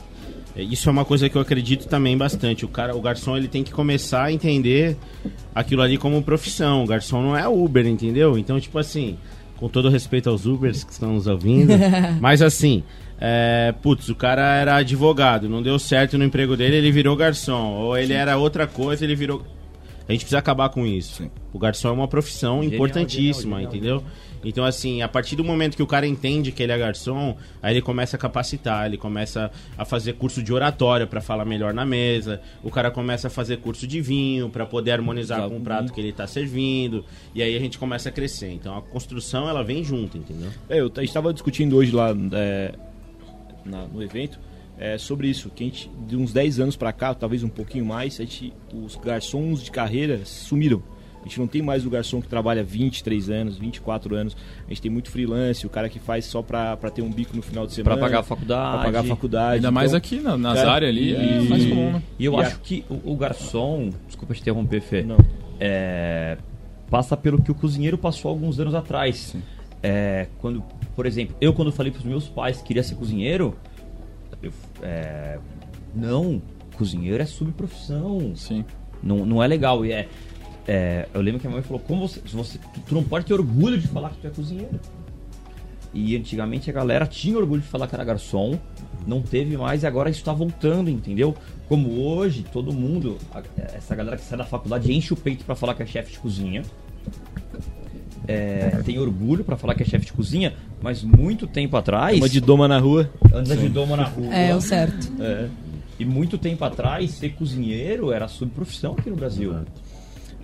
É, 0.56 0.62
Isso 0.62 0.88
é 0.88 0.92
uma 0.92 1.04
coisa 1.04 1.28
que 1.28 1.36
eu 1.36 1.42
acredito 1.42 1.88
também 1.88 2.16
bastante. 2.16 2.64
O 2.64 2.68
cara, 2.68 2.96
o 2.96 3.00
garçom, 3.00 3.36
ele 3.36 3.48
tem 3.48 3.62
que 3.62 3.72
começar 3.72 4.24
a 4.24 4.32
entender 4.32 4.96
aquilo 5.54 5.82
ali 5.82 5.98
como 5.98 6.22
profissão. 6.22 6.84
O 6.84 6.86
garçom 6.86 7.22
não 7.22 7.36
é 7.36 7.46
Uber, 7.48 7.86
entendeu? 7.86 8.38
Então, 8.38 8.60
tipo 8.60 8.78
assim, 8.78 9.16
com 9.56 9.68
todo 9.68 9.88
respeito 9.88 10.28
aos 10.28 10.46
Ubers 10.46 10.84
que 10.84 10.92
estão 10.92 11.14
nos 11.14 11.26
ouvindo, 11.26 11.72
mas 12.20 12.42
assim, 12.42 12.82
é, 13.20 13.74
putz, 13.82 14.08
o 14.08 14.14
cara 14.14 14.54
era 14.56 14.76
advogado, 14.76 15.48
não 15.48 15.62
deu 15.62 15.78
certo 15.78 16.18
no 16.18 16.24
emprego 16.24 16.56
dele, 16.56 16.76
ele 16.76 16.92
virou 16.92 17.16
garçom. 17.16 17.72
Ou 17.74 17.96
ele 17.96 18.12
era 18.12 18.36
outra 18.36 18.66
coisa, 18.66 19.04
ele 19.04 19.14
virou. 19.16 19.42
A 20.08 20.12
gente 20.12 20.20
precisa 20.20 20.38
acabar 20.38 20.68
com 20.68 20.86
isso. 20.86 21.28
O 21.52 21.58
garçom 21.58 21.88
é 21.88 21.92
uma 21.92 22.08
profissão 22.08 22.62
Genial, 22.62 22.74
importantíssima, 22.74 23.56
genial, 23.56 23.72
genial, 23.72 24.00
entendeu? 24.00 24.04
Então, 24.44 24.64
assim, 24.64 25.00
a 25.02 25.08
partir 25.08 25.36
do 25.36 25.42
momento 25.44 25.76
que 25.76 25.82
o 25.82 25.86
cara 25.86 26.06
entende 26.06 26.52
que 26.52 26.62
ele 26.62 26.72
é 26.72 26.78
garçom, 26.78 27.36
aí 27.62 27.72
ele 27.74 27.82
começa 27.82 28.16
a 28.16 28.18
capacitar, 28.18 28.86
ele 28.86 28.96
começa 28.98 29.50
a 29.78 29.84
fazer 29.84 30.12
curso 30.14 30.42
de 30.42 30.52
oratória 30.52 31.06
para 31.06 31.20
falar 31.20 31.44
melhor 31.44 31.72
na 31.72 31.84
mesa, 31.86 32.40
o 32.62 32.70
cara 32.70 32.90
começa 32.90 33.28
a 33.28 33.30
fazer 33.30 33.58
curso 33.58 33.86
de 33.86 34.00
vinho 34.00 34.50
para 34.50 34.66
poder 34.66 34.92
harmonizar 34.92 35.48
com 35.48 35.56
o 35.56 35.60
prato 35.60 35.92
que 35.92 36.00
ele 36.00 36.12
tá 36.12 36.26
servindo, 36.26 37.04
e 37.34 37.42
aí 37.42 37.56
a 37.56 37.60
gente 37.60 37.78
começa 37.78 38.08
a 38.08 38.12
crescer. 38.12 38.50
Então, 38.52 38.76
a 38.76 38.82
construção, 38.82 39.48
ela 39.48 39.62
vem 39.64 39.82
junto, 39.82 40.18
entendeu? 40.18 40.50
É, 40.68 40.80
eu, 40.80 40.92
estava 41.02 41.32
discutindo 41.32 41.76
hoje 41.76 41.90
lá 41.92 42.14
é, 42.32 42.74
na- 43.64 43.86
no 43.86 44.02
evento 44.02 44.38
é, 44.78 44.98
sobre 44.98 45.28
isso, 45.28 45.50
que 45.50 45.62
a 45.62 45.66
gente, 45.66 45.90
de 46.06 46.16
uns 46.16 46.32
10 46.32 46.58
anos 46.60 46.76
para 46.76 46.92
cá, 46.92 47.14
talvez 47.14 47.42
um 47.44 47.48
pouquinho 47.48 47.84
mais, 47.84 48.20
a 48.20 48.24
gente, 48.24 48.52
os 48.72 48.96
garçons 48.96 49.62
de 49.62 49.70
carreira 49.70 50.20
sumiram. 50.24 50.82
A 51.24 51.26
gente 51.26 51.40
não 51.40 51.46
tem 51.46 51.62
mais 51.62 51.86
o 51.86 51.90
garçom 51.90 52.20
que 52.20 52.28
trabalha 52.28 52.62
23 52.62 53.30
anos, 53.30 53.56
24 53.56 54.14
anos. 54.14 54.36
A 54.66 54.68
gente 54.68 54.82
tem 54.82 54.90
muito 54.90 55.10
freelance, 55.10 55.66
o 55.66 55.70
cara 55.70 55.88
que 55.88 55.98
faz 55.98 56.26
só 56.26 56.42
pra, 56.42 56.76
pra 56.76 56.90
ter 56.90 57.00
um 57.00 57.10
bico 57.10 57.34
no 57.34 57.40
final 57.40 57.66
de 57.66 57.72
semana. 57.72 57.96
Pra 57.96 58.06
pagar 58.06 58.20
a 58.20 58.22
faculdade. 58.22 58.72
Pra 58.74 58.84
pagar 58.84 59.00
a 59.00 59.04
faculdade. 59.04 59.54
Ainda 59.56 59.70
mais 59.70 59.90
Então, 59.92 59.98
aqui 59.98 60.20
na, 60.20 60.36
nas 60.36 60.58
cara, 60.58 60.72
áreas 60.72 60.90
ali, 60.90 61.14
é 61.16 61.40
e- 61.42 61.48
mais 61.48 61.64
comum, 61.66 61.92
né? 61.92 62.02
E 62.18 62.24
eu 62.26 62.34
E 62.34 62.40
acho 62.42 62.56
a- 62.56 62.58
que 62.58 62.84
o, 62.90 63.12
o 63.12 63.16
garçom, 63.16 63.88
desculpa 64.06 64.34
te 64.34 64.42
interromper, 64.42 64.82
Fê, 64.82 65.02
Não. 65.02 65.16
é, 65.58 66.36
passa 66.90 67.16
pelo 67.16 67.40
que 67.40 67.50
o 67.50 67.54
cozinheiro 67.54 67.96
passou 67.96 68.28
alguns 68.30 68.60
anos 68.60 68.74
atrás. 68.74 69.34
É, 69.82 70.28
quando, 70.38 70.62
por 70.94 71.06
exemplo, 71.06 71.34
eu 71.40 71.52
quando 71.54 71.72
falei 71.72 71.90
pros 71.90 72.04
meus 72.04 72.28
pais 72.28 72.58
que 72.58 72.64
queria 72.64 72.82
ser 72.82 72.96
cozinheiro, 72.96 73.56
eu, 74.42 74.52
é, 74.82 75.38
não, 75.94 76.40
cozinheiro 76.76 77.22
é 77.22 77.26
subprofissão, 77.26 78.32
Sim. 78.34 78.64
não, 79.02 79.24
não 79.24 79.42
é 79.42 79.46
legal. 79.46 79.84
E 79.86 79.92
é, 79.92 80.08
é, 80.66 81.08
eu 81.12 81.20
lembro 81.20 81.40
que 81.40 81.46
a 81.46 81.50
minha 81.50 81.60
mãe 81.60 81.66
falou, 81.66 81.80
como 81.86 82.08
você, 82.08 82.20
você, 82.32 82.58
tu 82.86 82.94
não 82.94 83.02
pode 83.04 83.26
ter 83.26 83.34
orgulho 83.34 83.78
de 83.78 83.86
falar 83.88 84.10
que 84.10 84.18
tu 84.18 84.26
é 84.26 84.30
cozinheiro. 84.30 84.80
E 85.92 86.16
antigamente 86.16 86.68
a 86.68 86.72
galera 86.72 87.06
tinha 87.06 87.36
orgulho 87.38 87.60
de 87.62 87.68
falar 87.68 87.86
que 87.86 87.94
era 87.94 88.02
garçom, 88.02 88.58
não 89.06 89.22
teve 89.22 89.56
mais 89.56 89.82
e 89.84 89.86
agora 89.86 90.10
isso 90.10 90.18
está 90.20 90.32
voltando, 90.32 90.90
entendeu? 90.90 91.36
Como 91.68 92.00
hoje, 92.02 92.44
todo 92.52 92.72
mundo, 92.72 93.16
a- 93.32 93.42
essa 93.76 93.94
galera 93.94 94.16
que 94.16 94.24
sai 94.24 94.36
da 94.38 94.44
faculdade 94.44 94.92
enche 94.92 95.12
o 95.12 95.16
peito 95.16 95.44
para 95.44 95.54
falar 95.54 95.74
que 95.74 95.82
é 95.82 95.86
chefe 95.86 96.12
de 96.12 96.18
cozinha. 96.18 96.62
É, 98.26 98.80
tem 98.84 98.98
orgulho 98.98 99.44
para 99.44 99.56
falar 99.56 99.74
que 99.74 99.82
é 99.82 99.86
chefe 99.86 100.06
de 100.06 100.12
cozinha, 100.12 100.54
mas 100.82 101.02
muito 101.02 101.46
tempo 101.46 101.76
atrás. 101.76 102.16
Uma 102.18 102.28
de 102.28 102.40
doma 102.40 102.66
na 102.66 102.78
rua. 102.78 103.10
anda 103.32 103.54
de 103.56 103.68
doma 103.68 103.96
na 103.96 104.04
rua. 104.04 104.34
É, 104.34 104.54
o 104.54 104.60
certo. 104.60 105.12
É. 105.20 105.48
E 105.98 106.04
muito 106.04 106.38
tempo 106.38 106.64
atrás, 106.64 107.10
ser 107.12 107.34
cozinheiro 107.34 108.10
era 108.10 108.26
subprofissão 108.26 108.94
aqui 108.98 109.10
no 109.10 109.16
Brasil. 109.16 109.54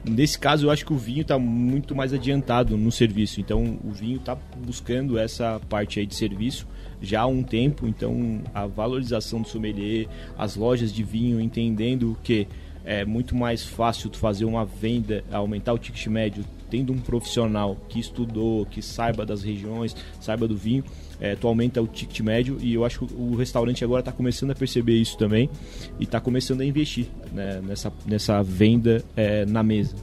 Nesse 0.05 0.38
caso, 0.38 0.66
eu 0.66 0.70
acho 0.70 0.84
que 0.84 0.92
o 0.92 0.96
vinho 0.96 1.20
está 1.22 1.38
muito 1.38 1.94
mais 1.94 2.12
adiantado 2.14 2.76
no 2.76 2.90
serviço. 2.90 3.40
Então, 3.40 3.78
o 3.84 3.92
vinho 3.92 4.16
está 4.16 4.36
buscando 4.64 5.18
essa 5.18 5.61
parte 5.68 6.01
aí 6.01 6.07
de 6.07 6.14
serviço 6.14 6.66
já 7.03 7.22
há 7.22 7.26
um 7.26 7.42
tempo. 7.42 7.86
Então, 7.86 8.42
a 8.55 8.66
valorização 8.66 9.42
do 9.42 9.48
sommelier, 9.48 10.07
as 10.38 10.57
lojas 10.57 10.92
de 10.92 11.03
vinho 11.03 11.40
entendendo 11.40 12.16
que 12.22 12.48
é 12.84 13.05
muito 13.05 13.34
mais 13.36 13.64
fácil 13.64 14.09
tu 14.09 14.18
fazer 14.18 14.46
uma 14.46 14.64
venda, 14.64 15.22
aumentar 15.30 15.74
o 15.74 15.78
ticket 15.78 16.07
médio, 16.07 16.44
tendo 16.70 16.92
um 16.92 16.98
profissional 16.98 17.76
que 17.88 17.98
estudou, 17.98 18.64
que 18.66 18.80
saiba 18.80 19.26
das 19.26 19.42
regiões, 19.42 19.94
saiba 20.20 20.46
do 20.46 20.56
vinho, 20.56 20.84
é, 21.20 21.34
tu 21.34 21.46
aumenta 21.48 21.82
o 21.82 21.86
ticket 21.86 22.20
médio 22.20 22.56
e 22.60 22.72
eu 22.74 22.84
acho 22.84 23.04
que 23.06 23.14
o 23.14 23.34
restaurante 23.34 23.84
agora 23.84 24.00
está 24.00 24.12
começando 24.12 24.52
a 24.52 24.54
perceber 24.54 24.94
isso 24.96 25.18
também 25.18 25.50
e 25.98 26.04
está 26.04 26.20
começando 26.20 26.60
a 26.60 26.64
investir 26.64 27.06
né, 27.32 27.60
nessa, 27.66 27.92
nessa 28.06 28.42
venda 28.42 29.04
é, 29.16 29.44
na 29.44 29.62
mesa. 29.62 29.94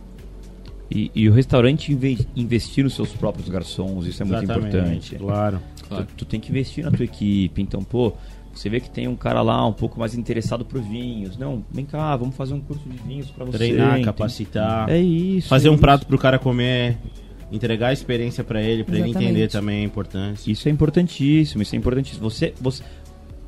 E, 0.89 1.11
e 1.13 1.27
o 1.27 1.33
restaurante 1.33 1.91
inve- 1.91 2.25
investir 2.35 2.83
nos 2.83 2.93
seus 2.93 3.11
próprios 3.11 3.49
garçons, 3.49 4.05
isso 4.05 4.21
é 4.21 4.25
muito 4.25 4.43
Exatamente, 4.43 4.75
importante. 4.75 5.15
Claro. 5.15 5.59
Tu, 5.89 6.07
tu 6.17 6.25
tem 6.25 6.39
que 6.39 6.49
investir 6.49 6.83
na 6.83 6.91
tua 6.91 7.05
equipe. 7.05 7.61
Então, 7.61 7.81
pô, 7.81 8.13
você 8.57 8.69
vê 8.69 8.79
que 8.79 8.89
tem 8.89 9.07
um 9.07 9.15
cara 9.15 9.41
lá 9.41 9.65
um 9.65 9.73
pouco 9.73 9.99
mais 9.99 10.15
interessado 10.15 10.65
por 10.65 10.81
vinhos. 10.81 11.37
Não, 11.37 11.63
vem 11.71 11.85
cá, 11.85 12.15
vamos 12.15 12.35
fazer 12.35 12.53
um 12.53 12.59
curso 12.59 12.87
de 12.87 12.97
vinhos 12.97 13.29
pra 13.31 13.45
você. 13.45 13.57
Treinar, 13.57 13.91
entende? 13.91 14.05
capacitar. 14.05 14.89
É 14.89 14.99
isso. 14.99 15.47
Fazer 15.47 15.67
é 15.67 15.71
um 15.71 15.75
isso. 15.75 15.81
prato 15.81 16.05
pro 16.05 16.17
cara 16.17 16.39
comer. 16.39 16.97
Entregar 17.49 17.87
a 17.87 17.93
experiência 17.93 18.43
pra 18.43 18.61
ele, 18.61 18.83
pra 18.83 18.97
ele 18.97 19.09
entender 19.09 19.47
também 19.47 19.81
a 19.81 19.83
importância. 19.83 20.51
Isso 20.51 20.67
é 20.67 20.71
importantíssimo, 20.71 21.61
isso 21.61 21.73
é 21.75 21.77
importantíssimo. 21.77 22.29
Você, 22.29 22.53
você, 22.59 22.83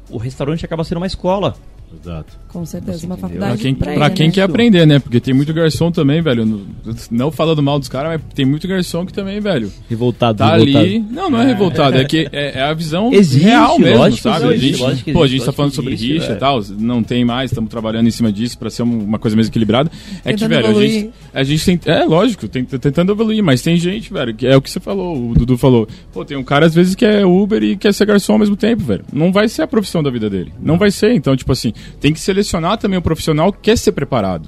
o 0.10 0.18
restaurante 0.18 0.64
acaba 0.64 0.86
sendo 0.86 1.00
uma 1.00 1.08
escola. 1.08 1.54
Exato. 2.02 2.38
Com 2.50 2.66
certeza, 2.66 3.06
uma 3.06 3.16
entendeu? 3.16 3.18
Pra 3.18 3.28
faculdade 3.50 3.62
quem, 3.62 3.76
pra 3.76 3.94
pra 3.94 4.06
ele, 4.08 4.16
quem 4.16 4.28
né? 4.28 4.34
quer 4.34 4.42
aprender, 4.44 4.86
né? 4.86 5.00
Porque 5.00 5.20
tem 5.20 5.34
muito 5.34 5.54
garçom 5.54 5.92
também, 5.92 6.22
velho. 6.22 6.66
Não 7.12 7.32
falando 7.32 7.62
mal 7.62 7.78
dos 7.78 7.88
caras, 7.90 8.12
mas 8.12 8.34
tem 8.34 8.46
muito 8.46 8.68
garçom 8.68 9.06
que 9.06 9.14
também, 9.14 9.40
velho. 9.40 9.72
Revoltado, 9.90 10.38
Tá 10.40 10.52
revoltado. 10.56 10.78
ali. 10.86 11.00
Não, 11.00 11.30
não 11.30 11.42
é 11.42 11.46
revoltado. 11.46 11.98
É 11.98 12.04
que 12.06 12.28
é, 12.32 12.60
é 12.60 12.62
a 12.64 12.74
visão 12.74 13.12
Existe, 13.14 13.46
real 13.46 13.78
mesmo, 13.78 13.98
lógico 13.98 14.16
que 14.30 14.40
sabe? 14.40 14.54
existe, 14.54 14.66
a 14.66 14.68
gente, 14.72 14.82
lógico 14.82 15.06
que 15.06 15.14
pô, 15.14 15.20
a 15.20 15.26
existe, 15.26 15.38
gente 15.38 15.46
tá 15.46 15.52
falando 15.52 15.72
sobre 15.74 15.94
existe, 15.94 16.14
rixa 16.14 16.32
e 16.34 16.36
tal. 16.38 16.62
Não 16.80 17.04
tem 17.04 17.24
mais, 17.26 17.52
estamos 17.52 17.70
trabalhando 17.70 18.08
em 18.08 18.12
cima 18.12 18.32
disso 18.32 18.58
pra 18.58 18.70
ser 18.70 18.84
um- 18.84 19.04
uma 19.04 19.20
coisa 19.20 19.36
mais 19.36 19.48
equilibrada. 19.48 19.92
É 20.26 20.34
que, 20.34 20.48
velho, 20.48 20.68
a 20.68 20.74
gente, 20.74 21.10
a 21.34 21.44
gente 21.44 21.66
tem. 21.78 21.94
É, 21.94 22.04
lógico, 22.06 22.48
tem, 22.48 22.64
tá 22.66 22.78
tentando 22.80 23.12
evoluir, 23.12 23.44
mas 23.44 23.62
tem 23.62 23.78
gente, 23.78 24.12
velho, 24.12 24.34
que 24.34 24.48
é 24.48 24.56
o 24.56 24.62
que 24.62 24.70
você 24.70 24.80
falou, 24.80 25.32
o 25.32 25.34
Dudu 25.36 25.58
falou. 25.58 25.88
Pô, 26.12 26.24
tem 26.26 26.38
um 26.38 26.44
cara 26.44 26.66
às 26.66 26.74
vezes 26.74 26.96
que 26.96 27.06
é 27.06 27.26
Uber 27.26 27.62
e 27.64 27.76
quer 27.78 27.94
ser 27.94 28.06
garçom 28.06 28.34
ao 28.34 28.40
mesmo 28.40 28.56
tempo, 28.56 28.84
velho. 28.84 29.04
Não 29.14 29.32
vai 29.32 29.48
ser 29.48 29.62
a 29.64 29.68
profissão 29.68 30.02
da 30.02 30.10
vida 30.10 30.30
dele. 30.30 30.52
Não 30.62 30.78
vai 30.78 30.90
ser. 30.92 31.14
Então, 31.14 31.36
tipo 31.36 31.52
assim, 31.52 31.74
tem 32.00 32.14
que 32.14 32.20
selecionar 32.20 32.78
também 32.78 32.98
o 33.00 33.02
profissional 33.02 33.52
que 33.52 33.60
quer 33.62 33.78
ser 33.78 33.92
preparado. 33.92 34.48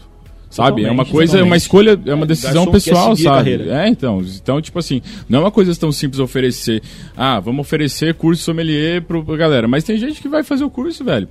Sabe? 0.49 0.81
É 0.83 0.91
uma 0.91 1.05
Totalmente, 1.05 1.11
coisa, 1.13 1.31
é 1.31 1.43
uma 1.43 1.57
totalmente. 1.57 1.61
escolha, 1.61 1.99
é 2.05 2.13
uma 2.13 2.25
É, 2.25 2.27
decisão 2.27 2.65
pessoal, 2.69 3.15
sabe? 3.15 3.69
É, 3.69 3.87
então. 3.87 4.21
Então, 4.21 4.61
tipo 4.61 4.77
assim, 4.77 5.01
não 5.29 5.39
é 5.39 5.41
uma 5.43 5.51
coisa 5.51 5.73
tão 5.77 5.93
simples 5.93 6.19
oferecer. 6.19 6.81
Ah, 7.15 7.39
vamos 7.39 7.61
oferecer 7.61 8.13
curso 8.15 8.43
sommelier 8.43 9.01
pro, 9.01 9.23
pra 9.23 9.37
galera. 9.37 9.65
Mas 9.65 9.85
tem 9.85 9.95
gente 9.97 10.21
que 10.21 10.27
vai 10.27 10.43
fazer 10.43 10.65
o 10.65 10.69
curso, 10.69 11.05
velho. 11.05 11.29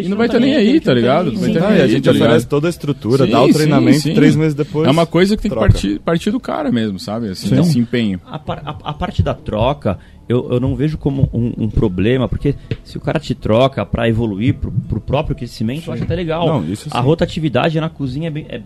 E 0.00 0.08
não 0.08 0.16
vai 0.16 0.26
estar 0.26 0.40
nem 0.40 0.54
aí, 0.56 0.80
tá 0.80 0.92
ligado? 0.94 1.32
Não 1.32 1.40
vai 1.40 1.48
nem 1.50 1.58
e 1.58 1.62
a 1.62 1.68
aí, 1.84 1.90
gente 1.90 2.04
tá 2.04 2.10
oferece 2.12 2.46
toda 2.46 2.68
a 2.68 2.70
estrutura, 2.70 3.24
Sim, 3.26 3.30
dá 3.32 3.42
o 3.42 3.52
treinamento, 3.52 4.00
sim. 4.00 4.14
três 4.14 4.34
meses 4.36 4.54
depois. 4.54 4.88
É 4.88 4.90
uma 4.90 5.06
coisa 5.06 5.36
que 5.36 5.42
tem 5.42 5.50
que 5.50 5.56
partir, 5.58 5.98
partir 6.00 6.30
do 6.30 6.40
cara 6.40 6.70
mesmo, 6.72 6.98
sabe? 6.98 7.28
Assim, 7.30 7.48
Sim. 7.48 7.60
esse 7.60 7.78
empenho. 7.78 8.20
A, 8.26 8.38
par- 8.38 8.62
a- 8.64 8.90
a 8.90 8.92
parte 8.94 9.22
da 9.22 9.34
troca, 9.34 9.98
eu, 10.28 10.52
eu 10.52 10.60
não 10.60 10.74
vejo 10.76 10.96
como 10.98 11.28
um, 11.32 11.64
um 11.64 11.68
problema, 11.70 12.28
porque 12.28 12.54
se 12.84 12.96
o 12.96 13.00
cara 13.00 13.18
te 13.20 13.34
troca 13.34 13.84
pra 13.84 14.08
evoluir 14.08 14.54
pro, 14.54 14.70
pro 14.88 15.00
próprio 15.00 15.36
crescimento, 15.36 15.88
eu 15.88 15.94
acho 15.94 16.04
até 16.04 16.14
legal. 16.14 16.46
Não, 16.46 16.64
isso 16.72 16.88
a 16.90 17.00
rotatividade 17.00 17.78
na 17.80 17.88
cozinha 17.88 18.28
é, 18.28 18.30
bem, 18.30 18.46
é, 18.48 18.60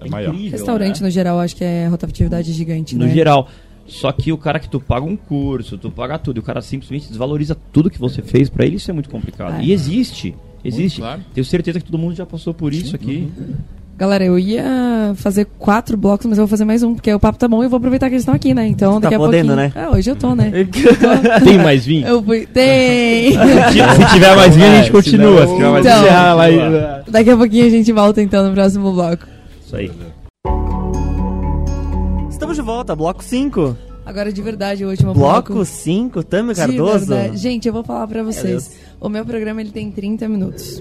é 0.00 0.08
maior. 0.10 0.30
incrível. 0.34 0.52
Restaurante, 0.58 1.00
né? 1.02 1.06
no 1.06 1.10
geral, 1.10 1.38
acho 1.40 1.54
que 1.56 1.64
é 1.64 1.86
rotatividade 1.86 2.52
gigante, 2.52 2.96
no 2.96 3.04
né? 3.06 3.12
geral. 3.14 3.48
Só 3.88 4.10
que 4.10 4.32
o 4.32 4.36
cara 4.36 4.58
que 4.58 4.68
tu 4.68 4.80
paga 4.80 5.06
um 5.06 5.16
curso, 5.16 5.78
tu 5.78 5.92
paga 5.92 6.18
tudo, 6.18 6.38
e 6.38 6.40
o 6.40 6.42
cara 6.42 6.60
simplesmente 6.60 7.06
desvaloriza 7.08 7.56
tudo 7.72 7.88
que 7.88 8.00
você 8.00 8.20
fez 8.20 8.50
pra 8.50 8.66
ele, 8.66 8.76
isso 8.76 8.90
é 8.90 8.94
muito 8.94 9.08
complicado. 9.08 9.60
É. 9.60 9.64
E 9.64 9.72
existe, 9.72 10.34
existe. 10.68 11.00
claro. 11.00 11.20
Tenho 11.34 11.44
certeza 11.44 11.78
que 11.80 11.86
todo 11.86 11.98
mundo 11.98 12.14
já 12.14 12.24
passou 12.26 12.52
por 12.54 12.72
isso 12.72 12.94
aqui. 12.96 13.28
Galera, 13.98 14.22
eu 14.24 14.38
ia 14.38 15.12
fazer 15.14 15.46
quatro 15.58 15.96
blocos, 15.96 16.26
mas 16.26 16.36
eu 16.36 16.42
vou 16.44 16.48
fazer 16.50 16.66
mais 16.66 16.82
um, 16.82 16.94
porque 16.94 17.10
o 17.14 17.18
papo 17.18 17.38
tá 17.38 17.48
bom 17.48 17.62
e 17.62 17.66
eu 17.66 17.70
vou 17.70 17.78
aproveitar 17.78 18.08
que 18.08 18.12
eles 18.14 18.22
estão 18.22 18.34
aqui, 18.34 18.52
né? 18.52 18.66
Então, 18.66 18.94
Tá 19.00 19.08
daqui 19.08 19.14
a 19.14 19.18
podendo, 19.18 19.54
pouquinho... 19.54 19.72
né? 19.74 19.84
É, 19.84 19.88
hoje 19.88 20.10
eu 20.10 20.16
tô, 20.16 20.34
né? 20.34 20.52
Tem 21.42 21.56
mais 21.56 21.86
vinho? 21.86 22.06
eu 22.06 22.22
fui... 22.22 22.46
Tem! 22.46 23.32
Se 23.72 24.12
tiver 24.12 24.36
mais 24.36 24.54
vinho, 24.54 24.68
a 24.70 24.76
gente 24.76 24.88
É, 24.88 24.92
continua. 24.92 25.46
senão- 25.46 25.48
Se 25.48 25.54
tiver 25.54 25.70
mais 25.70 25.86
Então. 25.86 26.02
vinho, 26.02 26.12
lá, 26.36 26.46
continua. 26.46 27.04
daqui 27.08 27.30
a 27.30 27.36
pouquinho 27.38 27.66
a 27.66 27.70
gente 27.70 27.90
volta, 27.92 28.20
então, 28.20 28.46
no 28.48 28.52
próximo 28.54 28.92
bloco. 28.92 29.26
Isso 29.64 29.76
aí. 29.76 29.90
Estamos 32.28 32.56
de 32.56 32.62
volta, 32.62 32.94
bloco 32.94 33.24
5. 33.24 33.76
Agora, 34.06 34.32
de 34.32 34.40
verdade, 34.40 34.84
o 34.84 34.88
último 34.88 35.12
bloco... 35.12 35.52
Bloco 35.52 35.64
5, 35.66 36.22
Tami 36.22 36.54
Cardoso. 36.54 37.06
verdade. 37.06 37.36
Gente, 37.36 37.66
eu 37.66 37.74
vou 37.74 37.82
falar 37.82 38.06
pra 38.06 38.22
Deus. 38.22 38.36
vocês. 38.36 38.70
O 39.00 39.08
meu 39.08 39.26
programa 39.26 39.60
ele 39.60 39.72
tem 39.72 39.90
30 39.90 40.28
minutos, 40.28 40.80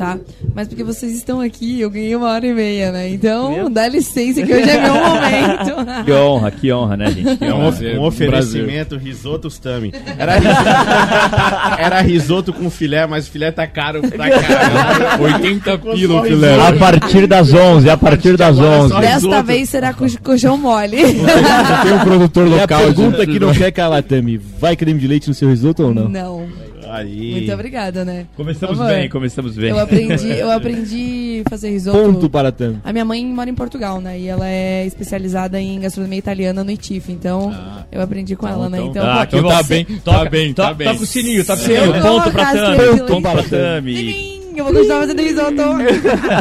tá? 0.00 0.18
Mas 0.54 0.66
porque 0.66 0.82
vocês 0.82 1.12
estão 1.12 1.42
aqui, 1.42 1.78
eu 1.78 1.90
ganhei 1.90 2.16
uma 2.16 2.30
hora 2.30 2.46
e 2.46 2.54
meia, 2.54 2.90
né? 2.90 3.10
Então, 3.10 3.50
Meu. 3.52 3.68
dá 3.68 3.86
licença 3.86 4.40
que 4.42 4.50
hoje 4.50 4.70
é 4.70 4.80
meu 4.80 4.94
momento. 5.04 6.04
Que 6.06 6.12
honra, 6.12 6.50
que 6.50 6.72
honra, 6.72 6.96
né, 6.96 7.10
gente? 7.10 7.36
Que 7.36 7.44
um, 7.44 7.66
honra. 7.66 7.76
um 7.98 8.02
oferecimento 8.04 8.96
risoto 8.96 9.48
Stami. 9.50 9.92
Era, 10.18 10.36
era 11.78 12.00
risoto 12.00 12.50
com 12.50 12.70
filé, 12.70 13.06
mas 13.06 13.28
o 13.28 13.30
filé 13.30 13.52
tá 13.52 13.66
caro 13.66 14.00
pra 14.00 14.30
caramba. 14.40 15.22
80 15.36 15.78
pila 15.78 16.20
o 16.20 16.24
filé. 16.24 16.54
A 16.68 16.72
partir 16.72 17.26
das 17.26 17.52
11, 17.52 17.90
a 17.90 17.96
partir 17.98 18.36
das 18.38 18.58
Agora 18.58 18.80
11. 18.84 18.88
só- 18.94 19.00
Desta 19.00 19.14
risoto. 19.16 19.42
vez 19.44 19.68
será 19.68 19.92
com 19.92 20.06
colchão 20.24 20.56
mole. 20.56 20.96
Tem 20.96 21.92
um 21.92 21.98
produtor 22.02 22.48
local. 22.48 22.80
E 22.80 22.82
a 22.84 22.86
pergunta 22.86 23.26
que 23.26 23.38
não 23.38 23.52
quer 23.52 23.70
calar, 23.70 24.02
Tami, 24.02 24.38
vai 24.58 24.74
creme 24.76 24.98
de 24.98 25.06
leite 25.06 25.28
no 25.28 25.34
seu 25.34 25.50
risoto 25.50 25.82
ou 25.84 25.94
não? 25.94 26.08
Não. 26.08 26.46
Aí. 26.90 27.32
Muito 27.32 27.52
obrigada, 27.52 28.04
né? 28.04 28.26
Começamos 28.36 28.76
favor. 28.78 28.92
bem, 28.92 29.08
começamos 29.08 29.56
bem. 29.56 29.70
Eu 29.70 29.78
aprendi, 29.78 30.28
eu 30.36 30.50
aprendi 30.50 31.42
a 31.46 31.50
fazer 31.50 31.70
risoto. 31.70 31.98
Ponto 31.98 32.28
para 32.28 32.48
a 32.48 32.52
Tami. 32.52 32.78
A 32.84 32.92
minha 32.92 33.04
mãe 33.04 33.24
mora 33.24 33.48
em 33.48 33.54
Portugal, 33.54 34.00
né? 34.00 34.18
E 34.18 34.26
ela 34.26 34.48
é 34.48 34.84
especializada 34.86 35.60
em 35.60 35.80
gastronomia 35.80 36.18
italiana 36.18 36.64
no 36.64 36.70
ITIF. 36.70 37.10
Então, 37.12 37.54
eu 37.92 38.00
aprendi 38.02 38.34
com 38.36 38.46
ela, 38.48 38.68
né? 38.68 38.80
Então, 38.82 39.04
Ah, 39.06 39.26
que 39.26 39.40
tá 39.40 39.62
bem, 39.62 39.84
toca, 39.84 40.18
tá 40.24 40.30
bem, 40.30 40.48
to- 40.54 40.62
tá 40.62 40.74
bem. 40.74 40.88
Toca 40.88 41.02
o 41.02 41.06
sininho, 41.06 41.44
Se 41.44 41.52
eu 41.52 41.56
sininho. 41.56 41.92
Ponto 42.02 42.30
creme 42.32 42.94
de 42.94 43.02
Ponto 43.06 43.50
Tami. 43.50 43.94
Tchim, 43.94 44.40
Eu 44.56 44.64
vou 44.64 44.74
continuar 44.74 45.00
fazendo 45.00 45.20
risoto. 45.22 45.62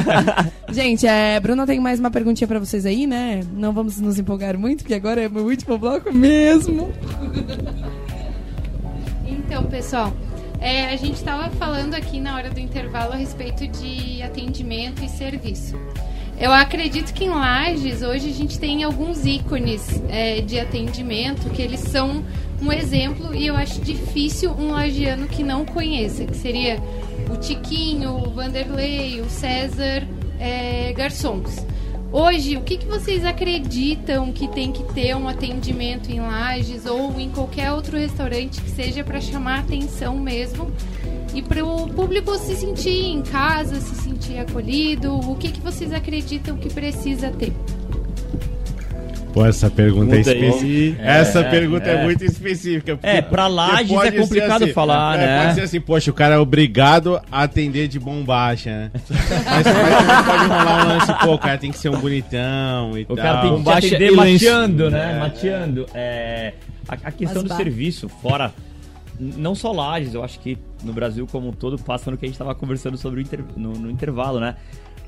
Gente, 0.73 1.05
é, 1.07 1.39
Bruna 1.39 1.65
tem 1.65 1.79
mais 1.79 1.99
uma 1.99 2.11
perguntinha 2.11 2.47
pra 2.47 2.59
vocês 2.59 2.85
aí, 2.85 3.05
né? 3.07 3.41
Não 3.55 3.71
vamos 3.71 3.99
nos 3.99 4.17
empolgar 4.19 4.57
muito, 4.57 4.79
porque 4.79 4.93
agora 4.95 5.21
é 5.21 5.29
meu 5.29 5.45
último 5.45 5.77
bloco 5.77 6.11
mesmo. 6.13 6.91
Então, 9.27 9.63
pessoal, 9.63 10.13
é, 10.59 10.91
a 10.91 10.95
gente 10.95 11.15
estava 11.15 11.49
falando 11.51 11.93
aqui 11.93 12.19
na 12.19 12.35
hora 12.35 12.49
do 12.49 12.59
intervalo 12.59 13.13
a 13.13 13.15
respeito 13.15 13.67
de 13.67 14.21
atendimento 14.21 15.03
e 15.03 15.09
serviço. 15.09 15.77
Eu 16.39 16.53
acredito 16.53 17.13
que 17.13 17.25
em 17.25 17.29
Lages 17.29 18.01
hoje 18.01 18.29
a 18.29 18.33
gente 18.33 18.57
tem 18.57 18.83
alguns 18.83 19.25
ícones 19.25 20.01
é, 20.09 20.39
de 20.41 20.59
atendimento 20.59 21.49
que 21.49 21.61
eles 21.61 21.81
são 21.81 22.23
um 22.61 22.71
exemplo 22.71 23.33
e 23.35 23.47
eu 23.47 23.55
acho 23.55 23.81
difícil 23.81 24.51
um 24.51 24.71
lagiano 24.71 25.27
que 25.27 25.43
não 25.43 25.65
conheça, 25.65 26.25
que 26.25 26.35
seria 26.35 26.77
o 27.29 27.37
Tiquinho, 27.37 28.11
o 28.15 28.29
Vanderlei, 28.29 29.21
o 29.21 29.29
César 29.29 30.07
é, 30.39 30.93
Garçons. 30.93 31.65
Hoje, 32.11 32.57
o 32.57 32.61
que, 32.61 32.77
que 32.77 32.87
vocês 32.87 33.23
acreditam 33.23 34.33
que 34.33 34.47
tem 34.47 34.71
que 34.71 34.83
ter 34.93 35.15
um 35.15 35.27
atendimento 35.27 36.11
em 36.11 36.19
Lages 36.19 36.87
ou 36.87 37.19
em 37.19 37.29
qualquer 37.29 37.71
outro 37.71 37.95
restaurante 37.97 38.59
que 38.61 38.69
seja 38.71 39.03
para 39.03 39.21
chamar 39.21 39.59
atenção 39.59 40.17
mesmo 40.17 40.71
e 41.35 41.41
para 41.43 41.63
o 41.63 41.87
público 41.87 42.35
se 42.39 42.55
sentir 42.55 43.05
em 43.05 43.21
casa, 43.21 43.79
se 43.79 43.93
sentir 43.93 44.39
acolhido? 44.39 45.13
O 45.13 45.35
que, 45.35 45.51
que 45.51 45.61
vocês 45.61 45.93
acreditam 45.93 46.57
que 46.57 46.73
precisa 46.73 47.29
ter? 47.29 47.53
Pô, 49.31 49.45
essa 49.45 49.69
pergunta 49.69 50.15
é 50.15 50.23
Pergunta 50.23 50.31
aí. 50.31 50.49
específica. 50.49 51.03
É, 51.03 51.19
essa 51.19 51.43
pergunta 51.43 51.87
é. 51.89 51.93
é. 51.93 52.03
muito 52.03 52.25
específica. 52.25 52.99
É, 53.03 53.21
pra 53.21 53.45
Lages 53.47 53.91
é 53.91 54.11
complicado 54.11 54.63
assim, 54.63 54.73
falar, 54.73 55.19
é, 55.19 55.25
né? 55.25 55.43
Pode 55.43 55.55
ser 55.55 55.61
assim, 55.61 55.79
poxa, 55.79 56.09
o 56.09 56.13
cara 56.13 56.35
é 56.35 56.37
obrigado 56.39 57.21
a 57.31 57.43
atender 57.43 57.87
de 57.87 57.99
bombacha, 57.99 58.69
né? 58.71 58.91
mas, 59.45 60.25
pode 60.25 60.45
rolar 60.47 60.83
um 60.83 60.87
lance, 60.87 61.13
pô, 61.25 61.33
o 61.33 61.37
cara 61.39 61.57
tem 61.59 61.71
que 61.71 61.77
ser 61.77 61.89
um 61.89 61.99
bonitão 61.99 62.97
e 62.97 63.03
O 63.03 63.15
tal. 63.15 63.17
cara 63.17 63.41
tem 63.41 63.55
que 63.55 63.61
Baixa 63.63 63.87
atender 63.87 64.11
mateando, 64.11 64.89
né? 64.89 65.13
É. 65.15 65.19
Mateando. 65.19 65.85
É, 65.93 66.53
a, 66.87 66.93
a 66.95 67.11
questão 67.11 67.43
Mas 67.43 67.51
do 67.51 67.55
serviço, 67.55 68.09
fora. 68.09 68.51
Não 69.19 69.53
só 69.53 69.71
Lages, 69.71 70.13
eu 70.13 70.23
acho 70.23 70.39
que 70.39 70.57
no 70.83 70.93
Brasil 70.93 71.27
como 71.29 71.49
um 71.49 71.51
todo 71.51 71.77
passa 71.77 72.09
no 72.09 72.17
que 72.17 72.25
a 72.25 72.27
gente 72.27 72.35
estava 72.35 72.55
conversando 72.55 72.97
sobre 72.97 73.19
o 73.19 73.21
inter- 73.21 73.43
no, 73.55 73.73
no 73.73 73.91
intervalo, 73.91 74.39
né? 74.39 74.55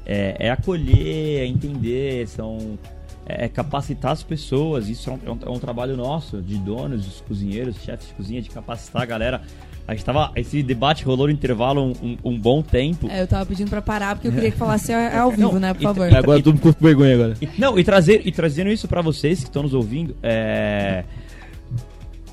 É, 0.05 0.35
é 0.39 0.51
acolher, 0.51 1.39
é 1.41 1.45
entender, 1.45 2.27
são. 2.27 2.77
É 3.25 3.47
capacitar 3.47 4.11
as 4.11 4.23
pessoas, 4.23 4.89
isso 4.89 5.09
é 5.09 5.13
um, 5.13 5.19
é 5.25 5.31
um- 5.31 5.39
é 5.45 5.49
um 5.57 5.59
trabalho 5.59 5.95
nosso, 5.95 6.41
de 6.41 6.57
donos, 6.57 7.05
dos 7.05 7.21
cozinheiros, 7.21 7.75
chefes 7.77 8.07
de 8.07 8.13
cozinha, 8.15 8.41
de 8.41 8.49
capacitar 8.49 9.01
a 9.03 9.05
galera. 9.05 9.41
A 9.87 9.93
gente 9.93 10.03
tava. 10.03 10.31
Esse 10.35 10.61
debate 10.63 11.03
rolou 11.05 11.27
no 11.27 11.33
intervalo 11.33 11.81
um, 11.83 11.93
um- 12.03 12.17
um 12.31 12.39
bom 12.39 12.61
tempo. 12.61 13.07
É, 13.09 13.21
eu 13.21 13.27
tava 13.27 13.45
pedindo 13.45 13.69
pra 13.69 13.81
parar 13.81 14.15
porque 14.15 14.27
eu 14.27 14.31
queria 14.31 14.51
que 14.51 14.57
falasse 14.57 14.91
é 14.91 15.17
ao 15.17 15.31
vivo, 15.31 15.53
Não, 15.53 15.59
né, 15.59 15.73
por 15.73 15.81
e- 15.81 15.83
favor. 15.83 16.11
e- 16.11 16.15
Agora 16.15 16.39
eu 16.39 16.43
tô 16.43 16.53
com 16.53 16.71
vergonha 16.79 17.13
agora. 17.15 17.37
E- 17.41 17.49
não, 17.59 17.77
e, 17.77 17.83
trazer, 17.83 18.21
e 18.25 18.31
trazendo 18.31 18.69
isso 18.71 18.87
pra 18.87 19.01
vocês 19.01 19.39
que 19.39 19.45
estão 19.45 19.63
nos 19.63 19.73
ouvindo, 19.73 20.15
é, 20.23 21.03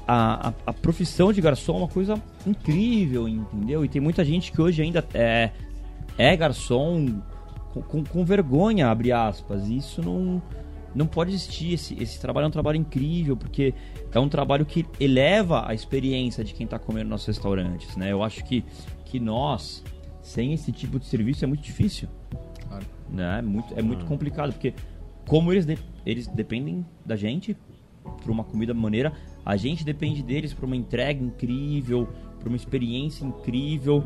a, 0.07 0.49
a, 0.49 0.53
a 0.67 0.73
profissão 0.73 1.33
de 1.33 1.41
garçom 1.41 1.75
é 1.75 1.79
uma 1.79 1.89
coisa 1.89 2.15
incrível, 2.47 3.29
entendeu? 3.29 3.85
E 3.85 3.89
tem 3.89 4.01
muita 4.01 4.25
gente 4.25 4.51
que 4.53 4.61
hoje 4.61 4.81
ainda 4.83 5.05
é, 5.13 5.51
é 6.17 6.35
garçom 6.37 7.21
com, 7.73 7.83
com, 7.83 8.05
com 8.05 8.25
vergonha, 8.25 8.89
abre 8.89 9.13
aspas. 9.13 9.69
E 9.69 9.77
isso 9.77 10.01
não, 10.03 10.41
não 10.99 11.07
pode 11.07 11.31
existir. 11.33 11.73
Esse, 11.75 11.95
esse 12.03 12.21
trabalho 12.21 12.45
é 12.47 12.49
um 12.49 12.51
trabalho 12.51 12.77
incrível, 12.77 13.37
porque 13.37 13.73
é 14.13 14.19
um 14.19 14.29
trabalho 14.29 14.67
que 14.67 14.85
eleva 14.99 15.65
a 15.69 15.73
experiência 15.73 16.43
de 16.45 16.53
quem 16.53 16.65
está 16.65 16.79
comendo 16.79 17.05
nos 17.05 17.11
nossos 17.11 17.29
restaurantes, 17.29 17.97
né? 17.97 18.11
Eu 18.13 18.23
acho 18.23 18.45
que, 18.45 18.65
que 19.05 19.19
nós, 19.21 19.85
sem 20.21 20.53
esse 20.53 20.73
tipo 20.73 20.99
de 20.99 21.07
serviço, 21.07 21.45
é 21.45 21.47
muito 21.47 21.63
difícil. 21.63 22.09
Né? 23.11 23.39
É 23.39 23.43
muito, 23.43 23.79
é 23.79 23.83
muito 23.83 24.05
complicado, 24.05 24.53
porque 24.53 24.75
como 25.27 25.53
eles, 25.53 25.65
de- 25.65 25.79
eles 26.05 26.27
dependem 26.27 26.85
da 27.07 27.17
gente 27.17 27.57
para 28.23 28.33
uma 28.33 28.45
comida 28.45 28.75
maneira, 28.75 29.13
a 29.45 29.57
gente 29.57 29.85
depende 29.85 30.23
deles 30.23 30.53
para 30.53 30.67
uma 30.67 30.77
entrega 30.77 31.23
incrível, 31.23 32.09
para 32.39 32.49
uma 32.49 32.57
experiência 32.57 33.25
incrível. 33.25 34.05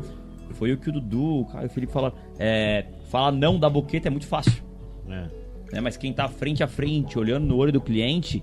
Foi 0.51 0.71
o 0.71 0.77
que 0.77 0.89
o 0.89 0.91
Dudu, 0.93 1.41
o 1.41 1.45
Caio 1.45 1.63
e 1.63 1.67
o 1.67 1.69
Felipe 1.69 1.91
falaram. 1.91 2.15
É, 2.37 2.85
falar 3.09 3.31
não 3.31 3.57
da 3.59 3.69
boqueta 3.69 4.07
é 4.07 4.11
muito 4.11 4.27
fácil. 4.27 4.63
É. 5.09 5.42
Né? 5.73 5.81
Mas 5.81 5.97
quem 5.97 6.13
tá 6.13 6.29
frente 6.29 6.63
a 6.63 6.67
frente, 6.67 7.17
olhando 7.17 7.47
no 7.47 7.57
olho 7.57 7.71
do 7.71 7.81
cliente, 7.81 8.41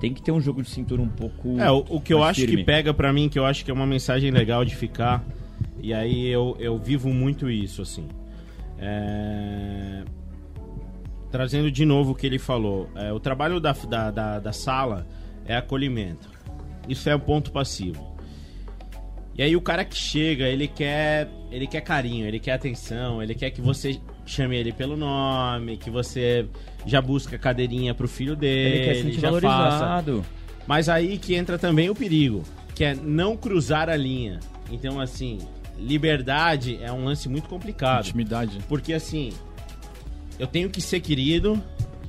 tem 0.00 0.14
que 0.14 0.22
ter 0.22 0.32
um 0.32 0.40
jogo 0.40 0.62
de 0.62 0.70
cintura 0.70 1.02
um 1.02 1.08
pouco. 1.08 1.60
É, 1.60 1.70
o, 1.70 1.84
o 1.90 2.00
que 2.00 2.14
eu 2.14 2.24
acho 2.24 2.40
firme. 2.40 2.56
que 2.56 2.64
pega 2.64 2.94
pra 2.94 3.12
mim, 3.12 3.28
que 3.28 3.38
eu 3.38 3.44
acho 3.44 3.62
que 3.62 3.70
é 3.70 3.74
uma 3.74 3.86
mensagem 3.86 4.30
legal 4.30 4.64
de 4.64 4.74
ficar, 4.74 5.22
e 5.80 5.92
aí 5.92 6.26
eu, 6.28 6.56
eu 6.58 6.78
vivo 6.78 7.10
muito 7.10 7.50
isso, 7.50 7.82
assim. 7.82 8.08
É, 8.78 10.02
Trazendo 11.30 11.70
de 11.70 11.84
novo 11.84 12.12
o 12.12 12.14
que 12.14 12.26
ele 12.26 12.38
falou, 12.38 12.90
é, 12.94 13.12
o 13.12 13.20
trabalho 13.20 13.60
da, 13.60 13.72
da, 13.72 14.10
da, 14.10 14.38
da 14.38 14.52
sala 14.52 15.06
é 15.44 15.54
acolhimento. 15.54 16.30
Isso 16.88 17.08
é 17.08 17.14
o 17.14 17.20
ponto 17.20 17.52
passivo. 17.52 18.16
E 19.34 19.42
aí 19.42 19.56
o 19.56 19.60
cara 19.60 19.84
que 19.84 19.96
chega, 19.96 20.46
ele 20.46 20.68
quer, 20.68 21.28
ele 21.50 21.66
quer 21.66 21.80
carinho, 21.80 22.26
ele 22.26 22.38
quer 22.38 22.52
atenção, 22.52 23.22
ele 23.22 23.34
quer 23.34 23.50
que 23.50 23.60
você 23.60 23.98
chame 24.26 24.56
ele 24.56 24.72
pelo 24.72 24.96
nome, 24.96 25.76
que 25.76 25.90
você 25.90 26.46
já 26.86 27.00
busca 27.00 27.36
cadeirinha 27.38 27.94
pro 27.94 28.08
filho 28.08 28.34
dele, 28.36 28.76
Ele 28.76 28.84
quer 28.84 28.94
se 28.94 29.02
sentir 29.02 29.20
já 29.20 29.30
faça. 29.32 29.40
valorizado. 29.48 30.24
Mas 30.66 30.88
aí 30.88 31.18
que 31.18 31.34
entra 31.34 31.58
também 31.58 31.90
o 31.90 31.94
perigo, 31.94 32.42
que 32.74 32.84
é 32.84 32.94
não 32.94 33.36
cruzar 33.36 33.88
a 33.88 33.96
linha. 33.96 34.40
Então, 34.70 35.00
assim, 35.00 35.38
liberdade 35.78 36.78
é 36.82 36.90
um 36.92 37.04
lance 37.04 37.28
muito 37.28 37.48
complicado. 37.48 38.06
Intimidade. 38.06 38.58
Porque, 38.68 38.92
assim, 38.92 39.32
eu 40.38 40.46
tenho 40.46 40.70
que 40.70 40.80
ser 40.80 41.00
querido, 41.00 41.60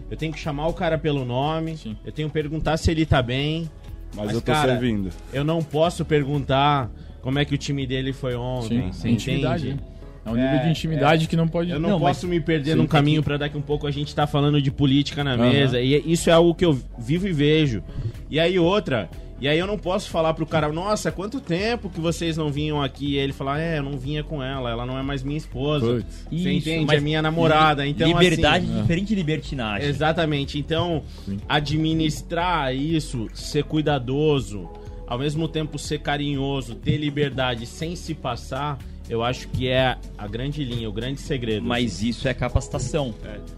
eu 0.09 0.15
tenho 0.15 0.31
que 0.31 0.39
chamar 0.39 0.67
o 0.67 0.73
cara 0.73 0.97
pelo 0.97 1.25
nome, 1.25 1.75
Sim. 1.77 1.97
eu 2.05 2.11
tenho 2.11 2.27
que 2.29 2.33
perguntar 2.33 2.77
se 2.77 2.89
ele 2.91 3.05
tá 3.05 3.21
bem. 3.21 3.69
Mas, 4.15 4.27
Mas, 4.27 4.35
eu 4.35 4.41
tô 4.41 4.51
cara, 4.51 4.71
servindo. 4.73 5.09
Eu 5.33 5.43
não 5.43 5.63
posso 5.63 6.05
perguntar 6.05 6.91
como 7.21 7.39
é 7.39 7.45
que 7.45 7.55
o 7.55 7.57
time 7.57 7.87
dele 7.87 8.13
foi 8.13 8.35
ontem. 8.35 8.83
Sim, 8.83 8.91
você 8.91 9.09
intimidade. 9.09 9.69
entende? 9.71 9.83
É 10.25 10.29
um 10.29 10.35
nível 10.35 10.49
É, 10.51 10.63
de 10.63 10.69
intimidade 10.69 11.27
que 11.27 11.35
não 11.35 11.47
pode. 11.47 11.69
Eu 11.71 11.79
não, 11.79 11.89
Não, 11.91 11.99
posso 11.99 12.27
me 12.27 12.39
perder 12.39 12.71
Sim, 12.71 12.77
num 12.77 12.83
é 12.85 12.87
caminho 12.87 13.21
que- 13.21 13.25
pra 13.27 13.37
daqui 13.37 13.57
um 13.57 13.61
pouco 13.61 13.85
a 13.85 13.91
gente 13.91 14.15
tá 14.15 14.25
falando 14.25 14.61
de 14.61 14.71
política 14.71 15.23
na 15.23 15.33
Aham. 15.33 15.49
mesa. 15.49 15.81
E 15.81 16.01
isso 16.11 16.29
é 16.29 16.33
algo 16.33 16.55
que 16.55 16.63
eu 16.65 16.79
vivo 16.97 17.27
e 17.27 17.33
vejo. 17.33 17.83
E 18.29 18.39
aí 18.39 18.57
outra, 18.57 19.09
e 19.41 19.47
aí 19.49 19.59
eu 19.59 19.67
não 19.67 19.77
posso 19.77 20.09
falar 20.09 20.33
pro 20.33 20.45
cara, 20.45 20.71
nossa, 20.71 21.11
quanto 21.11 21.41
tempo 21.41 21.89
que 21.89 21.99
vocês 21.99 22.37
não 22.37 22.49
vinham 22.49 22.81
aqui? 22.81 23.15
E 23.15 23.17
ele 23.17 23.33
falar, 23.33 23.59
é, 23.59 23.79
eu 23.79 23.83
não 23.83 23.97
vinha 23.97 24.23
com 24.23 24.41
ela, 24.41 24.69
ela 24.71 24.85
não 24.85 24.97
é 24.97 25.03
mais 25.03 25.21
minha 25.23 25.37
esposa. 25.37 25.85
Putz. 25.95 26.05
Você 26.29 26.35
Isso, 26.35 26.49
entende? 26.69 26.85
mas 26.85 26.97
É 26.97 27.01
minha 27.01 27.21
namorada. 27.21 27.85
Então, 27.85 28.07
Liberdade 28.07 28.65
assim, 28.65 28.81
diferente 28.81 29.07
de 29.09 29.15
libertinagem. 29.15 29.89
Exatamente. 29.89 30.57
Então, 30.57 31.03
administrar 31.67 32.73
isso, 32.75 33.27
ser 33.33 33.63
cuidadoso, 33.65 34.69
ao 35.05 35.19
mesmo 35.19 35.47
tempo 35.47 35.77
ser 35.77 35.99
carinhoso, 35.99 36.75
ter 36.75 36.97
liberdade 36.97 37.65
sem 37.65 37.95
se 37.95 38.13
passar, 38.13 38.77
eu 39.09 39.21
acho 39.23 39.47
que 39.49 39.67
é 39.67 39.97
a 40.17 40.27
grande 40.27 40.63
linha, 40.63 40.87
o 40.89 40.91
grande 40.93 41.19
segredo. 41.19 41.65
Mas 41.65 42.01
isso 42.01 42.27
é 42.27 42.33
capacitação. 42.33 43.13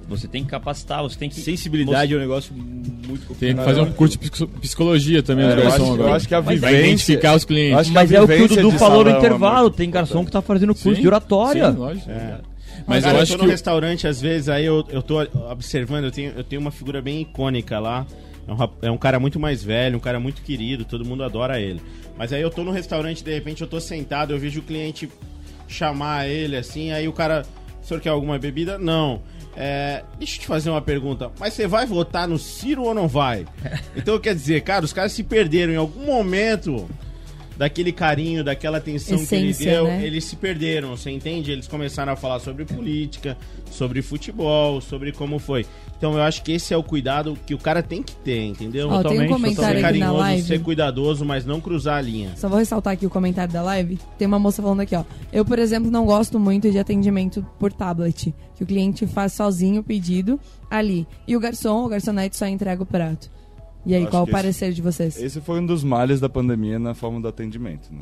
Você 0.08 0.28
tem 0.28 0.44
que 0.44 0.50
capacitar, 0.50 1.02
você 1.04 1.18
tem 1.18 1.30
que. 1.30 1.36
Sensibilidade 1.36 2.14
é 2.14 2.18
um 2.18 2.20
negócio 2.20 2.54
muito 2.54 3.28
complicado. 3.28 3.40
Tem 3.40 3.56
que 3.56 3.64
fazer 3.64 3.82
um 3.82 3.92
curso 3.92 4.18
de 4.18 4.30
psico- 4.30 4.48
psicologia 4.60 5.22
também, 5.24 5.46
É, 5.46 5.50
os 5.50 5.56
eu, 5.56 5.62
garçom 5.64 5.76
acho, 5.84 5.86
eu 5.92 5.94
agora. 5.96 6.16
acho 6.16 6.28
que 6.28 6.36
a 6.36 6.42
Mas 6.42 6.60
vivência... 6.60 6.80
identificar 6.86 7.36
os 7.36 7.46
clientes. 7.46 7.72
eu 7.74 7.80
acho 7.80 7.90
que 7.90 7.96
Mas 7.96 8.12
é 8.12 8.22
o 8.22 8.28
que 8.28 8.42
o 8.42 8.48
Dudu 8.48 8.72
falou 8.72 9.04
no 9.04 9.10
é 9.12 9.18
intervalo. 9.18 9.62
muito 9.64 9.76
Tem 9.76 9.90
garçom 9.90 10.26
que 10.26 10.32
tá 10.32 10.42
fazendo 10.42 10.74
curso 10.74 10.96
Sim, 10.96 11.02
de 11.02 11.08
oratória. 11.08 11.72
Sim, 11.72 11.78
lógico. 11.78 12.10
É. 12.12 12.40
Mas 12.88 13.04
Cara, 13.04 13.16
eu 13.16 13.18
eu 13.20 13.24
acho 13.24 13.32
tô 13.34 13.40
que. 13.40 13.46
no 13.46 13.52
restaurante, 13.52 14.08
às 14.08 14.22
vezes, 14.22 14.50
aí 14.50 14.66
eu, 14.66 14.84
eu 14.90 15.02
tô 15.02 15.20
observando, 15.50 16.06
eu 16.06 16.12
tenho, 16.12 16.34
eu 16.36 16.44
tenho 16.44 16.62
uma 16.62 16.72
figura 16.72 17.02
bem 17.02 17.22
icônica 17.22 17.80
lá. 17.80 18.06
É 18.48 18.52
um, 18.54 18.70
é 18.84 18.92
um 18.92 18.98
cara 18.98 19.20
muito 19.20 19.40
mais 19.40 19.64
velho, 19.64 19.98
um 19.98 20.00
cara 20.00 20.20
muito 20.20 20.42
querido, 20.44 20.86
todo 20.86 21.04
mundo 21.04 21.24
adora 21.24 21.60
ele. 21.60 21.82
Mas 22.16 22.32
aí 22.32 22.42
eu 22.42 22.50
tô 22.52 22.64
no 22.64 22.70
restaurante, 22.72 23.24
de 23.24 23.34
repente 23.34 23.62
eu 23.62 23.68
tô 23.68 23.80
sentado, 23.80 24.34
eu 24.34 24.40
vejo 24.40 24.60
o 24.60 24.64
cliente 24.64 25.10
chamar 25.68 26.28
ele 26.28 26.58
assim, 26.58 26.92
aí 26.92 27.08
o 27.08 27.14
cara. 27.14 27.46
O 27.82 27.86
senhor 27.86 28.00
quer 28.00 28.10
alguma 28.10 28.40
bebida? 28.40 28.80
Não. 28.80 29.22
É, 29.56 30.04
deixa 30.18 30.36
eu 30.36 30.42
te 30.42 30.48
fazer 30.48 30.70
uma 30.70 30.82
pergunta. 30.82 31.32
Mas 31.40 31.54
você 31.54 31.68
vai 31.68 31.86
votar 31.86 32.28
no 32.28 32.38
Ciro 32.38 32.84
ou 32.84 32.94
não 32.94 33.08
vai? 33.08 33.46
Então 33.96 34.20
quer 34.20 34.36
dizer, 34.36 34.62
cara, 34.62 34.84
os 34.84 34.92
caras 34.92 35.14
se 35.14 35.24
perderam 35.24 35.72
em 35.72 35.78
algum 35.78 36.06
momento 36.06 36.90
daquele 37.58 37.92
carinho, 37.92 38.44
daquela 38.44 38.78
atenção 38.78 39.18
que 39.18 39.24
Essência, 39.24 39.64
ele 39.64 39.72
deu, 39.72 39.84
né? 39.86 40.06
eles 40.06 40.24
se 40.26 40.36
perderam, 40.36 40.96
você 40.96 41.10
entende? 41.10 41.52
Eles 41.52 41.68
começaram 41.68 42.14
a 42.14 42.16
falar 42.16 42.40
sobre 42.40 42.66
política, 42.66 43.38
sobre 43.72 44.02
futebol, 44.02 44.82
sobre 44.82 45.12
como 45.12 45.40
foi. 45.40 45.66
Então 45.98 46.14
eu 46.14 46.22
acho 46.22 46.44
que 46.44 46.52
esse 46.52 46.74
é 46.74 46.78
o 46.78 46.84
cuidado 46.84 47.38
que 47.46 47.54
o 47.54 47.58
cara 47.58 47.82
tem 47.82 48.04
que 48.04 48.16
ter, 48.18 48.44
entendeu? 48.44 48.88
Ó, 48.88 48.90
tem 48.90 49.00
um 49.00 49.04
Totalmente, 49.04 49.30
comentário 49.30 49.76
ser 49.78 49.82
carinhoso, 49.82 50.18
live. 50.18 50.44
ser 50.44 50.62
cuidadoso, 50.62 51.26
mas 51.26 51.46
não 51.46 51.62
cruzar 51.62 51.98
a 51.98 52.02
linha. 52.02 52.34
Só 52.36 52.50
vou 52.50 52.60
ressaltar 52.60 52.94
aqui 52.94 53.06
o 53.06 53.10
comentário 53.10 53.54
da 53.54 53.62
live. 53.62 53.98
Tem 54.18 54.28
uma 54.28 54.38
moça 54.40 54.62
falando 54.62 54.82
aqui, 54.82 54.96
ó. 54.96 55.04
Eu, 55.32 55.46
por 55.46 55.58
exemplo, 55.58 55.90
não 55.90 56.06
gosto 56.06 56.40
muito 56.40 56.70
de 56.70 56.78
atendimento 56.78 57.46
por 57.58 57.72
tablet. 57.72 58.34
Que 58.56 58.64
o 58.64 58.66
cliente 58.66 59.06
faz 59.08 59.34
sozinho 59.34 59.82
o 59.82 59.84
pedido 59.84 60.40
ali. 60.70 61.08
E 61.28 61.36
o 61.36 61.40
garçom 61.40 61.84
ou 61.84 61.90
garçonete 61.90 62.38
só 62.38 62.46
entrega 62.46 62.84
o 62.84 62.86
prato. 62.86 63.30
E 63.86 63.94
aí, 63.96 64.08
qual 64.08 64.24
o 64.24 64.26
que 64.26 64.32
esse- 64.32 64.42
parecer 64.42 64.72
de 64.74 64.82
vocês? 64.82 65.22
Esse 65.22 65.40
foi 65.42 65.60
um 65.60 65.66
dos 65.66 65.84
males 65.84 66.20
da 66.20 66.28
pandemia 66.30 66.80
na 66.80 66.94
forma 66.94 67.22
do 67.22 67.28
atendimento, 67.28 67.94
né? 67.94 68.00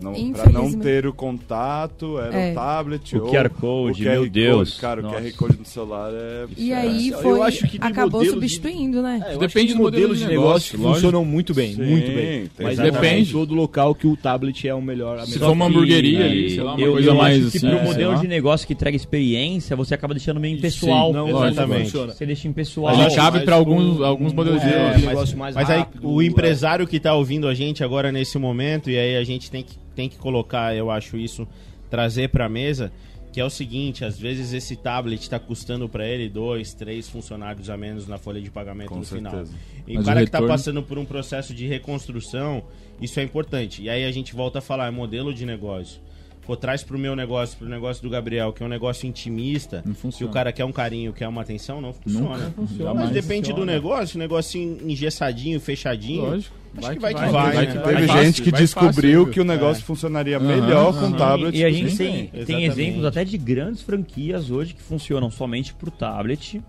Porque 0.00 0.22
não, 0.22 0.32
pra 0.32 0.50
não 0.52 0.72
ter 0.72 1.06
o 1.06 1.12
contato, 1.12 2.18
era 2.18 2.34
É. 2.36 2.52
o 2.52 2.54
tablet 2.54 3.16
O 3.16 3.22
ou 3.24 3.30
QR 3.30 3.48
Code, 3.50 4.02
o 4.02 4.04
QR 4.06 4.12
meu 4.20 4.28
Deus. 4.30 4.70
Code. 4.70 4.80
Cara, 4.80 5.02
Nossa. 5.02 5.16
o 5.16 5.20
QR 5.22 5.32
Code 5.36 5.56
do 5.58 5.64
celular 5.68 6.10
é... 6.12 6.46
E 6.56 6.72
é- 6.72 6.76
aí 6.76 7.08
eu 7.08 7.18
foi. 7.18 7.40
acho 7.42 7.66
que 7.68 7.78
tem 7.78 7.88
acabou 7.88 8.20
modelos 8.20 8.40
de- 8.40 8.48
substituindo, 8.54 9.02
né? 9.02 9.20
É, 9.26 9.36
Depende 9.38 9.68
do 9.68 9.74
tem 9.74 9.82
modelos 9.82 10.18
de 10.18 10.26
negócio 10.26 10.78
lógico. 10.78 10.94
funcionam 10.94 11.24
muito 11.24 11.54
bem, 11.54 11.74
Sim, 11.74 11.82
muito 11.82 12.06
bem. 12.12 12.50
Mas 12.60 12.78
depende 12.78 13.32
todo 13.32 13.54
local 13.54 13.94
que 13.94 14.06
o 14.06 14.16
tablet 14.16 14.66
é 14.68 14.74
o 14.74 14.82
melhor. 14.82 15.18
A 15.18 15.26
Se 15.26 15.38
for 15.38 15.50
uma 15.50 15.66
hamburgueria 15.66 16.20
é, 16.20 16.24
ali, 16.24 16.50
sei 16.50 16.62
lá, 16.62 16.74
uma 16.74 16.80
eu, 16.80 16.92
coisa 16.92 17.08
eu 17.10 17.14
mais 17.14 17.46
assim, 17.46 17.60
pro 17.60 17.68
é, 17.78 17.84
modelo 17.84 18.18
de 18.18 18.28
negócio 18.28 18.66
que 18.66 18.72
entrega 18.72 18.96
experiência, 18.96 19.74
você 19.76 19.94
acaba 19.94 20.14
deixando 20.14 20.40
meio 20.40 20.56
impessoal. 20.56 21.08
Sim, 21.08 21.12
não, 21.14 21.28
Exatamente. 21.48 21.90
Você 21.90 22.26
deixa 22.26 22.48
impessoal. 22.48 22.94
Mas 22.96 23.04
Mas 23.08 23.14
cabe 23.16 23.40
pra 23.40 23.56
alguns, 23.56 24.00
alguns 24.00 24.32
modelos 24.32 24.60
de 24.60 24.66
negócio. 24.66 25.06
negócio 25.08 25.38
mais 25.38 25.54
Mas 25.54 25.70
aí 25.70 25.78
rápido, 25.80 26.08
o 26.08 26.22
empresário 26.22 26.86
que 26.86 27.00
tá 27.00 27.14
ouvindo 27.14 27.48
a 27.48 27.54
gente 27.54 27.82
agora 27.82 28.12
nesse 28.12 28.38
momento, 28.38 28.90
e 28.90 28.98
aí 28.98 29.16
a 29.16 29.24
gente 29.24 29.50
tem 29.50 29.62
que, 29.62 29.76
tem 29.98 30.08
que 30.08 30.16
colocar, 30.16 30.76
eu 30.76 30.92
acho 30.92 31.16
isso, 31.16 31.44
trazer 31.90 32.28
pra 32.28 32.48
mesa, 32.48 32.92
Que 33.32 33.40
é 33.40 33.44
o 33.44 33.50
seguinte, 33.50 34.04
às 34.06 34.18
vezes 34.18 34.52
esse 34.54 34.74
tablet 34.74 35.20
está 35.20 35.38
custando 35.38 35.86
para 35.88 36.06
ele 36.08 36.28
dois, 36.30 36.72
três 36.72 37.08
funcionários 37.10 37.68
a 37.68 37.76
menos 37.76 38.08
na 38.08 38.16
folha 38.16 38.40
de 38.40 38.50
pagamento 38.50 38.88
Com 38.88 38.96
no 39.00 39.04
final. 39.04 39.30
certeza. 39.32 39.54
E 39.86 39.94
Mas 39.94 40.02
o 40.02 40.06
cara 40.06 40.20
o 40.20 40.22
que 40.22 40.28
está 40.28 40.38
retorno- 40.38 40.48
passando 40.54 40.82
por 40.82 40.98
um 40.98 41.04
processo 41.04 41.52
de 41.52 41.66
reconstrução, 41.66 42.62
isso 43.00 43.20
é 43.20 43.22
importante. 43.22 43.82
E 43.82 43.90
aí 43.90 44.04
a 44.06 44.10
gente 44.10 44.34
volta 44.34 44.60
a 44.60 44.62
falar, 44.62 44.86
é 44.88 44.90
modelo 44.90 45.32
de 45.34 45.44
negócio. 45.44 46.00
Pô, 46.48 46.56
traz 46.56 46.82
pro 46.82 46.98
meu 46.98 47.14
negócio, 47.14 47.58
pro 47.58 47.68
negócio 47.68 48.02
do 48.02 48.08
Gabriel, 48.08 48.54
que 48.54 48.62
é 48.62 48.66
um 48.66 48.70
negócio 48.70 49.06
intimista, 49.06 49.84
funciona. 49.96 50.30
o 50.30 50.32
cara 50.32 50.50
quer 50.50 50.64
um 50.64 50.72
carinho, 50.72 51.12
quer 51.12 51.28
uma 51.28 51.42
atenção, 51.42 51.78
não 51.78 51.92
funciona. 51.92 52.50
funciona. 52.56 52.94
Mas 52.94 53.10
depende 53.10 53.50
funciona. 53.50 53.60
do 53.60 53.66
negócio, 53.66 54.18
negocinho 54.18 54.78
engessadinho, 54.90 55.60
fechadinho. 55.60 56.22
Lógico. 56.22 56.56
Acho 56.78 56.90
que 56.92 56.98
vai 57.00 57.12
que 57.12 57.20
vai, 57.20 57.30
vai, 57.30 57.66
né? 57.66 57.66
Teve 57.66 57.82
vai 57.82 58.06
fácil, 58.06 58.24
gente 58.24 58.42
que 58.42 58.50
vai 58.50 58.60
descobriu 58.62 59.20
fácil, 59.20 59.32
que 59.34 59.40
o 59.42 59.44
negócio 59.44 59.84
funcionaria 59.84 60.40
melhor 60.40 60.94
com 60.94 61.04
aham. 61.04 61.18
tablet. 61.18 61.54
E 61.54 61.64
a 61.66 61.68
do 61.68 61.76
gente 61.76 61.96
tem, 61.98 62.28
tem 62.46 62.64
exemplos 62.64 63.04
até 63.04 63.26
de 63.26 63.36
grandes 63.36 63.82
franquias 63.82 64.50
hoje 64.50 64.72
que 64.72 64.80
funcionam 64.80 65.30
somente 65.30 65.74
pro 65.74 65.90
tablet, 65.90 66.62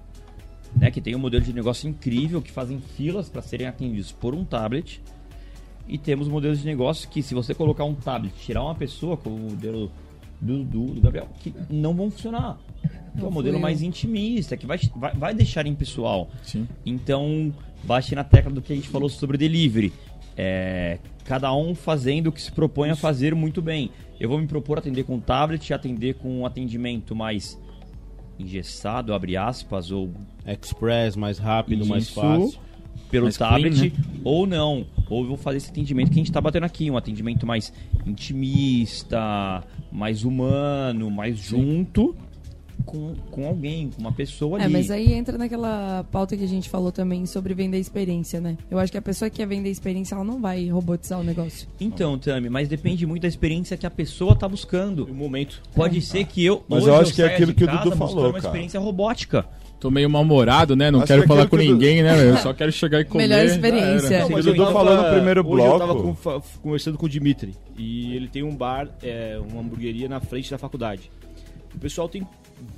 né? 0.75 0.91
Que 0.91 0.99
tem 0.99 1.15
um 1.15 1.19
modelo 1.19 1.45
de 1.45 1.53
negócio 1.53 1.87
incrível, 1.87 2.41
que 2.41 2.51
fazem 2.51 2.81
filas 2.97 3.29
para 3.29 3.41
serem 3.41 3.65
atendidos 3.65 4.11
por 4.11 4.35
um 4.35 4.43
tablet. 4.43 5.01
E 5.89 5.97
temos 5.97 6.27
modelos 6.27 6.59
de 6.59 6.65
negócio 6.65 7.09
que, 7.09 7.23
se 7.23 7.33
você 7.33 7.53
colocar 7.53 7.83
um 7.83 7.95
tablet, 7.95 8.33
tirar 8.35 8.63
uma 8.63 8.75
pessoa, 8.75 9.17
como 9.17 9.35
o 9.35 9.39
modelo 9.39 9.91
do, 10.39 10.63
do, 10.63 10.85
do 10.85 11.01
Gabriel, 11.01 11.27
que 11.39 11.53
não 11.69 11.95
vão 11.95 12.11
funcionar. 12.11 12.59
É 13.17 13.23
um 13.23 13.31
modelo 13.31 13.59
mais 13.59 13.81
intimista, 13.81 14.55
que 14.55 14.67
vai, 14.67 14.79
vai, 14.95 15.13
vai 15.15 15.33
deixar 15.33 15.65
impessoal. 15.65 16.29
Sim. 16.43 16.67
Então, 16.85 17.51
bate 17.83 18.13
na 18.13 18.23
tecla 18.23 18.51
do 18.51 18.61
que 18.61 18.71
a 18.71 18.75
gente 18.75 18.87
falou 18.87 19.09
sobre 19.09 19.37
delivery. 19.37 19.91
É, 20.37 20.99
cada 21.25 21.53
um 21.53 21.75
fazendo 21.75 22.27
o 22.27 22.31
que 22.31 22.41
se 22.41 22.51
propõe 22.51 22.91
a 22.91 22.95
fazer 22.95 23.33
muito 23.35 23.61
bem. 23.61 23.89
Eu 24.19 24.29
vou 24.29 24.37
me 24.37 24.47
propor 24.47 24.77
atender 24.77 25.03
com 25.03 25.19
tablet 25.19 25.69
e 25.69 25.73
atender 25.73 26.15
com 26.15 26.39
um 26.39 26.45
atendimento 26.45 27.15
mais 27.15 27.59
engessado, 28.37 29.13
abre 29.13 29.35
aspas, 29.35 29.91
ou 29.91 30.11
Express, 30.45 31.15
mais 31.15 31.39
rápido, 31.39 31.85
mais 31.85 32.03
Isso. 32.03 32.13
fácil. 32.13 32.59
Pelo 33.09 33.25
Mais 33.25 33.37
tablet, 33.37 33.91
clean, 33.91 33.91
ou 34.23 34.45
não. 34.45 34.85
Ou 35.09 35.23
eu 35.23 35.27
vou 35.29 35.37
fazer 35.37 35.57
esse 35.57 35.69
atendimento 35.69 36.07
que 36.07 36.13
a 36.13 36.17
gente 36.17 36.29
está 36.29 36.39
batendo 36.39 36.65
aqui, 36.65 36.89
um 36.89 36.97
atendimento 36.97 37.45
mais 37.45 37.73
intimista, 38.05 39.63
mais 39.91 40.23
humano, 40.23 41.09
mais 41.09 41.37
junto 41.37 42.15
com, 42.91 43.13
com 43.31 43.45
alguém, 43.47 43.89
com 43.89 44.01
uma 44.01 44.11
pessoa 44.11 44.59
É, 44.59 44.63
ali. 44.63 44.73
mas 44.73 44.89
aí 44.91 45.13
entra 45.13 45.37
naquela 45.37 46.03
pauta 46.11 46.35
que 46.35 46.43
a 46.43 46.47
gente 46.47 46.69
falou 46.69 46.91
também 46.91 47.25
sobre 47.25 47.53
vender 47.53 47.77
experiência, 47.79 48.39
né? 48.41 48.57
Eu 48.69 48.79
acho 48.79 48.91
que 48.91 48.97
a 48.97 49.01
pessoa 49.01 49.29
que 49.29 49.37
quer 49.37 49.47
vender 49.47 49.69
experiência, 49.69 50.15
ela 50.15 50.23
não 50.23 50.41
vai 50.41 50.67
robotizar 50.69 51.19
o 51.19 51.23
negócio. 51.23 51.67
Então, 51.79 52.17
Tami, 52.17 52.49
mas 52.49 52.67
depende 52.67 53.05
muito 53.05 53.21
da 53.23 53.27
experiência 53.27 53.77
que 53.77 53.85
a 53.85 53.91
pessoa 53.91 54.35
tá 54.35 54.47
buscando. 54.47 55.05
O 55.05 55.13
momento. 55.13 55.61
Pode 55.75 56.01
ser 56.01 56.25
que 56.25 56.43
eu. 56.43 56.63
Mas 56.67 56.79
hoje 56.83 56.89
eu 56.89 56.95
acho 56.95 57.13
que 57.13 57.21
é 57.21 57.25
aquilo 57.25 57.53
que 57.53 57.63
o 57.63 57.67
Dudu 57.67 57.91
falou, 57.95 58.25
uma 58.25 58.33
cara. 58.33 58.37
experiência 58.45 58.79
robótica. 58.79 59.45
Tô 59.79 59.89
meio 59.89 60.09
mal-humorado, 60.09 60.75
né? 60.75 60.91
Não 60.91 60.99
Acho 60.99 61.07
quero 61.07 61.21
que 61.21 61.27
falar 61.29 61.43
aquilo 61.43 61.61
com 61.61 61.65
que 61.65 61.71
ninguém, 61.73 62.03
né? 62.03 62.29
Eu 62.29 62.35
só 62.39 62.53
quero 62.53 62.69
chegar 62.69 62.99
e 62.99 63.05
comer. 63.05 63.29
Melhor 63.29 63.45
experiência. 63.45 64.19
Não, 64.27 64.31
eu 64.31 64.37
o 64.39 64.43
Dudu 64.43 64.57
tava- 64.57 64.73
falou 64.73 64.97
no 64.97 65.09
primeiro 65.09 65.39
Hoje 65.39 65.49
eu 65.63 65.77
bloco. 65.77 65.79
tava 65.79 65.95
com- 66.41 66.41
conversando 66.61 66.97
com 66.97 67.05
o 67.05 67.09
Dimitri 67.09 67.55
e 67.77 68.13
ele 68.13 68.27
tem 68.27 68.43
um 68.43 68.53
bar, 68.53 68.89
é, 69.01 69.39
uma 69.49 69.61
hamburgueria 69.61 70.09
na 70.09 70.19
frente 70.19 70.51
da 70.51 70.57
faculdade. 70.57 71.09
O 71.73 71.79
pessoal 71.79 72.09
tem 72.09 72.27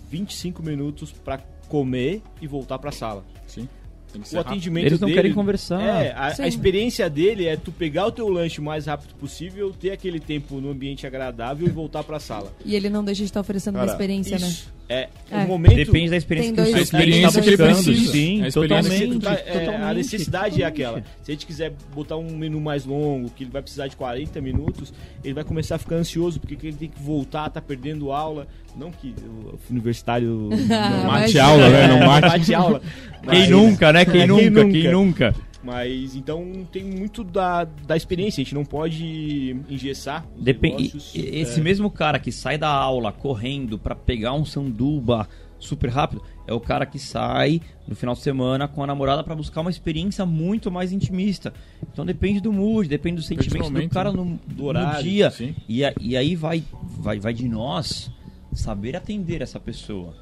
25 0.09 0.61
minutos 0.63 1.11
pra 1.11 1.39
comer 1.67 2.21
e 2.41 2.47
voltar 2.47 2.77
pra 2.79 2.91
sala. 2.91 3.23
Sim. 3.47 3.67
Tem 4.11 4.21
que 4.21 4.27
ser 4.27 4.35
O 4.35 4.39
rápido. 4.39 4.51
atendimento 4.51 4.85
Eles 4.87 4.99
não 4.99 5.07
dele, 5.07 5.15
querem 5.17 5.33
conversar. 5.33 5.81
É, 5.81 6.11
a, 6.11 6.35
a 6.43 6.47
experiência 6.47 7.09
dele 7.09 7.45
é 7.47 7.55
tu 7.55 7.71
pegar 7.71 8.07
o 8.07 8.11
teu 8.11 8.27
lanche 8.27 8.59
o 8.59 8.63
mais 8.63 8.85
rápido 8.85 9.15
possível, 9.15 9.71
ter 9.71 9.91
aquele 9.91 10.19
tempo 10.19 10.59
no 10.59 10.69
ambiente 10.69 11.07
agradável 11.07 11.65
e 11.65 11.69
voltar 11.71 12.03
pra 12.03 12.19
sala. 12.19 12.51
E 12.65 12.75
ele 12.75 12.89
não 12.89 13.05
deixa 13.05 13.19
de 13.19 13.25
estar 13.25 13.39
oferecendo 13.39 13.75
uma 13.75 13.85
Cara, 13.85 13.91
experiência, 13.93 14.37
né? 14.37 14.53
É, 14.91 15.07
É. 15.31 15.43
o 15.45 15.47
momento 15.47 15.75
Depende 15.75 16.09
da 16.09 16.17
experiência 16.17 16.53
que 16.53 16.61
o 16.61 16.65
seu 16.65 16.75
A 16.75 16.81
experiência 16.81 17.41
que 17.41 17.47
ele 17.49 17.57
tá 17.57 17.65
buscando. 17.67 17.85
precisa. 17.85 18.11
Sim, 18.11 18.43
A 18.43 18.47
experiência 18.49 18.89
totalmente. 19.07 19.19
Tá- 19.23 19.31
é, 19.33 19.59
totalmente, 19.59 19.83
a 19.89 19.93
necessidade 19.93 20.61
é 20.61 20.65
aquela. 20.65 21.03
Se 21.23 21.31
a 21.31 21.33
gente 21.33 21.45
quiser 21.45 21.71
botar 21.95 22.17
um 22.17 22.35
menu 22.35 22.59
mais 22.59 22.83
longo, 22.85 23.29
que 23.29 23.43
ele 23.45 23.51
vai 23.51 23.61
precisar 23.61 23.87
de 23.87 23.95
40 23.95 24.41
minutos, 24.41 24.93
ele 25.23 25.33
vai 25.33 25.43
começar 25.45 25.75
a 25.75 25.77
ficar 25.77 25.95
ansioso, 25.95 26.39
porque 26.41 26.55
ele 26.67 26.75
tem 26.75 26.89
que 26.89 27.01
voltar, 27.01 27.49
tá 27.49 27.61
perdendo 27.61 28.11
aula. 28.11 28.47
Não 28.75 28.91
que 28.91 29.13
o 29.25 29.57
universitário 29.69 30.49
não 30.67 31.05
Mate 31.05 31.39
aula, 31.39 31.69
né? 31.69 31.87
Não 31.87 32.05
mate. 32.07 32.27
mate 32.27 32.53
aula. 32.53 32.81
Quem 33.29 33.39
Mas- 33.39 33.49
nunca, 33.49 33.93
né? 33.93 34.03
Quem, 34.05 34.13
Quem 34.19 34.27
nunca, 34.27 34.49
nunca? 34.63 34.71
Quem 34.71 34.91
nunca? 34.91 35.35
Mas 35.63 36.15
então 36.15 36.67
tem 36.71 36.83
muito 36.83 37.23
da, 37.23 37.63
da 37.65 37.95
experiência, 37.95 38.41
a 38.41 38.43
gente 38.43 38.55
não 38.55 38.65
pode 38.65 39.55
engessar 39.69 40.25
os 40.35 40.43
Depende. 40.43 40.75
negócios. 40.85 41.11
Esse 41.15 41.59
É, 41.59 41.63
mesmo 41.63 41.89
cara 41.91 42.17
que 42.19 42.31
sai 42.31 42.57
da 42.57 42.69
aula 42.69 43.11
correndo 43.11 43.77
pra 43.77 43.93
pegar 43.95 44.33
um 44.33 44.43
sanduba 44.43 45.27
super 45.59 45.91
rápido 45.91 46.23
é 46.47 46.53
o 46.53 46.59
cara 46.59 46.87
que 46.87 46.97
sai 46.97 47.61
no 47.87 47.95
final 47.95 48.15
de 48.15 48.21
semana 48.21 48.67
com 48.67 48.83
a 48.83 48.87
namorada 48.87 49.23
pra 49.23 49.35
buscar 49.35 49.61
uma 49.61 49.69
experiência 49.69 50.25
muito 50.25 50.71
mais 50.71 50.91
intimista. 50.91 51.53
Então 51.93 52.03
depende 52.03 52.41
do 52.41 52.51
mood, 52.51 52.89
depende 52.89 53.17
do 53.17 53.21
sentimento 53.21 53.69
do 53.69 53.89
cara 53.89 54.11
né? 54.11 54.17
no, 54.17 54.39
Do 54.47 54.63
no 54.63 54.65
horário, 54.69 55.03
dia. 55.03 55.29
sim. 55.29 55.55
E, 55.69 55.85
a- 55.85 55.93
e 56.01 56.17
aí 56.17 56.35
vai, 56.35 56.63
vai, 56.97 57.19
vai 57.19 57.33
de 57.35 57.47
nós 57.47 58.09
saber 58.51 58.95
atender 58.95 59.43
essa 59.43 59.59
pessoa. 59.59 60.15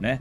Né? 0.00 0.20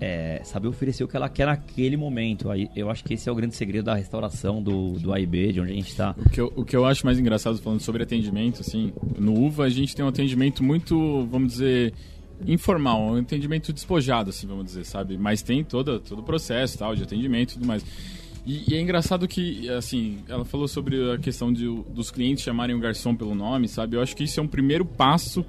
É, 0.00 0.40
saber 0.44 0.68
oferecer 0.68 1.04
o 1.04 1.08
que 1.08 1.16
ela 1.16 1.28
quer 1.28 1.46
naquele 1.46 1.96
momento. 1.96 2.50
Aí, 2.50 2.68
eu 2.74 2.90
acho 2.90 3.04
que 3.04 3.14
esse 3.14 3.28
é 3.28 3.32
o 3.32 3.34
grande 3.34 3.54
segredo 3.54 3.84
da 3.84 3.94
restauração 3.94 4.62
do, 4.62 4.92
do 4.92 5.12
AIB, 5.12 5.52
de 5.52 5.60
onde 5.60 5.72
a 5.72 5.74
gente 5.74 5.94
tá. 5.94 6.14
O 6.18 6.30
que, 6.30 6.40
eu, 6.40 6.52
o 6.56 6.64
que 6.64 6.76
eu 6.76 6.86
acho 6.86 7.04
mais 7.04 7.18
engraçado 7.18 7.58
falando 7.58 7.80
sobre 7.80 8.02
atendimento, 8.02 8.60
assim, 8.60 8.92
no 9.18 9.34
UVA 9.34 9.66
a 9.66 9.68
gente 9.68 9.94
tem 9.94 10.04
um 10.04 10.08
atendimento 10.08 10.64
muito, 10.64 11.26
vamos 11.30 11.52
dizer, 11.52 11.92
informal, 12.46 13.00
um 13.02 13.16
atendimento 13.16 13.72
despojado, 13.72 14.30
assim, 14.30 14.46
vamos 14.46 14.64
dizer, 14.64 14.84
sabe? 14.84 15.18
Mas 15.18 15.42
tem 15.42 15.62
todo, 15.62 16.00
todo 16.00 16.20
o 16.20 16.22
processo 16.22 16.78
tal, 16.78 16.94
de 16.94 17.02
atendimento 17.02 17.52
e 17.52 17.54
tudo 17.54 17.66
mais. 17.66 17.84
E, 18.46 18.72
e 18.72 18.74
é 18.74 18.80
engraçado 18.80 19.28
que, 19.28 19.68
assim, 19.70 20.18
ela 20.28 20.44
falou 20.44 20.66
sobre 20.66 21.12
a 21.12 21.18
questão 21.18 21.52
de, 21.52 21.66
dos 21.88 22.10
clientes 22.10 22.42
chamarem 22.42 22.74
o 22.74 22.78
garçom 22.78 23.14
pelo 23.14 23.34
nome, 23.34 23.68
sabe? 23.68 23.96
Eu 23.96 24.02
acho 24.02 24.16
que 24.16 24.24
isso 24.24 24.40
é 24.40 24.42
um 24.42 24.48
primeiro 24.48 24.84
passo 24.84 25.44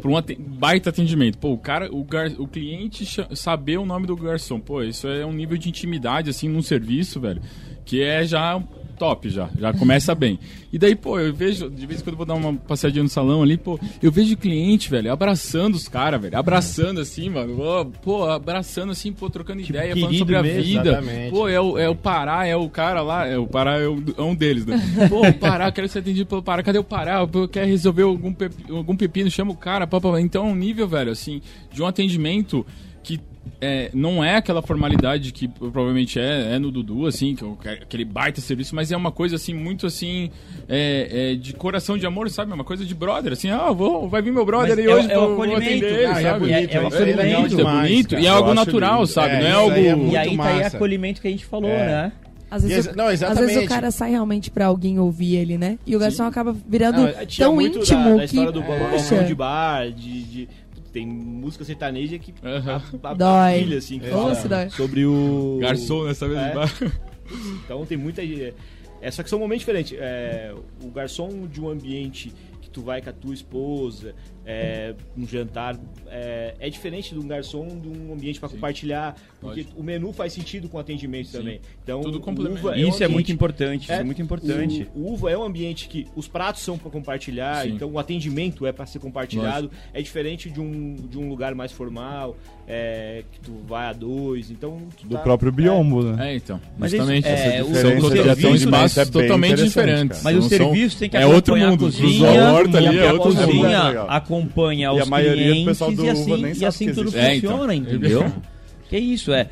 para 0.00 0.10
um 0.10 0.22
baita 0.38 0.90
atendimento. 0.90 1.38
Pô, 1.38 1.52
o 1.52 1.58
cara, 1.58 1.92
o, 1.92 2.04
gar, 2.04 2.30
o 2.38 2.46
cliente 2.46 3.06
saber 3.34 3.78
o 3.78 3.86
nome 3.86 4.06
do 4.06 4.16
garçom, 4.16 4.60
pô, 4.60 4.82
isso 4.82 5.08
é 5.08 5.24
um 5.24 5.32
nível 5.32 5.56
de 5.56 5.68
intimidade, 5.68 6.30
assim, 6.30 6.48
num 6.48 6.62
serviço, 6.62 7.20
velho, 7.20 7.40
que 7.84 8.02
é 8.02 8.26
já 8.26 8.62
top 8.98 9.28
já, 9.28 9.48
já 9.58 9.72
começa 9.72 10.14
bem. 10.14 10.38
E 10.72 10.78
daí, 10.78 10.94
pô, 10.96 11.18
eu 11.20 11.32
vejo, 11.32 11.70
de 11.70 11.86
vez 11.86 12.00
em 12.00 12.04
quando 12.04 12.14
eu 12.14 12.16
vou 12.18 12.26
dar 12.26 12.34
uma 12.34 12.54
passeadinha 12.54 13.02
no 13.02 13.08
salão 13.08 13.42
ali, 13.42 13.56
pô, 13.56 13.78
eu 14.02 14.10
vejo 14.10 14.36
cliente, 14.36 14.90
velho, 14.90 15.12
abraçando 15.12 15.74
os 15.74 15.86
caras, 15.88 16.20
velho, 16.20 16.36
abraçando 16.36 17.00
assim, 17.00 17.28
mano, 17.30 17.60
ó, 17.60 17.84
pô, 17.84 18.24
abraçando 18.28 18.90
assim, 18.92 19.12
pô, 19.12 19.30
trocando 19.30 19.60
ideia, 19.60 19.94
falando 19.96 20.16
sobre 20.18 20.36
a 20.36 20.42
mesmo, 20.42 20.62
vida. 20.62 20.88
exatamente. 20.90 21.30
Pô, 21.30 21.48
é 21.48 21.60
o, 21.60 21.78
é 21.78 21.88
o 21.88 21.94
Pará, 21.94 22.46
é 22.46 22.56
o 22.56 22.68
cara 22.68 23.02
lá, 23.02 23.26
é 23.26 23.38
o 23.38 23.46
Pará 23.46 23.78
é, 23.78 23.86
o- 23.86 24.02
é 24.16 24.22
um 24.22 24.34
deles, 24.34 24.66
né? 24.66 24.76
Pô, 25.08 25.26
o 25.28 25.34
Pará, 25.34 25.70
quero 25.70 25.88
ser 25.88 26.00
atendido 26.00 26.26
pelo 26.26 26.42
Pará, 26.42 26.62
cadê 26.62 26.78
o 26.78 26.84
Pará? 26.84 27.20
Quer 27.50 27.66
resolver 27.66 28.02
algum, 28.02 28.34
algum 28.70 28.96
pepino, 28.96 29.30
chama 29.30 29.52
o 29.52 29.56
cara, 29.56 29.86
pá, 29.86 30.00
pá, 30.00 30.10
pá. 30.12 30.20
Então 30.20 30.46
é 30.46 30.50
um 30.50 30.54
nível, 30.56 30.88
velho, 30.88 31.10
assim, 31.12 31.40
de 31.72 31.82
um 31.82 31.86
atendimento 31.86 32.66
que 33.02 33.20
é, 33.60 33.90
não 33.94 34.22
é 34.22 34.36
aquela 34.36 34.60
formalidade 34.62 35.32
que 35.32 35.48
provavelmente 35.48 36.18
é, 36.18 36.54
é 36.54 36.58
no 36.58 36.70
Dudu, 36.70 37.06
assim, 37.06 37.34
que 37.34 37.44
é 37.44 37.48
é 37.70 37.72
aquele 37.82 38.04
baita 38.04 38.40
serviço, 38.40 38.74
mas 38.74 38.90
é 38.92 38.96
uma 38.96 39.10
coisa, 39.12 39.36
assim, 39.36 39.54
muito, 39.54 39.86
assim, 39.86 40.30
é, 40.68 41.32
é, 41.32 41.34
de 41.34 41.52
coração 41.54 41.96
de 41.96 42.06
amor, 42.06 42.28
sabe? 42.30 42.50
É 42.52 42.54
uma 42.54 42.64
coisa 42.64 42.84
de 42.84 42.94
brother, 42.94 43.32
assim, 43.32 43.50
ah, 43.50 43.70
vou, 43.70 44.08
vai 44.08 44.20
vir 44.22 44.32
meu 44.32 44.44
brother 44.44 44.70
Mas 44.76 44.78
aí 44.78 44.84
é 44.86 44.94
hoje, 44.94 45.10
é 45.12 45.18
o 45.18 45.20
vou- 45.28 45.36
vou 45.36 45.44
atender 45.56 45.84
ele, 45.84 46.06
Ah, 46.06 46.22
e 46.22 46.24
é 46.24 46.28
É- 46.28 46.30
é 46.30 46.36
legal 47.14 47.42
Bonito, 47.42 47.60
é 47.60 47.64
bonito, 47.64 48.14
e 48.18 48.26
é 48.26 48.28
algo 48.28 48.54
natural, 48.54 48.94
lindo. 49.00 49.06
sabe? 49.06 49.34
É, 49.34 49.40
não 49.40 49.46
é 49.46 49.52
algo... 49.52 49.74
aí 49.74 49.86
é 49.86 49.96
E 49.96 50.16
aí 50.16 50.36
tá 50.36 50.44
aí 50.46 50.56
massa. 50.62 50.76
acolhimento 50.76 51.20
que 51.20 51.28
a 51.28 51.30
gente 51.30 51.44
falou, 51.44 51.70
É. 51.70 51.86
né? 51.86 52.12
Às 52.50 52.62
vezes, 52.62 52.86
E 52.86 52.96
não, 52.96 53.06
às 53.08 53.18
vezes 53.20 53.64
o 53.64 53.66
cara 53.66 53.90
sai 53.90 54.12
realmente 54.12 54.48
pra 54.48 54.66
alguém 54.66 54.96
ouvir 55.00 55.34
ele, 55.36 55.58
né? 55.58 55.76
E 55.84 55.96
o 55.96 55.98
garçom 55.98 56.22
acaba 56.22 56.54
virando 56.68 57.00
Não, 57.00 57.12
tão 57.36 57.54
muito 57.54 57.78
íntimo 57.80 58.04
da, 58.04 58.10
da 58.10 58.18
que. 58.18 58.24
história 58.26 58.52
do 58.52 58.60
balcão 58.62 59.24
de 59.24 59.34
bar, 59.34 59.90
de, 59.90 60.22
de- 60.22 60.48
tem 60.94 61.04
música 61.04 61.64
sertaneja 61.64 62.16
que 62.20 62.32
Aham. 62.42 62.80
a, 63.02 63.10
a, 63.10 63.14
Dói. 63.14 63.58
filha, 63.58 63.78
assim, 63.78 63.98
que 63.98 64.06
se 64.36 64.48
dói. 64.48 64.70
sobre 64.70 65.04
o 65.04 65.58
Garçom 65.60 66.04
nessa 66.04 66.28
vez 66.28 66.38
É. 66.40 66.52
Então 67.64 67.84
tem 67.84 67.98
muita. 67.98 68.22
É, 69.02 69.10
só 69.10 69.22
que 69.22 69.28
são 69.28 69.38
momentos 69.40 69.60
diferentes. 69.60 69.98
É, 69.98 70.54
o 70.82 70.90
garçom 70.90 71.46
de 71.48 71.60
um 71.60 71.68
ambiente 71.68 72.32
que 72.60 72.70
tu 72.70 72.80
vai 72.80 73.02
com 73.02 73.10
a 73.10 73.12
tua 73.12 73.34
esposa, 73.34 74.14
é, 74.46 74.94
um 75.16 75.26
jantar, 75.26 75.76
é, 76.08 76.54
é 76.60 76.68
diferente 76.70 77.14
de 77.14 77.18
um 77.20 77.26
garçom 77.26 77.66
de 77.80 77.88
um 77.88 78.12
ambiente 78.12 78.38
para 78.38 78.48
compartilhar, 78.48 79.16
porque 79.40 79.60
Lógico. 79.62 79.80
o 79.80 79.82
menu 79.84 80.12
faz 80.12 80.32
sentido 80.32 80.68
com 80.68 80.76
o 80.76 80.80
atendimento 80.80 81.28
Sim. 81.28 81.38
também. 81.38 81.60
Então, 81.82 82.00
Tudo 82.02 82.20
complementa. 82.20 82.60
Uva 82.60 82.76
Isso 82.78 82.82
um 82.82 83.04
é 83.04 83.08
muito 83.08 83.12
ambiente- 83.12 83.32
importante, 83.32 83.82
isso 83.84 83.92
é 83.92 84.04
muito 84.04 84.22
importante. 84.22 84.88
O, 84.94 85.00
o 85.00 85.12
Uva 85.14 85.30
é 85.30 85.38
um 85.38 85.42
ambiente 85.44 85.88
que 85.88 86.06
os 86.14 86.28
pratos 86.28 86.62
são 86.62 86.76
para 86.78 86.90
compartilhar, 86.90 87.64
Sim. 87.64 87.70
então 87.74 87.90
o 87.90 87.98
atendimento 87.98 88.66
é 88.66 88.72
para 88.72 88.86
ser 88.86 88.98
compartilhado. 88.98 89.70
É 89.92 90.00
diferente 90.02 90.50
de 90.50 90.60
um, 90.60 90.94
de 90.94 91.18
um 91.18 91.28
lugar 91.28 91.54
mais 91.54 91.72
formal, 91.72 92.36
é, 92.66 93.24
que 93.32 93.40
tu 93.40 93.52
vai 93.66 93.86
a 93.86 93.92
dois. 93.92 94.50
Então, 94.50 94.78
tu 95.00 95.06
Do 95.06 95.16
tá- 95.16 95.22
próprio 95.22 95.52
biombo, 95.52 96.02
né? 96.02 96.32
É, 96.32 96.36
então. 96.36 96.60
Mas 96.78 96.90
justamente. 96.90 97.24
isso- 97.24 97.28
é, 97.28 97.56
essa 97.56 97.64
o 97.64 97.72
diferença 97.72 98.10
serviço 98.10 98.54
espaços 98.64 98.98
é 98.98 99.04
totalmente 99.06 99.64
diferentes. 99.64 100.22
cara. 100.22 100.34
Mas 100.36 100.44
o 100.44 100.48
serviço 100.48 100.98
tem 100.98 101.08
que 101.10 101.16
é 101.16 101.26
outro 101.26 101.54
acompanhar 101.54 101.66
a 101.66 101.70
mundo. 101.70 101.80
cozinha. 101.80 102.50
Lógico, 102.52 102.76
é 102.76 103.08
a 103.08 103.12
outro 103.12 103.28
mundo. 103.34 103.46
cozinha 103.46 104.02
Acompanha 104.38 104.92
E 104.92 104.98
a 105.00 105.02
os 105.02 105.08
maioria 105.08 105.36
do 105.46 105.50
clientes 105.52 105.64
pessoal 105.66 105.92
do 105.92 106.04
e 106.04 106.10
Uva 106.10 106.12
assim, 106.12 106.42
nem 106.42 106.50
e 106.50 106.54
sabe 106.54 106.66
assim 106.66 106.86
que 106.86 106.92
tudo 106.94 107.08
existe. 107.08 107.18
É, 107.24 107.36
então. 107.36 107.50
funciona, 107.52 107.74
entendeu? 107.74 108.32
que 108.88 108.98
isso, 108.98 109.32
é... 109.32 109.48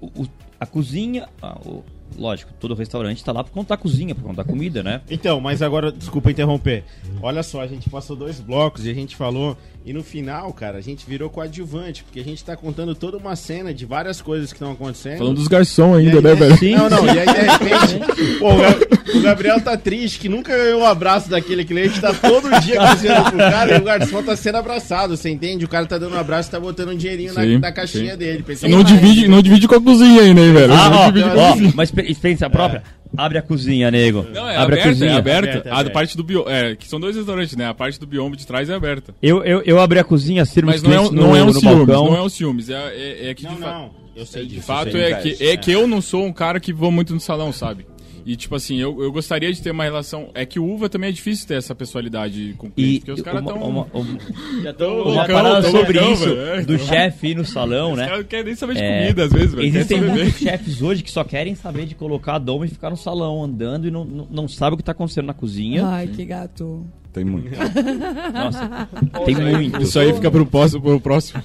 o- 0.00 0.22
o- 0.22 0.28
a 0.60 0.66
cozinha... 0.66 1.28
a- 1.42 1.58
o- 1.64 1.84
lógico, 2.16 2.52
todo 2.60 2.74
restaurante 2.74 3.16
está 3.18 3.32
lá 3.32 3.42
por 3.42 3.50
conta 3.52 3.70
da 3.70 3.76
cozinha, 3.76 4.14
por 4.14 4.22
conta 4.22 4.36
da 4.36 4.44
comida, 4.44 4.82
né? 4.82 5.00
Então, 5.10 5.40
mas 5.40 5.62
agora, 5.62 5.90
desculpa 5.90 6.30
interromper. 6.30 6.84
Olha 7.20 7.42
só, 7.42 7.60
a 7.60 7.66
gente 7.66 7.90
passou 7.90 8.14
dois 8.14 8.38
blocos 8.40 8.86
e 8.86 8.90
a 8.90 8.94
gente 8.94 9.16
falou. 9.16 9.56
E 9.86 9.92
no 9.92 10.02
final, 10.02 10.50
cara, 10.54 10.78
a 10.78 10.80
gente 10.80 11.04
virou 11.06 11.28
coadjuvante, 11.28 12.04
porque 12.04 12.18
a 12.18 12.24
gente 12.24 12.42
tá 12.42 12.56
contando 12.56 12.94
toda 12.94 13.18
uma 13.18 13.36
cena 13.36 13.72
de 13.74 13.84
várias 13.84 14.22
coisas 14.22 14.50
que 14.50 14.56
estão 14.56 14.72
acontecendo. 14.72 15.18
Falando 15.18 15.36
dos 15.36 15.46
garçons 15.46 15.98
ainda, 15.98 16.16
aí, 16.16 16.22
né, 16.22 16.34
velho? 16.34 16.56
Sim, 16.56 16.74
não, 16.74 16.88
não, 16.88 17.04
e 17.06 17.10
aí 17.18 17.26
de 17.26 17.40
repente, 17.40 18.38
pô, 18.40 18.54
o 18.54 18.56
Ga- 18.56 19.18
o 19.18 19.20
Gabriel 19.20 19.60
tá 19.60 19.76
triste, 19.76 20.18
que 20.20 20.28
nunca 20.28 20.56
ganhou 20.56 20.80
o 20.80 20.86
abraço 20.86 21.28
daquele 21.28 21.66
cliente, 21.66 22.00
tá 22.00 22.14
todo 22.14 22.48
dia 22.62 22.80
cozinhando 22.88 23.28
pro 23.30 23.36
cara 23.38 23.76
e 23.76 23.78
o 23.78 23.84
garçom 23.84 24.22
tá 24.22 24.34
sendo 24.34 24.56
abraçado, 24.56 25.18
você 25.18 25.28
entende? 25.28 25.66
O 25.66 25.68
cara 25.68 25.84
tá 25.84 25.98
dando 25.98 26.16
um 26.16 26.18
abraço 26.18 26.48
e 26.48 26.52
tá 26.52 26.58
botando 26.58 26.88
um 26.88 26.96
dinheirinho 26.96 27.34
na, 27.34 27.42
Sim, 27.42 27.58
na 27.58 27.70
caixinha 27.70 28.12
sim. 28.12 28.18
dele. 28.18 28.42
Pensei, 28.42 28.70
Não 28.70 28.82
divide, 28.82 29.28
não 29.28 29.42
divide 29.42 29.68
com 29.68 29.74
a 29.74 29.82
cozinha 29.82 30.22
ainda, 30.22 30.40
hein, 30.40 30.52
velho? 30.54 30.72
Ah, 30.72 30.88
não 30.88 30.96
ó, 30.98 31.06
divide 31.10 31.30
com 31.30 31.38
a 31.40 31.42
ó, 31.42 31.52
cozinha. 31.52 31.72
mas 31.76 31.88
exper- 31.90 32.10
experiência 32.10 32.48
própria. 32.48 32.82
Abre 33.16 33.38
a 33.38 33.42
cozinha, 33.42 33.90
nego. 33.90 34.26
Não, 34.32 34.48
é 34.48 34.56
Abre 34.56 34.76
a 34.80 34.82
aberta, 34.82 34.88
cozinha. 34.88 35.10
é 35.10 35.16
aberta. 35.16 35.48
Aberta, 35.50 35.68
é 35.68 35.72
A 35.72 35.74
aberta. 35.76 35.90
parte 35.92 36.16
do 36.16 36.24
bio, 36.24 36.44
é, 36.48 36.74
que 36.76 36.88
são 36.88 36.98
dois 37.00 37.16
restaurantes, 37.16 37.56
né? 37.56 37.66
A 37.68 37.74
parte 37.74 37.98
do 38.00 38.06
biombo 38.06 38.36
de 38.36 38.46
trás 38.46 38.68
é 38.68 38.74
aberta. 38.74 39.14
Eu, 39.22 39.42
eu, 39.44 39.62
eu 39.62 39.80
abri 39.80 39.98
a 39.98 40.04
cozinha, 40.04 40.44
sirvo 40.44 40.70
Mas 40.70 40.82
não 40.82 40.92
é, 40.92 40.96
não 40.96 41.10
no, 41.12 41.36
é 41.36 41.42
um 41.42 41.46
no 41.46 41.52
ciúmes, 41.54 41.86
balcão. 41.86 42.04
não 42.06 42.16
é 42.16 42.22
um 42.22 42.28
ciúmes. 42.28 42.70
É, 42.70 42.74
é, 42.74 43.30
é 43.30 43.34
que 43.34 43.44
Não, 43.44 43.54
de, 43.54 43.60
fa- 43.60 43.70
não, 43.72 43.90
eu 44.16 44.26
sei 44.26 44.42
de 44.44 44.54
disso. 44.56 44.66
fato 44.66 44.92
sei, 44.92 45.02
é 45.02 45.14
que, 45.14 45.44
é 45.44 45.52
é. 45.52 45.56
que 45.56 45.70
eu 45.72 45.86
não 45.86 46.00
sou 46.00 46.24
um 46.24 46.32
cara 46.32 46.58
que 46.60 46.72
vou 46.72 46.90
muito 46.90 47.12
no 47.14 47.20
salão, 47.20 47.52
sabe? 47.52 47.86
E 48.26 48.36
tipo 48.36 48.54
assim, 48.54 48.80
eu, 48.80 49.02
eu 49.02 49.12
gostaria 49.12 49.52
de 49.52 49.60
ter 49.60 49.70
uma 49.70 49.84
relação. 49.84 50.30
É 50.34 50.46
que 50.46 50.58
o 50.58 50.64
uva 50.64 50.88
também 50.88 51.10
é 51.10 51.12
difícil 51.12 51.46
ter 51.46 51.54
essa 51.54 51.74
pessoalidade 51.74 52.54
com 52.56 52.68
o 52.68 52.70
cliente, 52.70 52.94
E 52.94 52.98
porque 53.00 53.12
os 53.12 53.20
caras 53.22 53.40
estão. 53.42 53.56
uma, 53.56 53.86
uma, 53.92 54.18
Já 54.62 54.70
estão 54.70 55.02
uma 55.02 55.26
parada 55.26 55.70
sobre 55.70 56.00
isso, 56.12 56.26
do 56.66 56.78
chefe 56.78 57.28
ir 57.28 57.36
no 57.36 57.44
salão, 57.44 57.92
Os 57.92 57.98
né? 57.98 58.04
caras 58.06 58.20
não 58.20 58.26
querem 58.28 58.44
nem 58.46 58.54
saber 58.54 58.74
de 58.74 58.82
É, 58.82 59.00
comida, 59.02 59.24
às 59.24 59.32
vezes, 59.32 59.54
velho. 59.54 59.66
Existem 59.66 60.00
muitos 60.00 60.38
chefes 60.38 60.80
hoje 60.82 61.02
que 61.02 61.10
só 61.10 61.22
querem 61.22 61.54
saber 61.54 61.86
de 61.86 61.94
colocar 61.94 62.36
a 62.36 62.38
doma 62.38 62.64
e 62.66 62.68
ficar 62.68 62.90
no 62.90 62.96
salão 62.96 63.42
andando 63.44 63.86
e 63.86 63.90
não, 63.90 64.04
não, 64.04 64.26
não 64.30 64.48
sabe 64.48 64.74
o 64.74 64.76
que 64.76 64.82
tá 64.82 64.92
acontecendo 64.92 65.26
na 65.26 65.34
cozinha. 65.34 65.84
Ai, 65.86 66.06
que 66.08 66.24
gato. 66.24 66.84
Tem 67.14 67.24
muito. 67.24 67.48
Nossa, 68.34 68.88
tem 69.24 69.36
muito. 69.36 69.82
Isso 69.82 70.00
aí 70.00 70.12
fica 70.12 70.28
pro 70.32 70.44
próximo. 70.44 70.82
Pro 70.82 71.00
próximo. 71.00 71.40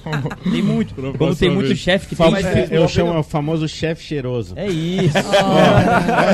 Tem 0.50 0.60
muito. 0.60 0.92
Pra 0.92 1.12
Como 1.12 1.36
tem 1.36 1.48
muito 1.48 1.76
chefe 1.76 2.08
que 2.08 2.16
Fama- 2.16 2.38
tem... 2.38 2.46
é, 2.46 2.68
eu 2.72 2.88
chamo 2.88 3.16
o 3.16 3.22
famoso 3.22 3.68
chefe 3.68 4.02
cheiroso. 4.02 4.54
É 4.56 4.66
isso. 4.66 5.16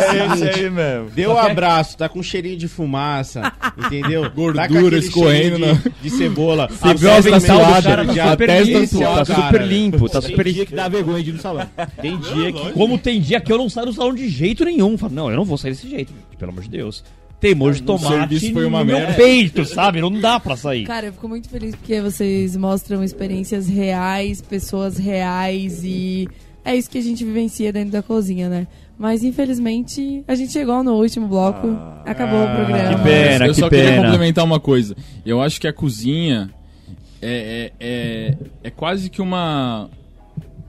É 0.06 0.26
esse 0.34 0.60
aí 0.60 0.70
mesmo. 0.70 1.10
Deu 1.10 1.32
um 1.32 1.38
abraço, 1.38 1.98
tá 1.98 2.08
com 2.08 2.22
cheirinho 2.22 2.56
de 2.56 2.68
fumaça, 2.68 3.52
entendeu? 3.76 4.22
tá 4.22 4.28
Gordura 4.28 4.62
aquele 4.64 4.98
escorrendo 4.98 5.58
de, 5.58 5.90
de 6.02 6.10
cebola. 6.10 6.68
Você 6.68 6.94
viu 6.94 7.10
a 7.10 7.14
testa 7.16 7.36
avental 7.36 7.58
do 7.58 7.64
suada, 7.64 7.82
cara, 7.82 8.06
tá 8.06 8.12
já 8.14 8.30
super 8.30 8.46
testa 8.46 8.78
limpo, 8.78 8.86
suada, 8.86 9.24
tá 9.24 9.34
super 9.34 9.62
limpo, 9.66 10.08
tá 10.08 10.22
super 10.22 10.52
Dia 10.52 10.66
que 10.66 10.74
dá 10.74 10.88
vergonha 10.88 11.22
de 11.22 11.30
ir 11.30 11.32
no 11.34 11.40
salão. 11.40 11.66
Tem 12.00 12.16
dia 12.18 12.52
que... 12.52 12.72
Como 12.72 12.96
tem 12.96 13.20
dia 13.20 13.40
que 13.40 13.52
eu 13.52 13.58
não 13.58 13.68
saio 13.68 13.86
do 13.86 13.92
salão 13.92 14.14
de 14.14 14.28
jeito 14.28 14.64
nenhum. 14.64 14.96
Falo, 14.96 15.12
não, 15.12 15.30
eu 15.30 15.36
não 15.36 15.44
vou 15.44 15.58
sair 15.58 15.72
desse 15.72 15.88
jeito, 15.88 16.12
pelo 16.38 16.52
amor 16.52 16.62
de 16.62 16.70
Deus. 16.70 17.04
Teimoso 17.40 17.80
de 17.80 17.82
tomate 17.82 18.52
foi 18.52 18.64
uma 18.64 18.78
no 18.80 18.86
meu 18.86 18.98
merda. 18.98 19.14
peito, 19.14 19.64
sabe? 19.64 20.00
Não 20.00 20.10
dá 20.10 20.40
pra 20.40 20.56
sair. 20.56 20.84
Cara, 20.86 21.06
eu 21.06 21.12
fico 21.12 21.28
muito 21.28 21.48
feliz 21.48 21.74
porque 21.74 22.00
vocês 22.00 22.56
mostram 22.56 23.04
experiências 23.04 23.68
reais, 23.68 24.40
pessoas 24.40 24.96
reais 24.96 25.82
e 25.84 26.26
é 26.64 26.74
isso 26.74 26.88
que 26.90 26.98
a 26.98 27.02
gente 27.02 27.24
vivencia 27.24 27.72
dentro 27.72 27.92
da 27.92 28.02
cozinha, 28.02 28.48
né? 28.48 28.66
Mas 28.98 29.22
infelizmente 29.22 30.24
a 30.26 30.34
gente 30.34 30.52
chegou 30.52 30.82
no 30.82 30.94
último 30.94 31.28
bloco, 31.28 31.68
acabou 32.06 32.42
o 32.42 32.56
programa. 32.56 32.96
que 32.96 33.02
pena. 33.04 33.46
eu 33.46 33.54
que 33.54 33.60
só 33.60 33.68
queria 33.68 33.90
pena. 33.90 34.02
complementar 34.02 34.44
uma 34.44 34.58
coisa. 34.58 34.96
Eu 35.24 35.42
acho 35.42 35.60
que 35.60 35.68
a 35.68 35.72
cozinha 35.72 36.50
é, 37.20 37.72
é, 37.80 37.86
é, 37.88 38.34
é 38.64 38.70
quase 38.70 39.10
que 39.10 39.20
uma, 39.20 39.90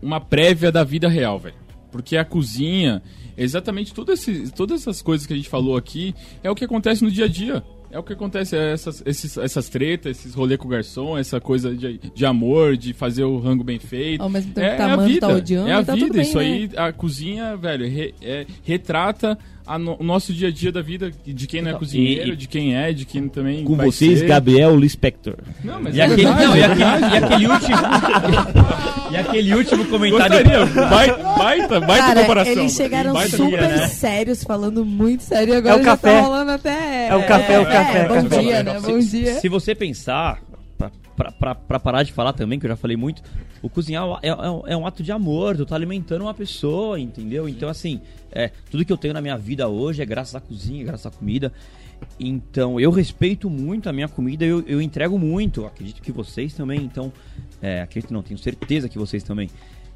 uma 0.02 0.20
prévia 0.20 0.72
da 0.72 0.84
vida 0.84 1.08
real, 1.08 1.40
velho. 1.40 1.56
Porque 1.92 2.18
a 2.18 2.26
cozinha, 2.26 3.02
exatamente 3.44 3.94
tudo 3.94 4.12
esse, 4.14 4.52
todas 4.52 4.82
essas 4.82 5.02
coisas 5.02 5.26
que 5.28 5.34
a 5.34 5.36
gente 5.36 5.50
falou 5.50 5.78
aqui, 5.78 6.14
é 6.44 6.50
o 6.50 6.56
que 6.56 6.66
acontece 6.66 7.04
no 7.04 7.12
dia 7.12 7.26
a 7.26 7.28
dia. 7.28 7.64
É 7.90 7.98
o 7.98 8.04
que 8.04 8.12
acontece, 8.12 8.54
é 8.54 8.74
essas, 8.74 9.02
esses, 9.06 9.38
essas 9.38 9.70
tretas, 9.70 10.20
esses 10.20 10.34
rolê 10.34 10.58
com 10.58 10.68
o 10.68 10.70
garçom, 10.70 11.18
essa 11.18 11.40
coisa 11.40 11.74
de, 11.74 11.98
de 12.14 12.26
amor, 12.26 12.76
de 12.76 12.92
fazer 12.92 13.24
o 13.24 13.40
rango 13.40 13.64
bem 13.64 13.80
feito. 13.80 14.22
Ao 14.22 14.30
mesmo 14.30 14.54
tempo 14.54 14.68
É, 14.68 14.72
que 14.72 14.78
tá 14.78 14.84
é 14.84 14.90
a 14.90 14.94
amando, 14.94 15.08
vida, 15.10 15.28
tá 15.28 15.34
odiando, 15.34 15.70
é 15.70 15.74
a 15.74 15.84
tá 15.86 15.94
vida. 15.94 16.06
tudo 16.08 16.14
bem, 16.16 16.22
Isso 16.24 16.38
né? 16.38 16.44
aí, 16.44 16.70
a 16.76 16.92
cozinha, 16.92 17.56
velho, 17.56 17.88
re- 17.90 18.14
é- 18.22 18.46
retrata 18.62 19.40
no- 19.76 19.98
o 20.00 20.04
nosso 20.04 20.32
dia 20.32 20.50
a 20.50 20.52
dia 20.52 20.72
da 20.72 20.84
vida, 20.84 21.12
de 21.26 21.48
quem 21.48 21.62
não 21.64 21.70
é 21.70 21.72
Então, 21.72 21.80
cozinheiro, 21.80 22.34
e- 22.34 22.36
de 22.36 22.48
quem 22.48 22.76
é, 22.76 22.94
de 22.94 23.06
quem 23.06 23.28
também 23.28 23.64
Com 23.64 23.76
vai 23.76 23.88
vocês, 23.88 24.20
ser. 24.20 24.28
Gabriel 24.28 24.76
Lispector. 24.78 25.34
Não, 25.64 25.82
mas 25.82 25.96
E 25.96 26.00
é 26.02 26.04
aquele, 26.06 26.24
verdade, 26.26 26.46
não, 26.46 26.56
e, 26.56 26.62
é 26.62 26.68
verdade. 26.68 27.04
e 27.14 27.18
aquele 27.18 27.48
último. 27.48 27.78
e 29.12 29.18
aquele 29.18 29.56
último 29.56 29.86
comentário. 29.86 30.44
Gostaria, 30.44 30.66
baita, 30.90 31.18
baita, 31.38 31.80
baita 31.80 32.06
Cara, 32.06 32.22
comparação. 32.22 32.54
eles 32.54 32.74
chegaram 32.76 33.14
Baita 33.14 33.38
super 33.38 33.62
né? 33.62 33.88
sérios, 33.88 34.44
falando 34.44 34.86
muito 34.86 35.24
sério, 35.24 35.54
e 35.54 35.58
agora 35.58 35.76
É 35.78 35.82
o 35.82 35.84
já 35.84 35.92
café. 35.98 36.12
tá 36.14 36.22
rolando 36.22 36.52
até... 36.52 37.08
É 37.10 37.16
o 37.16 37.24
café, 37.26 37.54
é 37.54 37.60
o 37.60 37.66
café, 37.66 38.08
bom 38.08 38.24
café. 38.24 38.40
dia, 38.42 38.64
né? 38.64 38.80
Bom 38.80 39.00
dia. 39.00 39.34
Se 39.40 39.50
você 39.50 39.74
pensar, 39.76 40.40
pra, 40.78 40.92
pra, 41.16 41.32
pra, 41.32 41.56
pra 41.56 41.80
parar 41.80 42.04
de 42.04 42.14
falar 42.14 42.34
também, 42.34 42.60
que 42.60 42.66
eu 42.66 42.70
já 42.70 42.76
falei 42.76 42.96
muito, 42.98 43.22
o 43.62 43.70
cozinhar 43.70 44.04
é, 44.22 44.28
é 44.30 44.34
um- 44.50 44.68
é 44.68 44.78
um 44.78 44.86
ato 44.88 45.02
de 45.04 45.12
amor, 45.12 45.56
tu 45.58 45.66
tá 45.66 45.76
alimentando 45.76 46.22
uma 46.24 46.34
pessoa, 46.34 47.00
entendeu? 47.00 47.48
Então, 47.50 47.68
assim, 47.70 48.02
é, 48.32 48.52
tudo 48.70 48.84
que 48.86 48.92
eu 48.92 48.98
tenho 48.98 49.14
na 49.14 49.22
minha 49.22 49.38
vida 49.38 49.68
hoje 49.68 50.02
é 50.02 50.06
graças 50.06 50.36
à 50.36 50.40
cozinha, 50.42 50.84
graças 50.84 51.06
à 51.06 51.12
comida. 51.12 51.52
Então, 52.20 52.80
eu 52.80 52.92
respeito 52.92 53.50
muito 53.50 53.90
a 53.90 53.94
minha 53.94 54.08
comida, 54.08 54.46
eu, 54.46 54.64
eu 54.68 54.82
entrego 54.82 55.18
muito, 55.18 55.66
acredito 55.66 56.02
que 56.02 56.12
vocês 56.12 56.54
também, 56.54 56.82
então, 56.82 57.12
é, 57.62 57.82
acredito 57.82 58.14
não, 58.14 58.22
tenho 58.22 58.38
certeza 58.38 58.88
que 58.88 58.98
vocês 59.00 59.24
também. 59.24 59.50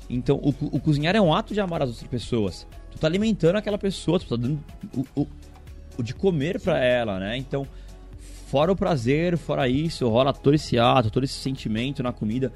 Então, 0.10 0.38
o, 0.38 0.50
o 0.76 0.80
cozinhar 0.80 1.16
é 1.16 1.22
um 1.22 1.34
ato 1.34 1.54
de 1.54 1.62
amar 1.62 1.82
as 1.84 1.90
outras 1.90 2.08
pessoas. 2.08 2.68
Tu 2.92 2.98
tá 2.98 3.08
alimentando 3.08 3.56
aquela 3.56 3.78
pessoa, 3.78 4.20
tu 4.20 4.28
tá 4.28 4.36
dando 4.36 4.60
o, 4.96 5.22
o, 5.22 5.28
o 5.98 6.04
de 6.04 6.14
comer 6.14 6.60
pra 6.60 6.84
ela, 6.84 7.20
né? 7.20 7.38
Então, 7.38 7.66
fora 8.48 8.72
o 8.72 8.76
prazer, 8.76 9.38
fora 9.38 9.70
isso, 9.70 10.08
rola 10.10 10.34
todo 10.34 10.54
esse 10.56 10.78
ato, 10.78 11.10
todo 11.10 11.24
esse 11.24 11.36
sentimento 11.36 12.04
na 12.04 12.12
comida. 12.12 12.52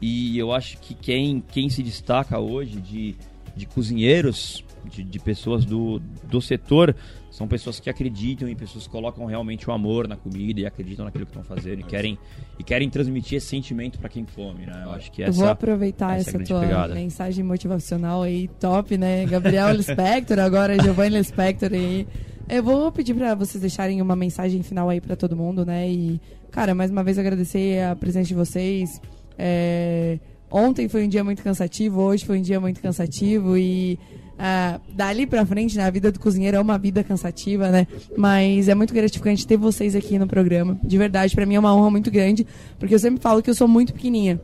E 0.00 0.38
eu 0.38 0.52
acho 0.52 0.78
que 0.78 0.94
quem, 0.94 1.42
quem 1.52 1.68
se 1.68 1.82
destaca 1.82 2.38
hoje 2.38 2.80
de, 2.80 3.16
de 3.56 3.66
cozinheiros, 3.66 4.64
de, 4.84 5.02
de 5.02 5.18
pessoas 5.18 5.64
do, 5.64 6.00
do 6.24 6.40
setor, 6.40 6.94
são 7.30 7.46
pessoas 7.46 7.78
que 7.78 7.90
acreditam 7.90 8.48
e 8.48 8.54
pessoas 8.54 8.86
que 8.86 8.90
colocam 8.90 9.24
realmente 9.26 9.68
o 9.68 9.72
amor 9.72 10.08
na 10.08 10.16
comida 10.16 10.60
e 10.60 10.66
acreditam 10.66 11.04
naquilo 11.04 11.26
que 11.26 11.30
estão 11.30 11.44
fazendo 11.44 11.80
e 11.80 11.82
querem, 11.82 12.18
e 12.58 12.64
querem 12.64 12.88
transmitir 12.88 13.38
esse 13.38 13.46
sentimento 13.46 13.98
pra 13.98 14.08
quem 14.08 14.24
come, 14.24 14.66
né? 14.66 14.82
Eu 14.84 14.92
acho 14.92 15.10
que 15.12 15.22
Eu 15.22 15.28
essa, 15.28 15.38
vou 15.38 15.48
aproveitar 15.48 16.18
essa 16.18 16.30
é 16.30 16.42
essa, 16.42 16.44
tua 16.44 16.60
pegada. 16.60 16.94
mensagem 16.94 17.44
motivacional 17.44 18.22
aí, 18.22 18.48
top, 18.60 18.96
né? 18.96 19.26
Gabriel 19.26 19.70
Lispector, 19.74 20.38
agora 20.38 20.80
Giovanni 20.82 21.16
Lispector 21.18 21.70
aí. 21.72 22.06
Eu 22.48 22.62
vou 22.62 22.90
pedir 22.90 23.14
pra 23.14 23.34
vocês 23.34 23.60
deixarem 23.60 24.00
uma 24.00 24.16
mensagem 24.16 24.62
final 24.62 24.88
aí 24.88 25.00
pra 25.00 25.14
todo 25.14 25.36
mundo, 25.36 25.66
né? 25.66 25.88
E, 25.88 26.18
cara, 26.50 26.74
mais 26.74 26.90
uma 26.90 27.04
vez 27.04 27.18
agradecer 27.18 27.84
a 27.84 27.94
presença 27.94 28.28
de 28.28 28.34
vocês. 28.34 29.00
É, 29.38 30.18
Ontem 30.50 30.88
foi 30.88 31.04
um 31.04 31.08
dia 31.08 31.22
muito 31.22 31.42
cansativo, 31.42 32.00
hoje 32.00 32.24
foi 32.24 32.38
um 32.38 32.42
dia 32.42 32.58
muito 32.58 32.80
cansativo 32.80 33.56
e 33.56 33.98
ah, 34.38 34.80
dali 34.94 35.26
pra 35.26 35.44
frente, 35.44 35.76
na 35.76 35.90
vida 35.90 36.10
do 36.10 36.18
cozinheiro 36.18 36.56
é 36.56 36.60
uma 36.60 36.78
vida 36.78 37.04
cansativa, 37.04 37.70
né? 37.70 37.86
Mas 38.16 38.68
é 38.68 38.74
muito 38.74 38.94
gratificante 38.94 39.46
ter 39.46 39.58
vocês 39.58 39.94
aqui 39.94 40.18
no 40.18 40.26
programa. 40.26 40.78
De 40.82 40.96
verdade, 40.96 41.34
pra 41.34 41.44
mim 41.44 41.56
é 41.56 41.58
uma 41.58 41.74
honra 41.74 41.90
muito 41.90 42.10
grande, 42.10 42.46
porque 42.78 42.94
eu 42.94 42.98
sempre 42.98 43.20
falo 43.20 43.42
que 43.42 43.50
eu 43.50 43.54
sou 43.54 43.68
muito 43.68 43.92
pequenininha. 43.92 44.40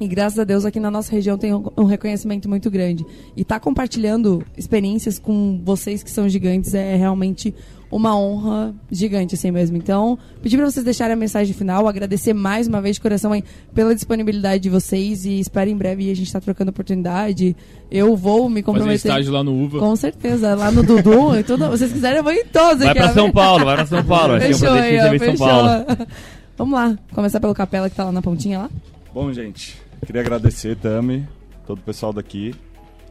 E 0.00 0.06
graças 0.06 0.38
a 0.38 0.44
Deus 0.44 0.64
aqui 0.64 0.78
na 0.78 0.90
nossa 0.90 1.10
região 1.10 1.36
tem 1.36 1.52
um 1.52 1.84
reconhecimento 1.84 2.48
muito 2.48 2.70
grande. 2.70 3.04
E 3.36 3.42
estar 3.42 3.58
compartilhando 3.58 4.44
experiências 4.56 5.18
com 5.18 5.60
vocês 5.64 6.02
que 6.02 6.10
são 6.10 6.28
gigantes 6.28 6.72
é 6.72 6.94
realmente 6.94 7.52
uma 7.90 8.16
honra 8.16 8.74
gigante 8.90 9.34
assim 9.34 9.50
mesmo. 9.50 9.76
Então, 9.76 10.18
pedir 10.42 10.56
para 10.56 10.70
vocês 10.70 10.84
deixarem 10.84 11.14
a 11.14 11.16
mensagem 11.16 11.54
final, 11.54 11.88
agradecer 11.88 12.32
mais 12.32 12.68
uma 12.68 12.80
vez 12.80 12.96
de 12.96 13.00
coração 13.00 13.32
aí 13.32 13.42
pela 13.74 13.94
disponibilidade 13.94 14.62
de 14.62 14.70
vocês 14.70 15.24
e 15.24 15.40
espero 15.40 15.70
em 15.70 15.76
breve 15.76 16.10
a 16.10 16.14
gente 16.14 16.26
estar 16.26 16.40
trocando 16.40 16.70
oportunidade. 16.70 17.56
Eu 17.90 18.14
vou 18.14 18.48
me 18.48 18.56
Fazer 18.56 18.62
comprometer. 18.62 18.96
estágio 19.10 19.32
lá 19.32 19.42
no 19.42 19.52
Uva. 19.64 19.78
Com 19.78 19.96
certeza, 19.96 20.54
lá 20.54 20.70
no 20.70 20.82
Dudu 20.82 21.36
e 21.38 21.42
tudo. 21.42 21.68
Vocês 21.70 21.90
quiserem, 21.90 22.18
eu 22.18 22.22
vou 22.24 22.32
em 22.32 22.44
todos 22.44 22.84
Vai 22.84 22.94
ó. 22.96 23.12
São 23.12 23.32
Paulo, 23.32 23.64
vai 23.64 23.76
pra 23.76 23.86
São 23.86 24.04
Paulo. 24.04 24.34
Acho 24.34 24.46
que 24.46 24.52
é 24.52 24.54
um 24.54 24.58
Fechou 24.58 24.68
prazer 24.68 24.90
te 24.90 24.96
receber 24.96 25.16
em 25.16 25.36
São 25.36 25.46
fechou. 25.46 25.46
Paulo. 25.46 26.08
Vamos 26.58 26.74
lá, 26.74 26.98
começar 27.14 27.40
pelo 27.40 27.54
Capela 27.54 27.88
que 27.88 27.96
tá 27.96 28.04
lá 28.04 28.12
na 28.12 28.20
pontinha 28.20 28.58
lá. 28.58 28.70
Bom, 29.14 29.32
gente, 29.32 29.76
queria 30.04 30.20
agradecer, 30.20 30.76
Tami, 30.76 31.28
todo 31.66 31.78
o 31.78 31.82
pessoal 31.82 32.12
daqui. 32.12 32.54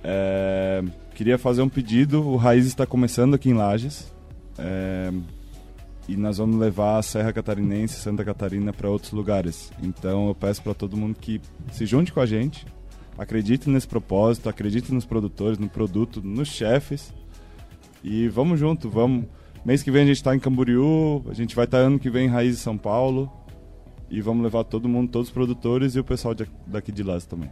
É, 0.03 0.84
queria 1.15 1.38
fazer 1.38 1.61
um 1.61 1.69
pedido. 1.69 2.22
O 2.22 2.35
Raiz 2.35 2.65
está 2.65 2.85
começando 2.85 3.34
aqui 3.34 3.49
em 3.49 3.53
Lages. 3.53 4.14
É, 4.57 5.11
e 6.07 6.15
nós 6.15 6.38
vamos 6.38 6.55
levar 6.57 6.97
a 6.97 7.01
Serra 7.01 7.34
Catarinense, 7.34 7.95
Santa 7.95 8.23
Catarina 8.23 8.72
para 8.72 8.89
outros 8.89 9.11
lugares. 9.11 9.72
Então 9.84 10.30
eu 10.30 10.35
peço 10.35 10.61
para 10.61 10.73
todo 10.73 10.95
mundo 10.95 11.18
que 11.19 11.41
se 11.72 11.85
junte 11.85 12.14
com 12.14 12.22
a 12.22 12.26
gente, 12.26 12.65
acredite 13.18 13.69
nesse 13.69 13.88
propósito, 13.88 14.47
acredite 14.47 14.93
nos 14.93 15.05
produtores, 15.05 15.57
no 15.57 15.68
produto, 15.68 16.22
nos 16.23 16.47
chefes. 16.47 17.14
E 18.03 18.27
vamos 18.30 18.59
junto, 18.59 18.89
vamos. 18.89 19.26
Mês 19.65 19.84
que 19.84 19.91
vem 19.91 20.03
a 20.03 20.05
gente 20.05 20.23
tá 20.23 20.34
em 20.34 20.39
Camboriú, 20.39 21.26
a 21.30 21.34
gente 21.34 21.53
vai 21.53 21.65
estar 21.65 21.80
ano 21.80 21.99
que 21.99 22.09
vem 22.09 22.27
em 22.27 22.30
Raiz 22.30 22.57
São 22.59 22.77
Paulo. 22.77 23.30
E 24.10 24.22
vamos 24.22 24.44
levar 24.44 24.64
todo 24.64 24.88
mundo, 24.88 25.10
todos 25.12 25.28
os 25.28 25.34
produtores 25.34 25.96
e 25.96 26.00
o 26.00 26.04
pessoal 26.04 26.34
de- 26.34 26.48
daqui 26.66 26.92
de 26.92 27.04
lá 27.04 27.20
também. 27.22 27.50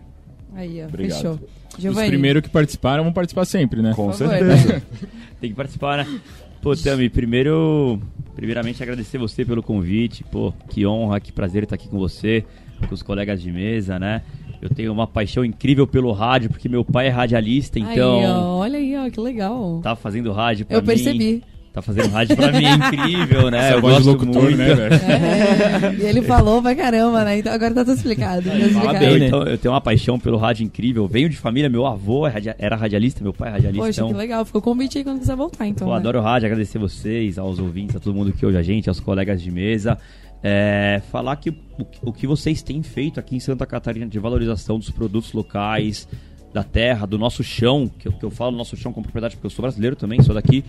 Aí, 0.55 0.81
ó, 0.81 0.87
Obrigado. 0.87 1.17
fechou. 1.17 1.91
Os 1.91 1.97
primeiros 2.07 2.41
que 2.41 2.49
participaram 2.49 3.03
vão 3.03 3.11
participar 3.11 3.43
sempre, 3.45 3.81
né? 3.81 3.93
Com 3.93 4.11
favor. 4.13 4.29
certeza. 4.29 4.81
Tem 5.41 5.49
que 5.49 5.55
participar, 5.55 5.97
né? 5.97 6.19
Pô, 6.61 6.73
Tami, 6.75 7.09
primeiro, 7.09 7.99
primeiramente 8.35 8.81
agradecer 8.81 9.17
você 9.17 9.43
pelo 9.43 9.61
convite. 9.61 10.23
Pô, 10.23 10.53
que 10.69 10.85
honra, 10.87 11.19
que 11.19 11.31
prazer 11.31 11.63
estar 11.63 11.75
aqui 11.75 11.89
com 11.89 11.99
você, 11.99 12.45
com 12.87 12.95
os 12.95 13.03
colegas 13.03 13.41
de 13.41 13.51
mesa, 13.51 13.99
né? 13.99 14.21
Eu 14.61 14.69
tenho 14.69 14.91
uma 14.93 15.05
paixão 15.05 15.43
incrível 15.43 15.85
pelo 15.85 16.11
rádio, 16.13 16.49
porque 16.49 16.69
meu 16.69 16.83
pai 16.85 17.07
é 17.07 17.09
radialista, 17.09 17.77
então 17.77 18.19
Aí, 18.19 18.25
ó, 18.25 18.55
olha 18.59 18.79
aí, 18.79 18.95
ó, 18.97 19.09
que 19.11 19.19
legal. 19.19 19.81
tá 19.83 19.95
fazendo 19.95 20.31
rádio 20.31 20.65
pra 20.65 20.77
Eu 20.77 20.81
mim. 20.81 20.87
percebi. 20.87 21.43
Tá 21.75 21.81
fazendo 21.81 22.09
rádio 22.09 22.37
pra 22.37 22.53
mim, 22.53 22.63
é 22.63 22.71
incrível, 22.71 23.51
né? 23.51 23.57
Essa 23.67 23.73
Eu 23.73 23.81
gosto 23.81 24.07
locutor, 24.07 24.43
muito. 24.43 24.55
né, 24.57 24.73
velho? 24.73 24.95
É, 24.95 25.95
e 25.99 26.05
ele 26.05 26.21
falou 26.21 26.61
pra 26.61 26.73
caramba, 26.73 27.25
né? 27.25 27.39
Então 27.39 27.51
agora 27.51 27.73
tá 27.73 27.83
tudo 27.83 27.97
explicado. 27.97 28.43
tá 28.43 28.51
Fala 28.51 28.65
explicado. 28.65 28.99
bem, 28.99 29.23
então, 29.25 29.43
eu 29.43 29.57
tenho 29.57 29.73
uma 29.73 29.81
paixão 29.81 30.17
pelo 30.17 30.37
rádio 30.37 30.63
incrível. 30.63 31.05
Venho 31.05 31.27
de 31.27 31.35
família, 31.35 31.69
meu 31.69 31.85
avô 31.85 32.25
é 32.25 32.33
era 32.57 32.77
radialista, 32.77 33.21
meu 33.21 33.33
pai 33.33 33.49
é 33.49 33.51
radialista. 33.51 33.85
Poxa, 33.87 34.01
então, 34.01 34.07
que 34.07 34.13
legal. 34.17 34.45
Ficou 34.45 34.61
o 34.61 34.63
convite 34.63 34.97
aí 34.99 35.03
quando 35.03 35.19
quiser 35.19 35.35
voltar, 35.35 35.67
então. 35.67 35.85
Pô, 35.85 35.93
né? 35.93 35.99
adoro 35.99 36.19
o 36.19 36.21
rádio, 36.21 36.45
agradecer 36.45 36.79
vocês, 36.79 37.37
aos 37.37 37.59
ouvintes, 37.59 37.97
a 37.97 37.99
todo 37.99 38.15
mundo 38.15 38.31
que 38.31 38.45
ouve 38.45 38.57
a 38.57 38.63
gente, 38.63 38.87
aos 38.87 39.01
colegas 39.01 39.41
de 39.41 39.51
mesa. 39.51 39.97
É, 40.41 41.01
falar 41.11 41.35
que 41.35 41.49
o, 41.49 41.55
o 42.03 42.13
que 42.13 42.25
vocês 42.25 42.61
têm 42.61 42.81
feito 42.83 43.19
aqui 43.19 43.35
em 43.35 43.39
Santa 43.41 43.65
Catarina 43.65 44.05
de 44.05 44.17
valorização 44.17 44.79
dos 44.79 44.89
produtos 44.91 45.33
locais, 45.33 46.07
da 46.55 46.63
terra, 46.63 47.05
do 47.05 47.17
nosso 47.17 47.43
chão, 47.43 47.91
que 47.99 48.07
eu, 48.07 48.13
que 48.13 48.23
eu 48.23 48.31
falo 48.31 48.55
nosso 48.55 48.77
chão 48.77 48.93
com 48.93 49.01
propriedade 49.01 49.35
porque 49.35 49.45
eu 49.45 49.49
sou 49.49 49.61
brasileiro 49.61 49.93
também, 49.93 50.23
sou 50.23 50.33
daqui, 50.33 50.63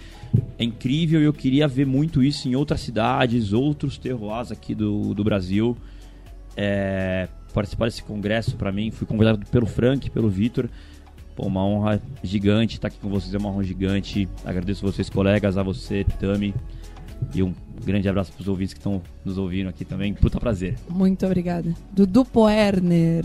é 0.59 0.65
incrível 0.65 1.21
e 1.21 1.25
eu 1.25 1.33
queria 1.33 1.69
ver 1.69 1.87
muito 1.87 2.25
isso 2.25 2.49
em 2.49 2.57
outras 2.57 2.81
cidades, 2.81 3.53
outros 3.53 3.97
terroirs 3.97 4.51
aqui 4.51 4.75
do, 4.75 5.15
do 5.15 5.23
Brasil. 5.23 5.77
É, 6.57 7.29
participar 7.55 7.85
desse 7.85 8.03
congresso 8.03 8.57
para 8.57 8.73
mim, 8.73 8.91
fui 8.91 9.07
convidado 9.07 9.47
pelo 9.47 9.65
Frank, 9.65 10.11
pelo 10.11 10.29
Vitor. 10.29 10.69
Pô, 11.37 11.47
uma 11.47 11.65
honra 11.65 12.03
gigante 12.21 12.75
estar 12.75 12.89
aqui 12.89 12.99
com 12.99 13.09
vocês, 13.09 13.33
é 13.33 13.39
uma 13.39 13.51
honra 13.51 13.63
gigante. 13.63 14.29
Agradeço 14.45 14.85
vocês, 14.85 15.09
colegas, 15.09 15.57
a 15.57 15.63
você, 15.63 16.03
Tami. 16.19 16.53
E 17.33 17.45
um 17.45 17.55
grande 17.85 18.09
abraço 18.09 18.33
para 18.33 18.43
os 18.43 18.49
ouvintes 18.49 18.75
que 18.75 18.81
estão 18.81 19.01
nos 19.25 19.39
ouvindo 19.39 19.69
aqui 19.69 19.85
também. 19.85 20.15
Puta 20.15 20.41
prazer. 20.41 20.75
Muito 20.89 21.25
obrigada. 21.25 21.73
Dudu 21.93 22.25
Poerner. 22.25 23.25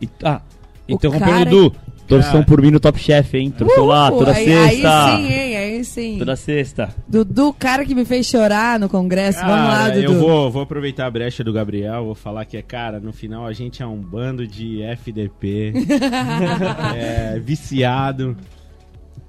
E, 0.00 0.08
ah, 0.22 0.42
interrompendo 0.88 1.30
cara- 1.32 1.44
Dudu. 1.50 1.76
Torção 2.06 2.44
por 2.44 2.62
mim 2.62 2.70
no 2.70 2.78
Top 2.78 2.96
Chef, 3.00 3.36
hein? 3.36 3.50
Torção 3.50 3.84
lá, 3.84 4.08
Uhul, 4.10 4.18
toda 4.20 4.30
aí, 4.30 4.44
sexta. 4.44 5.06
Aí 5.06 5.16
sim, 5.26 5.32
hein? 5.32 5.56
Aí 5.56 5.84
sim. 5.84 6.18
Toda 6.20 6.36
sexta. 6.36 6.94
Dudu, 7.08 7.52
cara 7.52 7.84
que 7.84 7.96
me 7.96 8.04
fez 8.04 8.26
chorar 8.26 8.78
no 8.78 8.88
congresso. 8.88 9.40
Vamos 9.40 9.56
lá, 9.56 9.76
Cara, 9.88 9.94
Dudu. 10.00 10.12
eu 10.12 10.20
vou, 10.20 10.48
vou 10.52 10.62
aproveitar 10.62 11.06
a 11.06 11.10
brecha 11.10 11.42
do 11.42 11.52
Gabriel, 11.52 12.04
vou 12.04 12.14
falar 12.14 12.44
que 12.44 12.56
é, 12.56 12.62
cara, 12.62 13.00
no 13.00 13.12
final 13.12 13.44
a 13.44 13.52
gente 13.52 13.82
é 13.82 13.86
um 13.88 13.96
bando 14.00 14.46
de 14.46 14.82
FDP, 14.82 15.72
é, 16.94 17.40
viciado. 17.40 18.36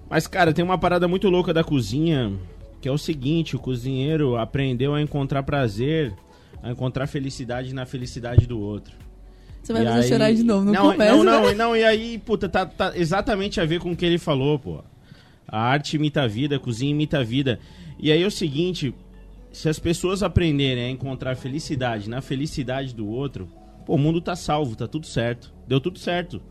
Mas, 0.07 0.27
cara, 0.27 0.53
tem 0.53 0.63
uma 0.63 0.77
parada 0.77 1.07
muito 1.07 1.29
louca 1.29 1.51
da 1.51 1.63
cozinha, 1.63 2.31
que 2.79 2.87
é 2.87 2.91
o 2.91 2.97
seguinte, 2.97 3.55
o 3.55 3.59
cozinheiro 3.59 4.37
aprendeu 4.37 4.93
a 4.93 5.01
encontrar 5.01 5.41
prazer, 5.41 6.13
a 6.61 6.69
encontrar 6.71 7.07
felicidade 7.07 7.73
na 7.73 7.87
felicidade 7.87 8.45
do 8.45 8.59
outro. 8.59 8.93
Você 9.67 9.73
vai 9.73 9.81
E 9.81 9.85
fazer 9.85 9.99
aí- 9.99 10.07
chorar 10.09 10.33
de 10.33 10.43
novo. 10.43 10.63
Não, 10.65 10.71
não, 10.73 10.91
começa. 10.93 11.15
não, 11.15 11.23
não, 11.25 11.53
não, 11.55 11.75
e 11.75 11.83
aí, 11.83 12.17
puta, 12.19 12.47
tá, 12.47 12.65
tá 12.65 12.93
exatamente 12.95 13.59
a 13.59 13.65
ver 13.65 13.81
com 13.81 13.91
o 13.91 13.95
que 13.97 14.05
ele 14.05 14.17
falou, 14.17 14.57
pô. 14.57 14.81
A 15.45 15.59
arte 15.59 15.97
imita 15.97 16.21
a 16.21 16.27
vida, 16.27 16.55
a 16.55 16.59
cozinha 16.59 16.91
imita 16.91 17.19
a 17.19 17.23
vida. 17.23 17.59
E 17.99 18.09
aí 18.09 18.23
é 18.23 18.25
o 18.25 18.31
seguinte, 18.31 18.95
se 19.51 19.67
as 19.67 19.77
pessoas 19.77 20.23
aprenderem 20.23 20.85
a 20.85 20.89
encontrar 20.89 21.35
felicidade 21.35 22.09
na 22.09 22.21
felicidade 22.21 22.95
do 22.95 23.07
outro, 23.09 23.49
pô, 23.85 23.95
o 23.95 23.97
mundo 23.97 24.21
tá 24.21 24.37
salvo, 24.37 24.73
tá 24.75 24.87
tudo 24.87 25.05
certo. 25.05 25.53
Deu 25.67 25.81
tudo 25.81 25.99
certo. 25.99 26.41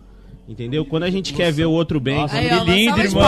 Entendeu? 0.48 0.84
Quando 0.84 1.02
a 1.05 1.10
gente 1.10 1.32
quer 1.32 1.51
ver 1.51 1.64
o 1.64 1.72
outro 1.72 1.98
bem, 1.98 2.16
Nossa, 2.18 2.36
Aí, 2.36 2.48
que 2.48 2.55
lindo, 2.70 3.01
irmão. 3.01 3.22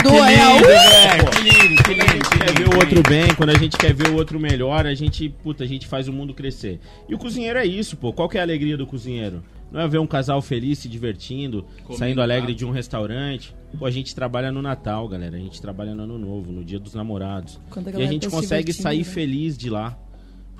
Que 0.00 0.08
lindo, 0.08 0.66
velho. 0.66 1.30
Que 1.30 1.42
lindo, 1.42 1.82
que 1.82 1.94
quando 1.94 2.00
a 2.00 2.12
gente 2.12 2.30
quer 2.30 2.52
ver 2.58 2.68
o 2.74 2.78
outro 2.96 3.10
bem, 3.10 3.34
quando 3.34 3.50
a 3.50 3.58
gente 3.58 3.76
quer 3.76 3.92
ver 3.92 4.08
o 4.08 4.14
outro 4.14 4.38
melhor, 4.38 4.86
a 4.86 4.94
gente, 4.94 5.28
puta, 5.28 5.64
a 5.64 5.66
gente 5.66 5.86
faz 5.86 6.06
o 6.06 6.12
mundo 6.12 6.32
crescer. 6.32 6.78
E 7.08 7.14
o 7.14 7.18
cozinheiro 7.18 7.58
é 7.58 7.66
isso, 7.66 7.96
pô. 7.96 8.12
Qual 8.12 8.28
que 8.28 8.36
é 8.36 8.40
a 8.40 8.44
alegria 8.44 8.76
do 8.76 8.86
cozinheiro? 8.86 9.42
Não 9.72 9.80
é 9.80 9.88
ver 9.88 9.98
um 9.98 10.06
casal 10.06 10.40
feliz 10.40 10.78
se 10.78 10.88
divertindo, 10.88 11.66
saindo 11.98 12.22
alegre 12.22 12.54
de 12.54 12.64
um 12.64 12.70
restaurante. 12.70 13.54
Pô, 13.76 13.86
a 13.86 13.90
gente 13.90 14.14
trabalha 14.14 14.52
no 14.52 14.62
Natal, 14.62 15.08
galera. 15.08 15.36
A 15.36 15.40
gente 15.40 15.60
trabalha 15.60 15.94
no 15.94 16.04
Ano 16.04 16.18
Novo, 16.18 16.52
no 16.52 16.64
Dia 16.64 16.78
dos 16.78 16.94
Namorados. 16.94 17.60
A 17.68 18.00
E 18.00 18.02
a 18.04 18.06
gente 18.06 18.22
tá 18.22 18.30
se 18.30 18.36
consegue 18.36 18.72
sair 18.72 18.98
né? 18.98 19.04
feliz 19.04 19.58
de 19.58 19.68
lá. 19.68 19.98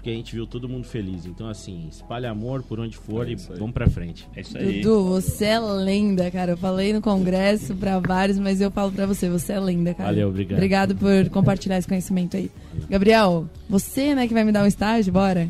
Porque 0.04 0.12
a 0.12 0.16
gente 0.16 0.34
viu 0.34 0.46
todo 0.46 0.68
mundo 0.68 0.84
feliz. 0.84 1.24
Então, 1.24 1.48
assim, 1.48 1.88
espalha 1.90 2.30
amor 2.30 2.62
por 2.62 2.78
onde 2.78 2.94
for 2.94 3.26
É 3.26 3.32
e 3.32 3.36
vamos 3.36 3.72
pra 3.72 3.88
frente. 3.88 4.28
É 4.36 4.42
isso 4.42 4.58
aí. 4.58 4.82
Dudu, 4.82 5.02
você 5.02 5.46
é 5.46 5.58
lenda, 5.58 6.30
cara. 6.30 6.52
Eu 6.52 6.56
falei 6.58 6.92
no 6.92 7.00
congresso 7.00 7.74
pra 7.74 7.98
vários, 8.00 8.38
mas 8.38 8.60
eu 8.60 8.70
falo 8.70 8.92
pra 8.92 9.06
você, 9.06 9.30
você 9.30 9.54
é 9.54 9.60
lenda, 9.60 9.94
cara. 9.94 10.10
Valeu, 10.10 10.28
obrigado. 10.28 10.58
Obrigado 10.58 10.94
por 10.94 11.30
compartilhar 11.30 11.78
esse 11.78 11.88
conhecimento 11.88 12.36
aí. 12.36 12.50
Gabriel, 12.90 13.48
você, 13.66 14.14
né, 14.14 14.28
que 14.28 14.34
vai 14.34 14.44
me 14.44 14.52
dar 14.52 14.64
um 14.64 14.66
estágio, 14.66 15.10
bora? 15.10 15.48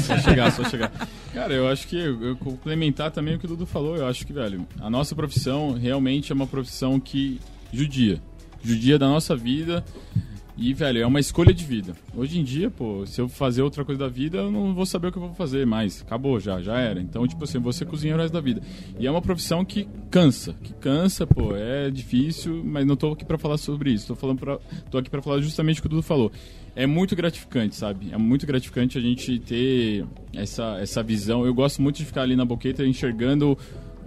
Só 0.00 0.16
chegar, 0.18 0.52
só 0.52 0.62
chegar. 0.62 0.92
Cara, 1.34 1.52
eu 1.52 1.66
acho 1.66 1.88
que 1.88 1.96
eu, 1.96 2.22
eu 2.22 2.36
complementar 2.36 3.10
também 3.10 3.34
o 3.34 3.38
que 3.40 3.46
o 3.46 3.48
Dudu 3.48 3.66
falou. 3.66 3.96
Eu 3.96 4.06
acho 4.06 4.24
que, 4.24 4.32
velho, 4.32 4.64
a 4.78 4.88
nossa 4.88 5.16
profissão 5.16 5.72
realmente 5.72 6.30
é 6.30 6.34
uma 6.36 6.46
profissão 6.46 7.00
que 7.00 7.40
judia. 7.72 8.22
Judia 8.62 8.96
da 8.96 9.08
nossa 9.08 9.34
vida. 9.34 9.84
E, 10.56 10.74
velho, 10.74 10.98
é 11.00 11.06
uma 11.06 11.18
escolha 11.18 11.52
de 11.52 11.64
vida. 11.64 11.94
Hoje 12.14 12.38
em 12.38 12.44
dia, 12.44 12.70
pô, 12.70 13.06
se 13.06 13.20
eu 13.20 13.28
fazer 13.28 13.62
outra 13.62 13.84
coisa 13.84 13.98
da 14.00 14.08
vida, 14.08 14.38
eu 14.38 14.50
não 14.50 14.74
vou 14.74 14.84
saber 14.84 15.08
o 15.08 15.12
que 15.12 15.16
eu 15.16 15.22
vou 15.22 15.34
fazer 15.34 15.66
mais. 15.66 16.02
Acabou 16.02 16.38
já, 16.38 16.60
já 16.60 16.78
era. 16.78 17.00
Então, 17.00 17.26
tipo 17.26 17.42
assim, 17.44 17.58
você 17.58 17.86
cozinha 17.86 18.14
o 18.14 18.18
resto 18.18 18.34
da 18.34 18.40
vida. 18.40 18.60
E 18.98 19.06
é 19.06 19.10
uma 19.10 19.22
profissão 19.22 19.64
que 19.64 19.88
cansa. 20.10 20.54
Que 20.62 20.74
cansa, 20.74 21.26
pô, 21.26 21.56
é 21.56 21.90
difícil, 21.90 22.62
mas 22.64 22.86
não 22.86 22.96
tô 22.96 23.12
aqui 23.12 23.24
pra 23.24 23.38
falar 23.38 23.56
sobre 23.56 23.92
isso. 23.92 24.08
Tô, 24.08 24.14
falando 24.14 24.40
pra, 24.40 24.58
tô 24.90 24.98
aqui 24.98 25.08
pra 25.08 25.22
falar 25.22 25.40
justamente 25.40 25.78
o 25.78 25.82
que 25.82 25.86
o 25.86 25.90
Dudu 25.90 26.02
falou. 26.02 26.30
É 26.76 26.86
muito 26.86 27.16
gratificante, 27.16 27.74
sabe? 27.74 28.10
É 28.12 28.18
muito 28.18 28.46
gratificante 28.46 28.98
a 28.98 29.00
gente 29.00 29.38
ter 29.38 30.04
essa, 30.34 30.78
essa 30.80 31.02
visão. 31.02 31.46
Eu 31.46 31.54
gosto 31.54 31.80
muito 31.80 31.96
de 31.96 32.04
ficar 32.04 32.22
ali 32.22 32.36
na 32.36 32.44
boqueta 32.44 32.84
enxergando 32.84 33.56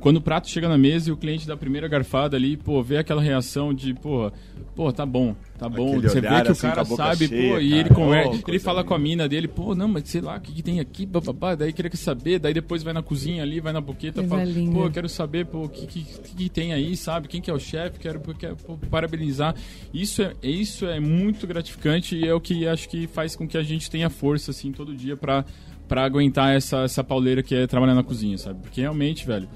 quando 0.06 0.18
o 0.18 0.22
prato 0.22 0.48
chega 0.48 0.70
na 0.70 0.78
mesa 0.78 1.10
e 1.10 1.12
o 1.12 1.18
cliente 1.18 1.48
dá 1.48 1.56
a 1.56 1.58
primeira 1.58 1.88
garfada 1.88 2.38
ali, 2.38 2.56
pô, 2.56 2.84
vê 2.84 2.98
aquela 2.98 3.20
reação 3.20 3.74
de, 3.74 3.92
pô, 3.96 4.32
pô, 4.76 4.94
tá 4.94 5.04
bom, 5.04 5.36
tá 5.58 5.68
bom. 5.68 5.98
Aquele 5.98 6.10
Você 6.10 6.22
vê 6.22 6.28
que 6.28 6.50
o 6.50 6.52
assim, 6.52 6.62
cara 6.62 6.76
com 6.76 6.82
a 6.82 6.84
boca 6.84 7.04
sabe, 7.06 7.28
cheia, 7.28 7.54
pô, 7.54 7.60
e 7.60 7.70
cara. 7.72 7.82
ele 7.82 7.90
conversa, 7.90 8.44
Oh, 8.46 8.50
ele 8.52 8.60
fala 8.60 8.84
com 8.84 8.94
a 8.94 9.00
mina 9.00 9.28
dele, 9.28 9.48
pô, 9.48 9.74
não, 9.74 9.88
mas 9.88 10.08
sei 10.08 10.22
lá, 10.22 10.38
o 10.38 10.42
que, 10.42 10.52
que 10.52 10.62
tem 10.62 10.80
aqui, 10.80 11.08
bababá, 11.08 11.56
daí 11.56 11.74
queria 11.74 11.90
saber, 11.96 12.38
daí 12.38 12.54
depois 12.54 12.84
vai 12.84 12.94
na 12.94 13.02
cozinha 13.02 13.42
ali, 13.42 13.60
vai 13.60 13.74
na 13.74 13.82
boqueta, 13.82 14.24
fala, 14.26 14.44
linda. 14.44 14.74
pô, 14.74 14.86
eu 14.86 14.92
quero 14.92 15.10
saber, 15.10 15.48
pô, 15.48 15.64
o 15.64 15.70
que, 15.70 15.88
que, 15.88 16.04
que, 16.04 16.36
que 16.36 16.50
tem 16.50 16.72
aí, 16.72 16.96
sabe? 16.96 17.28
Quem 17.28 17.42
que 17.42 17.50
é 17.50 17.54
o 17.56 17.60
chefe, 17.60 17.98
quero, 17.98 18.20
quero 18.38 18.56
pô, 18.58 18.78
parabenizar. 18.78 19.56
Isso 19.92 20.22
é, 20.22 20.34
isso 20.44 20.86
é 20.86 21.00
muito 21.00 21.48
gratificante 21.48 22.16
e 22.16 22.28
é 22.28 22.34
o 22.36 22.40
que 22.40 22.68
acho 22.68 22.88
que 22.88 23.08
faz 23.08 23.36
com 23.36 23.48
que 23.48 23.58
a 23.58 23.64
gente 23.64 23.90
tenha 23.90 24.12
força, 24.12 24.52
assim, 24.52 24.72
todo 24.72 24.96
dia 24.96 25.18
pra, 25.18 25.44
pra 25.88 26.06
aguentar 26.06 26.56
essa, 26.56 26.82
essa 26.84 27.04
pauleira 27.04 27.42
que 27.42 27.56
é 27.56 27.66
trabalhar 27.66 27.96
na 27.96 28.04
cozinha, 28.04 28.38
sabe? 28.38 28.62
Porque 28.62 28.82
realmente, 28.82 29.26
velho, 29.26 29.50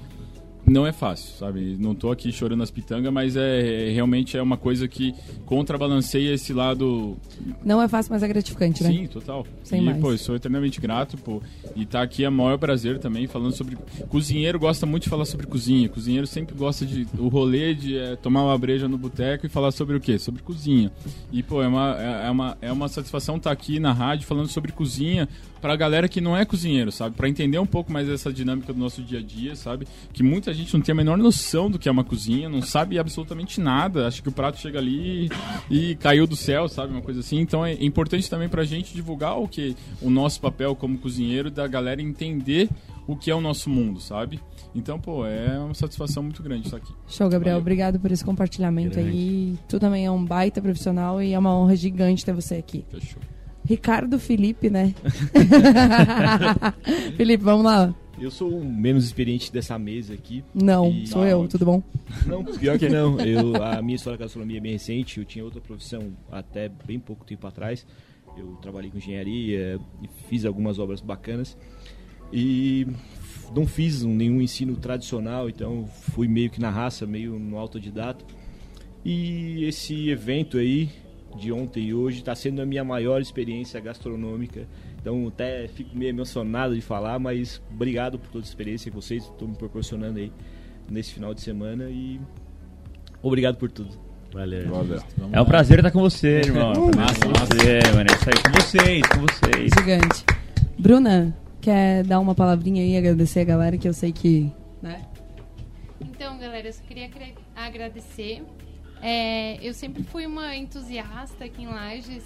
não 0.70 0.86
é 0.86 0.92
fácil, 0.92 1.34
sabe? 1.36 1.76
Não 1.80 1.94
tô 1.96 2.12
aqui 2.12 2.30
chorando 2.30 2.62
as 2.62 2.70
pitangas, 2.70 3.12
mas 3.12 3.34
é, 3.34 3.88
é- 3.88 3.92
realmente 3.92 4.36
é 4.36 4.42
uma 4.42 4.56
coisa 4.56 4.86
que 4.86 5.12
contrabalanceia 5.44 6.32
esse 6.32 6.52
lado. 6.52 7.16
Não 7.64 7.82
é 7.82 7.88
fácil, 7.88 8.12
mas 8.12 8.22
é 8.22 8.28
gratificante, 8.28 8.84
né? 8.84 8.90
Sim, 8.90 9.06
total. 9.08 9.44
Sem 9.64 9.82
e, 9.82 9.84
mais. 9.84 9.98
pô, 9.98 10.12
eu 10.12 10.18
sou 10.18 10.36
eternamente 10.36 10.80
grato, 10.80 11.18
pô. 11.18 11.42
E 11.74 11.84
tá 11.84 12.00
aqui 12.02 12.24
é 12.24 12.30
maior 12.30 12.56
prazer 12.56 12.98
também 13.00 13.26
falando 13.26 13.52
sobre. 13.52 13.76
Cozinheiro 14.08 14.60
gosta 14.60 14.86
muito 14.86 15.04
de 15.04 15.08
falar 15.08 15.24
sobre 15.24 15.46
cozinha. 15.46 15.88
Cozinheiro 15.88 16.26
sempre 16.26 16.54
gosta 16.54 16.86
de. 16.86 17.06
O 17.18 17.26
rolê 17.26 17.74
de 17.74 17.98
é, 17.98 18.14
tomar 18.14 18.44
uma 18.44 18.56
breja 18.56 18.86
no 18.86 18.96
boteco 18.96 19.46
e 19.46 19.48
falar 19.48 19.72
sobre 19.72 19.96
o 19.96 20.00
quê? 20.00 20.18
Sobre 20.18 20.40
cozinha. 20.40 20.92
E, 21.32 21.42
pô, 21.42 21.62
é 21.62 21.66
uma, 21.66 21.96
é, 21.98 22.26
é 22.28 22.30
uma, 22.30 22.58
é 22.62 22.72
uma 22.72 22.88
satisfação 22.88 23.36
estar 23.36 23.50
aqui 23.50 23.80
na 23.80 23.92
rádio 23.92 24.26
falando 24.26 24.48
sobre 24.48 24.70
cozinha 24.70 25.28
pra 25.60 25.76
galera 25.76 26.08
que 26.08 26.20
não 26.20 26.36
é 26.36 26.44
cozinheiro, 26.44 26.90
sabe? 26.90 27.16
Pra 27.16 27.28
entender 27.28 27.58
um 27.58 27.66
pouco 27.66 27.92
mais 27.92 28.08
essa 28.08 28.32
dinâmica 28.32 28.72
do 28.72 28.78
nosso 28.78 29.02
dia 29.02 29.18
a 29.18 29.22
dia, 29.22 29.54
sabe? 29.54 29.86
Que 30.12 30.22
muita 30.22 30.52
gente 30.54 30.72
não 30.74 30.80
tem 30.80 30.92
a 30.92 30.96
menor 30.96 31.18
noção 31.18 31.70
do 31.70 31.78
que 31.78 31.88
é 31.88 31.92
uma 31.92 32.04
cozinha, 32.04 32.48
não 32.48 32.62
sabe 32.62 32.98
absolutamente 32.98 33.60
nada. 33.60 34.06
Acha 34.06 34.22
que 34.22 34.28
o 34.28 34.32
prato 34.32 34.58
chega 34.58 34.78
ali 34.78 35.28
e, 35.70 35.90
e 35.90 35.96
caiu 35.96 36.26
do 36.26 36.36
céu, 36.36 36.68
sabe? 36.68 36.92
Uma 36.92 37.02
coisa 37.02 37.20
assim. 37.20 37.38
Então 37.38 37.64
é 37.64 37.72
importante 37.84 38.28
também 38.28 38.48
pra 38.48 38.64
gente 38.64 38.94
divulgar 38.94 39.38
o 39.38 39.48
que 39.48 39.76
o 40.00 40.10
nosso 40.10 40.40
papel 40.40 40.74
como 40.74 40.98
cozinheiro, 40.98 41.50
da 41.50 41.66
galera 41.66 42.00
entender 42.00 42.68
o 43.06 43.16
que 43.16 43.30
é 43.30 43.34
o 43.34 43.40
nosso 43.40 43.68
mundo, 43.68 44.00
sabe? 44.00 44.40
Então, 44.74 45.00
pô, 45.00 45.26
é 45.26 45.58
uma 45.58 45.74
satisfação 45.74 46.22
muito 46.22 46.42
grande 46.42 46.66
isso 46.66 46.76
aqui. 46.76 46.92
Show, 47.08 47.28
Gabriel. 47.28 47.54
Valeu. 47.54 47.60
Obrigado 47.60 47.98
por 47.98 48.12
esse 48.12 48.24
compartilhamento 48.24 48.94
Grande. 48.94 49.10
aí. 49.10 49.58
Tu 49.68 49.80
também 49.80 50.06
é 50.06 50.10
um 50.10 50.24
baita 50.24 50.62
profissional 50.62 51.20
e 51.20 51.32
é 51.32 51.38
uma 51.38 51.54
honra 51.56 51.74
gigante 51.74 52.24
ter 52.24 52.32
você 52.32 52.54
aqui. 52.56 52.84
Fechou. 52.88 53.20
Ricardo 53.74 54.18
Felipe, 54.18 54.68
né? 54.68 54.92
Felipe, 57.16 57.44
vamos 57.44 57.64
lá. 57.64 57.94
Eu 58.20 58.28
sou 58.28 58.50
o 58.50 58.64
menos 58.64 59.04
experiente 59.04 59.52
dessa 59.52 59.78
mesa 59.78 60.12
aqui. 60.12 60.42
Não, 60.52 60.90
E- 60.90 61.06
sou 61.06 61.24
eu, 61.24 61.46
tudo 61.46 61.64
bom? 61.64 61.80
Não, 62.26 62.44
pior 62.44 62.76
que 62.80 62.88
não. 62.88 63.18
Eu, 63.24 63.62
a 63.62 63.80
minha 63.80 63.94
história 63.94 64.18
com 64.18 64.24
a 64.24 64.26
gastronomia 64.26 64.58
é 64.58 64.60
bem 64.60 64.72
recente. 64.72 65.18
Eu 65.20 65.24
tinha 65.24 65.44
outra 65.44 65.60
profissão 65.60 66.12
até 66.32 66.68
bem 66.84 66.98
pouco 66.98 67.24
tempo 67.24 67.46
atrás. 67.46 67.86
Eu 68.36 68.56
trabalhei 68.60 68.90
com 68.90 68.98
engenharia 68.98 69.78
e 70.02 70.08
fiz 70.28 70.44
algumas 70.44 70.80
obras 70.80 71.00
bacanas. 71.00 71.56
E 72.32 72.88
não 73.54 73.68
fiz 73.68 74.02
nenhum 74.02 74.40
ensino 74.40 74.74
tradicional, 74.74 75.48
então 75.48 75.86
fui 75.86 76.26
meio 76.26 76.50
que 76.50 76.60
na 76.60 76.70
raça, 76.70 77.06
meio 77.06 77.38
no 77.38 77.56
autodidata. 77.56 78.24
E 79.04 79.64
esse 79.64 80.10
evento 80.10 80.58
aí, 80.58 80.90
de 81.36 81.52
ontem 81.52 81.84
e 81.84 81.94
hoje, 81.94 82.18
está 82.18 82.34
sendo 82.34 82.60
a 82.60 82.66
minha 82.66 82.82
maior 82.84 83.20
experiência 83.20 83.80
gastronômica. 83.80 84.66
Então 85.00 85.28
até 85.28 85.66
fico 85.68 85.96
meio 85.96 86.10
emocionado 86.10 86.74
de 86.74 86.80
falar, 86.80 87.18
mas 87.18 87.62
obrigado 87.72 88.18
por 88.18 88.28
toda 88.30 88.44
a 88.44 88.48
experiência 88.48 88.90
que 88.90 88.96
vocês 88.96 89.24
estão 89.24 89.48
me 89.48 89.56
proporcionando 89.56 90.18
aí 90.18 90.32
nesse 90.90 91.14
final 91.14 91.32
de 91.32 91.40
semana 91.40 91.84
e 91.88 92.20
obrigado 93.22 93.56
por 93.56 93.70
tudo. 93.70 93.96
Valeu. 94.32 94.68
Valeu. 94.68 95.02
É 95.32 95.40
um 95.40 95.44
prazer 95.44 95.78
estar 95.78 95.90
com 95.90 96.00
você, 96.00 96.38
irmão. 96.40 96.72
Massa, 96.96 97.28
massa. 97.28 97.68
É, 97.68 97.92
mano, 97.92 98.10
é 98.10 98.14
isso 98.14 98.30
aí. 98.30 98.42
Com 98.44 98.60
vocês, 98.60 99.02
com 99.08 99.20
vocês. 99.22 99.70
Gigante. 99.76 100.24
Bruna, 100.78 101.36
quer 101.60 102.04
dar 102.04 102.20
uma 102.20 102.34
palavrinha 102.34 102.82
aí, 102.82 102.96
agradecer 102.96 103.40
a 103.40 103.44
galera 103.44 103.76
que 103.76 103.88
eu 103.88 103.92
sei 103.92 104.12
que. 104.12 104.50
Né? 104.80 105.02
Então, 106.00 106.38
galera, 106.38 106.68
eu 106.68 106.72
só 106.72 106.82
queria 106.84 107.06
agra- 107.06 107.34
agradecer. 107.56 108.42
É, 109.02 109.58
eu 109.62 109.72
sempre 109.72 110.02
fui 110.02 110.26
uma 110.26 110.54
entusiasta 110.56 111.44
aqui 111.44 111.62
em 111.62 111.66
Lages. 111.66 112.24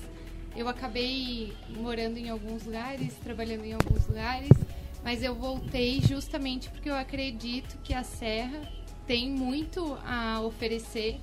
Eu 0.57 0.69
acabei 0.69 1.53
morando 1.77 2.17
em 2.17 2.29
alguns 2.29 2.65
lugares, 2.65 3.15
trabalhando 3.25 3.65
em 3.65 3.73
alguns 3.73 4.07
lugares, 4.07 4.51
mas 5.03 5.23
eu 5.23 5.35
voltei 5.35 6.01
justamente 6.01 6.71
porque 6.71 6.89
eu 6.89 6.95
acredito 6.95 7.77
que 7.83 7.93
a 7.93 8.05
Serra 8.05 8.61
tem 9.07 9.29
muito 9.31 9.99
a 10.07 10.41
oferecer 10.41 11.19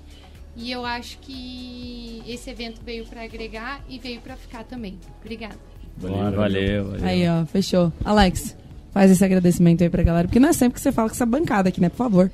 e 0.56 0.70
eu 0.70 0.86
acho 0.86 1.18
que 1.20 2.22
esse 2.28 2.50
evento 2.50 2.82
veio 2.84 3.06
para 3.06 3.24
agregar 3.24 3.82
e 3.88 3.98
veio 3.98 4.20
para 4.20 4.36
ficar 4.36 4.64
também. 4.66 5.00
Obrigada. 5.22 5.56
Valeu, 5.98 6.32
valeu. 6.32 6.86
valeu. 6.92 7.06
Aí, 7.06 7.28
ó, 7.28 7.46
fechou. 7.46 7.92
Alex, 8.04 8.56
faz 8.92 9.12
esse 9.12 9.24
agradecimento 9.24 9.82
aí 9.84 9.90
pra 9.90 10.04
galera, 10.04 10.28
porque 10.28 10.40
não 10.40 10.50
é 10.50 10.54
sempre 10.54 10.76
que 10.76 10.82
você 10.82 10.92
fala 10.92 11.08
com 11.08 11.16
essa 11.16 11.26
bancada 11.26 11.70
aqui, 11.70 11.80
né? 11.80 11.90
Por 11.90 11.98
favor. 11.98 12.32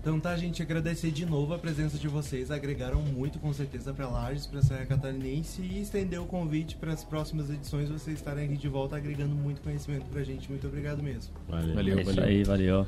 Então 0.00 0.18
tá, 0.20 0.34
gente, 0.36 0.62
agradecer 0.62 1.10
de 1.10 1.26
novo 1.26 1.52
a 1.52 1.58
presença 1.58 1.98
de 1.98 2.08
vocês. 2.08 2.50
Agregaram 2.50 3.02
muito, 3.02 3.38
com 3.38 3.52
certeza, 3.52 3.92
pra 3.92 4.06
Lages, 4.08 4.46
pra 4.46 4.62
Serra 4.62 4.86
Catarinense 4.86 5.60
e 5.60 5.82
estender 5.82 6.18
o 6.20 6.24
convite 6.24 6.76
para 6.76 6.92
as 6.92 7.04
próximas 7.04 7.50
edições 7.50 7.88
vocês 7.90 8.16
estarem 8.16 8.44
aqui 8.46 8.56
de 8.56 8.68
volta 8.68 8.96
agregando 8.96 9.34
muito 9.34 9.60
conhecimento 9.60 10.04
pra 10.10 10.22
gente. 10.22 10.48
Muito 10.48 10.66
obrigado 10.66 11.02
mesmo. 11.02 11.32
Valeu. 11.48 11.74
Valeu, 11.74 11.98
É 11.98 12.02
isso 12.02 12.10
valeu. 12.14 12.24
aí, 12.24 12.44
valeu. 12.44 12.86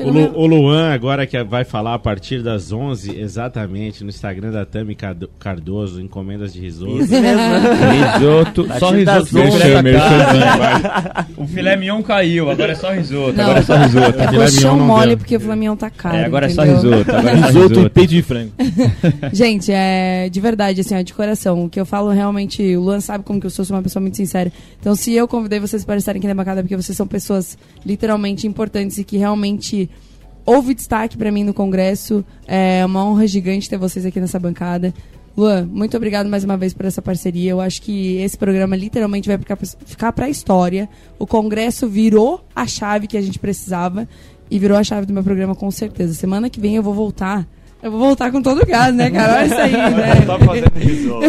O, 0.00 0.10
Lu, 0.10 0.38
o 0.38 0.46
Luan, 0.46 0.94
agora 0.94 1.26
que 1.26 1.42
vai 1.44 1.64
falar 1.64 1.92
a 1.94 1.98
partir 1.98 2.42
das 2.42 2.72
11, 2.72 3.18
exatamente, 3.20 4.02
no 4.02 4.08
Instagram 4.08 4.50
da 4.52 4.64
Tami 4.64 4.94
Cardo- 4.94 5.28
Cardoso, 5.38 6.00
encomendas 6.00 6.52
de 6.54 6.60
risoto. 6.60 6.96
Risoto, 6.96 8.66
só 8.78 8.90
risoto. 8.92 9.26
filé 9.26 9.82
Merchan. 9.82 11.26
O 11.36 11.46
filé 11.46 11.76
mignon 11.76 12.02
caiu, 12.02 12.48
agora 12.48 12.72
é 12.72 12.74
só 12.74 12.90
risoto. 12.92 13.32
Não. 13.36 13.44
Agora 13.44 13.58
é 13.58 13.62
só 13.62 13.76
risoto. 13.76 14.20
É 14.20 14.28
Filé 14.28 14.46
mignon 14.50 14.76
não 14.76 14.86
mole 14.86 15.08
deu. 15.08 15.18
porque 15.18 15.36
o 15.36 15.40
Flamião 15.40 15.76
tá 15.76 15.90
caro. 15.90 16.16
É, 16.16 16.24
agora 16.24 16.46
é 16.46 16.48
só 16.52 16.62
risoto. 16.62 17.10
Agora 17.10 17.46
Risoto 17.46 17.80
e 17.80 17.90
peito 17.90 18.10
de 18.10 18.22
frango. 18.22 18.52
Gente, 19.32 19.70
é 19.72 20.28
de 20.28 20.40
verdade, 20.40 20.80
assim, 20.80 20.94
ó, 20.94 21.02
de 21.02 21.14
coração. 21.14 21.64
O 21.64 21.70
que 21.70 21.80
eu 21.80 21.86
falo 21.86 22.10
realmente, 22.10 22.76
o 22.76 22.80
Luan 22.80 23.00
sabe 23.00 23.24
como 23.24 23.40
que 23.40 23.46
eu 23.46 23.50
sou, 23.50 23.64
sou 23.64 23.76
uma 23.76 23.82
pessoa 23.82 24.00
muito 24.00 24.16
sincera. 24.16 24.52
Então, 24.80 24.94
se 24.94 25.12
eu 25.12 25.26
convidei 25.28 25.60
vocês 25.60 25.84
para 25.84 25.96
estarem 25.96 26.18
aqui 26.18 26.28
na 26.28 26.34
bancada, 26.34 26.60
é 26.60 26.62
porque 26.62 26.76
vocês 26.76 26.96
são 26.96 27.06
pessoas 27.06 27.56
literalmente 27.84 28.46
importantes 28.46 28.98
e 28.98 29.04
que 29.04 29.16
realmente 29.16 29.88
houve 30.44 30.74
destaque 30.74 31.16
pra 31.16 31.30
mim 31.30 31.44
no 31.44 31.54
congresso. 31.54 32.24
É 32.46 32.84
uma 32.84 33.04
honra 33.04 33.26
gigante 33.26 33.68
ter 33.68 33.78
vocês 33.78 34.04
aqui 34.04 34.20
nessa 34.20 34.38
bancada. 34.38 34.92
Luan, 35.34 35.66
muito 35.70 35.96
obrigado 35.96 36.28
mais 36.28 36.44
uma 36.44 36.58
vez 36.58 36.74
por 36.74 36.84
essa 36.84 37.00
parceria. 37.00 37.52
Eu 37.52 37.60
acho 37.60 37.80
que 37.80 38.16
esse 38.16 38.36
programa 38.36 38.76
literalmente 38.76 39.28
vai 39.28 39.38
ficar, 39.38 39.56
ficar 39.56 40.12
pra 40.12 40.28
história. 40.28 40.88
O 41.18 41.26
congresso 41.26 41.88
virou 41.88 42.44
a 42.54 42.66
chave 42.66 43.06
que 43.06 43.16
a 43.16 43.22
gente 43.22 43.38
precisava 43.38 44.06
e 44.52 44.58
virou 44.58 44.76
a 44.76 44.84
chave 44.84 45.06
do 45.06 45.14
meu 45.14 45.24
programa 45.24 45.54
com 45.54 45.70
certeza. 45.70 46.12
Semana 46.12 46.50
que 46.50 46.60
vem 46.60 46.76
eu 46.76 46.82
vou 46.82 46.92
voltar. 46.92 47.48
Eu 47.82 47.90
vou 47.90 47.98
voltar 47.98 48.30
com 48.30 48.42
todo 48.42 48.62
o 48.62 48.66
gás, 48.66 48.94
né, 48.94 49.10
cara? 49.10 49.38
Olha 49.38 49.46
isso 49.46 49.54
aí, 49.54 49.72
né? 49.72 50.26
Tá 50.26 50.38
fazendo 50.38 50.78
risoto. 50.78 51.26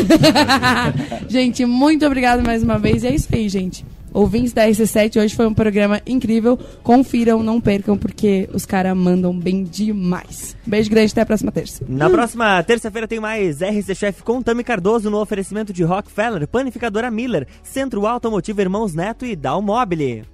gente, 1.29 1.65
muito 1.65 2.05
obrigado 2.05 2.43
mais 2.43 2.61
uma 2.61 2.77
vez. 2.77 3.01
E 3.01 3.07
é 3.07 3.15
isso 3.15 3.29
aí, 3.31 3.47
gente. 3.47 3.85
Ouvintes 4.13 4.51
da 4.51 4.67
RC7, 4.67 5.21
hoje 5.21 5.35
foi 5.35 5.47
um 5.47 5.53
programa 5.53 6.01
incrível. 6.05 6.59
Confiram, 6.83 7.41
não 7.41 7.61
percam, 7.61 7.97
porque 7.97 8.49
os 8.53 8.65
caras 8.65 8.95
mandam 8.95 9.33
bem 9.33 9.63
demais. 9.63 10.55
Beijo 10.67 10.89
grande, 10.89 11.13
até 11.13 11.21
a 11.21 11.25
próxima 11.25 11.51
terça. 11.51 11.83
Na 11.87 12.09
próxima 12.09 12.61
terça-feira 12.61 13.07
tem 13.07 13.21
mais 13.21 13.61
RC 13.61 13.95
Chef 13.95 14.21
com 14.21 14.41
Tami 14.41 14.65
Cardoso 14.65 15.09
no 15.09 15.21
oferecimento 15.21 15.71
de 15.71 15.81
Rockefeller, 15.81 16.45
Panificadora 16.45 17.09
Miller, 17.09 17.47
Centro 17.63 18.05
Automotivo 18.05 18.59
Irmãos 18.59 18.93
Neto 18.93 19.25
e 19.25 19.33
Dalmobile. 19.33 20.25